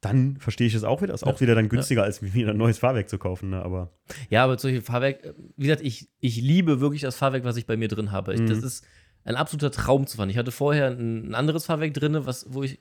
dann 0.00 0.38
verstehe 0.38 0.66
ich 0.66 0.74
es 0.74 0.82
auch 0.82 1.02
wieder. 1.02 1.12
Ist 1.12 1.24
auch 1.26 1.42
wieder 1.42 1.54
dann 1.54 1.68
günstiger, 1.68 2.04
als 2.04 2.22
mir 2.22 2.48
ein 2.48 2.56
neues 2.56 2.78
Fahrwerk 2.78 3.10
zu 3.10 3.18
kaufen. 3.18 3.50
Ne? 3.50 3.62
Aber 3.62 3.90
Ja, 4.30 4.44
aber 4.44 4.58
solche 4.58 4.80
Fahrwerk, 4.80 5.34
wie 5.58 5.64
gesagt, 5.66 5.82
ich, 5.84 6.08
ich 6.20 6.40
liebe 6.40 6.80
wirklich 6.80 7.02
das 7.02 7.16
Fahrwerk, 7.16 7.44
was 7.44 7.58
ich 7.58 7.66
bei 7.66 7.76
mir 7.76 7.88
drin 7.88 8.10
habe. 8.10 8.32
Ich, 8.32 8.40
Mhm. 8.40 8.46
Das 8.48 8.62
ist 8.62 8.86
ein 9.24 9.36
absoluter 9.36 9.70
Traum 9.70 10.06
zu 10.06 10.16
fahren. 10.16 10.30
Ich 10.30 10.38
hatte 10.38 10.52
vorher 10.52 10.86
ein, 10.86 11.28
ein 11.30 11.34
anderes 11.34 11.66
Fahrwerk 11.66 11.92
drin, 11.92 12.16
was, 12.24 12.46
wo 12.48 12.62
ich 12.62 12.78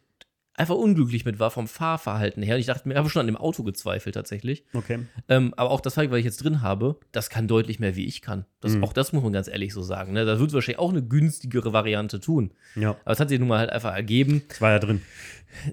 einfach 0.60 0.76
unglücklich 0.76 1.26
mit 1.26 1.40
war 1.40 1.50
vom 1.52 1.68
Fahrverhalten 1.68 2.44
her. 2.44 2.56
Und 2.56 2.60
ich 2.60 2.68
dachte 2.68 2.88
mir, 2.88 2.94
ich 2.94 2.98
habe 3.00 3.10
schon 3.10 3.22
an 3.22 3.26
dem 3.28 3.38
Auto 3.38 3.64
gezweifelt 3.64 4.16
tatsächlich. 4.16 4.64
okay. 4.74 5.00
Ähm, 5.28 5.54
aber 5.58 5.72
auch 5.72 5.82
das 5.82 5.94
Fahrwerk, 5.96 6.12
was 6.12 6.20
ich 6.20 6.26
jetzt 6.26 6.44
drin 6.44 6.62
habe, 6.62 7.00
das 7.12 7.30
kann 7.30 7.48
deutlich 7.48 7.80
mehr, 7.80 7.96
wie 7.96 8.06
ich 8.06 8.22
kann. 8.22 8.46
Das, 8.62 8.74
Mhm. 8.74 8.84
Auch 8.84 8.94
das 8.94 9.14
muss 9.14 9.24
man 9.24 9.34
ganz 9.34 9.48
ehrlich 9.48 9.74
so 9.74 9.82
sagen. 9.82 10.14
Ne? 10.14 10.26
Da 10.26 10.40
wird 10.40 10.54
wahrscheinlich 10.54 10.80
auch 10.80 10.92
eine 10.92 11.02
günstigere 11.04 11.74
Variante 11.74 12.20
tun. 12.20 12.52
Ja, 12.76 12.92
Aber 13.06 13.12
es 13.14 13.20
hat 13.20 13.30
sich 13.30 13.40
nun 13.40 13.48
mal 13.48 13.60
halt 13.60 13.70
einfach 13.72 13.94
ergeben. 13.96 14.44
das 14.50 14.62
war 14.62 14.72
ja 14.72 14.80
drin. 14.80 15.02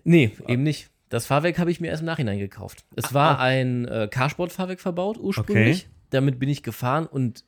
Nee, 0.04 0.32
eben 0.48 0.62
nicht. 0.62 0.88
Das 1.08 1.26
Fahrwerk 1.26 1.58
habe 1.58 1.70
ich 1.70 1.80
mir 1.80 1.88
erst 1.88 2.00
im 2.00 2.06
Nachhinein 2.06 2.38
gekauft. 2.38 2.84
Es 2.96 3.12
war 3.14 3.38
ein 3.38 3.86
äh, 3.86 4.08
Carsport-Fahrwerk 4.10 4.80
verbaut 4.80 5.18
ursprünglich. 5.18 5.82
Okay. 5.84 5.90
Damit 6.10 6.38
bin 6.38 6.48
ich 6.48 6.62
gefahren 6.62 7.06
und 7.06 7.44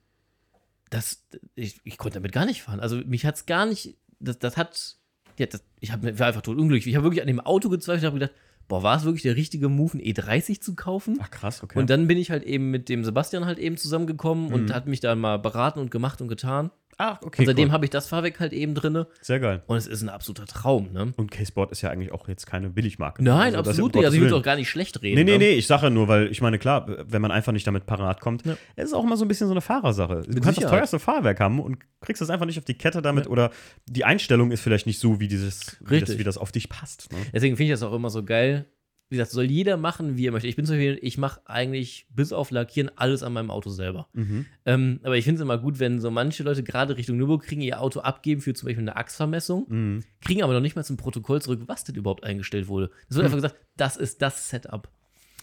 das, 0.91 1.25
ich, 1.55 1.81
ich 1.85 1.99
konnte 1.99 2.15
damit 2.19 2.33
gar 2.33 2.47
nicht 2.47 2.63
fahren. 2.63 2.81
Also 2.81 2.97
mich 2.97 3.27
hat 3.27 3.35
es 3.37 3.47
gar 3.47 3.67
nicht, 3.67 3.97
das, 4.21 4.39
das 4.39 4.57
hat, 4.57 4.97
ja, 5.39 5.47
das, 5.47 5.63
ich 5.81 5.93
hab, 5.93 6.03
war 6.19 6.27
einfach 6.27 6.43
tot 6.43 6.59
unglücklich. 6.59 6.89
Ich 6.89 6.97
habe 6.97 7.05
wirklich 7.05 7.23
an 7.23 7.29
dem 7.29 7.41
Auto 7.41 7.69
gezweifelt 7.69 8.03
und 8.05 8.07
habe 8.09 8.19
gedacht, 8.21 8.33
boah, 8.69 8.83
war 8.83 8.97
es 8.97 9.05
wirklich 9.05 9.23
der 9.23 9.37
richtige 9.37 9.69
Move, 9.69 9.93
einen 9.95 10.03
E30 10.03 10.61
zu 10.61 10.75
kaufen? 10.75 11.19
Ach 11.23 11.31
krass, 11.31 11.63
okay. 11.63 11.79
Und 11.79 11.89
dann 11.91 12.07
bin 12.07 12.19
ich 12.19 12.31
halt 12.31 12.43
eben 12.45 12.71
mit 12.71 12.89
dem 12.89 13.05
Sebastian 13.05 13.47
halt 13.47 13.59
eben 13.59 13.77
zusammengekommen 13.77 14.53
und 14.53 14.69
Mhm. 14.69 14.75
hat 14.75 14.87
mich 14.87 15.01
dann 15.01 15.19
mal 15.21 15.39
beraten 15.39 15.79
und 15.81 15.91
gemacht 15.91 16.21
und 16.21 16.29
getan. 16.29 16.71
Ach, 17.01 17.19
okay. 17.23 17.43
und 17.43 17.47
seitdem 17.47 17.69
cool. 17.69 17.73
habe 17.73 17.85
ich 17.85 17.91
das 17.91 18.09
Fahrwerk 18.09 18.41
halt 18.41 18.53
eben 18.53 18.75
drinne 18.75 19.07
Sehr 19.21 19.39
geil. 19.39 19.63
und 19.69 19.77
es 19.77 19.87
ist 19.87 20.03
ein 20.03 20.09
absoluter 20.09 20.47
Traum, 20.47 20.93
ne? 20.93 21.13
Und 21.17 21.31
K-Sport 21.31 21.71
ist 21.71 21.81
ja 21.83 21.91
eigentlich 21.91 22.11
auch 22.13 22.27
jetzt 22.29 22.47
keine 22.47 22.71
Billigmarke. 22.71 23.23
Nein, 23.23 23.55
Also 23.55 23.59
das- 23.59 23.69
absolut 23.69 23.95
nicht. 23.95 24.05
Also 24.05 24.17
ich 24.17 24.23
Willen. 24.25 24.35
auch 24.35 24.43
gar 24.43 24.57
nicht 24.57 24.69
schlecht 24.69 25.01
reden. 25.01 25.15
Nee, 25.15 25.25
nee, 25.25 25.33
ne? 25.33 25.39
nee, 25.39 25.51
ich 25.53 25.67
sage 25.69 25.91
nur, 25.91 26.09
weil 26.09 26.27
ich 26.31 26.41
meine, 26.41 26.59
klar, 26.59 26.87
wenn 27.07 27.23
man 27.23 27.31
einfach 27.31 27.53
nicht 27.53 27.67
damit 27.67 27.87
parat 27.87 28.21
kommt, 28.21 28.45
Ja. 28.45 28.57
es 28.77 28.87
ist 28.87 28.95
auch 28.95 29.05
immer 29.05 29.17
so 29.17 29.25
ein 29.25 29.29
bisschen 29.29 29.47
so 29.47 29.53
eine 29.55 29.61
Fahrersache. 29.61 30.23
Du 30.23 30.29
Mit 30.31 30.43
kannst 30.43 30.47
das 30.49 30.55
Sicherheit. 30.57 30.71
teuerste 30.81 30.99
Fahrwerk 30.99 31.39
haben 31.41 31.61
und 31.61 31.79
kriegst 32.01 32.21
es 32.21 32.31
einfach 32.31 32.47
nicht 32.47 32.59
auf 32.59 32.65
die 32.65 32.75
Kette 32.75 33.01
damit 33.01 33.27
Ja. 33.27 33.31
oder 33.31 33.51
die 33.87 34.05
Einstellung 34.05 34.51
ist 34.51 34.61
vielleicht 34.61 34.87
nicht 34.87 34.99
so, 34.99 35.21
wie, 35.21 35.29
dieses, 35.29 35.77
wie, 35.87 36.01
das, 36.01 36.19
wie 36.19 36.25
das 36.25 36.37
auf 36.37 36.51
dich 36.51 36.69
passt. 36.69 37.13
Ne? 37.13 37.19
Deswegen 37.33 37.57
finde 37.57 37.73
ich 37.73 37.79
das 37.79 37.89
auch 37.89 37.95
immer 37.95 38.11
so 38.11 38.25
geil. 38.25 38.67
Wie 39.11 39.17
gesagt, 39.17 39.31
soll 39.33 39.45
jeder 39.51 39.79
machen, 39.79 40.17
wie 40.19 40.27
er 40.27 40.33
möchte. 40.33 40.49
Ich 40.49 40.57
bin 40.57 40.67
zum 40.67 40.75
Beispiel, 40.77 40.99
ich 41.01 41.17
mache 41.17 41.41
eigentlich 41.47 42.07
bis 42.15 42.33
auf 42.33 42.51
Lackieren 42.51 42.91
alles 42.97 43.23
an 43.23 43.33
meinem 43.33 43.51
Auto 43.51 43.71
selber. 43.71 44.07
Mhm. 44.13 44.45
Ähm, 44.67 45.01
aber 45.03 45.17
ich 45.17 45.25
finde 45.25 45.37
es 45.37 45.43
immer 45.43 45.57
gut, 45.57 45.79
wenn 45.79 45.99
so 45.99 46.11
manche 46.11 46.43
Leute 46.43 46.63
gerade 46.63 46.97
Richtung 46.97 47.17
Nürburgring 47.17 47.63
ihr 47.63 47.81
Auto 47.81 48.01
abgeben 48.01 48.43
für 48.43 48.53
zum 48.53 48.67
Beispiel 48.67 48.83
eine 48.83 48.97
Achsvermessung, 48.97 49.65
Mhm. 49.69 50.05
kriegen 50.21 50.43
aber 50.43 50.53
noch 50.53 50.61
nicht 50.61 50.77
mal 50.77 50.85
zum 50.85 50.99
Protokoll 50.99 51.41
zurück, 51.41 51.63
was 51.67 51.85
denn 51.85 51.95
überhaupt 51.95 52.23
eingestellt 52.25 52.69
wurde. 52.69 52.91
Es 53.09 53.17
wird 53.17 53.25
Hm. 53.27 53.33
einfach 53.33 53.37
gesagt, 53.49 53.57
das 53.79 53.97
ist 53.97 54.21
das 54.21 54.51
Setup. 54.51 54.89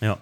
Ja, 0.01 0.19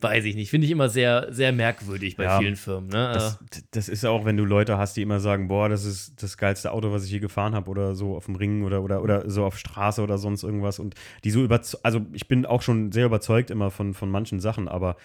Weiß 0.00 0.24
ich 0.24 0.34
nicht. 0.34 0.50
Finde 0.50 0.66
ich 0.66 0.70
immer 0.70 0.88
sehr, 0.88 1.28
sehr 1.30 1.52
merkwürdig 1.52 2.16
bei 2.16 2.24
Ja, 2.24 2.38
vielen 2.38 2.56
Firmen. 2.56 2.88
Ne? 2.88 3.10
das, 3.12 3.38
das 3.70 3.88
ist 3.88 4.02
ja 4.02 4.10
auch, 4.10 4.24
wenn 4.24 4.36
du 4.36 4.44
Leute 4.44 4.78
hast, 4.78 4.96
die 4.96 5.02
immer 5.02 5.20
sagen, 5.20 5.48
boah, 5.48 5.68
das 5.68 5.84
ist 5.84 6.22
das 6.22 6.36
geilste 6.36 6.72
Auto, 6.72 6.92
was 6.92 7.04
ich 7.04 7.10
je 7.10 7.18
gefahren 7.18 7.54
habe 7.54 7.70
oder 7.70 7.94
so 7.94 8.16
auf 8.16 8.26
dem 8.26 8.36
Ring 8.36 8.64
oder, 8.64 8.82
oder, 8.82 9.02
oder 9.02 9.28
so 9.30 9.44
auf 9.44 9.58
Straße 9.58 10.02
oder 10.02 10.18
sonst 10.18 10.42
irgendwas 10.42 10.78
und 10.78 10.94
die 11.24 11.30
so 11.30 11.42
überzeugt, 11.42 11.84
also 11.84 12.00
ich 12.12 12.28
bin 12.28 12.46
auch 12.46 12.62
schon 12.62 12.92
sehr 12.92 13.06
überzeugt 13.06 13.50
immer 13.50 13.70
von, 13.70 13.94
von 13.94 14.10
manchen 14.10 14.40
Sachen, 14.40 14.68
aber 14.68 14.96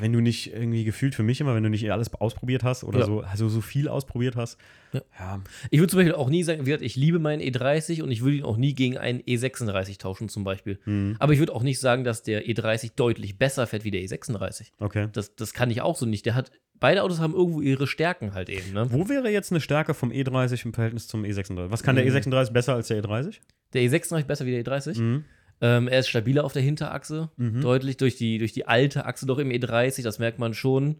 wenn 0.00 0.12
du 0.12 0.20
nicht 0.20 0.52
irgendwie 0.52 0.84
gefühlt 0.84 1.14
für 1.14 1.22
mich 1.22 1.40
immer, 1.40 1.54
wenn 1.54 1.62
du 1.62 1.68
nicht 1.70 1.90
alles 1.92 2.12
ausprobiert 2.14 2.64
hast 2.64 2.82
oder 2.84 3.00
Ja. 3.00 3.06
so, 3.06 3.20
also 3.20 3.48
so 3.48 3.60
viel 3.60 3.88
ausprobiert 3.88 4.34
hast, 4.36 4.58
Ja. 4.92 5.02
ja, 5.18 5.40
Ich 5.70 5.78
würde 5.78 5.90
zum 5.90 5.98
Beispiel 5.98 6.14
auch 6.14 6.28
nie 6.28 6.42
sagen, 6.42 6.62
wie 6.62 6.64
gesagt, 6.66 6.82
ich 6.82 6.96
liebe 6.96 7.18
meinen 7.20 7.40
E30 7.40 8.02
und 8.02 8.10
ich 8.10 8.22
würde 8.22 8.38
ihn 8.38 8.44
auch 8.44 8.56
nie 8.56 8.74
gegen 8.74 8.98
einen 8.98 9.20
E36 9.20 9.98
tauschen, 9.98 10.28
zum 10.28 10.42
Beispiel. 10.44 10.78
hm, 10.84 11.16
Aber 11.20 11.32
ich 11.32 11.38
würde 11.38 11.54
auch 11.54 11.62
nicht 11.62 11.78
sagen, 11.78 12.02
dass 12.04 12.22
der 12.24 12.46
E30 12.46 12.92
deutlich 12.96 13.38
besser 13.38 13.66
fährt 13.66 13.84
wie 13.84 13.90
der 13.92 14.00
E36. 14.02 14.72
okay. 14.80 15.08
Das, 15.12 15.34
das 15.36 15.52
kann 15.54 15.70
ich 15.70 15.80
auch 15.82 15.96
so 15.96 16.04
nicht. 16.06 16.26
Der 16.26 16.34
hat, 16.34 16.50
beide 16.80 17.02
Autos 17.04 17.20
haben 17.20 17.34
irgendwo 17.34 17.60
ihre 17.60 17.86
Stärken 17.86 18.34
halt 18.34 18.48
eben. 18.48 18.72
Ne? 18.72 18.90
Wo 18.90 19.08
wäre 19.08 19.30
jetzt 19.30 19.52
eine 19.52 19.60
Stärke 19.60 19.94
vom 19.94 20.10
E30 20.10 20.64
im 20.64 20.74
Verhältnis 20.74 21.06
zum 21.06 21.22
E36? 21.22 21.70
Was 21.70 21.82
kann 21.84 21.94
der 21.94 22.04
Mhm. 22.04 22.10
E36 22.10 22.50
besser 22.52 22.74
als 22.74 22.88
der 22.88 23.02
E30? 23.04 23.36
Der 23.72 23.82
E36 23.82 24.24
besser 24.24 24.46
wie 24.46 24.50
der 24.50 24.64
E30. 24.64 24.98
Mhm. 25.00 25.24
Ähm, 25.60 25.88
er 25.88 26.00
ist 26.00 26.08
stabiler 26.08 26.44
auf 26.44 26.52
der 26.52 26.62
Hinterachse, 26.62 27.30
Mhm. 27.36 27.60
deutlich 27.60 27.96
durch 27.98 28.16
die, 28.16 28.38
durch 28.38 28.52
die 28.52 28.66
alte 28.66 29.04
Achse 29.04 29.26
doch 29.26 29.38
im 29.38 29.50
E30, 29.50 30.02
das 30.02 30.18
merkt 30.18 30.38
man 30.38 30.54
schon. 30.54 30.96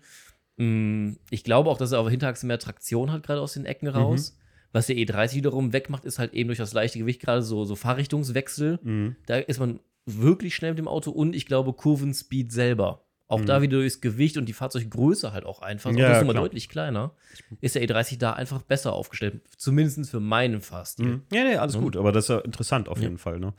Mm, 0.57 1.13
Ich 1.31 1.45
glaube 1.45 1.71
auch, 1.71 1.79
dass 1.79 1.93
er 1.93 1.99
auf 2.01 2.07
der 2.07 2.11
Hinterachse 2.11 2.47
mehr 2.47 2.59
Traktion 2.59 3.11
hat, 3.13 3.23
gerade 3.23 3.41
aus 3.41 3.55
den 3.55 3.65
Ecken 3.65 3.89
raus. 3.89 4.37
Was 4.73 4.87
der 4.87 4.97
E30 4.97 5.35
wiederum 5.37 5.73
wegmacht, 5.73 6.05
ist 6.05 6.19
halt 6.19 6.33
eben 6.35 6.49
durch 6.49 6.59
das 6.59 6.73
leichte 6.75 6.99
Gewicht 6.99 7.21
gerade 7.23 7.43
so, 7.43 7.65
so 7.65 7.75
Fahrrichtungswechsel. 7.75 8.79
Mhm. 8.83 9.17
Da 9.27 9.39
ist 9.39 9.59
man 9.59 9.81
wirklich 10.07 10.55
schnell 10.55 10.73
mit 10.73 10.79
dem 10.79 10.89
Auto 10.89 11.11
und 11.11 11.35
ich 11.35 11.47
glaube 11.47 11.73
Kurvenspeed 11.73 12.53
selber. 12.53 13.05
Auch 13.27 13.41
Mhm. 13.41 13.47
da 13.47 13.63
wieder 13.63 13.79
durchs 13.79 14.01
Gewicht 14.01 14.37
und 14.37 14.47
die 14.47 14.53
Fahrzeuggröße 14.53 15.33
halt 15.33 15.45
auch 15.45 15.63
einfach. 15.63 15.93
Ja, 15.93 16.09
das 16.11 16.19
ist 16.23 16.29
klar. 16.29 16.35
deutlich 16.43 16.69
kleiner. 16.69 17.13
Ist 17.61 17.75
der 17.77 17.83
E30 17.83 18.19
da 18.19 18.33
einfach 18.33 18.63
besser 18.63 18.93
aufgestellt. 18.93 19.41
Zumindest 19.57 20.11
für 20.11 20.21
meinen 20.21 20.61
Fahrstil. 20.61 21.07
Mhm. 21.07 21.23
Ja, 21.33 21.45
nee, 21.45 21.57
alles 21.57 21.75
Ja. 21.75 21.81
gut, 21.81 21.97
aber 21.97 22.13
das 22.13 22.25
ist 22.25 22.29
ja 22.31 22.39
interessant 22.41 22.89
auf 22.89 22.99
Ja. 22.99 23.05
jeden 23.05 23.19
Fall, 23.19 23.39
ne? 23.41 23.55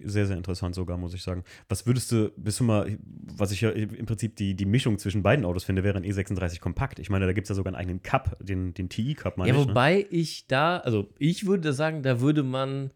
Sehr, 0.00 0.26
sehr 0.26 0.36
interessant 0.36 0.74
sogar, 0.74 0.96
muss 0.96 1.14
ich 1.14 1.22
sagen. 1.22 1.44
Was 1.68 1.86
würdest 1.86 2.10
du, 2.10 2.30
bist 2.36 2.58
du 2.60 2.64
mal, 2.64 2.98
was 3.36 3.52
ich 3.52 3.60
ja 3.60 3.70
im 3.70 4.06
Prinzip 4.06 4.34
die, 4.36 4.54
die 4.54 4.66
Mischung 4.66 4.98
zwischen 4.98 5.22
beiden 5.22 5.44
Autos 5.44 5.62
finde, 5.64 5.84
wäre 5.84 5.96
ein 5.96 6.04
E36 6.04 6.58
kompakt. 6.60 6.98
Ich 6.98 7.10
meine, 7.10 7.26
da 7.26 7.32
gibt 7.32 7.44
es 7.44 7.48
ja 7.50 7.54
sogar 7.54 7.72
einen 7.72 7.80
eigenen 7.80 8.02
Cup, 8.02 8.36
den, 8.40 8.74
den 8.74 8.88
TI-Cup, 8.88 9.36
meine 9.38 9.50
Ja, 9.52 9.54
ich. 9.56 9.62
Ne? 9.66 9.68
wobei 9.70 10.06
ich 10.10 10.46
da, 10.48 10.78
also 10.78 11.08
ich 11.18 11.46
würde 11.46 11.72
sagen, 11.72 12.02
da 12.02 12.20
würde 12.20 12.42
man 12.42 12.90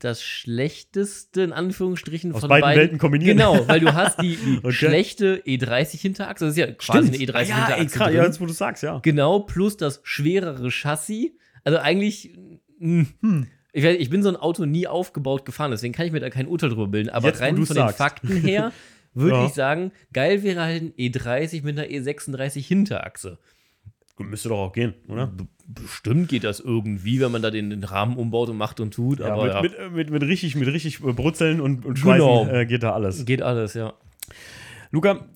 das 0.00 0.22
Schlechteste 0.22 1.42
in 1.42 1.52
Anführungsstrichen 1.52 2.32
Aus 2.32 2.40
von 2.40 2.48
beiden 2.48 2.62
beiden 2.62 2.80
Welten 2.80 2.98
kombinieren. 2.98 3.36
Genau, 3.36 3.68
weil 3.68 3.80
du 3.80 3.92
hast 3.94 4.20
die, 4.20 4.36
die 4.44 4.58
Okay. 4.58 4.72
schlechte 4.72 5.42
E30-Hinterachse, 5.46 6.46
das 6.46 6.54
ist 6.54 6.58
ja 6.58 6.72
quasi 6.72 7.08
eine 7.08 7.16
Ah, 7.16 7.20
E30-Hinterachse. 7.20 7.50
ja, 7.50 7.76
ey, 7.76 7.86
krass, 7.86 8.06
drin. 8.08 8.16
ja, 8.16 8.24
jetzt 8.24 8.40
wo 8.40 8.46
du 8.46 8.52
sagst, 8.52 8.82
ja. 8.82 8.98
Genau, 9.00 9.40
plus 9.40 9.76
das 9.76 10.00
schwerere 10.02 10.70
Chassis. 10.70 11.32
Also 11.64 11.78
eigentlich, 11.78 12.32
mh, 12.78 13.06
Hm. 13.20 13.46
Ich, 13.72 13.84
weiß, 13.84 13.96
ich 13.98 14.10
bin 14.10 14.22
so 14.22 14.28
ein 14.28 14.36
Auto 14.36 14.64
nie 14.66 14.86
aufgebaut 14.86 15.44
gefahren, 15.44 15.70
deswegen 15.70 15.92
kann 15.94 16.06
ich 16.06 16.12
mir 16.12 16.20
da 16.20 16.30
kein 16.30 16.46
Urteil 16.48 16.70
drüber 16.70 16.88
bilden. 16.88 17.10
Aber 17.10 17.28
Jetzt, 17.28 17.40
rein 17.40 17.56
von 17.56 17.64
den 17.66 17.74
sagst. 17.74 17.98
Fakten 17.98 18.36
her 18.36 18.72
würde 19.14 19.36
Ja. 19.36 19.46
ich 19.46 19.52
sagen, 19.54 19.92
geil 20.12 20.42
wäre 20.42 20.62
halt 20.62 20.82
ein 20.82 20.92
E30 20.92 21.64
mit 21.64 21.78
einer 21.78 21.88
E36 21.88 22.60
Hinterachse. 22.64 23.38
Müsste 24.18 24.50
doch 24.50 24.58
auch 24.58 24.72
gehen, 24.74 24.92
oder? 25.08 25.32
Bestimmt 25.66 26.28
geht 26.28 26.44
das 26.44 26.60
irgendwie, 26.60 27.20
wenn 27.20 27.32
man 27.32 27.40
da 27.40 27.50
den, 27.50 27.70
den 27.70 27.84
Rahmen 27.84 28.16
umbaut 28.18 28.50
und 28.50 28.58
macht 28.58 28.78
und 28.78 28.92
tut. 28.92 29.20
Ja, 29.20 29.32
aber 29.32 29.44
mit, 29.44 29.52
ja, 29.54 29.62
Mit, 29.62 29.74
äh, 29.78 29.88
mit, 29.88 30.10
mit 30.10 30.22
richtig, 30.24 30.56
mit 30.56 30.68
richtig 30.68 31.00
Brutzeln 31.00 31.58
und, 31.62 31.86
und 31.86 31.98
Schweißen 31.98 32.18
Genau. 32.20 32.46
äh, 32.46 32.66
geht 32.66 32.82
da 32.82 32.92
alles. 32.92 33.24
geht 33.24 33.40
alles, 33.40 33.72
ja. 33.72 33.94
Luca, 34.90 35.26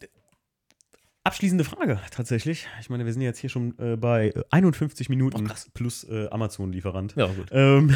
Abschließende 1.24 1.64
Frage 1.64 1.98
tatsächlich. 2.10 2.68
Ich 2.80 2.90
meine, 2.90 3.06
wir 3.06 3.12
sind 3.12 3.22
jetzt 3.22 3.38
hier 3.38 3.48
schon 3.48 3.78
äh, 3.78 3.96
bei 3.96 4.28
äh, 4.28 4.42
51 4.50 5.08
Minuten 5.08 5.46
krass. 5.46 5.70
plus 5.72 6.04
äh, 6.04 6.28
Amazon-Lieferant. 6.28 7.14
Ja, 7.16 7.26
gut. 7.28 7.48
Ähm, 7.50 7.94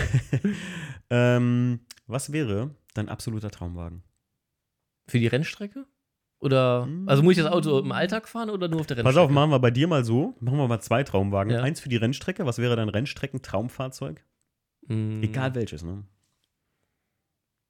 ähm, 1.11 1.81
was 2.07 2.33
wäre 2.33 2.75
dein 2.95 3.11
absoluter 3.11 3.51
Traumwagen? 3.51 4.03
Für 5.09 5.19
die 5.19 5.27
Rennstrecke? 5.27 5.85
Oder, 6.41 6.89
also 7.07 7.23
muss 7.23 7.37
ich 7.37 7.43
das 7.43 7.53
Auto 7.53 7.79
im 7.81 7.93
Alltag 7.93 8.29
fahren 8.29 8.49
oder 8.49 8.69
nur 8.69 8.81
auf 8.81 8.87
der 8.87 8.95
Pass 8.95 9.05
Rennstrecke? 9.05 9.25
auf, 9.27 9.31
machen 9.31 9.51
wir 9.51 9.59
bei 9.59 9.71
dir 9.73 9.89
mal 9.89 10.05
so. 10.05 10.35
Machen 10.41 10.57
wir 10.59 10.69
mal 10.69 10.81
zwei 10.81 11.03
Traumwagen. 11.05 11.53
Ja. 11.53 11.63
Eins 11.63 11.81
für 11.81 11.89
die 11.91 11.97
Rennstrecke. 11.97 12.47
Was 12.47 12.59
wäre 12.59 12.77
dein 12.77 12.89
Rennstrecken-Traumfahrzeug? 12.89 14.25
Mm, 14.87 15.23
Egal 15.23 15.55
welches, 15.55 15.83
ne? 15.83 16.05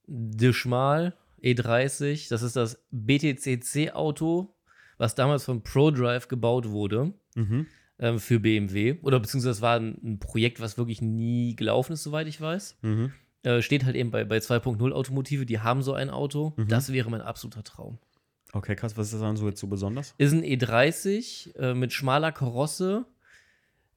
De 0.07 0.53
Schmal 0.53 1.17
E30, 1.43 2.29
das 2.29 2.43
ist 2.43 2.57
das 2.57 2.85
BTCC-Auto, 2.91 4.55
was 4.99 5.15
damals 5.15 5.45
von 5.45 5.63
ProDrive 5.63 6.29
gebaut 6.29 6.69
wurde 6.69 7.13
Mhm. 7.35 7.67
ähm, 7.99 8.19
für 8.19 8.41
BMW. 8.41 8.97
Oder 9.03 9.19
beziehungsweise 9.21 9.51
das 9.51 9.63
war 9.63 9.77
ein, 9.79 9.97
ein 10.03 10.19
Projekt, 10.19 10.61
was 10.61 10.77
wirklich 10.77 11.01
nie 11.01 11.57
gelaufen 11.57 11.93
ist, 11.93 12.03
soweit 12.03 12.27
ich 12.27 12.41
weiß. 12.41 12.77
Mhm. 12.83 13.13
Äh, 13.45 13.63
steht 13.63 13.85
halt 13.85 13.95
eben 13.97 14.11
bei, 14.11 14.25
bei 14.25 14.39
2.0 14.39 14.93
Automotive, 14.93 15.47
die 15.47 15.61
haben 15.61 15.83
so 15.83 15.95
ein 15.95 16.11
Auto. 16.11 16.53
Mhm. 16.57 16.69
Das 16.69 16.93
wäre 16.93 17.09
mein 17.11 17.21
absoluter 17.23 17.63
Traum. 17.65 17.99
Okay, 18.53 18.75
krass. 18.77 18.97
Was 18.97 19.07
ist 19.07 19.13
das 19.15 19.21
dann 19.21 19.37
so 19.37 19.47
jetzt 19.47 19.61
so 19.61 19.67
besonders? 19.69 20.15
Ist 20.19 20.33
ein 20.33 20.43
E30 20.43 21.55
äh, 21.57 21.75
mit 21.75 21.93
schmaler 21.93 22.33
Karosse, 22.33 23.05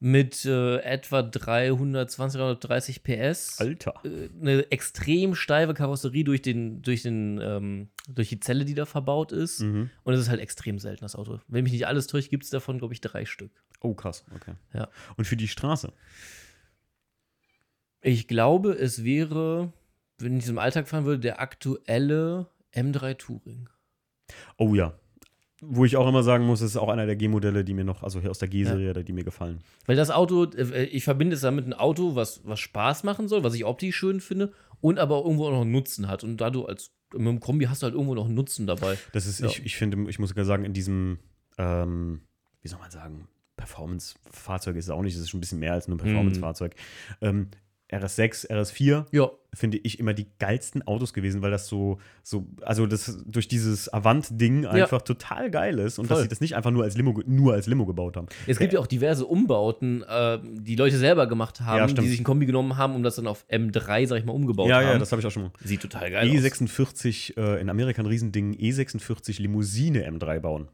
mit 0.03 0.45
äh, 0.45 0.77
etwa 0.79 1.21
320, 1.21 2.39
330 2.39 3.03
PS. 3.03 3.59
Alter. 3.59 3.93
äh, 4.03 4.29
eine 4.41 4.71
extrem 4.71 5.35
steife 5.35 5.75
Karosserie 5.75 6.23
durch, 6.23 6.41
den, 6.41 6.81
durch, 6.81 7.03
den, 7.03 7.39
ähm, 7.39 7.89
durch 8.09 8.29
die 8.29 8.39
Zelle, 8.39 8.65
die 8.65 8.73
da 8.73 8.85
verbaut 8.87 9.31
ist. 9.31 9.59
Mhm. 9.59 9.91
Und 10.03 10.13
es 10.15 10.21
ist 10.21 10.29
halt 10.29 10.41
extrem 10.41 10.79
selten, 10.79 11.01
das 11.05 11.15
Auto. 11.15 11.39
Wenn 11.47 11.63
mich 11.63 11.71
nicht 11.71 11.85
alles 11.85 12.07
täuscht, 12.07 12.31
gibt 12.31 12.43
es 12.43 12.49
davon, 12.49 12.79
glaube 12.79 12.95
ich, 12.95 13.01
drei 13.01 13.25
Stück. 13.25 13.51
Oh, 13.79 13.93
krass. 13.93 14.25
Okay. 14.35 14.55
Ja. 14.73 14.89
Und 15.17 15.25
für 15.25 15.37
die 15.37 15.47
Straße? 15.47 15.93
Ich 18.01 18.27
glaube, 18.27 18.73
es 18.73 19.03
wäre, 19.03 19.71
wenn 20.17 20.35
ich 20.35 20.45
es 20.45 20.49
im 20.49 20.57
Alltag 20.57 20.87
fahren 20.87 21.05
würde, 21.05 21.19
der 21.19 21.39
aktuelle 21.39 22.47
M3 22.73 23.19
Touring. 23.19 23.69
Oh 24.57 24.73
ja. 24.73 24.99
Wo 25.63 25.85
ich 25.85 25.95
auch 25.95 26.07
immer 26.07 26.23
sagen 26.23 26.45
muss, 26.45 26.61
es 26.61 26.71
ist 26.71 26.77
auch 26.77 26.89
einer 26.89 27.05
der 27.05 27.15
G-Modelle, 27.15 27.63
die 27.63 27.75
mir 27.75 27.83
noch, 27.83 28.01
also 28.01 28.19
hier 28.19 28.31
aus 28.31 28.39
der 28.39 28.47
G-Serie, 28.47 29.03
die 29.03 29.13
mir 29.13 29.23
gefallen. 29.23 29.59
Weil 29.85 29.95
das 29.95 30.09
Auto, 30.09 30.45
äh, 30.45 30.85
ich 30.85 31.03
verbinde 31.03 31.35
es 31.35 31.41
damit 31.41 31.67
ein 31.67 31.73
Auto, 31.73 32.15
was, 32.15 32.41
was 32.43 32.59
Spaß 32.59 33.03
machen 33.03 33.27
soll, 33.27 33.43
was 33.43 33.53
ich 33.53 33.63
optisch 33.63 33.95
schön 33.95 34.21
finde 34.21 34.51
und 34.81 34.97
aber 34.97 35.17
irgendwo 35.23 35.45
auch 35.45 35.51
noch 35.51 35.61
einen 35.61 35.71
Nutzen 35.71 36.07
hat. 36.07 36.23
Und 36.23 36.37
da 36.37 36.49
du 36.49 36.65
als 36.65 36.91
mit 37.13 37.27
dem 37.27 37.39
Kombi 37.39 37.65
hast 37.65 37.81
du 37.81 37.85
halt 37.85 37.93
irgendwo 37.93 38.15
noch 38.15 38.25
einen 38.25 38.33
Nutzen 38.35 38.65
dabei. 38.65 38.97
Das 39.11 39.25
ist, 39.27 39.39
Ja. 39.39 39.47
ich, 39.47 39.63
ich 39.65 39.75
finde, 39.75 40.09
ich 40.09 40.17
muss 40.17 40.29
sogar 40.29 40.45
sagen, 40.45 40.65
in 40.65 40.73
diesem, 40.73 41.19
ähm, 41.57 42.21
wie 42.61 42.67
soll 42.67 42.79
man 42.79 42.89
sagen, 42.89 43.27
Performance-Fahrzeug 43.57 44.75
ist 44.77 44.85
es 44.85 44.89
auch 44.89 45.01
nicht, 45.01 45.15
es 45.15 45.21
ist 45.21 45.29
schon 45.29 45.37
ein 45.37 45.41
bisschen 45.41 45.59
mehr 45.59 45.73
als 45.73 45.87
nur 45.87 45.97
ein 45.97 46.01
Performance-Fahrzeug. 46.03 46.75
Ähm, 47.21 47.49
RS6, 47.91 48.49
RS4 48.49 49.05
Ja, 49.11 49.29
finde 49.53 49.77
ich 49.79 49.99
immer 49.99 50.13
die 50.13 50.27
geilsten 50.39 50.81
Autos 50.87 51.13
gewesen, 51.13 51.41
weil 51.41 51.51
das 51.51 51.67
so, 51.67 51.99
so 52.23 52.47
also 52.61 52.87
das 52.87 53.21
durch 53.25 53.47
dieses 53.49 53.89
Avant-Ding 53.89 54.65
einfach 54.65 55.01
total 55.01 55.51
geil 55.51 55.77
ist 55.79 55.99
und 55.99 56.09
dass 56.09 56.19
Voll. 56.19 56.23
sie 56.23 56.29
das 56.29 56.39
nicht 56.39 56.55
einfach 56.55 56.71
nur 56.71 56.83
als 56.83 56.95
Limo, 56.95 57.19
nur 57.25 57.53
als 57.53 57.67
Limo 57.67 57.85
gebaut 57.85 58.15
haben. 58.15 58.27
Es 58.47 58.59
gibt 58.59 58.71
ja 58.71 58.79
auch 58.79 58.87
diverse 58.87 59.25
Umbauten, 59.25 60.03
äh, 60.03 60.39
die 60.41 60.75
Leute 60.77 60.97
selber 60.97 61.27
gemacht 61.27 61.59
Ja, 61.59 61.65
haben, 61.65 61.89
stimmt. 61.89 62.05
die 62.05 62.11
sich 62.11 62.21
ein 62.21 62.23
Kombi 62.23 62.45
genommen 62.45 62.77
haben, 62.77 62.95
um 62.95 63.03
das 63.03 63.15
dann 63.17 63.27
auf 63.27 63.45
M3, 63.51 64.07
sag 64.07 64.19
ich 64.19 64.25
mal, 64.25 64.31
umgebaut 64.33 64.69
ja, 64.69 64.77
haben. 64.77 64.83
ja, 64.87 64.97
das 64.97 65.11
habe 65.11 65.19
ich 65.19 65.27
auch 65.27 65.31
schon 65.31 65.43
mal. 65.43 65.51
sieht 65.63 65.81
total 65.81 66.09
geil 66.11 66.29
aus. 66.29 66.33
E46, 66.35 67.37
äh, 67.37 67.59
in 67.61 67.69
Amerika 67.69 68.01
ein 68.01 68.05
Riesending, 68.05 68.53
E46 68.55 69.41
Limousine 69.41 70.07
M3 70.09 70.39
bauen. 70.39 70.69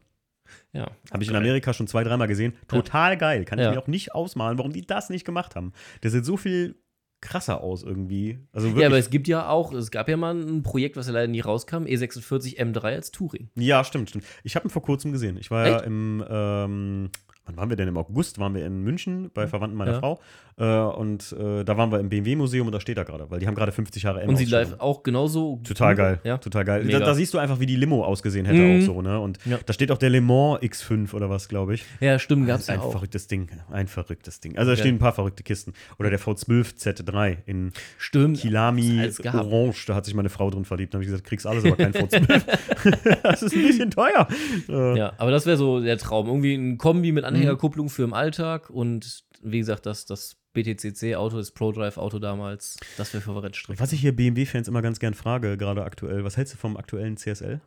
Ja. 0.72 0.90
Habe 1.12 1.22
ich 1.22 1.30
in. 1.30 1.36
Amerika 1.36 1.74
schon 1.74 1.86
zwei, 1.88 2.04
dreimal 2.04 2.28
gesehen. 2.28 2.54
Total 2.68 3.16
geil. 3.18 3.44
Kann 3.44 3.58
ich 3.58 3.64
Ja. 3.64 3.72
mir 3.72 3.78
auch 3.80 3.86
nicht 3.86 4.14
ausmalen, 4.14 4.56
warum 4.56 4.72
die 4.72 4.86
das 4.86 5.10
nicht 5.10 5.24
gemacht 5.24 5.56
haben. 5.56 5.72
Der 6.02 6.10
sieht 6.10 6.24
so 6.24 6.36
viel 6.36 6.76
krasser 7.20 7.60
aus 7.60 7.82
irgendwie. 7.82 8.38
Also 8.52 8.68
wirklich. 8.68 8.82
Ja, 8.82 8.88
aber 8.88 8.98
es 8.98 9.10
gibt 9.10 9.28
ja 9.28 9.48
auch, 9.48 9.72
es 9.72 9.90
gab 9.90 10.08
ja 10.08 10.16
mal 10.16 10.34
ein 10.34 10.62
Projekt, 10.62 10.96
was 10.96 11.06
ja 11.06 11.12
leider 11.12 11.28
nie 11.28 11.40
rauskam, 11.40 11.86
E 11.86 11.94
E46 11.94 12.58
M3 12.58 12.82
als 12.82 13.10
Touring. 13.10 13.50
Ja, 13.56 13.82
stimmt, 13.84 14.10
stimmt. 14.10 14.24
Ich 14.44 14.56
habe 14.56 14.68
ihn 14.68 14.70
vor 14.70 14.82
kurzem 14.82 15.12
gesehen. 15.12 15.36
Ich 15.38 15.50
war 15.50 15.66
ja 15.66 15.76
Echt? 15.76 15.86
im, 15.86 16.24
ähm, 16.28 17.10
wann 17.48 17.56
waren 17.56 17.68
wir 17.70 17.76
denn? 17.76 17.88
Im 17.88 17.96
August 17.96 18.38
waren 18.38 18.54
wir 18.54 18.64
in 18.64 18.82
München 18.84 19.30
bei 19.34 19.46
Verwandten 19.48 19.76
meiner 19.76 19.92
Ja. 19.92 19.98
Frau. 19.98 20.20
Äh, 20.60 20.64
und 20.64 21.32
äh, 21.38 21.64
da 21.64 21.76
waren 21.76 21.90
wir 21.92 22.00
im 22.00 22.08
BMW-Museum 22.08 22.66
und 22.66 22.72
da 22.72 22.80
steht 22.80 22.98
er 22.98 23.04
gerade, 23.04 23.30
weil 23.30 23.38
die 23.38 23.46
haben 23.46 23.54
gerade 23.54 23.70
50 23.72 24.02
Jahre 24.02 24.22
M 24.22 24.28
Und 24.28 24.34
Ausstellung. 24.34 24.70
live 24.72 24.80
auch 24.80 25.02
genauso. 25.04 25.60
Total 25.64 25.94
geil, 25.94 26.20
Ja. 26.24 26.38
total 26.38 26.64
geil. 26.64 26.84
Da, 26.88 26.98
da 26.98 27.14
siehst 27.14 27.32
du 27.32 27.38
einfach, 27.38 27.60
wie 27.60 27.66
die 27.66 27.76
Limo 27.76 28.04
ausgesehen 28.04 28.44
hätte 28.44 28.58
Mhm. 28.60 28.80
auch 28.82 28.84
so, 28.86 29.02
ne? 29.02 29.20
Und 29.20 29.38
Ja. 29.46 29.58
da 29.64 29.72
steht 29.72 29.92
auch 29.92 29.98
der 29.98 30.10
Le 30.10 30.20
Mans 30.20 30.60
X5 30.62 31.14
oder 31.14 31.30
was, 31.30 31.48
glaube 31.48 31.74
ich. 31.74 31.84
Ja, 32.00 32.18
stimmt, 32.18 32.48
ein 32.50 32.58
ja 32.66 32.80
auch. 32.80 32.90
verrücktes 32.92 33.28
Ding, 33.28 33.48
ein 33.70 33.86
verrücktes 33.86 34.40
Ding. 34.40 34.58
Also 34.58 34.72
da 34.72 34.76
stehen 34.76 34.96
ein 34.96 34.98
paar 34.98 35.12
verrückte 35.12 35.42
Kisten. 35.44 35.72
Oder 35.98 36.10
der 36.10 36.18
V12 36.18 36.74
Z3 36.76 37.36
in 37.46 37.72
Stimmt. 37.96 38.38
Kilami. 38.40 39.10
Orange, 39.32 39.86
da 39.86 39.94
hat 39.94 40.04
sich 40.06 40.14
meine 40.14 40.28
Frau 40.28 40.50
drin 40.50 40.64
verliebt. 40.64 40.92
Da 40.92 40.96
habe 40.96 41.04
ich 41.04 41.08
gesagt, 41.10 41.24
kriegst 41.26 41.46
alles, 41.46 41.64
aber 41.64 41.76
kein 41.76 41.92
V12. 41.92 42.42
das 43.22 43.42
ist 43.42 43.54
ein 43.54 43.62
bisschen 43.62 43.90
teuer. 43.92 44.26
Ja, 44.68 45.12
aber 45.18 45.30
das 45.30 45.46
wäre 45.46 45.56
so 45.56 45.80
der 45.80 45.98
Traum. 45.98 46.26
Irgendwie 46.26 46.54
ein 46.54 46.78
Kombi 46.78 47.12
mit 47.12 47.24
Anhängerkupplung 47.38 47.88
für 47.88 48.02
im 48.04 48.12
Alltag 48.14 48.70
und 48.70 49.24
wie 49.42 49.58
gesagt, 49.58 49.86
das, 49.86 50.04
das 50.06 50.36
BTCC-Auto, 50.52 51.36
das 51.36 51.52
ProDrive-Auto 51.52 52.18
damals, 52.18 52.76
das 52.96 53.12
wäre 53.12 53.22
für 53.22 53.40
Rennstrecke. 53.42 53.80
Was 53.80 53.92
ich 53.92 54.00
hier 54.00 54.14
BMW-Fans 54.14 54.66
immer 54.68 54.82
ganz 54.82 54.98
gern 54.98 55.14
frage, 55.14 55.56
gerade 55.56 55.84
aktuell, 55.84 56.24
was 56.24 56.36
hältst 56.36 56.54
du 56.54 56.58
vom 56.58 56.76
aktuellen 56.76 57.16
CSL? 57.16 57.60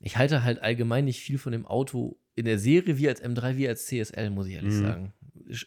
Ich 0.00 0.16
halte 0.16 0.42
halt 0.44 0.62
allgemein 0.62 1.04
nicht 1.04 1.20
viel 1.20 1.38
von 1.38 1.52
dem 1.52 1.66
Auto 1.66 2.18
in 2.34 2.44
der 2.44 2.58
Serie 2.58 2.98
wie 2.98 3.08
als 3.08 3.22
M3, 3.22 3.56
wie 3.56 3.68
als 3.68 3.86
CSL, 3.86 4.30
muss 4.30 4.46
ich 4.46 4.54
ehrlich 4.54 4.74
Mhm. 4.74 4.82
sagen. 4.82 5.12
Ich, 5.48 5.66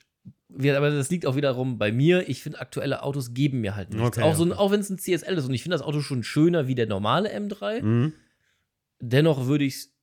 aber 0.72 0.90
das 0.92 1.10
liegt 1.12 1.26
auch 1.26 1.36
wiederum 1.36 1.78
bei 1.78 1.92
mir. 1.92 2.28
Ich 2.28 2.42
finde, 2.42 2.60
aktuelle 2.60 3.04
Autos 3.04 3.34
geben 3.34 3.62
mir 3.62 3.76
halt 3.76 3.92
nichts. 3.92 4.08
Okay, 4.18 4.22
auch 4.24 4.36
so 4.36 4.44
ein, 4.44 4.52
okay. 4.52 4.60
auch 4.60 4.72
wenn 4.72 4.80
es 4.80 4.90
ein 4.90 4.98
CSL 4.98 5.38
ist 5.38 5.46
und 5.46 5.54
ich 5.54 5.62
finde 5.64 5.78
das 5.78 5.86
Auto 5.86 6.02
schon 6.02 6.24
schöner 6.24 6.68
wie 6.68 6.76
der 6.76 6.88
normale 6.88 7.32
M3. 7.36 7.84
Mhm. 7.84 8.14
Dennoch 9.00 9.46
würde 9.46 9.66
ich 9.66 9.76
es 9.76 9.96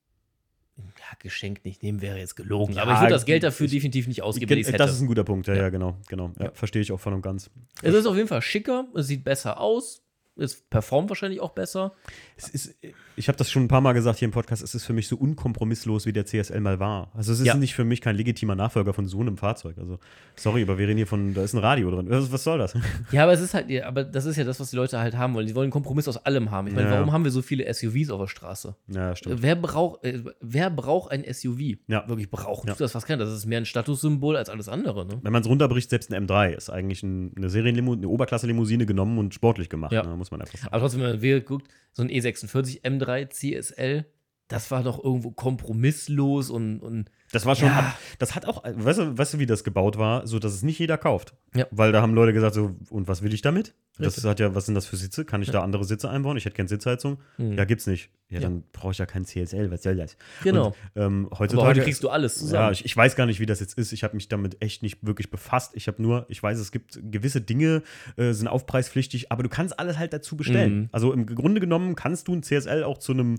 ja, 0.78 1.16
geschenkt 1.18 1.64
nicht 1.64 1.82
nehmen, 1.82 2.02
wäre 2.02 2.18
jetzt 2.18 2.36
gelogen. 2.36 2.74
Ja, 2.74 2.82
aber 2.82 2.94
ich 2.94 3.00
würde 3.00 3.12
das 3.14 3.24
Geld 3.24 3.38
ich- 3.42 3.48
dafür 3.48 3.66
definitiv 3.68 4.06
nicht 4.08 4.22
ausgeben, 4.22 4.50
wenn 4.50 4.58
ich 4.58 4.66
hätte. 4.66 4.78
Das 4.78 4.92
ist 4.92 5.00
ein 5.00 5.06
guter 5.06 5.24
Punkt, 5.24 5.46
ja, 5.46 5.54
ja, 5.54 5.62
Ja. 5.62 5.68
genau, 5.70 5.96
genau. 6.08 6.32
Ja, 6.38 6.46
Ja. 6.46 6.50
Verstehe 6.54 6.82
ich 6.82 6.92
auch 6.92 7.00
voll 7.00 7.14
und 7.14 7.22
ganz. 7.22 7.50
es 7.82 7.94
ist 7.94 8.06
auf 8.06 8.16
jeden 8.16 8.28
Fall 8.28 8.42
schicker, 8.42 8.86
es 8.94 9.06
sieht 9.06 9.24
besser 9.24 9.60
aus, 9.60 10.02
es 10.38 10.62
performt 10.68 11.08
wahrscheinlich 11.08 11.40
auch 11.40 11.50
besser. 11.52 11.92
Es 12.36 12.48
ist, 12.48 12.74
ich 13.16 13.28
habe 13.28 13.38
das 13.38 13.50
schon 13.50 13.64
ein 13.64 13.68
paar 13.68 13.80
Mal 13.80 13.92
gesagt 13.94 14.18
hier 14.18 14.26
im 14.26 14.32
Podcast, 14.32 14.62
es 14.62 14.74
ist 14.74 14.84
für 14.84 14.92
mich 14.92 15.08
so 15.08 15.16
unkompromisslos, 15.16 16.04
wie 16.06 16.12
der 16.12 16.26
CSL 16.26 16.60
mal 16.60 16.78
war. 16.78 17.10
Also 17.14 17.32
es 17.32 17.40
ist 17.40 17.46
Ja. 17.46 17.54
nicht 17.54 17.74
für 17.74 17.84
mich 17.84 18.00
kein 18.00 18.16
legitimer 18.16 18.54
Nachfolger 18.54 18.92
von 18.92 19.06
so 19.06 19.20
einem 19.20 19.36
Fahrzeug. 19.36 19.78
Also, 19.78 19.98
sorry, 20.36 20.62
aber 20.62 20.76
wir 20.78 20.86
reden 20.88 20.98
hier 20.98 21.06
von, 21.06 21.32
da 21.34 21.42
ist 21.42 21.54
ein 21.54 21.58
Radio 21.58 21.90
drin. 21.90 22.06
Was, 22.10 22.30
was 22.32 22.44
soll 22.44 22.58
das? 22.58 22.74
Ja, 23.12 23.22
aber 23.22 23.32
es 23.32 23.40
ist 23.40 23.54
halt, 23.54 23.70
aber 23.82 24.04
das 24.04 24.24
ist 24.26 24.36
ja 24.36 24.44
das, 24.44 24.60
was 24.60 24.70
die 24.70 24.76
Leute 24.76 24.98
halt 24.98 25.16
haben 25.16 25.34
wollen. 25.34 25.46
Die 25.46 25.54
wollen 25.54 25.64
einen 25.66 25.72
Kompromiss 25.72 26.08
aus 26.08 26.18
allem 26.18 26.50
haben. 26.50 26.66
Ich 26.68 26.74
meine, 26.74 26.88
Ja. 26.88 26.94
warum 26.96 27.12
haben 27.12 27.24
wir 27.24 27.30
so 27.30 27.40
viele 27.42 27.64
SUVs 27.72 28.10
auf 28.10 28.20
der 28.20 28.26
Straße? 28.28 28.74
ja, 28.88 29.14
stimmt. 29.16 29.42
Wer 29.42 29.56
braucht, 29.56 30.04
äh, 30.04 30.22
wer 30.40 30.70
braucht 30.70 31.12
ein 31.12 31.24
SUV? 31.24 31.78
Ja. 31.86 32.06
Wirklich 32.08 32.30
brauchen 32.30 32.68
Ja. 32.68 32.74
das 32.78 32.92
fast 32.92 33.06
keiner. 33.06 33.24
Das 33.24 33.32
ist 33.32 33.46
mehr 33.46 33.58
ein 33.60 33.66
Statussymbol 33.66 34.36
als 34.36 34.48
alles 34.50 34.68
andere, 34.68 35.06
ne? 35.06 35.18
Wenn 35.22 35.32
man 35.32 35.42
es 35.42 35.48
runterbricht, 35.48 35.88
selbst 35.90 36.12
ein 36.12 36.26
M3 36.26 36.52
ist 36.54 36.68
eigentlich 36.70 37.02
ein, 37.02 37.32
eine 37.36 37.48
Serienlimousine, 37.48 38.02
eine 38.06 38.08
Oberklasse-Limousine 38.12 38.84
genommen 38.86 39.18
und 39.18 39.32
sportlich 39.34 39.68
gemacht, 39.70 39.92
Ja. 39.92 40.02
ne, 40.02 40.16
muss 40.26 40.38
man 40.38 40.42
einfach 40.42 40.58
sagen. 40.58 40.72
Aber 40.72 40.80
trotzdem, 40.80 41.00
wenn 41.02 41.10
man 41.10 41.22
wieder 41.22 41.40
guckt, 41.40 41.68
so 41.92 42.02
ein 42.02 42.08
E46 42.08 42.82
M3 42.82 43.30
CSL, 43.30 44.06
das 44.48 44.70
war 44.70 44.82
doch 44.82 45.02
irgendwo 45.02 45.32
kompromisslos 45.32 46.50
und, 46.50 46.80
und 46.80 47.10
Das 47.32 47.46
war 47.46 47.56
schon, 47.56 47.68
Ja. 47.68 47.78
ab, 47.80 47.98
das 48.18 48.34
hat 48.34 48.46
auch, 48.46 48.62
weißt 48.64 48.98
du, 49.00 49.18
weißt 49.18 49.34
du, 49.34 49.38
wie 49.40 49.46
das 49.46 49.64
gebaut 49.64 49.98
war, 49.98 50.26
so 50.26 50.38
dass 50.38 50.52
es 50.52 50.62
nicht 50.62 50.78
jeder 50.78 50.96
kauft. 50.98 51.34
Ja. 51.54 51.66
Weil 51.72 51.90
da 51.92 52.00
haben 52.02 52.14
Leute 52.14 52.32
gesagt, 52.32 52.54
so, 52.54 52.76
und 52.90 53.08
was 53.08 53.22
will 53.22 53.34
ich 53.34 53.42
damit? 53.42 53.74
Das 53.98 54.08
Richtig. 54.08 54.24
hat 54.24 54.40
ja, 54.40 54.54
was 54.54 54.66
sind 54.66 54.74
das 54.74 54.86
für 54.86 54.96
Sitze? 54.96 55.24
Kann 55.24 55.40
ich 55.40 55.50
da 55.50 55.62
andere 55.62 55.84
Sitze 55.84 56.10
einbauen? 56.10 56.36
Ich 56.36 56.44
hätte 56.44 56.54
keine 56.54 56.68
Sitzheizung. 56.68 57.18
Hm. 57.36 57.54
Ja, 57.54 57.64
gibt's 57.64 57.86
nicht. 57.86 58.10
Ja, 58.28 58.36
Ja. 58.36 58.40
dann 58.42 58.62
brauche 58.72 58.92
ich 58.92 58.98
ja 58.98 59.06
kein 59.06 59.24
CSL, 59.24 59.70
was 59.70 59.82
soll 59.82 59.96
das? 59.96 60.16
Genau. 60.44 60.66
Und, 60.68 60.74
ähm, 61.02 61.26
aber 61.30 61.38
heutzutage. 61.38 61.68
heute 61.68 61.80
kriegst 61.80 62.02
du 62.04 62.10
alles 62.10 62.34
ja, 62.36 62.40
zusammen. 62.40 62.72
ich, 62.72 62.84
ich 62.84 62.94
weiß 62.96 63.16
gar 63.16 63.24
nicht, 63.26 63.40
wie 63.40 63.46
das 63.46 63.58
jetzt 63.60 63.78
ist. 63.78 63.92
Ich 63.92 64.04
habe 64.04 64.14
mich 64.14 64.28
damit 64.28 64.62
echt 64.62 64.82
nicht 64.82 64.98
wirklich 65.04 65.30
befasst. 65.30 65.72
Ich 65.74 65.88
habe 65.88 66.00
nur, 66.02 66.26
ich 66.28 66.42
weiß, 66.42 66.58
es 66.58 66.72
gibt 66.72 67.00
gewisse 67.10 67.40
Dinge, 67.40 67.82
äh, 68.16 68.32
sind 68.32 68.48
aufpreispflichtig, 68.48 69.32
aber 69.32 69.42
du 69.42 69.48
kannst 69.48 69.78
alles 69.78 69.96
halt 69.98 70.12
dazu 70.12 70.36
bestellen. 70.36 70.78
Mhm. 70.78 70.88
Also 70.92 71.12
im 71.14 71.24
Grunde 71.26 71.60
genommen 71.60 71.94
kannst 71.96 72.28
du 72.28 72.34
ein 72.34 72.42
CSL 72.42 72.84
auch 72.84 72.98
zu 72.98 73.12
einem 73.12 73.38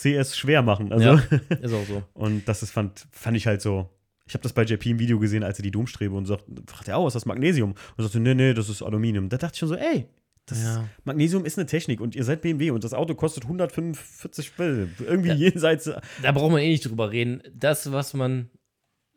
CS 0.00 0.36
schwer 0.36 0.62
machen. 0.62 0.92
Also, 0.92 1.06
ja, 1.06 1.14
ist 1.60 1.72
auch 1.72 1.86
so. 1.86 2.02
und 2.14 2.46
das 2.48 2.62
ist, 2.62 2.70
fand, 2.70 3.06
fand 3.10 3.36
ich 3.36 3.46
halt 3.46 3.60
so. 3.62 3.88
Ich 4.26 4.34
habe 4.34 4.42
das 4.42 4.52
bei 4.52 4.62
JP 4.62 4.90
im 4.90 4.98
Video 4.98 5.18
gesehen, 5.18 5.42
als 5.42 5.58
er 5.58 5.62
die 5.62 5.70
Domstrebe 5.70 6.14
und 6.14 6.26
sagt, 6.26 6.44
fragt 6.66 6.88
er, 6.88 7.00
oh, 7.00 7.06
ist 7.06 7.14
das 7.14 7.24
Magnesium? 7.24 7.74
Und 7.96 8.04
sagte, 8.04 8.20
nee, 8.20 8.34
nee, 8.34 8.52
das 8.52 8.68
ist 8.68 8.82
Aluminium. 8.82 9.30
Da 9.30 9.38
dachte 9.38 9.54
ich 9.54 9.58
schon 9.60 9.70
so, 9.70 9.74
ey, 9.74 10.06
das 10.44 10.62
Ja. 10.62 10.88
Magnesium 11.04 11.44
ist 11.46 11.58
eine 11.58 11.66
Technik 11.66 12.00
und 12.00 12.14
ihr 12.14 12.24
seid 12.24 12.42
BMW 12.42 12.70
und 12.70 12.84
das 12.84 12.92
Auto 12.92 13.14
kostet 13.14 13.44
145 13.44 14.58
Will. 14.58 14.90
Irgendwie 15.00 15.32
jenseits. 15.32 15.90
Da 16.22 16.32
braucht 16.32 16.52
man 16.52 16.60
eh 16.60 16.68
nicht 16.68 16.84
drüber 16.88 17.10
reden. 17.10 17.42
Das, 17.54 17.90
was 17.90 18.12
man 18.14 18.50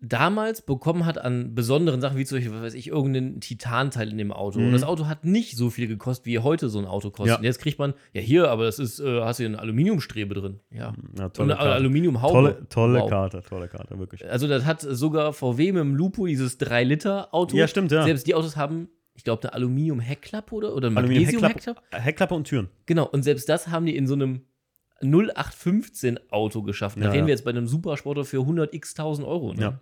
damals 0.03 0.63
bekommen 0.63 1.05
hat 1.05 1.19
an 1.19 1.53
besonderen 1.53 2.01
Sachen, 2.01 2.17
wie 2.17 2.25
zum 2.25 2.37
Beispiel, 2.39 2.53
was 2.55 2.61
weiß 2.63 2.73
ich, 2.73 2.87
irgendeinen 2.87 3.39
Titanteil 3.39 4.09
in 4.09 4.17
dem 4.17 4.31
Auto. 4.31 4.57
Und 4.57 4.69
Mhm. 4.69 4.71
das 4.71 4.83
Auto 4.83 5.05
hat 5.07 5.25
nicht 5.25 5.55
so 5.57 5.69
viel 5.69 5.87
gekostet, 5.87 6.25
wie 6.25 6.39
heute 6.39 6.69
so 6.69 6.79
ein 6.79 6.85
Auto 6.85 7.11
kostet. 7.11 7.27
Ja. 7.27 7.37
Und 7.37 7.43
jetzt 7.43 7.59
kriegt 7.59 7.77
man, 7.77 7.93
ja 8.11 8.21
hier, 8.21 8.49
aber 8.49 8.65
das 8.65 8.79
ist, 8.79 8.99
äh, 8.99 9.21
hast 9.21 9.37
du 9.39 9.43
hier 9.43 9.49
eine 9.49 9.59
Aluminiumstrebe 9.59 10.33
drin. 10.33 10.59
Ja. 10.71 10.93
Ja, 11.17 11.25
Und 11.25 11.33
tolle 11.35 11.53
eine 11.53 11.63
Karte. 11.63 11.75
Aluminiumhaube. 11.75 12.33
Tolle, 12.33 12.67
tolle 12.69 12.99
Wow. 13.01 13.09
Karte, 13.09 13.43
tolle 13.47 13.67
Karte, 13.67 13.99
wirklich. 13.99 14.27
Also 14.27 14.47
das 14.47 14.65
hat 14.65 14.81
sogar 14.81 15.33
VW 15.33 15.71
mit 15.71 15.81
dem 15.81 15.93
Lupo, 15.95 16.25
dieses 16.25 16.59
3-Liter-Auto. 16.59 17.55
Ja, 17.55 17.67
stimmt, 17.67 17.91
ja. 17.91 18.03
Selbst 18.03 18.25
die 18.25 18.33
Autos 18.33 18.55
haben, 18.57 18.89
ich 19.13 19.23
glaube, 19.23 19.43
eine 19.43 19.53
Aluminium-Heckklappe 19.53 20.55
oder, 20.55 20.73
oder 20.75 20.89
Magnesium-Heckklappe. 20.89 21.81
Heckklappe 21.91 22.33
und 22.33 22.45
Türen. 22.47 22.69
Genau, 22.87 23.05
und 23.07 23.21
selbst 23.21 23.47
das 23.49 23.67
haben 23.67 23.85
die 23.85 23.95
in 23.95 24.07
so 24.07 24.15
einem 24.15 24.41
0815 25.03 26.19
Auto 26.31 26.61
geschafft. 26.63 26.97
Da 26.97 27.01
Ja, 27.05 27.07
reden 27.11 27.21
ja. 27.23 27.27
wir 27.27 27.31
jetzt 27.33 27.43
bei 27.45 27.51
einem 27.51 27.67
Supersporter 27.67 28.23
für 28.25 28.39
100 28.41 28.73
x 28.73 28.93
1000 28.95 29.27
Euro. 29.27 29.53
Ne? 29.53 29.61
Ja. 29.61 29.79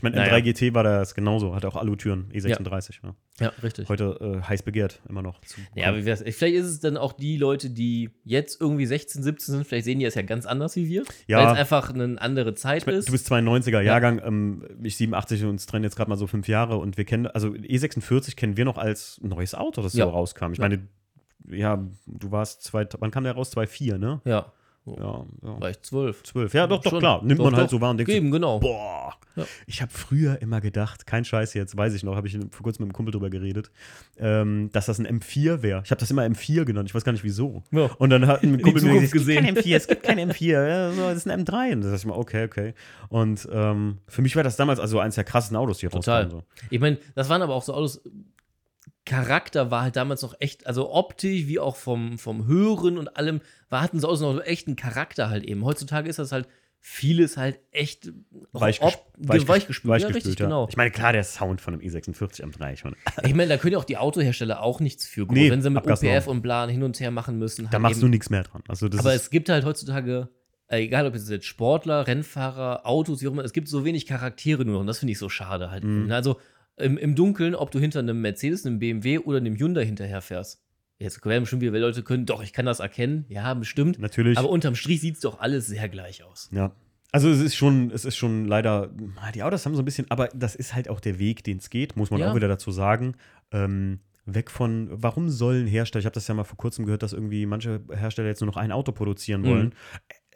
Ich 0.00 0.02
meine, 0.02 0.16
Naja. 0.16 0.32
M3 0.34 0.40
GT 0.40 0.72
war 0.74 0.82
das 0.82 1.14
genauso, 1.14 1.54
hatte 1.54 1.68
auch 1.68 1.76
Alutüren, 1.76 2.30
E36. 2.32 3.00
Ja. 3.02 3.14
ja, 3.38 3.48
richtig. 3.62 3.86
Heute 3.90 4.40
äh, 4.42 4.48
heiß 4.48 4.62
begehrt, 4.62 4.98
immer 5.06 5.20
noch. 5.20 5.42
Ja, 5.74 5.88
aber 5.90 6.00
vielleicht 6.00 6.22
ist 6.54 6.64
es 6.66 6.80
dann 6.80 6.96
auch 6.96 7.12
die 7.12 7.36
Leute, 7.36 7.68
die 7.68 8.08
jetzt 8.24 8.62
irgendwie 8.62 8.86
16, 8.86 9.22
17 9.22 9.54
sind, 9.56 9.66
vielleicht 9.66 9.84
sehen 9.84 9.98
die 9.98 10.06
das 10.06 10.14
ja 10.14 10.22
ganz 10.22 10.46
anders 10.46 10.74
wie 10.76 10.88
wir. 10.88 11.02
Ja. 11.26 11.36
Weil 11.44 11.52
es 11.52 11.58
einfach 11.58 11.92
eine 11.92 12.18
andere 12.18 12.54
Zeit 12.54 12.84
ist. 12.86 13.08
Du 13.08 13.12
bist 13.12 13.30
92er 13.30 13.82
Jahrgang, 13.82 14.22
ähm, 14.24 14.64
ich 14.82 14.96
87 14.96 15.42
und 15.42 15.50
uns 15.50 15.66
trennen 15.66 15.84
jetzt 15.84 15.96
gerade 15.96 16.08
mal 16.08 16.16
so 16.16 16.26
fünf 16.26 16.48
Jahre 16.48 16.78
und 16.78 16.96
wir 16.96 17.04
kennen, 17.04 17.26
also 17.26 17.48
E46 17.48 18.36
kennen 18.36 18.56
wir 18.56 18.64
noch 18.64 18.78
als 18.78 19.20
neues 19.22 19.54
Auto, 19.54 19.82
das 19.82 19.92
Ja. 19.92 20.06
so 20.06 20.12
rauskam. 20.12 20.52
Ich 20.52 20.58
Ja. 20.60 20.64
meine, 20.64 20.88
ja, 21.46 21.86
du 22.06 22.30
warst 22.30 22.62
zwei, 22.62 22.86
wann 23.00 23.10
kam 23.10 23.24
der 23.24 23.34
raus? 23.34 23.50
2,4, 23.54 23.98
ne? 23.98 24.22
ja, 24.24 24.50
Ja, 24.98 25.24
ja. 25.42 25.56
vielleicht 25.56 25.86
12. 25.86 26.22
12. 26.22 26.54
Ja, 26.54 26.66
doch, 26.66 26.80
doch, 26.80 26.90
Schon. 26.90 26.98
klar. 27.00 27.22
Nimmt 27.22 27.38
Doch, 27.40 27.44
man 27.44 27.56
halt 27.56 27.66
doch. 27.66 27.70
so 27.70 27.80
wahr 27.80 27.90
und 27.90 27.98
denkt, 27.98 28.10
Eben, 28.10 28.30
genau. 28.30 28.58
boah. 28.60 29.14
Ja. 29.36 29.44
Ich 29.66 29.80
habe 29.80 29.92
früher 29.92 30.42
immer 30.42 30.60
gedacht, 30.60 31.06
kein 31.06 31.24
Scheiß 31.24 31.54
jetzt, 31.54 31.76
weiß 31.76 31.94
ich 31.94 32.02
noch, 32.02 32.16
habe 32.16 32.26
ich 32.26 32.36
vor 32.50 32.62
kurzem 32.62 32.82
mit 32.84 32.88
einem 32.88 32.92
Kumpel 32.92 33.12
drüber 33.12 33.30
geredet, 33.30 33.70
ähm, 34.18 34.70
dass 34.72 34.86
das 34.86 34.98
ein 34.98 35.06
M4 35.06 35.62
wäre. 35.62 35.82
Ich 35.84 35.90
habe 35.90 36.00
das 36.00 36.10
immer 36.10 36.22
M4 36.22 36.64
genannt, 36.64 36.88
ich 36.88 36.94
weiß 36.94 37.04
gar 37.04 37.12
nicht 37.12 37.24
wieso. 37.24 37.62
Ja. 37.70 37.90
Und 37.98 38.10
dann 38.10 38.26
hat 38.26 38.42
ein 38.42 38.60
Kumpel 38.60 38.82
mir 38.82 38.88
gesagt, 38.88 39.04
es 39.04 39.12
gibt 39.12 39.26
gesehen. 39.26 39.44
kein 39.44 39.56
M4, 39.56 39.76
es 39.76 39.86
gibt 39.86 40.02
kein 40.02 40.18
M4, 40.18 40.68
ja, 40.68 40.92
so, 40.92 41.02
das 41.02 41.16
ist 41.18 41.28
ein 41.28 41.44
M3. 41.44 41.72
Und 41.74 41.80
da 41.82 41.88
dachte 41.90 41.96
ich 42.00 42.06
mal, 42.06 42.16
okay, 42.16 42.44
okay. 42.44 42.74
Und 43.08 43.48
ähm, 43.52 43.98
für 44.08 44.22
mich 44.22 44.34
war 44.36 44.42
das 44.42 44.56
damals 44.56 44.80
also 44.80 44.98
eines 44.98 45.14
der 45.14 45.24
krassen 45.24 45.56
Autos, 45.56 45.78
die 45.78 45.86
Total. 45.88 46.24
rauskamen. 46.24 46.30
So. 46.30 46.66
Ich 46.70 46.80
meine, 46.80 46.98
das 47.14 47.28
waren 47.28 47.42
aber 47.42 47.54
auch 47.54 47.62
so 47.62 47.72
Autos. 47.74 48.02
Charakter 49.10 49.70
war 49.70 49.82
halt 49.82 49.96
damals 49.96 50.22
noch 50.22 50.34
echt, 50.40 50.66
also 50.66 50.92
optisch 50.92 51.46
wie 51.46 51.58
auch 51.58 51.76
vom, 51.76 52.18
vom 52.18 52.46
Hören 52.46 52.96
und 52.98 53.16
allem, 53.16 53.40
war, 53.68 53.82
hatten 53.82 53.98
so 54.00 54.06
Autos 54.08 54.20
noch 54.20 54.40
echt 54.44 54.66
einen 54.68 54.76
Charakter 54.76 55.28
halt 55.30 55.44
eben. 55.44 55.64
Heutzutage 55.64 56.08
ist 56.08 56.18
das 56.18 56.32
halt 56.32 56.46
vieles 56.82 57.36
halt 57.36 57.58
echt 57.72 58.10
Weichges- 58.54 58.80
op- 58.80 59.12
weichgespült, 59.18 59.48
weichgespült. 59.48 60.00
Ja, 60.02 60.08
richtig, 60.08 60.38
ja. 60.38 60.46
genau. 60.46 60.66
Ich 60.70 60.76
meine, 60.78 60.90
klar, 60.90 61.12
der 61.12 61.24
Sound 61.24 61.60
von 61.60 61.74
einem 61.74 61.82
E46 61.82 62.42
M3, 62.42 62.72
ich 62.72 62.84
meine, 62.84 62.96
Ich 63.24 63.34
meine, 63.34 63.48
da 63.50 63.56
können 63.58 63.72
ja 63.74 63.78
auch 63.78 63.84
die 63.84 63.98
Autohersteller 63.98 64.62
auch 64.62 64.80
nichts 64.80 65.06
für. 65.06 65.26
Groß, 65.26 65.34
Nee, 65.36 65.50
wenn 65.50 65.60
sie 65.60 65.68
mit. 65.70 65.86
OPF 65.86 66.26
und 66.26 66.40
Plan 66.40 66.70
hin 66.70 66.82
und 66.82 66.98
her 67.00 67.10
machen 67.10 67.38
müssen. 67.38 67.66
da 67.66 67.72
halt 67.72 67.82
machst 67.82 67.96
eben. 67.96 68.02
du 68.02 68.08
nichts 68.08 68.30
mehr 68.30 68.44
dran. 68.44 68.62
Also 68.68 68.86
Aber 68.96 69.12
es 69.12 69.28
gibt 69.28 69.50
halt 69.50 69.66
heutzutage, 69.66 70.28
äh, 70.68 70.78
egal 70.84 71.06
ob 71.06 71.14
es 71.14 71.28
jetzt 71.28 71.44
Sportler, 71.44 72.06
Rennfahrer, 72.06 72.86
Autos, 72.86 73.20
wie 73.20 73.28
auch 73.28 73.32
immer, 73.32 73.44
es 73.44 73.52
gibt 73.52 73.68
so 73.68 73.84
wenig 73.84 74.06
Charaktere 74.06 74.64
nur 74.64 74.74
noch 74.74 74.80
und 74.80 74.86
das 74.86 75.00
finde 75.00 75.12
ich 75.12 75.18
so 75.18 75.28
schade 75.28 75.70
halt. 75.70 75.84
Mhm. 75.84 76.10
Also 76.12 76.38
im, 76.80 76.96
im 76.98 77.14
Dunkeln, 77.14 77.54
ob 77.54 77.70
du 77.70 77.78
hinter 77.78 77.98
einem 78.00 78.20
Mercedes, 78.20 78.64
einem 78.66 78.78
BMW 78.78 79.18
oder 79.18 79.38
einem 79.38 79.56
Hyundai 79.56 79.84
hinterherfährst. 79.86 80.62
Jetzt 80.98 81.24
werden 81.24 81.42
bestimmt 81.44 81.62
wieder 81.62 81.78
Leute 81.78 82.02
können, 82.02 82.26
doch, 82.26 82.42
ich 82.42 82.52
kann 82.52 82.66
das 82.66 82.80
erkennen. 82.80 83.24
Ja, 83.28 83.54
bestimmt. 83.54 83.98
natürlich. 83.98 84.36
Aber 84.36 84.50
unterm 84.50 84.74
Strich 84.74 85.00
sieht 85.00 85.14
es 85.14 85.20
doch 85.20 85.40
alles 85.40 85.66
sehr 85.66 85.88
gleich 85.88 86.22
aus. 86.24 86.50
Ja. 86.52 86.72
Also 87.12 87.28
es 87.30 87.40
ist 87.40 87.56
schon, 87.56 87.90
es 87.90 88.04
ist 88.04 88.16
schon 88.16 88.44
leider, 88.44 88.90
ah, 89.16 89.32
die 89.32 89.42
Autos 89.42 89.64
haben 89.66 89.74
so 89.74 89.82
ein 89.82 89.84
bisschen, 89.84 90.06
aber 90.10 90.28
das 90.28 90.54
ist 90.54 90.74
halt 90.74 90.88
auch 90.88 91.00
der 91.00 91.18
Weg, 91.18 91.42
den 91.42 91.56
es 91.58 91.70
geht, 91.70 91.96
muss 91.96 92.10
man 92.10 92.20
Ja. 92.20 92.30
auch 92.30 92.36
wieder 92.36 92.48
dazu 92.48 92.70
sagen. 92.70 93.14
Ähm, 93.50 94.00
weg 94.26 94.50
von, 94.50 94.88
warum 94.92 95.28
sollen 95.30 95.66
Hersteller, 95.66 96.00
ich 96.00 96.06
habe 96.06 96.14
das 96.14 96.28
ja 96.28 96.34
mal 96.34 96.44
vor 96.44 96.58
kurzem 96.58 96.84
gehört, 96.84 97.02
dass 97.02 97.12
irgendwie 97.12 97.46
manche 97.46 97.80
Hersteller 97.90 98.28
jetzt 98.28 98.40
nur 98.42 98.46
noch 98.46 98.56
ein 98.56 98.70
Auto 98.70 98.92
produzieren 98.92 99.40
Mhm. 99.40 99.46
wollen. 99.46 99.74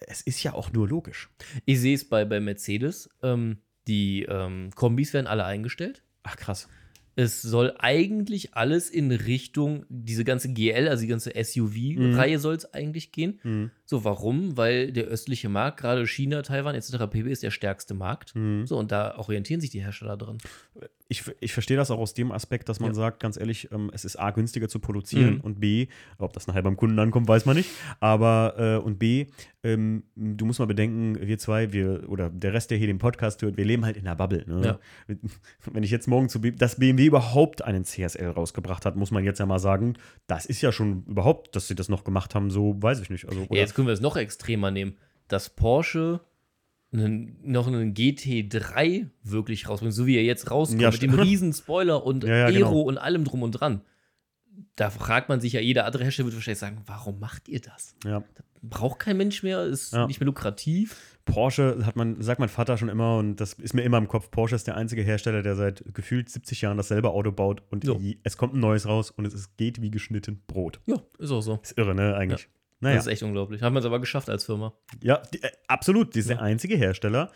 Es 0.07 0.21
ist 0.23 0.43
ja 0.43 0.55
auch 0.55 0.73
nur 0.73 0.89
logisch. 0.89 1.31
Ich 1.65 1.79
sehe 1.81 1.95
es 1.95 2.09
bei, 2.09 2.25
bei 2.25 2.41
Mercedes. 2.41 3.09
Ähm, 3.23 3.59
die 3.87 4.23
ähm, 4.23 4.71
Kombis 4.75 5.13
werden 5.13 5.27
alle 5.27 5.45
eingestellt. 5.45 6.03
Ach 6.25 6.37
krass. 6.37 6.69
Es 7.17 7.43
soll 7.43 7.73
eigentlich 7.79 8.55
alles 8.55 8.91
in 8.91 9.13
Richtung, 9.13 9.87
diese 9.89 10.25
ganze 10.25 10.53
GL, 10.53 10.89
also 10.89 11.03
die 11.03 11.09
ganze 11.09 11.31
SUV-Reihe 11.31 12.41
soll 12.41 12.57
es 12.57 12.75
eigentlich 12.75 13.13
gehen. 13.13 13.39
Mhm. 13.45 13.71
So, 13.87 14.05
warum? 14.05 14.57
Weil 14.57 14.93
der 14.93 15.05
östliche 15.05 15.49
Markt, 15.49 15.81
gerade 15.81 16.07
China, 16.07 16.43
Taiwan 16.43 16.75
etc. 16.75 16.97
pp. 17.11 17.31
ist 17.31 17.43
der 17.43 17.51
stärkste 17.51 17.95
Markt. 17.95 18.35
Mhm. 18.35 18.67
So, 18.67 18.79
und 18.79 18.91
da 18.93 19.17
orientieren 19.19 19.61
sich 19.61 19.71
die 19.71 19.81
Hersteller 19.83 20.17
dran. 20.17 20.39
Ich, 21.09 21.23
ich 21.41 21.53
verstehe 21.53 21.77
das 21.77 21.91
auch 21.91 21.99
aus 21.99 22.15
dem 22.15 22.33
Aspekt, 22.33 22.69
dass 22.71 22.81
man 22.81 22.91
Ja. 22.91 22.95
sagt, 22.95 23.21
ganz 23.21 23.37
ehrlich, 23.37 23.71
ähm, 23.73 23.91
es 23.93 24.07
ist 24.07 24.17
A, 24.17 24.31
günstiger 24.31 24.69
zu 24.71 24.79
produzieren 24.79 25.35
Mhm. 25.35 25.41
und 25.43 25.61
B, 25.61 25.89
ob 26.19 26.33
das 26.33 26.47
nachher 26.47 26.63
beim 26.63 26.77
Kunden 26.79 26.99
ankommt, 26.99 27.29
weiß 27.29 27.45
man 27.45 27.57
nicht. 27.57 27.69
Aber 28.01 28.55
äh, 28.59 28.77
und 28.83 28.99
B, 28.99 29.27
ähm, 29.63 30.05
du 30.17 30.47
musst 30.47 30.59
mal 30.61 30.65
bedenken, 30.67 31.19
wir 31.21 31.37
zwei, 31.39 31.73
wir 31.73 32.09
oder 32.09 32.31
der 32.31 32.55
Rest, 32.55 32.71
der 32.71 32.79
hier 32.79 32.87
den 32.87 32.99
Podcast 32.99 33.43
hört, 33.43 33.57
wir 33.59 33.65
leben 33.67 33.85
halt 33.85 33.97
in 33.99 34.05
der 34.05 34.15
Bubble. 34.15 34.45
Ne? 34.47 34.65
Ja. 34.65 34.79
Wenn 35.73 35.83
ich 35.83 35.91
jetzt 35.91 36.09
morgen 36.09 36.29
zu 36.31 36.41
B 36.41 36.51
dass 36.53 36.77
BMW 36.77 37.07
überhaupt 37.07 37.63
einen 37.63 37.85
CSL 37.85 38.31
rausgebracht 38.31 38.87
hat, 38.87 38.97
muss 38.97 39.11
man 39.11 39.25
jetzt 39.25 39.39
ja 39.41 39.47
mal 39.47 39.59
sagen, 39.59 39.95
das 40.27 40.47
ist 40.47 40.63
ja 40.63 40.73
schon 40.73 41.05
überhaupt, 41.07 41.55
dass 41.55 41.69
sie 41.69 41.75
das 41.75 41.89
noch 41.91 42.05
gemacht 42.05 42.35
haben, 42.35 42.51
so 42.51 42.81
weiß 42.83 43.01
ich 43.01 43.11
nicht. 43.11 43.27
Also, 43.29 43.41
Ja, 43.41 43.47
oder, 43.49 43.61
jetzt 43.75 43.77
können 43.77 43.89
wir 43.89 43.93
es 43.95 44.01
noch 44.01 44.17
extremer 44.17 44.71
nehmen. 44.71 44.97
Dass 45.29 45.51
Porsche 45.51 46.21
einen, 46.93 47.37
noch 47.43 47.67
einen 47.67 47.93
GT3 47.95 49.09
wirklich 49.25 49.69
rausbringt, 49.69 49.95
so 49.95 50.07
wie 50.07 50.17
er 50.17 50.23
jetzt 50.23 50.51
rauskommt, 50.51 50.81
Ja, 50.81 50.91
mit 50.91 51.03
dem 51.03 51.15
riesen 51.19 51.53
Spoiler 51.53 52.05
und 52.07 52.25
Ja, 52.25 52.37
ja, 52.37 52.45
Aero 52.47 52.69
genau. 52.71 52.81
und 52.83 52.99
allem 52.99 53.25
drum 53.25 53.43
und 53.43 53.53
dran. 53.53 53.81
Da 54.77 54.91
fragt 54.91 55.29
man 55.29 55.41
sich 55.41 55.55
ja, 55.55 55.61
jeder 55.61 55.87
andere 55.87 56.05
Hersteller 56.05 56.27
wird 56.27 56.37
wahrscheinlich 56.37 56.59
sagen, 56.61 56.83
warum 56.87 57.19
macht 57.19 57.49
ihr 57.49 57.61
das? 57.61 57.95
ja. 58.05 58.23
Braucht 58.67 58.99
kein 59.01 59.19
Mensch 59.19 59.43
mehr, 59.43 59.63
ist 59.65 59.93
nicht 60.07 60.21
mehr 60.21 60.25
lukrativ. 60.27 61.19
Porsche 61.27 61.85
hat 61.85 61.97
man, 61.97 62.23
sagt 62.23 62.41
mein 62.41 62.49
Vater 62.49 62.79
schon 62.79 62.89
immer, 62.89 63.19
und 63.19 63.37
das 63.37 63.53
ist 63.53 63.75
mir 63.75 63.83
immer 63.83 63.99
im 63.99 64.09
Kopf, 64.09 64.31
Porsche 64.31 64.57
ist 64.57 64.67
der 64.67 64.75
einzige 64.79 65.03
Hersteller, 65.03 65.43
der 65.43 65.55
seit 65.55 65.85
gefühlt 65.93 66.31
70 66.31 66.63
Jahren 66.63 66.79
dasselbe 66.79 67.11
Auto 67.11 67.31
baut 67.31 67.63
und 67.71 67.85
je- 67.85 68.17
es 68.23 68.39
kommt 68.39 68.55
ein 68.55 68.61
neues 68.61 68.87
raus 68.87 69.11
und 69.11 69.27
es 69.27 69.55
geht 69.59 69.83
wie 69.83 69.91
geschnitten 69.91 70.41
Brot. 70.47 70.81
Ja, 70.87 70.97
ist 71.19 71.31
auch 71.31 71.43
so. 71.43 71.59
Ist 71.63 71.77
irre, 71.77 71.95
ne, 71.95 72.15
eigentlich. 72.17 72.49
Naja, 72.81 72.97
Das 72.97 73.07
ist 73.07 73.13
echt 73.13 73.23
unglaublich. 73.23 73.63
Haben 73.63 73.75
wir 73.75 73.81
es 73.81 73.87
aber 73.87 74.01
geschafft 74.01 74.29
als 74.29 74.45
Firma. 74.45 74.75
ja, 75.03 75.23
die, 75.33 75.43
äh, 75.43 75.51
absolut. 75.69 76.15
Die 76.15 76.19
ist 76.21 76.29
Ja. 76.29 76.37
der 76.37 76.45
einzige 76.45 76.77
Hersteller, 76.77 77.31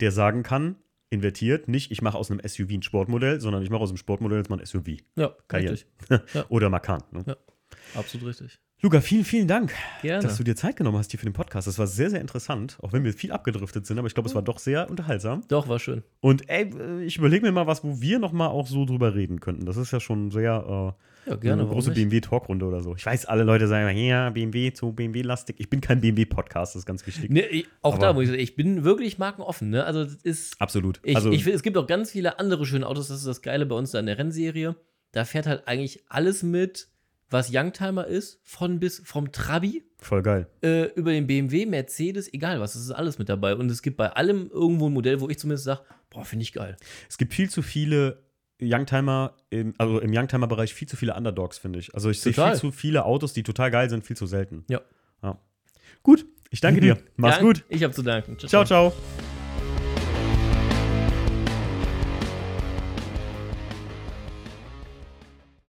der 0.00 0.12
sagen 0.12 0.42
kann, 0.42 0.76
invertiert, 1.10 1.68
nicht 1.68 1.90
ich 1.92 2.02
mache 2.02 2.16
aus 2.18 2.30
einem 2.30 2.40
SUV 2.46 2.70
ein 2.72 2.82
Sportmodell, 2.82 3.40
sondern 3.40 3.62
ich 3.62 3.70
mache 3.70 3.82
aus 3.82 3.90
einem 3.90 3.96
Sportmodell 3.98 4.38
jetzt 4.38 4.50
mal 4.50 4.58
ein 4.58 4.66
SUV. 4.66 4.98
Ja, 5.16 5.34
richtig. 5.52 5.86
Ja. 6.34 6.44
Oder 6.48 6.68
Macan. 6.70 7.02
Ne? 7.12 7.24
Ja. 7.26 7.36
Absolut 7.94 8.26
richtig. 8.28 8.58
Luca, 8.82 9.00
vielen, 9.00 9.24
vielen 9.24 9.48
Dank, 9.48 9.72
Gerne. 10.02 10.22
dass 10.22 10.36
du 10.36 10.44
dir 10.44 10.54
Zeit 10.54 10.76
genommen 10.76 10.98
hast 10.98 11.10
hier 11.10 11.18
für 11.18 11.24
den 11.26 11.32
Podcast. 11.32 11.66
Das 11.66 11.78
war 11.78 11.86
sehr, 11.86 12.10
sehr 12.10 12.20
interessant, 12.20 12.76
auch 12.82 12.92
wenn 12.92 13.04
wir 13.04 13.14
viel 13.14 13.32
abgedriftet 13.32 13.86
sind, 13.86 13.98
aber 13.98 14.06
ich 14.06 14.12
glaube, 14.14 14.28
es 14.28 14.34
war 14.34 14.42
doch 14.42 14.58
sehr 14.58 14.90
unterhaltsam. 14.90 15.42
Doch, 15.48 15.66
war 15.66 15.78
schön. 15.78 16.02
Und 16.20 16.48
ey, 16.50 16.70
äh, 16.78 17.02
ich 17.04 17.16
überlege 17.16 17.44
mir 17.46 17.52
mal 17.52 17.66
was, 17.66 17.82
wo 17.84 18.00
wir 18.02 18.18
noch 18.18 18.32
mal 18.32 18.48
auch 18.48 18.66
so 18.66 18.84
drüber 18.84 19.14
reden 19.14 19.40
könnten. 19.40 19.64
Das 19.64 19.76
ist 19.78 19.92
ja 19.92 20.00
schon 20.00 20.30
sehr 20.30 20.94
Ja, 21.26 21.36
gerne. 21.36 21.62
eine 21.62 21.70
große? 21.70 21.90
BMW-Talkrunde 21.92 22.64
oder 22.66 22.82
so. 22.82 22.94
Ich 22.94 23.04
weiß, 23.04 23.26
alle 23.26 23.42
Leute 23.42 23.66
sagen 23.68 23.82
immer, 23.88 23.98
ja, 23.98 24.30
BMW 24.30 24.72
zu 24.72 24.92
BMW-lastig. 24.92 25.56
Ich 25.58 25.68
bin 25.68 25.80
kein 25.80 26.00
BMW-Podcast, 26.00 26.74
das 26.74 26.80
ist 26.82 26.86
ganz 26.86 27.06
wichtig. 27.06 27.30
Ne, 27.30 27.46
ich- 27.46 27.66
auch 27.82 27.94
Aber- 27.94 28.06
da 28.06 28.12
muss 28.12 28.24
ich 28.24 28.28
sagen, 28.30 28.40
ich 28.40 28.54
bin 28.56 28.84
wirklich 28.84 29.18
markenoffen. 29.18 29.70
Ne? 29.70 29.84
Also, 29.84 30.04
das 30.04 30.14
ist. 30.14 30.60
Absolut. 30.60 31.00
Ich, 31.02 31.16
also, 31.16 31.32
ich 31.32 31.46
es 31.46 31.62
gibt 31.62 31.76
auch 31.76 31.86
ganz 31.86 32.10
viele 32.12 32.38
andere 32.38 32.64
schöne 32.66 32.86
Autos. 32.86 33.08
Das 33.08 33.18
ist 33.18 33.26
das 33.26 33.42
Geile 33.42 33.66
bei 33.66 33.74
uns 33.76 33.90
da 33.90 33.98
in 33.98 34.06
der 34.06 34.18
Rennserie. 34.18 34.76
Da 35.12 35.24
fährt 35.24 35.46
halt 35.46 35.66
eigentlich 35.66 36.04
alles 36.08 36.42
mit, 36.42 36.88
was 37.30 37.50
Youngtimer 37.52 38.06
ist, 38.06 38.40
von 38.44 38.78
bis 38.78 39.02
vom 39.04 39.32
Trabi 39.32 39.82
voll 39.98 40.22
geil. 40.22 40.46
äh, 40.62 40.84
über 40.94 41.10
den 41.10 41.26
BMW, 41.26 41.66
Mercedes, 41.66 42.32
egal 42.32 42.60
was, 42.60 42.74
es 42.76 42.82
ist 42.82 42.90
alles 42.92 43.18
mit 43.18 43.28
dabei. 43.28 43.56
Und 43.56 43.68
es 43.70 43.82
gibt 43.82 43.96
bei 43.96 44.10
allem 44.10 44.48
irgendwo 44.52 44.88
ein 44.88 44.92
Modell, 44.92 45.20
wo 45.20 45.28
ich 45.28 45.38
zumindest 45.38 45.64
sage, 45.64 45.80
boah, 46.10 46.24
finde 46.24 46.44
ich 46.44 46.52
geil. 46.52 46.76
Es 47.08 47.18
gibt 47.18 47.34
viel 47.34 47.50
zu 47.50 47.62
viele 47.62 48.22
Youngtimer, 48.60 49.34
im, 49.50 49.74
also 49.78 50.00
im 50.00 50.12
Youngtimer-Bereich 50.12 50.72
viel 50.74 50.88
zu 50.88 50.96
viele 50.96 51.14
Underdogs, 51.14 51.58
finde 51.58 51.78
ich. 51.78 51.94
Also 51.94 52.10
ich 52.10 52.20
sehe 52.20 52.32
viel 52.32 52.54
zu 52.54 52.72
viele 52.72 53.04
Autos, 53.04 53.32
die 53.32 53.42
total 53.42 53.70
geil 53.70 53.90
sind, 53.90 54.04
viel 54.04 54.16
zu 54.16 54.26
selten. 54.26 54.64
Ja. 54.68 54.80
ja. 55.22 55.38
Gut, 56.02 56.26
ich 56.50 56.60
danke 56.60 56.80
dir. 56.82 56.98
Mach's 57.16 57.36
Ja, 57.36 57.42
gut. 57.42 57.64
Ich 57.68 57.82
habe 57.82 57.92
zu 57.92 58.02
danken. 58.02 58.38
Ciao, 58.38 58.64
ciao. 58.64 58.92